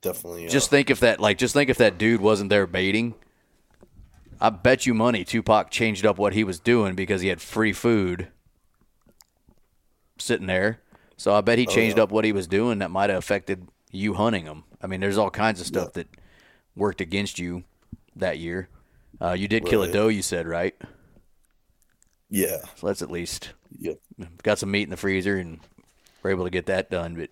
definitely 0.00 0.46
uh, 0.46 0.50
just 0.50 0.70
think 0.70 0.90
if 0.90 1.00
that 1.00 1.20
like 1.20 1.38
just 1.38 1.54
think 1.54 1.70
if 1.70 1.78
that 1.78 1.98
dude 1.98 2.20
wasn't 2.20 2.50
there 2.50 2.66
baiting. 2.66 3.14
I 4.40 4.50
bet 4.50 4.86
you 4.86 4.94
money 4.94 5.24
Tupac 5.24 5.70
changed 5.70 6.04
up 6.04 6.18
what 6.18 6.32
he 6.34 6.44
was 6.44 6.60
doing 6.60 6.94
because 6.94 7.22
he 7.22 7.28
had 7.28 7.40
free 7.40 7.72
food 7.72 8.28
sitting 10.18 10.46
there. 10.46 10.80
So 11.16 11.34
I 11.34 11.40
bet 11.40 11.58
he 11.58 11.66
changed 11.66 11.98
up 11.98 12.10
what 12.12 12.24
he 12.24 12.32
was 12.32 12.46
doing 12.46 12.78
that 12.80 12.90
might 12.90 13.08
have 13.10 13.18
affected 13.18 13.68
you 13.90 14.14
hunting 14.14 14.44
him. 14.44 14.64
I 14.82 14.86
mean, 14.86 15.00
there's 15.00 15.16
all 15.16 15.30
kinds 15.30 15.60
of 15.60 15.66
stuff 15.66 15.94
that 15.94 16.08
worked 16.74 17.00
against 17.00 17.38
you 17.38 17.64
that 18.16 18.38
year. 18.38 18.68
Uh, 19.20 19.32
you 19.32 19.48
did 19.48 19.64
kill 19.64 19.82
a 19.82 19.90
doe, 19.90 20.08
you 20.08 20.22
said, 20.22 20.46
right? 20.46 20.74
yeah 22.28 22.58
So 22.74 22.88
that's 22.88 23.02
at 23.02 23.10
least 23.10 23.52
yep 23.78 23.98
got 24.42 24.58
some 24.58 24.70
meat 24.72 24.82
in 24.82 24.90
the 24.90 24.96
freezer 24.96 25.36
and 25.36 25.60
we're 26.22 26.30
able 26.30 26.42
to 26.44 26.50
get 26.50 26.66
that 26.66 26.90
done. 26.90 27.14
But 27.14 27.30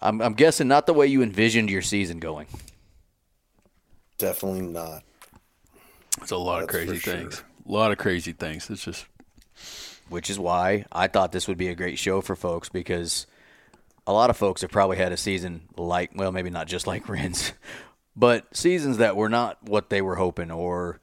I'm, 0.00 0.22
I'm 0.22 0.34
guessing 0.34 0.68
not 0.68 0.86
the 0.86 0.94
way 0.94 1.08
you 1.08 1.20
envisioned 1.22 1.68
your 1.68 1.82
season 1.82 2.20
going. 2.20 2.46
definitely 4.18 4.62
not 4.62 5.02
It's 6.20 6.30
a 6.30 6.36
lot 6.36 6.62
of 6.62 6.68
That's 6.68 6.78
for 6.78 6.86
crazy 6.86 7.00
sure. 7.00 7.14
things. 7.14 7.42
A 7.66 7.72
lot 7.72 7.92
of 7.92 7.98
crazy 7.98 8.32
things. 8.32 8.68
It's 8.70 8.84
just 8.84 9.06
which 10.08 10.28
is 10.28 10.38
why 10.38 10.84
I 10.92 11.06
thought 11.06 11.32
this 11.32 11.48
would 11.48 11.56
be 11.56 11.68
a 11.68 11.74
great 11.74 11.98
show 11.98 12.20
for 12.20 12.36
folks 12.36 12.68
because 12.68 13.26
a 14.06 14.12
lot 14.12 14.30
of 14.30 14.36
folks 14.36 14.60
have 14.60 14.70
probably 14.70 14.98
had 14.98 15.12
a 15.12 15.16
season 15.16 15.62
like, 15.76 16.10
well, 16.14 16.32
maybe 16.32 16.50
not 16.50 16.66
just 16.66 16.86
like 16.86 17.08
Ren's, 17.08 17.52
but 18.14 18.54
seasons 18.54 18.98
that 18.98 19.16
were 19.16 19.30
not 19.30 19.62
what 19.62 19.90
they 19.90 20.02
were 20.02 20.16
hoping, 20.16 20.50
or, 20.50 21.00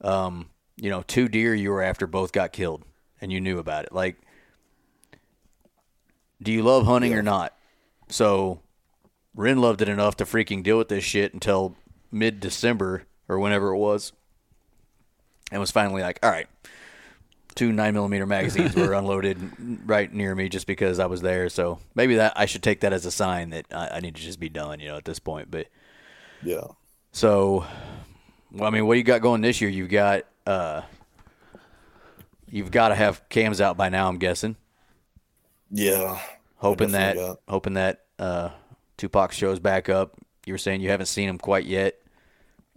um, 0.00 0.50
you 0.76 0.88
know, 0.90 1.02
two 1.02 1.28
deer 1.28 1.54
you 1.54 1.70
were 1.70 1.82
after 1.82 2.06
both 2.06 2.32
got 2.32 2.52
killed 2.52 2.84
and 3.20 3.32
you 3.32 3.40
knew 3.40 3.58
about 3.58 3.86
it. 3.86 3.92
Like, 3.92 4.16
do 6.40 6.52
you 6.52 6.62
love 6.62 6.86
hunting 6.86 7.14
or 7.14 7.22
not? 7.22 7.56
So, 8.08 8.60
Ren 9.34 9.58
loved 9.60 9.82
it 9.82 9.88
enough 9.88 10.16
to 10.18 10.24
freaking 10.24 10.62
deal 10.62 10.78
with 10.78 10.88
this 10.88 11.02
shit 11.02 11.34
until 11.34 11.74
mid 12.12 12.38
December 12.38 13.04
or 13.28 13.38
whenever 13.38 13.70
it 13.70 13.78
was, 13.78 14.12
and 15.50 15.60
was 15.60 15.70
finally 15.70 16.02
like, 16.02 16.18
all 16.22 16.30
right 16.30 16.46
two 17.54 17.70
nine 17.70 17.94
millimeter 17.94 18.26
magazines 18.26 18.74
were 18.74 18.92
unloaded 18.94 19.38
right 19.86 20.12
near 20.12 20.34
me 20.34 20.48
just 20.48 20.66
because 20.66 20.98
I 20.98 21.06
was 21.06 21.20
there. 21.22 21.48
So 21.48 21.78
maybe 21.94 22.16
that 22.16 22.32
I 22.34 22.46
should 22.46 22.64
take 22.64 22.80
that 22.80 22.92
as 22.92 23.06
a 23.06 23.12
sign 23.12 23.50
that 23.50 23.66
I, 23.72 23.90
I 23.94 24.00
need 24.00 24.16
to 24.16 24.20
just 24.22 24.40
be 24.40 24.48
done, 24.48 24.80
you 24.80 24.88
know, 24.88 24.96
at 24.96 25.04
this 25.04 25.20
point. 25.20 25.52
But 25.52 25.68
yeah 26.42 26.62
so, 27.12 27.64
well, 28.50 28.64
I 28.66 28.70
mean, 28.70 28.88
what 28.88 28.94
do 28.94 28.98
you 28.98 29.04
got 29.04 29.20
going 29.20 29.40
this 29.40 29.60
year? 29.60 29.70
You've 29.70 29.88
got 29.88 30.24
uh, 30.48 30.82
you've 32.50 32.72
got 32.72 32.88
to 32.88 32.96
have 32.96 33.22
cams 33.28 33.60
out 33.60 33.76
by 33.76 33.88
now. 33.88 34.08
I'm 34.08 34.18
guessing, 34.18 34.56
yeah 35.70 36.18
hoping 36.56 36.90
that 36.92 37.14
got- 37.16 37.38
hoping 37.48 37.74
that 37.74 38.00
uh, 38.18 38.50
Tupac 38.96 39.30
shows 39.32 39.58
back 39.60 39.88
up. 39.88 40.14
You 40.46 40.54
were 40.54 40.58
saying 40.58 40.80
you 40.80 40.90
haven't 40.90 41.06
seen 41.06 41.28
him 41.28 41.38
quite 41.38 41.66
yet, 41.66 42.00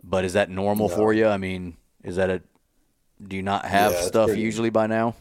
but 0.04 0.24
is 0.24 0.34
that 0.34 0.50
normal 0.50 0.88
No. 0.90 0.96
for 0.96 1.14
you? 1.14 1.28
I 1.28 1.38
mean, 1.38 1.78
is 2.04 2.16
that 2.18 2.30
a 2.30 2.42
do 3.26 3.36
you 3.36 3.42
not 3.42 3.66
have 3.66 3.92
Yeah, 3.94 4.02
stuff 4.02 4.28
pretty- 4.28 4.42
usually 4.42 4.70
by 4.70 4.88
now? 4.88 5.16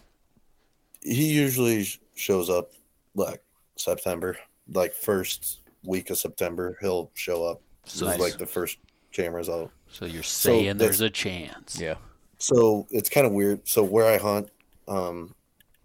he 1.02 1.32
usually 1.32 1.86
shows 2.14 2.50
up 2.50 2.72
like 3.14 3.42
September. 3.76 4.36
like 4.74 4.92
first 4.92 5.60
week 5.84 6.10
of 6.10 6.18
September, 6.18 6.76
he'll 6.80 7.08
show 7.14 7.44
up. 7.44 7.62
So 7.84 8.06
Nice. 8.06 8.18
like 8.18 8.36
the 8.38 8.46
first 8.46 8.78
cameras 9.12 9.48
out. 9.48 9.70
So 9.88 10.04
you're 10.06 10.24
So 10.24 10.48
saying 10.50 10.78
there's 10.78 11.00
a 11.00 11.08
chance. 11.10 11.78
Yeah. 11.80 11.94
So 12.38 12.88
it's 12.90 13.08
kind 13.08 13.26
of 13.28 13.32
weird. 13.32 13.60
So 13.68 13.84
where 13.84 14.06
I 14.06 14.16
hunt, 14.18 14.50
um, 14.88 15.36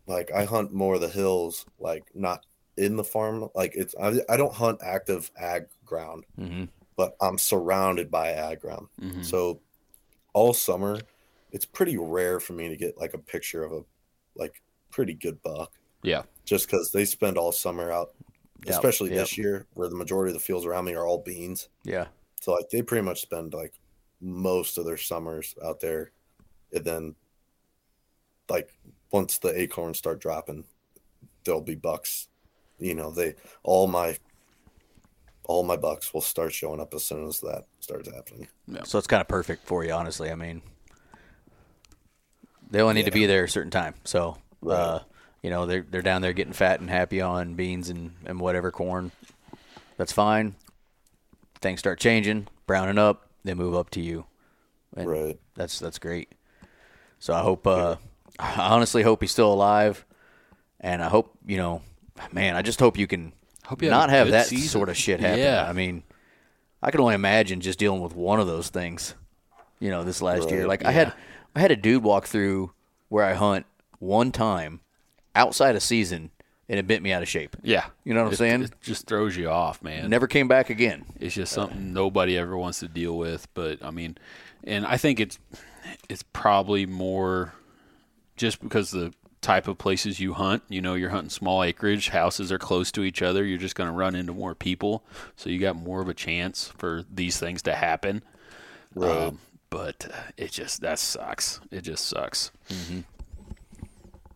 like 0.07 0.31
I 0.31 0.45
hunt 0.45 0.73
more 0.73 0.95
of 0.95 1.01
the 1.01 1.09
hills, 1.09 1.65
like 1.79 2.05
not 2.15 2.43
in 2.75 2.95
the 2.95 3.03
farm. 3.03 3.47
Like 3.53 3.75
it's 3.75 3.93
I, 4.01 4.13
I 4.27 4.35
don't 4.35 4.53
hunt 4.53 4.79
active 4.81 5.29
ag 5.37 5.67
ground, 5.85 6.23
Mm-hmm. 6.39 6.63
but 6.95 7.15
I'm 7.21 7.37
surrounded 7.37 8.09
by 8.09 8.31
ag 8.31 8.61
ground. 8.61 8.87
Mhm. 8.99 9.23
So 9.23 9.59
all 10.33 10.53
summer, 10.55 10.99
it's 11.51 11.65
pretty 11.65 11.97
rare 11.97 12.39
for 12.39 12.53
me 12.53 12.69
to 12.69 12.77
get 12.77 12.97
like 12.97 13.13
a 13.13 13.17
picture 13.17 13.63
of 13.63 13.71
a 13.71 13.81
like 14.35 14.61
pretty 14.91 15.13
good 15.13 15.41
buck, 15.41 15.71
Yeah. 16.03 16.23
just 16.45 16.67
because 16.67 16.91
they 16.91 17.05
spend 17.05 17.37
all 17.37 17.51
summer 17.51 17.91
out. 17.91 18.09
Yep, 18.65 18.75
Especially 18.75 19.09
yep. 19.09 19.19
this 19.19 19.37
year, 19.39 19.65
where 19.73 19.89
the 19.89 19.95
majority 19.95 20.29
of 20.29 20.35
the 20.35 20.39
fields 20.45 20.65
around 20.65 20.85
me 20.85 20.93
are 20.93 21.05
all 21.07 21.23
beans. 21.23 21.69
Yeah. 21.83 22.07
So 22.41 22.53
like 22.53 22.69
they 22.69 22.83
pretty 22.83 23.03
much 23.03 23.21
spend 23.21 23.53
like 23.53 23.73
most 24.21 24.77
of 24.77 24.85
their 24.85 24.97
summers 24.97 25.55
out 25.65 25.79
there, 25.79 26.11
and 26.71 26.85
then 26.85 27.15
like 28.49 28.69
once 29.11 29.39
the 29.39 29.59
acorns 29.59 29.97
start 29.97 30.21
dropping, 30.21 30.63
there'll 31.43 31.61
be 31.61 31.73
bucks. 31.75 32.27
You 32.77 32.93
know, 32.93 33.09
they 33.11 33.33
all 33.63 33.87
my 33.87 34.17
all 35.45 35.63
my 35.63 35.75
bucks 35.75 36.13
will 36.13 36.21
start 36.21 36.53
showing 36.53 36.79
up 36.79 36.93
as 36.93 37.03
soon 37.03 37.27
as 37.27 37.39
that 37.41 37.65
starts 37.79 38.09
happening. 38.13 38.47
Yeah. 38.67 38.83
So 38.83 38.97
it's 38.99 39.07
kind 39.07 39.21
of 39.21 39.27
perfect 39.27 39.65
for 39.65 39.83
you, 39.83 39.91
honestly. 39.91 40.31
I 40.31 40.35
mean, 40.35 40.61
they 42.71 42.81
only 42.81 42.95
need 42.95 43.05
to 43.05 43.11
be 43.11 43.25
there 43.25 43.43
a 43.43 43.49
certain 43.49 43.71
time. 43.71 43.93
So, 44.03 44.37
uh, 44.67 44.99
you 45.43 45.49
know, 45.49 45.65
they're 45.65 45.85
they're 45.89 46.01
down 46.01 46.21
there 46.21 46.33
getting 46.33 46.53
fat 46.53 46.79
and 46.79 46.89
happy 46.89 47.21
on 47.21 47.53
beans 47.55 47.89
and, 47.89 48.13
and 48.25 48.39
whatever 48.39 48.71
corn. 48.71 49.11
That's 49.97 50.11
fine. 50.11 50.55
Things 51.61 51.79
start 51.79 51.99
changing, 51.99 52.47
browning 52.65 52.97
up, 52.97 53.27
they 53.43 53.53
move 53.53 53.75
up 53.75 53.89
to 53.91 54.01
you. 54.01 54.25
And 54.95 55.07
Right. 55.09 55.39
That's 55.55 55.77
that's 55.79 55.99
great. 55.99 56.31
So 57.19 57.33
I 57.35 57.41
hope, 57.41 57.67
uh, 57.67 57.97
I 58.39 58.55
honestly 58.73 59.03
hope 59.03 59.21
he's 59.21 59.31
still 59.31 59.53
alive, 59.53 60.05
and 60.79 61.03
I 61.03 61.07
hope 61.09 61.37
you 61.45 61.57
know, 61.57 61.83
man, 62.31 62.55
I 62.55 62.61
just 62.63 62.79
hope 62.79 62.97
you 62.97 63.05
can 63.07 63.33
Hope 63.67 63.83
you 63.83 63.89
not 63.89 64.09
a 64.09 64.13
have 64.13 64.31
that 64.31 64.47
season. 64.47 64.67
sort 64.69 64.89
of 64.89 64.97
shit 64.97 65.19
happen. 65.19 65.39
Yeah. 65.39 65.65
I 65.67 65.71
mean, 65.71 66.03
I 66.81 66.89
can 66.91 66.99
only 66.99 67.13
imagine 67.15 67.61
just 67.61 67.77
dealing 67.79 68.01
with 68.01 68.15
one 68.15 68.39
of 68.39 68.47
those 68.47 68.69
things. 68.69 69.13
You 69.79 69.91
know, 69.91 70.03
this 70.03 70.21
last 70.21 70.49
year, 70.49 70.61
Right, 70.61 70.67
like 70.67 70.85
I 70.85 70.91
had, 70.91 71.13
I 71.55 71.59
had 71.59 71.71
a 71.71 71.75
dude 71.75 72.03
walk 72.03 72.27
through 72.27 72.71
where 73.09 73.25
I 73.25 73.33
hunt 73.33 73.65
one 73.99 74.31
time 74.31 74.81
outside 75.35 75.75
of 75.75 75.83
season, 75.83 76.31
and 76.69 76.79
it 76.79 76.87
bent 76.87 77.03
me 77.03 77.11
out 77.11 77.21
of 77.21 77.27
shape. 77.27 77.55
Yeah. 77.61 77.85
You 78.03 78.13
know 78.13 78.23
what 78.23 78.31
I'm 78.31 78.35
saying? 78.35 78.63
It 78.63 78.71
just 78.81 79.07
throws 79.07 79.35
you 79.35 79.49
off, 79.49 79.81
man. 79.81 80.09
Never 80.09 80.27
came 80.27 80.47
back 80.47 80.69
again. 80.69 81.05
It's 81.19 81.35
just 81.35 81.51
something 81.51 81.93
nobody 81.93 82.37
ever 82.37 82.57
wants 82.57 82.79
to 82.79 82.87
deal 82.87 83.17
with. 83.17 83.47
But 83.53 83.83
I 83.83 83.91
mean, 83.91 84.17
and 84.63 84.85
I 84.85 84.97
think 84.97 85.19
it's 85.19 85.39
it's 86.09 86.23
probably 86.23 86.85
more 86.85 87.53
just 88.35 88.61
because 88.61 88.91
the 88.91 89.13
type 89.41 89.67
of 89.67 89.77
places 89.77 90.19
you 90.19 90.33
hunt. 90.33 90.63
You 90.69 90.81
know, 90.81 90.93
you're 90.93 91.09
hunting 91.09 91.29
small 91.29 91.63
acreage, 91.63 92.09
houses 92.09 92.51
are 92.51 92.59
close 92.59 92.91
to 92.93 93.03
each 93.03 93.21
other. 93.21 93.43
You're 93.43 93.57
just 93.57 93.75
going 93.75 93.89
to 93.89 93.95
run 93.95 94.15
into 94.15 94.33
more 94.33 94.55
people, 94.55 95.03
so 95.35 95.49
you 95.49 95.59
got 95.59 95.75
more 95.75 96.01
of 96.01 96.07
a 96.07 96.13
chance 96.13 96.71
for 96.77 97.03
these 97.11 97.39
things 97.39 97.61
to 97.63 97.75
happen. 97.75 98.23
Right. 98.95 99.27
Um, 99.27 99.39
but 99.71 100.05
uh, 100.13 100.31
it 100.37 100.51
just 100.51 100.81
that 100.81 100.99
sucks. 100.99 101.59
It 101.71 101.81
just 101.81 102.05
sucks. 102.05 102.51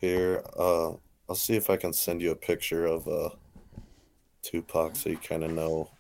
Here, 0.02 0.44
uh, 0.58 0.94
I'll 1.30 1.36
see 1.36 1.56
if 1.56 1.70
I 1.70 1.78
can 1.78 1.94
send 1.94 2.22
you 2.22 2.32
a 2.32 2.36
picture 2.36 2.88
of 2.88 3.08
uh, 3.08 3.30
Tupac 4.42 4.96
so 4.96 5.10
you 5.10 5.18
kind 5.18 5.44
of 5.44 5.52
know 5.52 5.92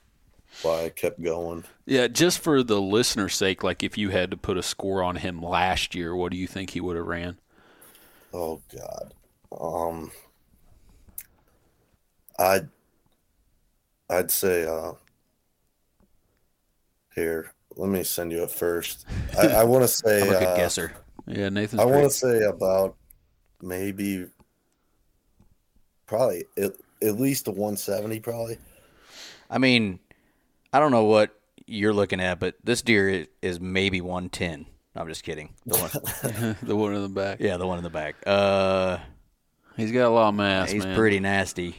why 0.61 0.85
I 0.85 0.89
kept 0.89 1.21
going. 1.21 1.65
Yeah, 1.85 2.07
just 2.07 2.39
for 2.39 2.63
the 2.63 2.81
listener's 2.81 3.35
sake, 3.35 3.63
like 3.63 3.83
if 3.83 3.97
you 3.97 4.09
had 4.09 4.31
to 4.31 4.37
put 4.37 4.57
a 4.57 4.63
score 4.63 5.03
on 5.03 5.17
him 5.17 5.41
last 5.41 5.93
year, 5.93 6.15
what 6.15 6.31
do 6.31 6.37
you 6.37 6.47
think 6.47 6.71
he 6.71 6.81
would 6.81 6.95
have 6.95 7.05
ran? 7.05 7.37
Oh 8.33 8.61
God. 8.73 9.13
Um 9.59 10.11
I'd 12.39 12.69
I'd 14.09 14.31
say 14.31 14.65
uh 14.65 14.93
here, 17.15 17.53
let 17.76 17.89
me 17.89 18.03
send 18.03 18.31
you 18.31 18.43
it 18.43 18.52
first. 18.52 19.06
I, 19.38 19.47
I 19.47 19.64
wanna 19.64 19.88
say 19.88 20.22
I'm 20.22 20.30
a 20.30 20.39
good 20.39 20.43
uh, 20.43 20.56
guesser. 20.56 20.91
Yeah, 21.27 21.49
Nathan's. 21.49 21.81
I 21.81 21.85
wanna 21.85 22.10
say 22.10 22.43
about 22.43 22.95
maybe 23.61 24.27
probably 26.06 26.45
at, 26.57 26.73
at 27.02 27.19
least 27.19 27.47
a 27.47 27.52
one 27.52 27.77
seventy 27.77 28.19
probably. 28.19 28.57
I 29.49 29.57
mean, 29.57 29.99
I 30.73 30.80
don't 30.80 30.91
know 30.91 31.03
what 31.06 31.39
you're 31.68 31.93
looking 31.93 32.19
at, 32.19 32.39
but 32.39 32.56
this 32.64 32.81
deer 32.81 33.10
is, 33.10 33.27
is 33.41 33.60
maybe 33.60 34.02
110. 34.02 34.65
I'm 34.95 35.07
just 35.07 35.23
kidding. 35.23 35.53
The 35.65 35.77
one, 35.77 36.56
the 36.64 36.76
one 36.76 36.93
in 36.95 37.02
the 37.03 37.10
back. 37.10 37.39
yeah, 37.39 37.57
the 37.57 37.68
one 37.68 37.77
in 37.77 37.84
the 37.84 37.89
back. 37.89 38.15
Uh, 38.26 38.97
He's 39.77 39.91
got 39.91 40.07
a 40.07 40.10
lot 40.10 40.30
of 40.30 40.35
mass, 40.35 40.72
he's 40.72 40.85
man. 40.85 40.95
pretty 40.95 41.19
nasty. 41.19 41.76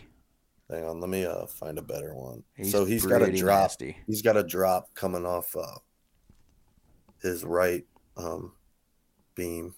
Hang 0.70 0.85
on, 0.85 1.01
let 1.01 1.09
me 1.09 1.24
uh 1.24 1.47
find 1.47 1.78
a 1.78 1.82
better 1.82 2.14
one. 2.14 2.43
He's 2.55 2.70
so 2.73 2.85
he's 2.85 3.06
got 3.06 3.23
a 3.23 3.24
pretty 3.24 3.40
drop. 3.40 3.62
nasty. 3.62 3.97
He's 4.06 4.20
got 4.20 4.36
a 4.36 4.43
drop 4.43 4.93
coming 4.94 5.24
off 5.24 5.55
uh 5.56 5.78
his 7.27 7.44
right 7.44 7.85
um 8.16 8.53
beam. 9.35 9.74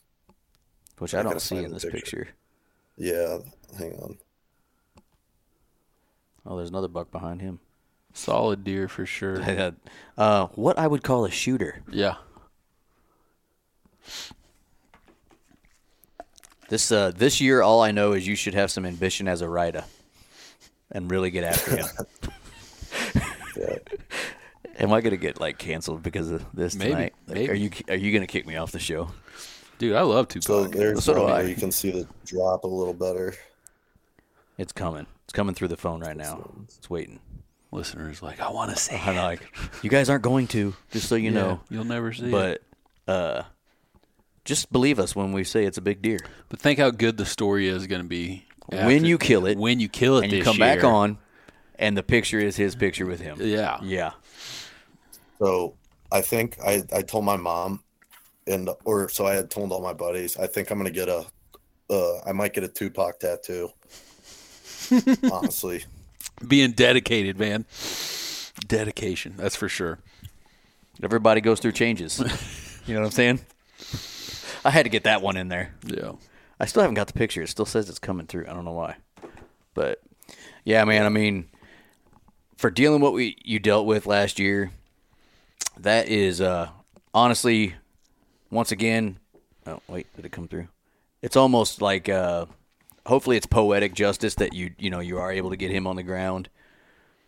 which 0.98 1.14
I 1.14 1.20
I 1.20 1.22
don't 1.22 1.40
see 1.40 1.56
in 1.56 1.72
this 1.72 1.84
picture. 1.84 1.98
picture. 1.98 2.28
Yeah, 2.96 3.38
hang 3.78 3.94
on. 3.94 4.18
Oh, 6.46 6.56
there's 6.56 6.70
another 6.70 6.88
buck 6.88 7.10
behind 7.10 7.40
him. 7.40 7.60
Solid 8.14 8.64
deer 8.64 8.88
for 8.88 9.04
sure. 9.06 9.40
uh, 10.18 10.46
what 10.54 10.78
I 10.78 10.86
would 10.86 11.02
call 11.02 11.24
a 11.24 11.30
shooter. 11.30 11.82
yeah. 11.90 12.16
This 16.68 16.92
uh, 16.92 17.12
this 17.14 17.40
year, 17.40 17.62
all 17.62 17.80
I 17.82 17.92
know 17.92 18.12
is 18.12 18.26
you 18.26 18.34
should 18.36 18.54
have 18.54 18.70
some 18.70 18.84
ambition 18.84 19.26
as 19.28 19.40
a 19.40 19.48
rider, 19.48 19.84
and 20.92 21.10
really 21.10 21.30
get 21.30 21.44
after 21.44 21.76
him. 21.76 21.86
Yeah. 23.56 23.78
Am 24.78 24.92
I 24.92 25.00
gonna 25.00 25.16
get 25.16 25.40
like 25.40 25.58
canceled 25.58 26.02
because 26.02 26.30
of 26.30 26.44
this 26.54 26.74
Maybe, 26.76 26.90
tonight? 26.92 27.14
Like, 27.26 27.36
maybe. 27.36 27.50
Are 27.50 27.54
you 27.54 27.70
are 27.88 27.96
you 27.96 28.12
gonna 28.12 28.26
kick 28.26 28.46
me 28.46 28.56
off 28.56 28.72
the 28.72 28.78
show? 28.78 29.10
Dude, 29.78 29.94
I 29.96 30.02
love 30.02 30.28
Tupac. 30.28 30.42
So 30.44 30.64
there's 30.66 31.04
So 31.04 31.14
do 31.14 31.22
one 31.22 31.32
I. 31.32 31.38
where 31.40 31.48
you 31.48 31.54
can 31.54 31.72
see 31.72 31.90
the 31.90 32.06
drop 32.24 32.64
a 32.64 32.68
little 32.68 32.94
better. 32.94 33.34
It's 34.56 34.72
coming. 34.72 35.06
It's 35.24 35.32
coming 35.32 35.54
through 35.54 35.68
the 35.68 35.76
phone 35.76 36.00
right 36.00 36.16
now. 36.16 36.50
It's 36.64 36.88
waiting. 36.90 37.20
Listeners 37.70 38.22
like, 38.22 38.40
I 38.40 38.50
want 38.50 38.70
to 38.70 38.76
say 38.76 38.98
I'm 38.98 39.14
like, 39.16 39.40
you 39.82 39.90
guys 39.90 40.08
aren't 40.08 40.22
going 40.22 40.46
to, 40.48 40.74
just 40.90 41.06
so 41.06 41.16
you 41.16 41.30
Yeah, 41.30 41.40
know. 41.40 41.60
You'll 41.68 41.84
never 41.84 42.12
see 42.14 42.24
it. 42.24 42.30
But 42.30 42.62
uh, 43.06 43.42
just 44.46 44.72
believe 44.72 44.98
us 44.98 45.14
when 45.14 45.32
we 45.32 45.44
say 45.44 45.64
it's 45.64 45.76
a 45.76 45.82
big 45.82 46.00
deer. 46.00 46.18
But 46.48 46.60
think 46.60 46.78
how 46.78 46.90
good 46.90 47.18
the 47.18 47.26
story 47.26 47.68
is 47.68 47.86
going 47.86 48.00
to 48.00 48.08
be 48.08 48.46
When 48.72 49.04
you 49.04 49.18
kill 49.18 49.46
it, 49.46 49.58
When 49.58 49.80
you 49.80 49.88
kill 49.88 50.16
it, 50.18 50.24
and 50.24 50.32
you 50.32 50.38
this 50.38 50.46
come 50.46 50.58
back 50.58 50.82
on, 50.82 51.18
and 51.78 51.96
the 51.96 52.02
picture 52.02 52.38
is 52.38 52.56
his 52.56 52.74
picture 52.74 53.04
with 53.06 53.20
him. 53.20 53.36
Yeah. 53.40 53.78
Yeah. 53.82 54.12
So 55.38 55.74
I 56.10 56.20
think 56.20 56.58
I, 56.64 56.82
I 56.92 57.02
told 57.02 57.24
my 57.24 57.36
mom 57.36 57.82
and 58.46 58.70
or 58.84 59.08
so 59.08 59.26
I 59.26 59.34
had 59.34 59.50
told 59.50 59.72
all 59.72 59.82
my 59.82 59.92
buddies, 59.92 60.36
I 60.36 60.46
think 60.46 60.70
I'm 60.70 60.78
gonna 60.78 60.90
get 60.90 61.08
a 61.08 61.26
uh 61.90 62.18
I 62.26 62.32
might 62.32 62.54
get 62.54 62.64
a 62.64 62.68
Tupac 62.68 63.20
tattoo. 63.20 63.70
Honestly. 65.32 65.84
Being 66.46 66.72
dedicated, 66.72 67.38
man. 67.38 67.66
Dedication, 68.66 69.34
that's 69.36 69.56
for 69.56 69.68
sure. 69.68 69.98
Everybody 71.02 71.40
goes 71.40 71.60
through 71.60 71.72
changes. 71.72 72.18
you 72.86 72.94
know 72.94 73.00
what 73.00 73.06
I'm 73.06 73.12
saying? 73.12 73.40
I 74.64 74.70
had 74.70 74.84
to 74.84 74.88
get 74.88 75.04
that 75.04 75.22
one 75.22 75.36
in 75.36 75.48
there. 75.48 75.74
Yeah. 75.84 76.12
I 76.58 76.66
still 76.66 76.82
haven't 76.82 76.96
got 76.96 77.06
the 77.06 77.12
picture. 77.12 77.42
It 77.42 77.48
still 77.48 77.66
says 77.66 77.88
it's 77.88 78.00
coming 78.00 78.26
through. 78.26 78.46
I 78.48 78.52
don't 78.52 78.64
know 78.64 78.72
why. 78.72 78.96
But 79.74 80.02
yeah, 80.64 80.84
man, 80.84 81.04
I 81.04 81.08
mean 81.08 81.48
for 82.58 82.70
dealing 82.70 83.00
what 83.00 83.14
we 83.14 83.36
you 83.42 83.58
dealt 83.58 83.86
with 83.86 84.06
last 84.06 84.38
year, 84.38 84.72
that 85.80 86.08
is 86.08 86.40
uh 86.40 86.68
honestly 87.14 87.74
once 88.50 88.72
again 88.72 89.18
oh 89.66 89.80
wait, 89.88 90.06
did 90.16 90.24
it 90.24 90.32
come 90.32 90.48
through? 90.48 90.68
It's 91.22 91.36
almost 91.36 91.80
like 91.82 92.08
uh 92.08 92.46
hopefully 93.06 93.36
it's 93.36 93.46
poetic 93.46 93.94
justice 93.94 94.34
that 94.36 94.52
you 94.54 94.72
you 94.78 94.90
know 94.90 95.00
you 95.00 95.18
are 95.18 95.32
able 95.32 95.50
to 95.50 95.56
get 95.56 95.70
him 95.70 95.86
on 95.86 95.96
the 95.96 96.02
ground. 96.02 96.48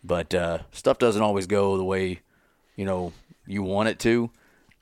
But 0.03 0.35
uh 0.35 0.59
stuff 0.73 0.99
doesn't 0.99 1.23
always 1.23 1.47
go 1.47 1.77
the 1.77 1.85
way 1.85 2.21
you 2.77 2.85
know 2.85 3.13
you 3.47 3.63
want 3.63 3.89
it 3.89 3.99
to. 4.01 4.31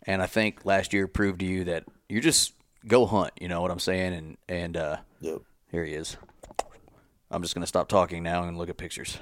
And 0.05 0.23
I 0.23 0.27
think 0.27 0.65
last 0.65 0.93
year 0.93 1.07
proved 1.07 1.41
to 1.41 1.47
you 1.47 1.65
that 1.65 1.85
you 2.09 2.21
just 2.21 2.55
go 2.87 3.05
hunt, 3.07 3.33
you 3.41 3.49
know 3.49 3.61
what 3.61 3.71
I'm 3.71 3.79
saying? 3.81 4.13
And 4.15 4.37
and 4.49 4.77
uh 4.77 4.97
Yep. 5.21 5.41
here 5.71 5.85
he 5.85 5.95
is. 5.95 6.17
I'm 7.31 7.43
just 7.43 7.55
gonna 7.55 7.67
stop 7.67 7.89
talking 7.89 8.23
now 8.23 8.45
and 8.45 8.57
look 8.57 8.69
at 8.71 8.77
pictures. 8.77 9.19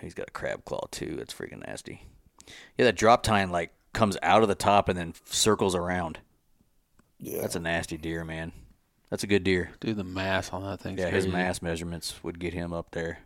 He's 0.00 0.14
got 0.14 0.28
a 0.28 0.32
crab 0.32 0.64
claw 0.64 0.86
too. 0.90 1.14
That's 1.16 1.34
freaking 1.34 1.66
nasty. 1.66 2.06
Yeah, 2.76 2.84
that 2.86 2.96
drop 2.96 3.22
tine 3.22 3.50
like 3.50 3.72
comes 3.92 4.16
out 4.22 4.42
of 4.42 4.48
the 4.48 4.54
top 4.54 4.88
and 4.88 4.98
then 4.98 5.14
circles 5.24 5.74
around. 5.74 6.18
Yeah. 7.18 7.40
That's 7.40 7.56
a 7.56 7.60
nasty 7.60 7.96
deer, 7.96 8.24
man. 8.24 8.52
That's 9.10 9.22
a 9.22 9.26
good 9.26 9.44
deer. 9.44 9.70
Do 9.80 9.94
the 9.94 10.04
mass 10.04 10.52
on 10.52 10.62
that 10.62 10.80
thing. 10.80 10.98
Yeah, 10.98 11.10
his 11.10 11.26
mass 11.26 11.62
measurements 11.62 12.22
would 12.22 12.38
get 12.38 12.52
him 12.52 12.72
up 12.72 12.90
there. 12.90 13.20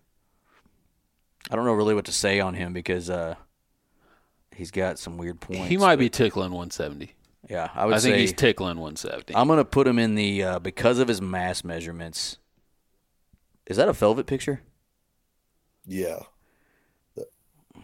I 1.51 1.57
don't 1.57 1.65
know 1.65 1.73
really 1.73 1.95
what 1.95 2.05
to 2.05 2.13
say 2.13 2.39
on 2.39 2.55
him 2.55 2.73
because 2.73 3.09
uh, 3.09 3.35
he's 4.55 4.71
got 4.71 4.99
some 4.99 5.17
weird 5.17 5.41
points. 5.41 5.69
He 5.69 5.79
might 5.79 5.97
be 5.97 6.11
tickling 6.11 6.51
170. 6.51 7.15
Yeah, 7.49 7.71
I 7.75 7.87
would 7.87 7.95
I 7.95 7.99
think 7.99 8.15
say 8.15 8.21
he's 8.21 8.33
tickling 8.33 8.79
170. 8.79 9.35
I'm 9.35 9.49
gonna 9.49 9.65
put 9.65 9.87
him 9.87 9.99
in 9.99 10.15
the 10.15 10.43
uh, 10.43 10.59
because 10.59 10.99
of 10.99 11.09
his 11.09 11.23
mass 11.23 11.65
measurements. 11.65 12.37
Is 13.67 13.77
that 13.79 13.89
a 13.89 13.93
velvet 13.93 14.27
picture? 14.27 14.61
Yeah. 15.87 16.21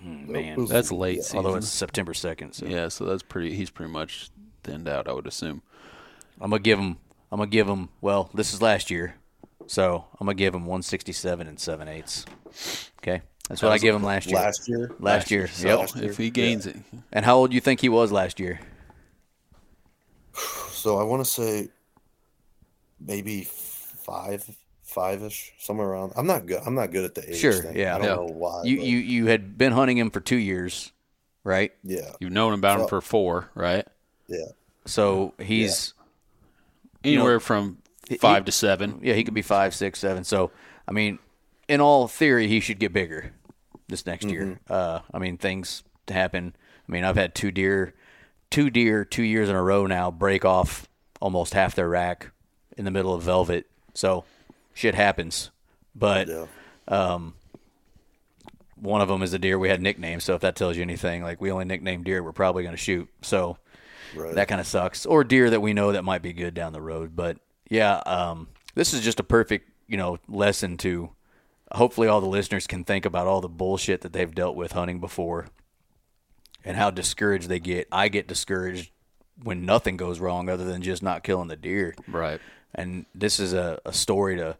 Mm, 0.06 0.28
man, 0.28 0.56
was- 0.60 0.70
That's 0.70 0.92
late 0.92 1.16
yeah, 1.16 1.22
season. 1.22 1.36
although 1.38 1.54
it's 1.56 1.68
September 1.68 2.14
second, 2.14 2.52
so 2.52 2.66
yeah, 2.66 2.88
so 2.88 3.04
that's 3.04 3.22
pretty. 3.22 3.54
He's 3.54 3.70
pretty 3.70 3.92
much 3.92 4.30
thinned 4.62 4.88
out, 4.88 5.08
I 5.08 5.12
would 5.12 5.26
assume. 5.26 5.62
I'm 6.40 6.50
gonna 6.50 6.62
give 6.62 6.78
him. 6.78 6.96
I'm 7.32 7.38
gonna 7.38 7.50
give 7.50 7.68
him. 7.68 7.88
Well, 8.00 8.30
this 8.34 8.54
is 8.54 8.62
last 8.62 8.90
year, 8.90 9.16
so 9.66 10.04
I'm 10.20 10.26
gonna 10.26 10.34
give 10.34 10.54
him 10.54 10.62
167 10.66 11.46
and 11.46 11.58
seven 11.58 11.88
eighths. 11.88 12.24
Okay, 13.02 13.22
that's 13.48 13.62
what 13.62 13.72
I 13.72 13.78
give 13.78 13.94
him 13.94 14.02
last 14.04 14.26
year. 14.30 14.36
Last 14.38 14.68
year. 14.68 14.90
Last 15.00 15.30
year. 15.30 15.46
So 15.48 15.66
Yep. 15.68 15.78
Last 15.78 15.96
year, 15.96 16.10
if 16.10 16.16
he 16.18 16.30
gains 16.30 16.66
it, 16.66 16.76
And 17.12 17.24
how 17.24 17.36
old 17.36 17.50
do 17.50 17.54
you 17.54 17.60
think 17.60 17.80
he 17.80 17.88
was 17.88 18.12
last 18.12 18.38
year? 18.38 18.60
So 20.70 20.98
I 20.98 21.02
want 21.02 21.24
to 21.24 21.30
say 21.30 21.68
maybe 23.00 23.44
five, 23.44 24.48
five 24.96 25.22
ish, 25.22 25.52
somewhere 25.58 25.88
around. 25.88 26.12
I'm 26.16 26.26
not 26.26 26.46
good. 26.46 26.60
I'm 26.66 26.74
not 26.74 26.90
good 26.90 27.04
at 27.04 27.14
the 27.14 27.30
age 27.30 27.36
Sure, 27.36 27.52
thing. 27.52 27.76
yeah. 27.76 27.94
I 27.94 27.98
don't 27.98 28.08
Yeah. 28.08 28.14
know 28.16 28.24
why. 28.32 28.62
You 28.64 28.78
but 28.78 28.86
you 28.86 28.96
you 28.98 29.26
had 29.26 29.56
been 29.58 29.72
hunting 29.72 29.98
him 29.98 30.10
for 30.10 30.20
two 30.20 30.36
years, 30.38 30.90
right? 31.44 31.72
yeah, 31.84 32.12
you've 32.18 32.32
known 32.32 32.54
about 32.54 32.80
him 32.80 32.88
for 32.88 33.00
four, 33.02 33.50
right? 33.54 33.86
yeah. 34.26 34.46
So 34.86 35.34
he's 35.38 35.92
Anywhere 37.04 37.38
from 37.40 37.78
five 38.20 38.44
to 38.46 38.52
seven. 38.52 38.98
yeah 39.02 39.14
he 39.14 39.22
could 39.22 39.34
be 39.34 39.42
five, 39.42 39.74
six, 39.74 39.98
seven. 40.00 40.24
So 40.24 40.50
I 40.88 40.92
mean, 40.92 41.18
in 41.68 41.80
all 41.80 42.08
theory, 42.08 42.48
he 42.48 42.58
should 42.60 42.78
get 42.78 42.92
bigger 42.92 43.32
this 43.88 44.06
next 44.06 44.24
year. 44.26 44.58
Uh, 44.68 45.00
I 45.12 45.18
mean, 45.18 45.36
things 45.36 45.82
happen. 46.08 46.56
I 46.88 46.92
mean, 46.92 47.04
I've 47.04 47.16
had 47.16 47.34
two 47.34 47.50
deer, 47.50 47.94
two 48.50 48.70
deer, 48.70 49.04
two 49.04 49.22
years 49.22 49.48
in 49.48 49.54
a 49.56 49.62
row 49.62 49.86
now 49.86 50.10
break 50.10 50.44
off 50.44 50.88
almost 51.20 51.54
half 51.54 51.74
their 51.74 51.88
rack 51.88 52.30
in 52.76 52.84
the 52.84 52.90
middle 52.90 53.12
of 53.14 53.22
velvet. 53.22 53.66
So 53.94 54.24
shit 54.76 54.94
happens. 54.94 55.50
But 55.94 56.28
Yeah. 56.28 56.46
one 58.76 59.00
of 59.00 59.08
them 59.08 59.22
is 59.22 59.32
a 59.32 59.38
deer 59.38 59.58
we 59.58 59.68
had 59.70 59.80
nicknamed. 59.80 60.22
So 60.22 60.34
if 60.34 60.42
that 60.42 60.54
tells 60.54 60.76
you 60.76 60.82
anything, 60.82 61.22
like 61.22 61.40
we 61.40 61.50
only 61.50 61.64
nicknamed 61.64 62.04
deer 62.04 62.22
we're 62.22 62.32
probably 62.32 62.62
going 62.62 62.74
to 62.74 62.80
shoot. 62.82 63.08
So 63.22 63.56
Right. 64.14 64.34
that 64.34 64.48
kind 64.48 64.60
of 64.60 64.66
sucks. 64.66 65.04
Or 65.06 65.24
deer 65.24 65.50
that 65.50 65.60
we 65.60 65.72
know 65.72 65.92
that 65.92 66.04
might 66.04 66.22
be 66.22 66.32
good 66.32 66.54
down 66.54 66.72
the 66.72 66.80
road. 66.82 67.16
But 67.16 67.38
yeah, 67.68 67.96
um, 68.06 68.48
this 68.74 68.92
is 68.94 69.00
just 69.02 69.18
a 69.18 69.24
perfect 69.24 69.70
you 69.88 69.96
know 69.96 70.18
lesson 70.28 70.76
to. 70.78 71.10
Hopefully, 71.72 72.06
all 72.06 72.20
the 72.20 72.28
listeners 72.28 72.66
can 72.68 72.84
think 72.84 73.04
about 73.04 73.26
all 73.26 73.40
the 73.40 73.48
bullshit 73.48 74.02
that 74.02 74.12
they've 74.12 74.32
dealt 74.32 74.54
with 74.54 74.70
hunting 74.72 75.00
before, 75.00 75.46
and 76.64 76.76
how 76.76 76.90
discouraged 76.90 77.48
they 77.48 77.58
get. 77.58 77.88
I 77.90 78.06
get 78.08 78.28
discouraged 78.28 78.92
when 79.42 79.66
nothing 79.66 79.96
goes 79.96 80.20
wrong 80.20 80.48
other 80.48 80.64
than 80.64 80.80
just 80.82 81.02
not 81.02 81.24
killing 81.24 81.48
the 81.48 81.56
deer. 81.56 81.96
Right. 82.06 82.40
And 82.72 83.04
this 83.16 83.40
is 83.40 83.52
a, 83.52 83.80
a 83.84 83.92
story 83.92 84.36
to 84.36 84.56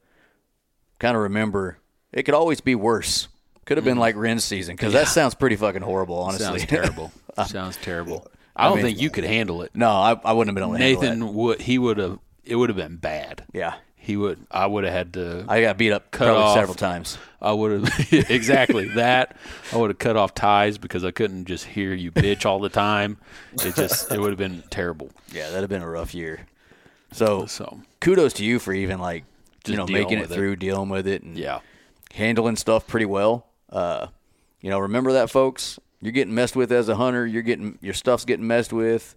kind 0.98 1.16
of 1.16 1.23
remember. 1.23 1.78
It 2.12 2.23
could 2.23 2.35
always 2.35 2.60
be 2.60 2.74
worse. 2.74 3.28
Could 3.64 3.78
have 3.78 3.85
been 3.85 3.94
mm-hmm. 3.94 4.01
like 4.01 4.16
Ren's 4.16 4.44
season 4.44 4.77
because 4.77 4.93
that 4.93 5.09
sounds 5.09 5.35
pretty 5.35 5.56
fucking 5.56 5.82
horrible, 5.82 6.18
honestly. 6.18 6.60
Sounds 6.60 6.66
terrible. 6.66 7.12
Sounds 7.47 7.77
terrible. 7.77 8.27
I 8.55 8.68
don't 8.68 8.77
mean- 8.77 8.86
think 8.86 9.01
you 9.01 9.10
could 9.10 9.24
handle 9.24 9.62
it. 9.62 9.73
no, 9.74 9.90
I, 9.90 10.18
I 10.24 10.32
wouldn't 10.32 10.56
have 10.56 10.70
been 10.70 10.81
able 10.81 11.01
to. 11.01 11.09
Nathan 11.09 11.35
would. 11.35 11.60
He 11.60 11.78
would 11.78 11.98
have. 11.98 12.18
It 12.44 12.55
would 12.55 12.68
have 12.68 12.77
been 12.77 12.97
bad. 12.97 13.44
Yeah, 13.52 13.74
He 13.97 14.16
would. 14.16 14.39
I 14.52 14.66
would 14.66 14.85
have 14.85 14.93
had 14.93 15.12
to. 15.14 15.44
I 15.48 15.62
got 15.62 15.77
beat 15.78 15.90
up 15.90 16.12
Cut 16.12 16.28
off. 16.28 16.55
several 16.55 16.77
times. 16.77 17.18
I 17.43 17.52
would 17.52 17.85
have 17.85 18.12
exactly 18.31 18.86
that. 18.90 19.36
I 19.73 19.77
would 19.77 19.90
have 19.90 19.98
cut 19.98 20.16
off 20.16 20.32
ties 20.32 20.78
because 20.78 21.05
I 21.05 21.10
couldn't 21.10 21.47
just 21.47 21.64
hear 21.64 21.93
you 21.93 22.12
bitch 22.12 22.47
all 22.47 22.60
the 22.60 22.68
time. 22.68 23.18
It 23.64 23.74
just 23.74 24.12
it 24.12 24.20
would 24.20 24.31
have 24.31 24.39
been 24.39 24.62
terrible. 24.70 25.10
Yeah, 25.32 25.47
that'd 25.47 25.62
have 25.62 25.70
been 25.70 25.82
a 25.82 25.90
rough 25.90 26.14
year. 26.14 26.47
So 27.10 27.47
So 27.47 27.81
kudos 28.01 28.32
to 28.35 28.44
you 28.44 28.60
for 28.60 28.73
even 28.73 29.01
like 29.01 29.24
you 29.68 29.76
know 29.76 29.86
making 29.86 30.18
it 30.18 30.22
with 30.22 30.32
it. 30.32 30.34
through, 30.34 30.56
dealing 30.56 30.88
with 30.88 31.06
it, 31.06 31.22
and 31.22 31.36
yeah, 31.36 31.60
handling 32.12 32.56
stuff 32.56 32.86
pretty 32.86 33.06
well. 33.06 33.47
Uh, 33.70 34.09
you 34.60 34.70
know, 34.70 34.78
remember 34.78 35.12
that, 35.12 35.30
folks. 35.30 35.78
You're 36.01 36.12
getting 36.12 36.34
messed 36.34 36.55
with 36.56 36.70
as 36.72 36.88
a 36.88 36.97
hunter. 36.97 37.26
You're 37.26 37.43
getting 37.43 37.78
your 37.80 37.94
stuff's 37.94 38.24
getting 38.24 38.47
messed 38.47 38.72
with. 38.72 39.14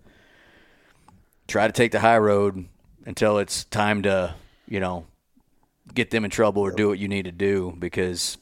Try 1.48 1.68
to 1.68 1.74
take 1.74 1.92
the 1.92 2.00
high 2.00 2.18
road 2.18 2.68
until 3.06 3.40
it's 3.40 3.64
time 3.66 4.04
to, 4.04 4.36
you 4.68 4.80
know, 4.80 5.06
get 5.94 6.12
them 6.12 6.24
in 6.24 6.32
trouble 6.32 6.62
or 6.62 6.72
do 6.72 6.88
what 6.88 7.00
you 7.00 7.08
need 7.08 7.26
to 7.26 7.32
do. 7.32 7.76
Because, 7.78 8.38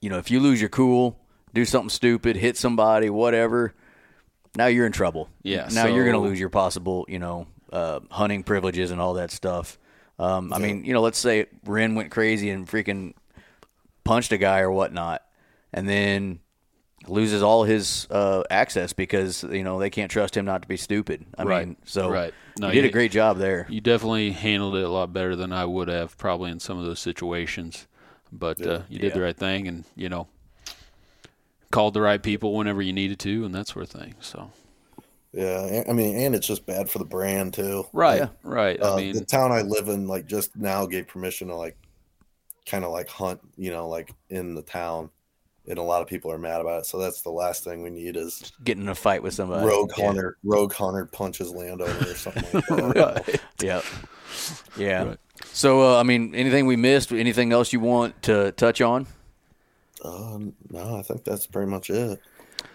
you 0.00 0.08
know, 0.08 0.18
if 0.18 0.30
you 0.30 0.40
lose 0.40 0.60
your 0.60 0.70
cool, 0.70 1.18
do 1.54 1.64
something 1.64 1.90
stupid, 1.90 2.36
hit 2.36 2.56
somebody, 2.56 3.10
whatever, 3.10 3.74
now 4.56 4.66
you're 4.66 4.86
in 4.86 4.92
trouble. 4.92 5.28
Yeah, 5.42 5.68
Now 5.72 5.86
you're 5.86 6.04
going 6.04 6.14
to 6.14 6.20
lose 6.28 6.40
your 6.40 6.48
possible, 6.48 7.04
you 7.08 7.18
know, 7.18 7.46
uh, 7.72 8.00
hunting 8.10 8.42
privileges 8.42 8.90
and 8.90 9.00
all 9.00 9.14
that 9.14 9.30
stuff. 9.30 9.78
Um, 10.20 10.52
I 10.52 10.58
mean, 10.58 10.84
you 10.84 10.92
know, 10.92 11.00
let's 11.00 11.18
say 11.18 11.46
Ren 11.64 11.94
went 11.94 12.10
crazy 12.10 12.50
and 12.50 12.68
freaking 12.68 13.14
punched 14.04 14.32
a 14.32 14.38
guy 14.38 14.60
or 14.60 14.70
whatnot, 14.70 15.22
and 15.72 15.88
then 15.88 16.40
loses 17.08 17.42
all 17.42 17.64
his 17.64 18.06
uh, 18.10 18.42
access 18.50 18.92
because 18.92 19.42
you 19.44 19.64
know 19.64 19.78
they 19.78 19.88
can't 19.88 20.10
trust 20.10 20.36
him 20.36 20.44
not 20.44 20.60
to 20.60 20.68
be 20.68 20.76
stupid. 20.76 21.24
I 21.38 21.44
Right, 21.44 21.66
mean, 21.66 21.76
so 21.86 22.10
right. 22.10 22.34
No, 22.58 22.68
you 22.68 22.82
did 22.82 22.90
a 22.90 22.92
great 22.92 23.12
job 23.12 23.38
there. 23.38 23.66
you 23.70 23.80
definitely 23.80 24.32
handled 24.32 24.76
it 24.76 24.84
a 24.84 24.88
lot 24.90 25.12
better 25.14 25.34
than 25.36 25.52
I 25.54 25.64
would 25.64 25.88
have 25.88 26.18
probably 26.18 26.50
in 26.50 26.60
some 26.60 26.78
of 26.78 26.84
those 26.84 27.00
situations. 27.00 27.86
But 28.30 28.64
uh, 28.64 28.82
you 28.90 28.98
did 28.98 29.14
the 29.14 29.22
right 29.22 29.36
thing, 29.36 29.66
and 29.68 29.84
you 29.96 30.10
know, 30.10 30.28
called 31.70 31.94
the 31.94 32.00
right 32.02 32.22
people 32.22 32.54
whenever 32.54 32.82
you 32.82 32.92
needed 32.92 33.18
to, 33.20 33.44
and 33.46 33.54
that 33.54 33.68
sort 33.68 33.84
of 33.86 33.90
thing. 33.90 34.14
So 34.20 34.50
Yeah, 35.32 35.84
I 35.88 35.92
mean, 35.92 36.16
and 36.16 36.34
it's 36.34 36.46
just 36.46 36.66
bad 36.66 36.90
for 36.90 36.98
the 36.98 37.04
brand 37.04 37.54
too. 37.54 37.86
right, 37.92 38.28
right. 38.42 38.80
Uh, 38.82 38.94
I 38.94 38.96
mean, 39.00 39.14
the 39.14 39.24
town 39.24 39.52
I 39.52 39.62
live 39.62 39.88
in, 39.88 40.08
like, 40.08 40.26
just 40.26 40.56
now 40.56 40.86
gave 40.86 41.06
permission 41.06 41.48
to 41.48 41.54
like, 41.54 41.76
kind 42.66 42.84
of 42.84 42.90
like 42.90 43.08
hunt, 43.08 43.40
you 43.56 43.70
know, 43.70 43.88
like 43.88 44.12
in 44.28 44.54
the 44.54 44.62
town, 44.62 45.08
and 45.68 45.78
a 45.78 45.82
lot 45.82 46.02
of 46.02 46.08
people 46.08 46.32
are 46.32 46.38
mad 46.38 46.60
about 46.60 46.80
it. 46.80 46.86
So 46.86 46.98
that's 46.98 47.22
the 47.22 47.30
last 47.30 47.62
thing 47.62 47.82
we 47.82 47.90
need 47.90 48.16
is 48.16 48.52
Getting 48.64 48.82
in 48.84 48.88
a 48.88 48.94
fight 48.94 49.22
with 49.22 49.34
somebody. 49.34 49.64
rogue 49.66 49.92
Yeah. 49.96 50.06
hunter, 50.06 50.36
rogue 50.42 50.72
hunter 50.72 51.06
punches 51.06 51.50
landowner 51.50 51.92
or 52.00 52.14
something 52.16 52.62
like 52.68 52.94
that. 52.94 53.40
Yep. 53.62 53.84
Yeah. 54.76 55.04
Right. 55.04 55.18
So 55.52 55.94
uh, 55.96 56.00
I 56.00 56.02
mean, 56.02 56.34
anything 56.34 56.66
we 56.66 56.76
missed? 56.76 57.12
Anything 57.12 57.52
else 57.52 57.72
you 57.72 57.78
want 57.80 58.20
to 58.22 58.50
touch 58.52 58.80
on? 58.80 59.06
Um, 60.04 60.54
no, 60.70 60.96
I 60.96 61.02
think 61.02 61.24
that's 61.24 61.46
pretty 61.46 61.70
much 61.70 61.90
it. 61.90 62.20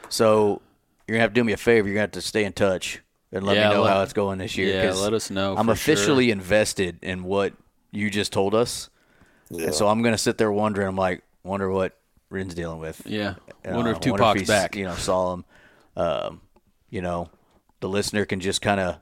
So 0.10 0.62
you're 1.08 1.16
gonna 1.16 1.22
have 1.22 1.32
to 1.32 1.40
do 1.40 1.44
me 1.44 1.54
a 1.54 1.58
favor. 1.58 1.88
You're 1.88 1.96
gonna 1.96 2.04
have 2.04 2.12
to 2.12 2.22
stay 2.22 2.44
in 2.46 2.54
touch 2.54 3.02
and 3.32 3.44
let 3.46 3.58
Yeah, 3.58 3.70
me 3.70 3.76
know 3.76 3.84
let- 3.84 3.94
how 3.94 4.02
it's 4.04 4.14
going 4.14 4.38
this 4.40 4.58
year. 4.58 4.76
yeah, 4.76 4.88
'cause 4.88 5.02
let 5.02 5.14
us 5.14 5.30
know 5.30 5.56
I'm 5.58 5.66
for 5.68 5.72
officially 5.74 6.32
invested 6.32 6.98
in 7.02 7.24
what 7.24 7.54
you 7.92 8.10
just 8.10 8.32
told 8.34 8.54
us, 8.56 8.90
Yeah. 9.50 9.66
and 9.66 9.74
so 9.76 9.88
I'm 9.88 10.02
gonna 10.02 10.18
sit 10.18 10.38
there 10.38 10.52
wondering. 10.52 10.88
I'm 10.88 10.96
like, 10.96 11.24
wonder 11.44 11.70
what 11.70 11.98
Ren's 12.30 12.54
dealing 12.56 12.80
with. 12.80 13.02
yeah. 13.06 13.36
You 13.66 13.72
Wonder 13.74 13.84
know, 13.84 13.90
if 13.92 13.98
I 13.98 14.00
Tupac's 14.00 14.40
he's, 14.42 14.48
back. 14.48 14.76
You 14.76 14.86
know, 14.86 14.96
saw 14.96 15.34
him. 15.34 15.46
Um, 15.96 16.42
you 16.90 17.02
know, 17.02 17.30
the 17.80 17.90
listener 17.90 18.26
can 18.26 18.40
just 18.40 18.62
kind 18.62 18.80
of 18.80 18.98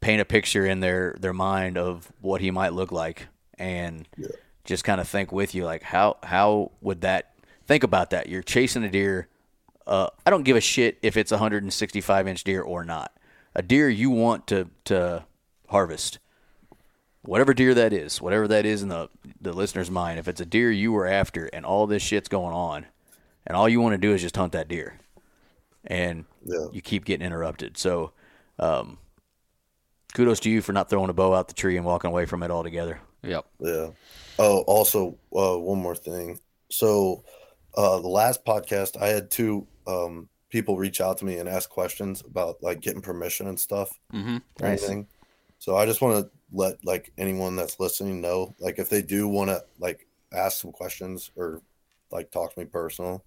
paint 0.00 0.20
a 0.20 0.24
picture 0.24 0.64
in 0.66 0.80
their 0.80 1.16
their 1.20 1.32
mind 1.32 1.76
of 1.78 2.12
what 2.20 2.40
he 2.40 2.50
might 2.50 2.72
look 2.72 2.92
like, 2.92 3.28
and 3.58 4.06
just 4.64 4.84
kind 4.84 5.00
of 5.00 5.08
think 5.08 5.32
with 5.32 5.54
you, 5.54 5.64
like 5.64 5.82
how 5.82 6.16
how 6.22 6.70
would 6.80 7.00
that? 7.02 7.30
Think 7.66 7.82
about 7.82 8.10
that. 8.10 8.28
You're 8.28 8.42
chasing 8.42 8.84
a 8.84 8.90
deer. 8.90 9.26
Uh, 9.86 10.08
I 10.24 10.30
don't 10.30 10.44
give 10.44 10.56
a 10.56 10.60
shit 10.60 10.98
if 11.02 11.16
it's 11.16 11.30
a 11.32 11.36
165 11.36 12.26
inch 12.28 12.44
deer 12.44 12.62
or 12.62 12.84
not. 12.84 13.12
A 13.54 13.62
deer 13.62 13.88
you 13.88 14.10
want 14.10 14.46
to 14.48 14.68
to 14.86 15.24
harvest 15.68 16.18
whatever 17.22 17.54
deer 17.54 17.72
that 17.74 17.92
is, 17.92 18.20
whatever 18.20 18.46
that 18.48 18.66
is 18.66 18.82
in 18.82 18.88
the 18.88 19.08
the 19.40 19.52
listener's 19.52 19.90
mind, 19.90 20.18
if 20.18 20.28
it's 20.28 20.40
a 20.40 20.46
deer 20.46 20.70
you 20.70 20.92
were 20.92 21.06
after 21.06 21.46
and 21.46 21.64
all 21.64 21.86
this 21.86 22.02
shit's 22.02 22.28
going 22.28 22.54
on, 22.54 22.86
and 23.46 23.56
all 23.56 23.68
you 23.68 23.80
want 23.80 23.92
to 23.94 23.98
do 23.98 24.12
is 24.12 24.22
just 24.22 24.36
hunt 24.36 24.52
that 24.52 24.68
deer, 24.68 24.98
and 25.86 26.24
Yeah. 26.44 26.66
you 26.72 26.80
keep 26.82 27.04
getting 27.04 27.26
interrupted. 27.26 27.76
So, 27.78 28.12
um, 28.58 28.98
kudos 30.14 30.40
to 30.40 30.50
you 30.50 30.60
for 30.62 30.72
not 30.72 30.88
throwing 30.90 31.10
a 31.10 31.14
bow 31.14 31.34
out 31.34 31.48
the 31.48 31.54
tree 31.54 31.76
and 31.76 31.86
walking 31.86 32.08
away 32.10 32.26
from 32.26 32.42
it 32.42 32.50
altogether. 32.50 33.00
Yep. 33.22 33.46
Yeah. 33.60 33.88
Oh, 34.38 34.60
also, 34.62 35.16
uh, 35.34 35.56
one 35.58 35.78
more 35.80 35.94
thing. 35.96 36.40
So, 36.70 37.24
uh, 37.76 38.00
the 38.00 38.08
last 38.08 38.44
podcast, 38.44 39.00
I 39.00 39.08
had 39.08 39.30
two 39.30 39.66
um, 39.86 40.28
people 40.50 40.76
reach 40.76 41.00
out 41.00 41.18
to 41.18 41.24
me 41.24 41.38
and 41.38 41.48
ask 41.48 41.68
questions 41.68 42.22
about 42.22 42.62
like 42.62 42.80
getting 42.80 43.02
permission 43.02 43.48
and 43.48 43.58
stuff. 43.58 43.98
Mm-hmm. 44.12 44.38
or 44.60 44.66
anything. 44.66 45.06
So 45.58 45.76
I 45.76 45.86
just 45.86 46.00
want 46.00 46.24
to 46.24 46.30
let 46.52 46.84
like 46.84 47.12
anyone 47.18 47.56
that's 47.56 47.80
listening 47.80 48.20
know, 48.20 48.54
like 48.60 48.78
if 48.78 48.88
they 48.88 49.02
do 49.02 49.26
want 49.26 49.50
to 49.50 49.64
like 49.78 50.06
ask 50.32 50.60
some 50.60 50.72
questions 50.72 51.30
or 51.36 51.62
like 52.10 52.30
talk 52.30 52.54
to 52.54 52.60
me 52.60 52.66
personal, 52.66 53.24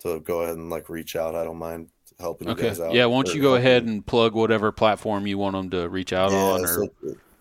to 0.00 0.20
go 0.20 0.40
ahead 0.42 0.56
and 0.56 0.70
like 0.70 0.88
reach 0.88 1.16
out. 1.16 1.34
I 1.34 1.44
don't 1.44 1.58
mind 1.58 1.88
helping 2.18 2.48
you 2.48 2.54
Okay. 2.54 2.68
guys 2.68 2.80
out. 2.80 2.94
Yeah. 2.94 3.06
Why 3.06 3.22
don't 3.22 3.34
you 3.34 3.42
go 3.42 3.54
ahead 3.54 3.84
and 3.84 4.04
plug 4.04 4.34
whatever 4.34 4.72
platform 4.72 5.26
you 5.26 5.38
want 5.38 5.54
them 5.54 5.70
to 5.70 5.88
reach 5.88 6.12
out 6.12 6.32
yeah, 6.32 6.38
on, 6.38 6.64
or 6.64 6.66
so 6.66 6.88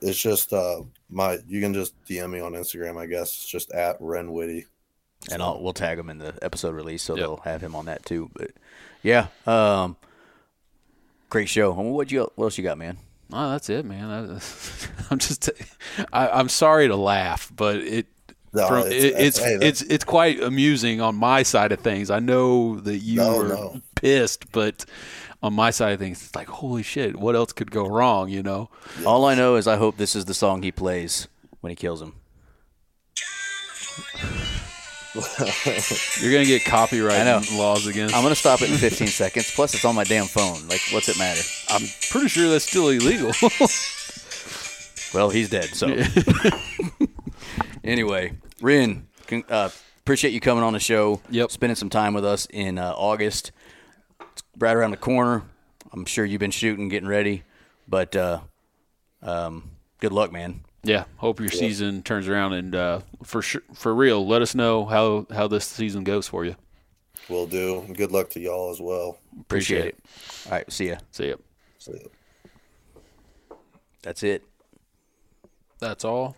it's 0.02 0.20
just 0.20 0.52
uh 0.52 0.82
my 1.10 1.38
you 1.48 1.62
can 1.62 1.74
just 1.74 1.94
DM 2.06 2.32
me 2.32 2.40
on 2.40 2.54
Instagram, 2.54 3.00
I 3.00 3.06
guess. 3.06 3.30
It's 3.30 3.48
just 3.48 3.72
at 3.72 3.96
Ren 4.00 4.32
Witty. 4.32 4.66
And 5.32 5.42
I'll, 5.42 5.62
we'll 5.62 5.74
tag 5.74 5.98
him 6.00 6.10
in 6.10 6.18
the 6.18 6.34
episode 6.42 6.76
release, 6.76 7.02
so 7.04 7.16
Yep. 7.16 7.20
they'll 7.22 7.38
have 7.38 7.62
him 7.62 7.76
on 7.76 7.86
that 7.86 8.06
too. 8.06 8.30
But 8.34 8.52
yeah, 9.02 9.28
um, 9.48 9.96
great 11.30 11.50
show. 11.50 11.72
What 11.74 12.12
you 12.12 12.30
what 12.36 12.46
else 12.46 12.58
you 12.58 12.64
got, 12.64 12.78
man? 12.78 12.98
Oh, 13.32 13.52
that's 13.52 13.70
it, 13.70 13.86
man. 13.86 14.10
I, 14.10 14.40
I'm 15.12 15.18
just, 15.20 15.50
I, 16.12 16.30
I'm 16.30 16.50
sorry 16.50 16.88
to 16.88 16.96
laugh, 16.96 17.52
but 17.56 17.78
it, 17.78 18.06
No, 18.54 18.68
from, 18.68 18.78
it's- 18.88 19.04
it, 19.04 19.14
it's, 19.18 19.38
hey, 19.40 19.58
it's, 19.62 19.82
it's 19.84 20.04
quite 20.04 20.40
amusing 20.42 21.02
on 21.02 21.16
my 21.16 21.42
side 21.42 21.72
of 21.72 21.80
things. 21.80 22.12
I 22.12 22.20
know 22.20 22.80
that 22.82 22.98
you 22.98 23.18
No, 23.18 23.38
were 23.38 23.48
no. 23.48 23.82
pissed, 23.96 24.52
but 24.52 24.86
on 25.42 25.54
my 25.54 25.72
side 25.72 25.94
of 25.94 26.00
things, 26.00 26.22
it's 26.24 26.36
like, 26.36 26.48
holy 26.48 26.84
shit, 26.84 27.16
what 27.18 27.36
else 27.36 27.54
could 27.54 27.72
go 27.72 27.88
wrong? 27.88 28.30
You 28.30 28.44
know? 28.44 28.70
All 29.06 29.26
I 29.26 29.34
know 29.34 29.56
is 29.56 29.66
I 29.68 29.78
hope 29.78 29.98
this 29.98 30.16
is 30.16 30.26
the 30.26 30.34
song 30.36 30.62
he 30.62 30.72
plays 30.72 31.28
when 31.62 31.72
he 31.72 31.76
kills 31.76 32.02
him. 32.04 32.14
You're 36.22 36.32
gonna 36.32 36.46
get 36.46 36.66
copyright 36.66 37.22
I 37.22 37.24
know. 37.24 37.42
laws 37.54 37.86
against. 37.88 38.16
I'm 38.16 38.24
gonna 38.24 38.34
stop 38.36 38.62
it 38.62 38.72
in 38.72 38.78
15 38.78 39.08
seconds. 39.08 39.52
Plus, 39.54 39.74
it's 39.76 39.86
on 39.86 39.94
my 39.96 40.04
damn 40.04 40.26
phone. 40.26 40.68
Like, 40.68 40.82
what's 40.92 41.08
it 41.10 41.20
matter? 41.20 41.42
I'm 41.70 41.88
pretty 42.10 42.28
sure 42.30 42.50
that's 42.50 42.68
still 42.68 42.90
illegal. 42.90 43.32
Well, 45.14 45.30
he's 45.30 45.48
dead. 45.48 45.66
So 45.66 45.96
anyway, 47.84 48.34
Ren, 48.62 49.08
con- 49.28 49.44
uh, 49.48 49.70
appreciate 50.00 50.34
you 50.34 50.40
coming 50.40 50.64
on 50.64 50.74
the 50.74 50.80
show. 50.80 51.22
Yep. 51.30 51.52
spending 51.52 51.76
some 51.76 51.92
time 51.92 52.16
with 52.16 52.26
us 52.26 52.48
in 52.50 52.80
uh, 52.80 52.94
August. 52.98 53.52
It's 54.32 54.42
right 54.58 54.76
around 54.76 54.90
the 54.90 54.98
corner. 54.98 55.44
I'm 55.92 56.06
sure 56.06 56.26
you've 56.26 56.40
been 56.40 56.50
shooting, 56.50 56.90
getting 56.90 57.08
ready, 57.08 57.44
but 57.88 58.16
uh, 58.16 58.40
um, 59.22 59.70
good 60.00 60.12
luck, 60.12 60.32
man. 60.32 60.62
Yeah, 60.84 61.06
hope 61.18 61.40
your 61.40 61.50
season 61.50 62.04
turns 62.04 62.28
around 62.28 62.54
and 62.54 62.76
uh, 62.76 63.00
for 63.24 63.42
sure, 63.42 63.62
for 63.74 63.94
real, 63.96 64.26
let 64.28 64.42
us 64.42 64.54
know 64.54 64.86
how 64.86 65.26
how 65.34 65.48
this 65.48 65.66
season 65.66 66.04
goes 66.04 66.28
for 66.28 66.46
you. 66.46 66.56
Will 67.30 67.48
do. 67.48 67.80
And 67.88 67.96
good 67.96 68.12
luck 68.12 68.30
to 68.32 68.40
y'all 68.40 68.70
as 68.70 68.82
well. 68.82 69.18
Appreciate 69.40 69.86
it. 69.86 70.00
All 70.46 70.52
right, 70.52 70.72
see 70.72 70.90
ya. 70.90 70.98
See 71.12 71.30
ya. 71.30 71.36
See 71.80 71.94
ya. 71.94 73.56
That's 74.02 74.24
it. 74.24 74.44
That's 75.80 76.04
all. 76.04 76.36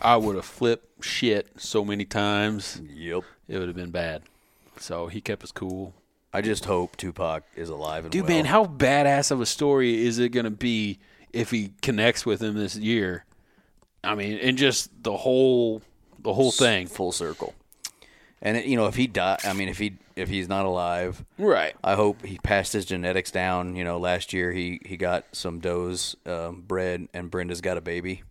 I 0.00 0.16
would 0.16 0.36
have 0.36 0.46
flipped 0.46 1.04
shit 1.04 1.48
so 1.58 1.84
many 1.84 2.06
times. 2.06 2.80
Yep. 2.94 3.24
It 3.48 3.58
would 3.58 3.68
have 3.68 3.76
been 3.76 3.90
bad. 3.90 4.22
So 4.78 5.08
he 5.08 5.20
kept 5.20 5.44
us 5.44 5.52
cool. 5.52 5.92
I 6.32 6.40
just 6.40 6.64
hope 6.64 6.96
Tupac 6.96 7.44
is 7.54 7.68
alive 7.68 8.04
and 8.04 8.12
Dude, 8.12 8.22
well. 8.22 8.30
man, 8.30 8.44
how 8.46 8.64
badass 8.64 9.30
of 9.30 9.40
a 9.40 9.46
story 9.46 10.04
is 10.04 10.18
it 10.18 10.30
going 10.30 10.44
to 10.44 10.50
be 10.50 10.98
if 11.34 11.50
he 11.50 11.72
connects 11.82 12.24
with 12.24 12.42
him 12.42 12.54
this 12.54 12.76
year? 12.76 13.24
I 14.02 14.14
mean, 14.14 14.38
and 14.38 14.56
just 14.58 14.90
the 15.02 15.16
whole 15.16 15.82
the 16.18 16.32
whole 16.34 16.50
thing. 16.52 16.86
full 16.86 17.12
circle. 17.12 17.54
And 18.42 18.58
it, 18.58 18.66
you 18.66 18.76
know, 18.76 18.86
if 18.86 18.94
he 18.96 19.06
die, 19.06 19.38
I 19.44 19.52
mean, 19.54 19.68
if 19.68 19.78
he 19.78 19.96
if 20.16 20.28
he's 20.28 20.48
not 20.48 20.66
alive, 20.66 21.24
Right. 21.38 21.74
I 21.82 21.94
hope 21.94 22.24
he 22.24 22.38
passed 22.38 22.72
his 22.74 22.84
genetics 22.84 23.30
down. 23.30 23.74
You 23.76 23.84
know, 23.84 23.98
last 23.98 24.32
year 24.32 24.52
he 24.52 24.80
he 24.84 24.96
got 24.96 25.24
some 25.32 25.60
does 25.60 26.14
um, 26.26 26.62
bred, 26.66 27.08
and 27.14 27.30
Brenda's 27.30 27.60
got 27.62 27.78
a 27.78 27.80
baby. 27.80 28.22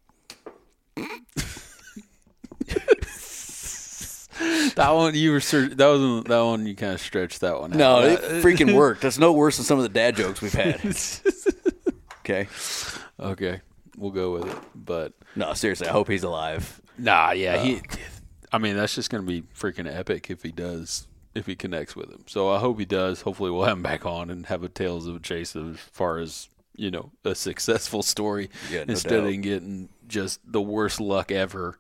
That 4.76 4.90
one 4.92 5.14
you 5.14 5.32
were 5.32 5.40
sur- 5.40 5.70
that 5.70 5.86
was 5.86 6.24
that 6.24 6.40
one 6.40 6.66
you 6.66 6.76
kind 6.76 6.94
of 6.94 7.00
stretched 7.02 7.42
that 7.42 7.60
one. 7.60 7.74
out. 7.74 7.78
No, 7.78 8.00
it 8.02 8.20
freaking 8.44 8.74
worked. 8.74 9.02
That's 9.02 9.20
no 9.20 9.32
worse 9.32 9.58
than 9.58 9.66
some 9.66 9.78
of 9.78 9.84
the 9.84 9.90
dad 9.90 10.16
jokes 10.16 10.42
we've 10.42 10.54
had. 10.54 10.80
Okay, 12.26 12.48
okay, 13.20 13.62
we'll 13.98 14.12
go 14.12 14.32
with 14.34 14.50
it. 14.50 14.58
But 14.74 15.14
no, 15.36 15.54
seriously, 15.54 15.88
I 15.88 15.92
hope 15.92 16.08
he's 16.08 16.24
alive. 16.24 16.82
nah, 16.98 17.32
yeah, 17.32 17.62
he. 17.62 17.82
I 18.52 18.58
mean, 18.60 18.76
that's 18.78 18.96
just 18.96 19.10
going 19.10 19.26
to 19.26 19.28
be 19.28 19.42
freaking 19.58 19.94
epic 19.94 20.30
if 20.30 20.44
he 20.44 20.52
does 20.52 21.08
if 21.36 21.46
he 21.48 21.56
connects 21.56 21.96
with 21.96 22.10
him. 22.12 22.24
So 22.28 22.50
I 22.52 22.60
hope 22.60 22.80
he 22.80 22.86
does. 22.86 23.22
Hopefully, 23.22 23.52
we'll 23.52 23.66
have 23.66 23.78
him 23.78 23.84
back 23.84 24.06
on 24.06 24.30
and 24.30 24.46
have 24.46 24.64
a 24.64 24.70
tales 24.70 25.08
of 25.08 25.16
a 25.16 25.20
chase 25.20 25.56
as 25.56 25.78
far 25.78 26.20
as 26.20 26.48
you 26.76 26.90
know 26.92 27.12
a 27.26 27.36
successful 27.36 28.02
story 28.04 28.50
Yeah, 28.72 28.86
no 28.86 28.92
instead 28.94 29.22
doubt. 29.22 29.34
of 29.34 29.42
getting 29.42 29.90
just 30.08 30.40
the 30.50 30.62
worst 30.62 31.02
luck 31.02 31.32
ever. 31.32 31.78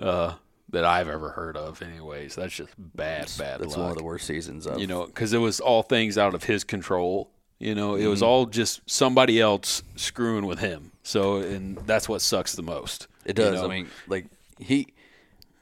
Uh, 0.00 0.34
that 0.70 0.84
I've 0.84 1.08
ever 1.08 1.30
heard 1.30 1.56
of, 1.56 1.80
anyways. 1.80 2.34
That's 2.34 2.52
just 2.52 2.74
bad, 2.76 3.30
bad 3.38 3.60
That's 3.60 3.76
luck. 3.76 3.78
one 3.78 3.90
of 3.92 3.96
the 3.96 4.02
worst 4.02 4.26
seasons 4.26 4.66
of. 4.66 4.80
you 4.80 4.88
know, 4.88 5.06
because 5.06 5.32
it 5.32 5.38
was 5.38 5.60
all 5.60 5.84
things 5.84 6.18
out 6.18 6.34
of 6.34 6.42
his 6.42 6.64
control. 6.64 7.30
You 7.58 7.74
know, 7.74 7.94
it 7.94 8.06
was 8.06 8.20
Mm-hmm. 8.20 8.28
all 8.28 8.46
just 8.46 8.80
somebody 8.88 9.40
else 9.40 9.82
screwing 9.96 10.44
with 10.46 10.58
him. 10.58 10.92
So, 11.02 11.36
and 11.36 11.78
that's 11.86 12.08
what 12.08 12.20
sucks 12.20 12.54
the 12.54 12.62
most. 12.62 13.06
it 13.24 13.38
you 13.38 13.44
does. 13.44 13.54
know? 13.60 13.64
I 13.66 13.68
mean, 13.68 13.88
like 14.08 14.26
he 14.58 14.88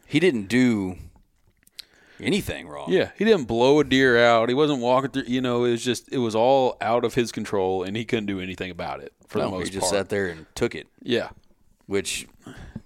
he 0.07 0.19
didn't 0.21 0.49
do 0.49 0.97
anything 2.21 2.69
wrong. 2.69 2.91
yeah, 2.91 3.11
he 3.17 3.25
didn't 3.25 3.45
blow 3.45 3.81
a 3.81 3.85
deer 3.85 4.19
out. 4.25 4.49
He 4.49 4.55
wasn't 4.55 4.81
walking 4.81 5.11
through. 5.11 5.25
You 5.27 5.41
know, 5.41 5.65
it 5.65 5.71
was 5.73 5.85
just 5.85 6.13
it 6.13 6.19
was 6.19 6.35
all 6.35 6.77
out 6.81 7.05
of 7.05 7.15
his 7.15 7.33
control, 7.33 7.83
and 7.85 7.97
he 7.97 8.05
couldn't 8.05 8.27
do 8.27 8.41
anything 8.41 8.71
about 8.71 9.01
it 9.01 9.13
for 9.29 9.39
the 9.39 9.45
no, 9.45 9.51
most 9.53 9.69
he 9.69 9.75
just 9.75 9.83
part. 9.91 9.95
sat 9.95 10.09
there 10.09 10.29
and 10.29 10.47
took 10.55 10.75
it, 10.75 10.87
Yeah, 11.03 11.29
which 11.87 12.27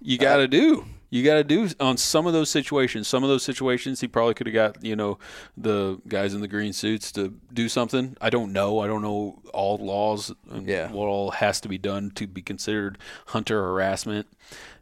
you 0.01 0.17
got 0.17 0.37
to 0.37 0.47
do. 0.47 0.85
You 1.11 1.23
got 1.23 1.35
to 1.35 1.43
do 1.43 1.69
on 1.79 1.97
some 1.97 2.27
of 2.27 2.33
those 2.33 2.49
situations. 2.51 3.07
Some 3.07 3.23
of 3.23 3.29
those 3.29 3.41
situations, 3.43 3.99
he 4.01 4.07
probably 4.07 4.35
could 4.35 4.45
have 4.47 4.53
got 4.53 4.83
you 4.85 4.95
know 4.95 5.17
the 5.57 5.99
guys 6.07 6.33
in 6.35 6.41
the 6.41 6.47
green 6.47 6.71
suits 6.73 7.11
to 7.13 7.33
do 7.51 7.67
something. 7.67 8.15
I 8.21 8.29
don't 8.29 8.53
know. 8.53 8.79
I 8.79 8.87
don't 8.87 9.01
know 9.01 9.41
all 9.53 9.77
laws 9.77 10.31
and 10.51 10.67
Yeah. 10.67 10.91
what 10.91 11.07
all 11.07 11.31
has 11.31 11.59
to 11.61 11.67
be 11.67 11.77
done 11.79 12.11
to 12.11 12.27
be 12.27 12.41
considered 12.43 12.97
hunter 13.27 13.59
harassment, 13.61 14.27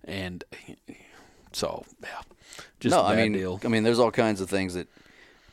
and 0.03 0.43
so 1.51 1.85
yeah, 2.03 2.09
just 2.79 2.95
no, 2.95 3.03
I 3.03 3.15
mean, 3.15 3.33
deal. 3.33 3.59
I 3.63 3.67
mean, 3.67 3.83
there's 3.83 3.99
all 3.99 4.11
kinds 4.11 4.41
of 4.41 4.49
things 4.49 4.73
that, 4.73 4.87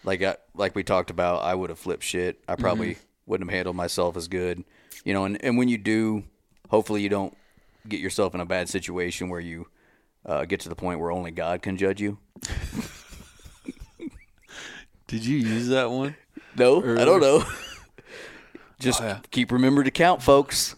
like, 0.03 0.23
I, 0.23 0.37
like 0.55 0.75
we 0.75 0.83
talked 0.83 1.11
about, 1.11 1.43
I 1.43 1.55
would 1.55 1.71
have 1.71 1.79
flipped 1.79 2.03
shit. 2.03 2.41
I 2.49 2.57
probably 2.57 2.91
Mm-hmm. 2.95 3.01
wouldn't 3.27 3.51
have 3.51 3.55
handled 3.57 3.77
myself 3.77 4.17
as 4.17 4.29
good, 4.29 4.65
you 5.05 5.15
know. 5.15 5.25
And, 5.25 5.43
and 5.43 5.57
when 5.57 5.69
you 5.69 5.79
do, 5.79 6.25
hopefully, 6.69 7.01
you 7.03 7.09
don't 7.09 7.37
get 7.89 8.01
yourself 8.01 8.35
in 8.35 8.41
a 8.41 8.47
bad 8.47 8.69
situation 8.69 9.29
where 9.29 9.41
you 9.41 9.69
uh, 10.27 10.45
get 10.45 10.61
to 10.61 10.69
the 10.69 10.75
point 10.77 11.01
where 11.01 11.11
only 11.11 11.31
God 11.31 11.63
can 11.63 11.77
judge 11.77 12.01
you. 12.01 12.19
Did 15.07 15.25
you 15.25 15.37
use 15.37 15.69
that 15.69 15.91
one? 15.91 16.17
No, 16.57 16.79
I 16.79 17.05
don't 17.05 17.21
know. 17.21 17.45
Just 18.81 19.01
Oh, 19.03 19.07
yeah. 19.07 19.19
keep 19.31 19.53
remembering 19.53 19.85
to 19.85 19.91
count, 19.91 20.23
folks, 20.23 20.75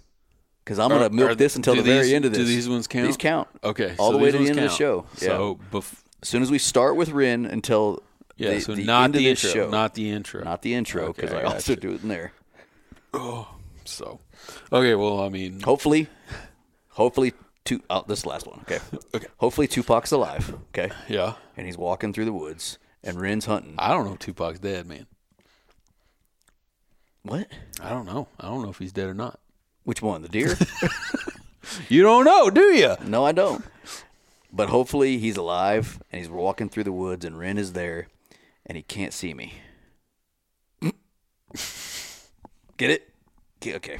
because 0.64 0.78
I'm 0.78 0.90
gonna 0.90 1.10
milk 1.10 1.31
are- 1.31 1.35
this 1.35 1.56
until 1.56 1.74
the 1.74 1.82
very 1.82 2.14
end 2.14 2.24
of 2.24 2.32
this. 2.32 2.39
Do 2.40 2.44
these 2.44 2.68
ones 2.68 2.86
count? 2.86 3.06
These 3.06 3.16
count. 3.16 3.48
Okay, 3.64 3.94
all 3.98 4.10
so 4.12 4.18
the 4.18 4.23
way 4.23 4.31
to 4.31 4.39
the 4.39 4.48
end 4.48 4.59
of 4.59 4.64
the 4.64 4.68
show. 4.77 5.06
Yeah. 5.14 5.28
So, 5.28 5.59
bef- 5.73 6.02
as 6.23 6.28
soon 6.28 6.43
as 6.43 6.51
we 6.51 6.59
start 6.59 6.97
with 6.97 7.10
Ren 7.10 7.47
until 7.47 8.02
yeah, 8.36 8.51
the, 8.55 8.60
so 8.60 8.74
the 8.74 8.85
not 8.85 9.05
end 9.05 9.14
the 9.14 9.28
intro, 9.28 9.51
show, 9.51 9.70
not 9.70 9.94
the 9.94 10.10
intro, 10.10 10.44
not 10.44 10.62
the 10.62 10.74
intro, 10.74 11.12
because 11.12 11.31
Okay, 11.31 11.40
I 11.40 11.44
also 11.44 11.74
gotcha. 11.74 11.81
do 11.81 11.94
it 11.94 12.02
in 12.02 12.09
there. 12.09 12.32
Oh, 13.14 13.48
so, 13.85 14.20
okay, 14.73 14.94
well, 14.94 15.20
I 15.20 15.28
mean, 15.31 15.60
Hopefully, 15.60 16.09
hopefully, 16.90 17.32
two. 17.66 17.82
Oh, 17.90 18.05
this 18.06 18.20
is 18.20 18.22
the 18.22 18.28
last 18.30 18.47
one. 18.47 18.60
Okay. 18.62 18.78
Okay. 19.14 19.26
Hopefully, 19.38 19.66
Tupac's 19.68 20.12
alive. 20.12 20.55
Okay. 20.68 20.90
yeah, 21.09 21.34
And 21.56 21.66
he's 21.66 21.76
walking 21.78 22.12
through 22.12 22.24
the 22.26 22.32
woods, 22.32 22.78
and 23.02 23.20
Ren's 23.20 23.47
hunting. 23.47 23.74
I 23.78 23.88
don't 23.93 24.05
know 24.06 24.12
if 24.14 24.18
Tupac's 24.18 24.59
dead, 24.59 24.86
man. 24.86 25.06
What? 27.22 27.48
I 27.82 27.90
don't 27.90 28.06
know. 28.06 28.28
I 28.38 28.47
don't 28.48 28.62
know 28.62 28.68
if 28.70 28.78
he's 28.78 28.93
dead 28.93 29.09
or 29.09 29.14
not. 29.14 29.40
Which 29.84 30.01
one? 30.02 30.22
The 30.22 30.28
deer? 30.28 30.56
You 31.88 32.02
don't 32.02 32.24
know, 32.24 32.48
do 32.48 32.72
you? 32.72 32.94
no, 33.05 33.24
I 33.26 33.32
don't. 33.32 33.64
But 34.52 34.68
hopefully, 34.68 35.18
he's 35.18 35.36
alive, 35.36 36.01
and 36.12 36.20
he's 36.20 36.30
walking 36.30 36.68
through 36.68 36.84
the 36.84 36.93
woods, 36.93 37.24
and 37.24 37.36
Rin 37.38 37.59
is 37.59 37.72
there, 37.72 38.06
and 38.64 38.76
he 38.76 38.82
can't 38.82 39.12
see 39.12 39.34
me. 39.34 39.55
Get 42.76 42.90
it? 42.90 43.09
Okay. 43.66 43.98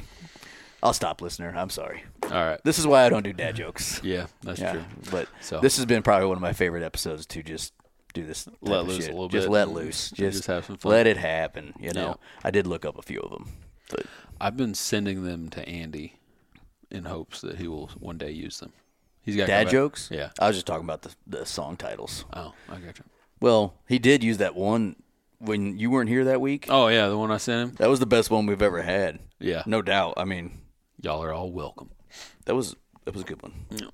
I'll 0.81 0.93
stop, 0.93 1.21
listener. 1.21 1.53
I'm 1.57 1.69
sorry. 1.69 2.03
All 2.31 2.43
right. 2.45 2.59
This 2.63 2.79
is 2.79 2.85
why 2.87 3.03
I 3.05 3.09
don't 3.09 3.23
do 3.23 3.33
dad 3.33 3.55
jokes. 3.55 4.01
Yeah, 4.03 4.27
that's 4.41 4.59
Yeah, 4.59 4.73
true. 4.73 4.83
but 5.11 5.27
So- 5.41 5.59
this 5.59 5.77
has 5.77 5.85
been 5.85 6.03
probably 6.03 6.27
one 6.27 6.37
of 6.37 6.41
my 6.41 6.53
favorite 6.53 6.83
episodes 6.83 7.25
to 7.27 7.43
just 7.43 7.73
do 8.13 8.23
this. 8.25 8.47
Let 8.61 8.85
loose 8.85 9.05
shit. 9.05 9.09
a 9.09 9.13
little 9.13 9.27
just 9.29 9.33
bit 9.33 9.39
Just 9.41 9.49
let 9.51 9.69
loose. 9.69 10.09
just 10.11 10.17
Just, 10.37 10.47
have 10.47 10.65
some 10.65 10.77
fun. 10.77 10.91
let 10.91 11.07
it 11.07 11.17
happen. 11.17 11.73
You 11.79 11.93
know, 11.93 12.07
Yeah. 12.07 12.13
I 12.43 12.51
did 12.51 12.65
look 12.67 12.85
up 12.85 12.97
a 12.97 13.01
few 13.01 13.19
of 13.19 13.29
them, 13.31 13.53
but 13.89 14.05
I've 14.41 14.57
been 14.57 14.73
sending 14.73 15.23
them 15.23 15.49
to 15.49 15.67
Andy 15.67 16.19
in 16.89 17.05
hopes 17.05 17.41
that 17.41 17.57
he 17.57 17.67
will 17.67 17.87
one 17.99 18.17
day 18.17 18.31
use 18.31 18.59
them. 18.59 18.71
He's 19.21 19.35
got 19.35 19.47
dad 19.47 19.69
jokes. 19.69 20.09
Yeah. 20.11 20.29
I 20.39 20.47
was 20.47 20.55
just 20.55 20.65
talking 20.67 20.85
about 20.85 21.01
the 21.01 21.13
the 21.27 21.45
song 21.45 21.75
titles. 21.75 22.23
Oh, 22.33 22.53
I 22.69 22.75
got 22.77 22.97
you. 22.97 23.03
Well, 23.41 23.75
he 23.87 23.99
did 23.99 24.23
use 24.23 24.37
that 24.37 24.55
one 24.55 24.95
when 25.39 25.77
you 25.77 25.89
weren't 25.91 26.09
here 26.09 26.23
that 26.25 26.39
week. 26.41 26.65
Oh 26.69 26.87
yeah, 26.87 27.07
the 27.09 27.17
one 27.17 27.29
I 27.29 27.37
sent 27.37 27.69
him. 27.71 27.75
That 27.75 27.89
was 27.89 27.99
the 27.99 28.05
best 28.05 28.31
one 28.31 28.45
we've 28.45 28.61
ever 28.61 28.81
had. 28.81 29.19
Yeah, 29.39 29.63
No 29.67 29.81
doubt. 29.83 30.13
I 30.17 30.23
mean, 30.23 30.59
y'all 31.01 31.21
are 31.23 31.31
all 31.33 31.51
welcome 31.51 31.89
that 32.47 32.55
was 32.55 32.75
that 33.05 33.13
was 33.13 33.23
a 33.23 33.25
good 33.25 33.41
one. 33.41 33.53
Yeah. 33.69 33.87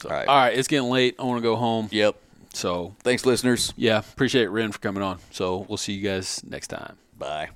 So, 0.00 0.08
all 0.08 0.16
right. 0.16 0.28
All 0.28 0.36
right. 0.36 0.58
It's 0.58 0.68
getting 0.68 0.88
late. 0.88 1.16
I 1.18 1.24
want 1.24 1.38
to 1.38 1.42
go 1.42 1.56
home. 1.56 1.88
Yep. 1.90 2.16
So 2.54 2.94
thanks, 3.00 3.26
listeners. 3.26 3.74
Yeah. 3.76 3.98
Appreciate 3.98 4.46
Ren 4.46 4.72
for 4.72 4.78
coming 4.78 5.02
on. 5.02 5.18
So 5.30 5.66
we'll 5.68 5.76
see 5.76 5.92
you 5.92 6.08
guys 6.08 6.42
next 6.44 6.68
time. 6.68 6.96
Bye. 7.18 7.50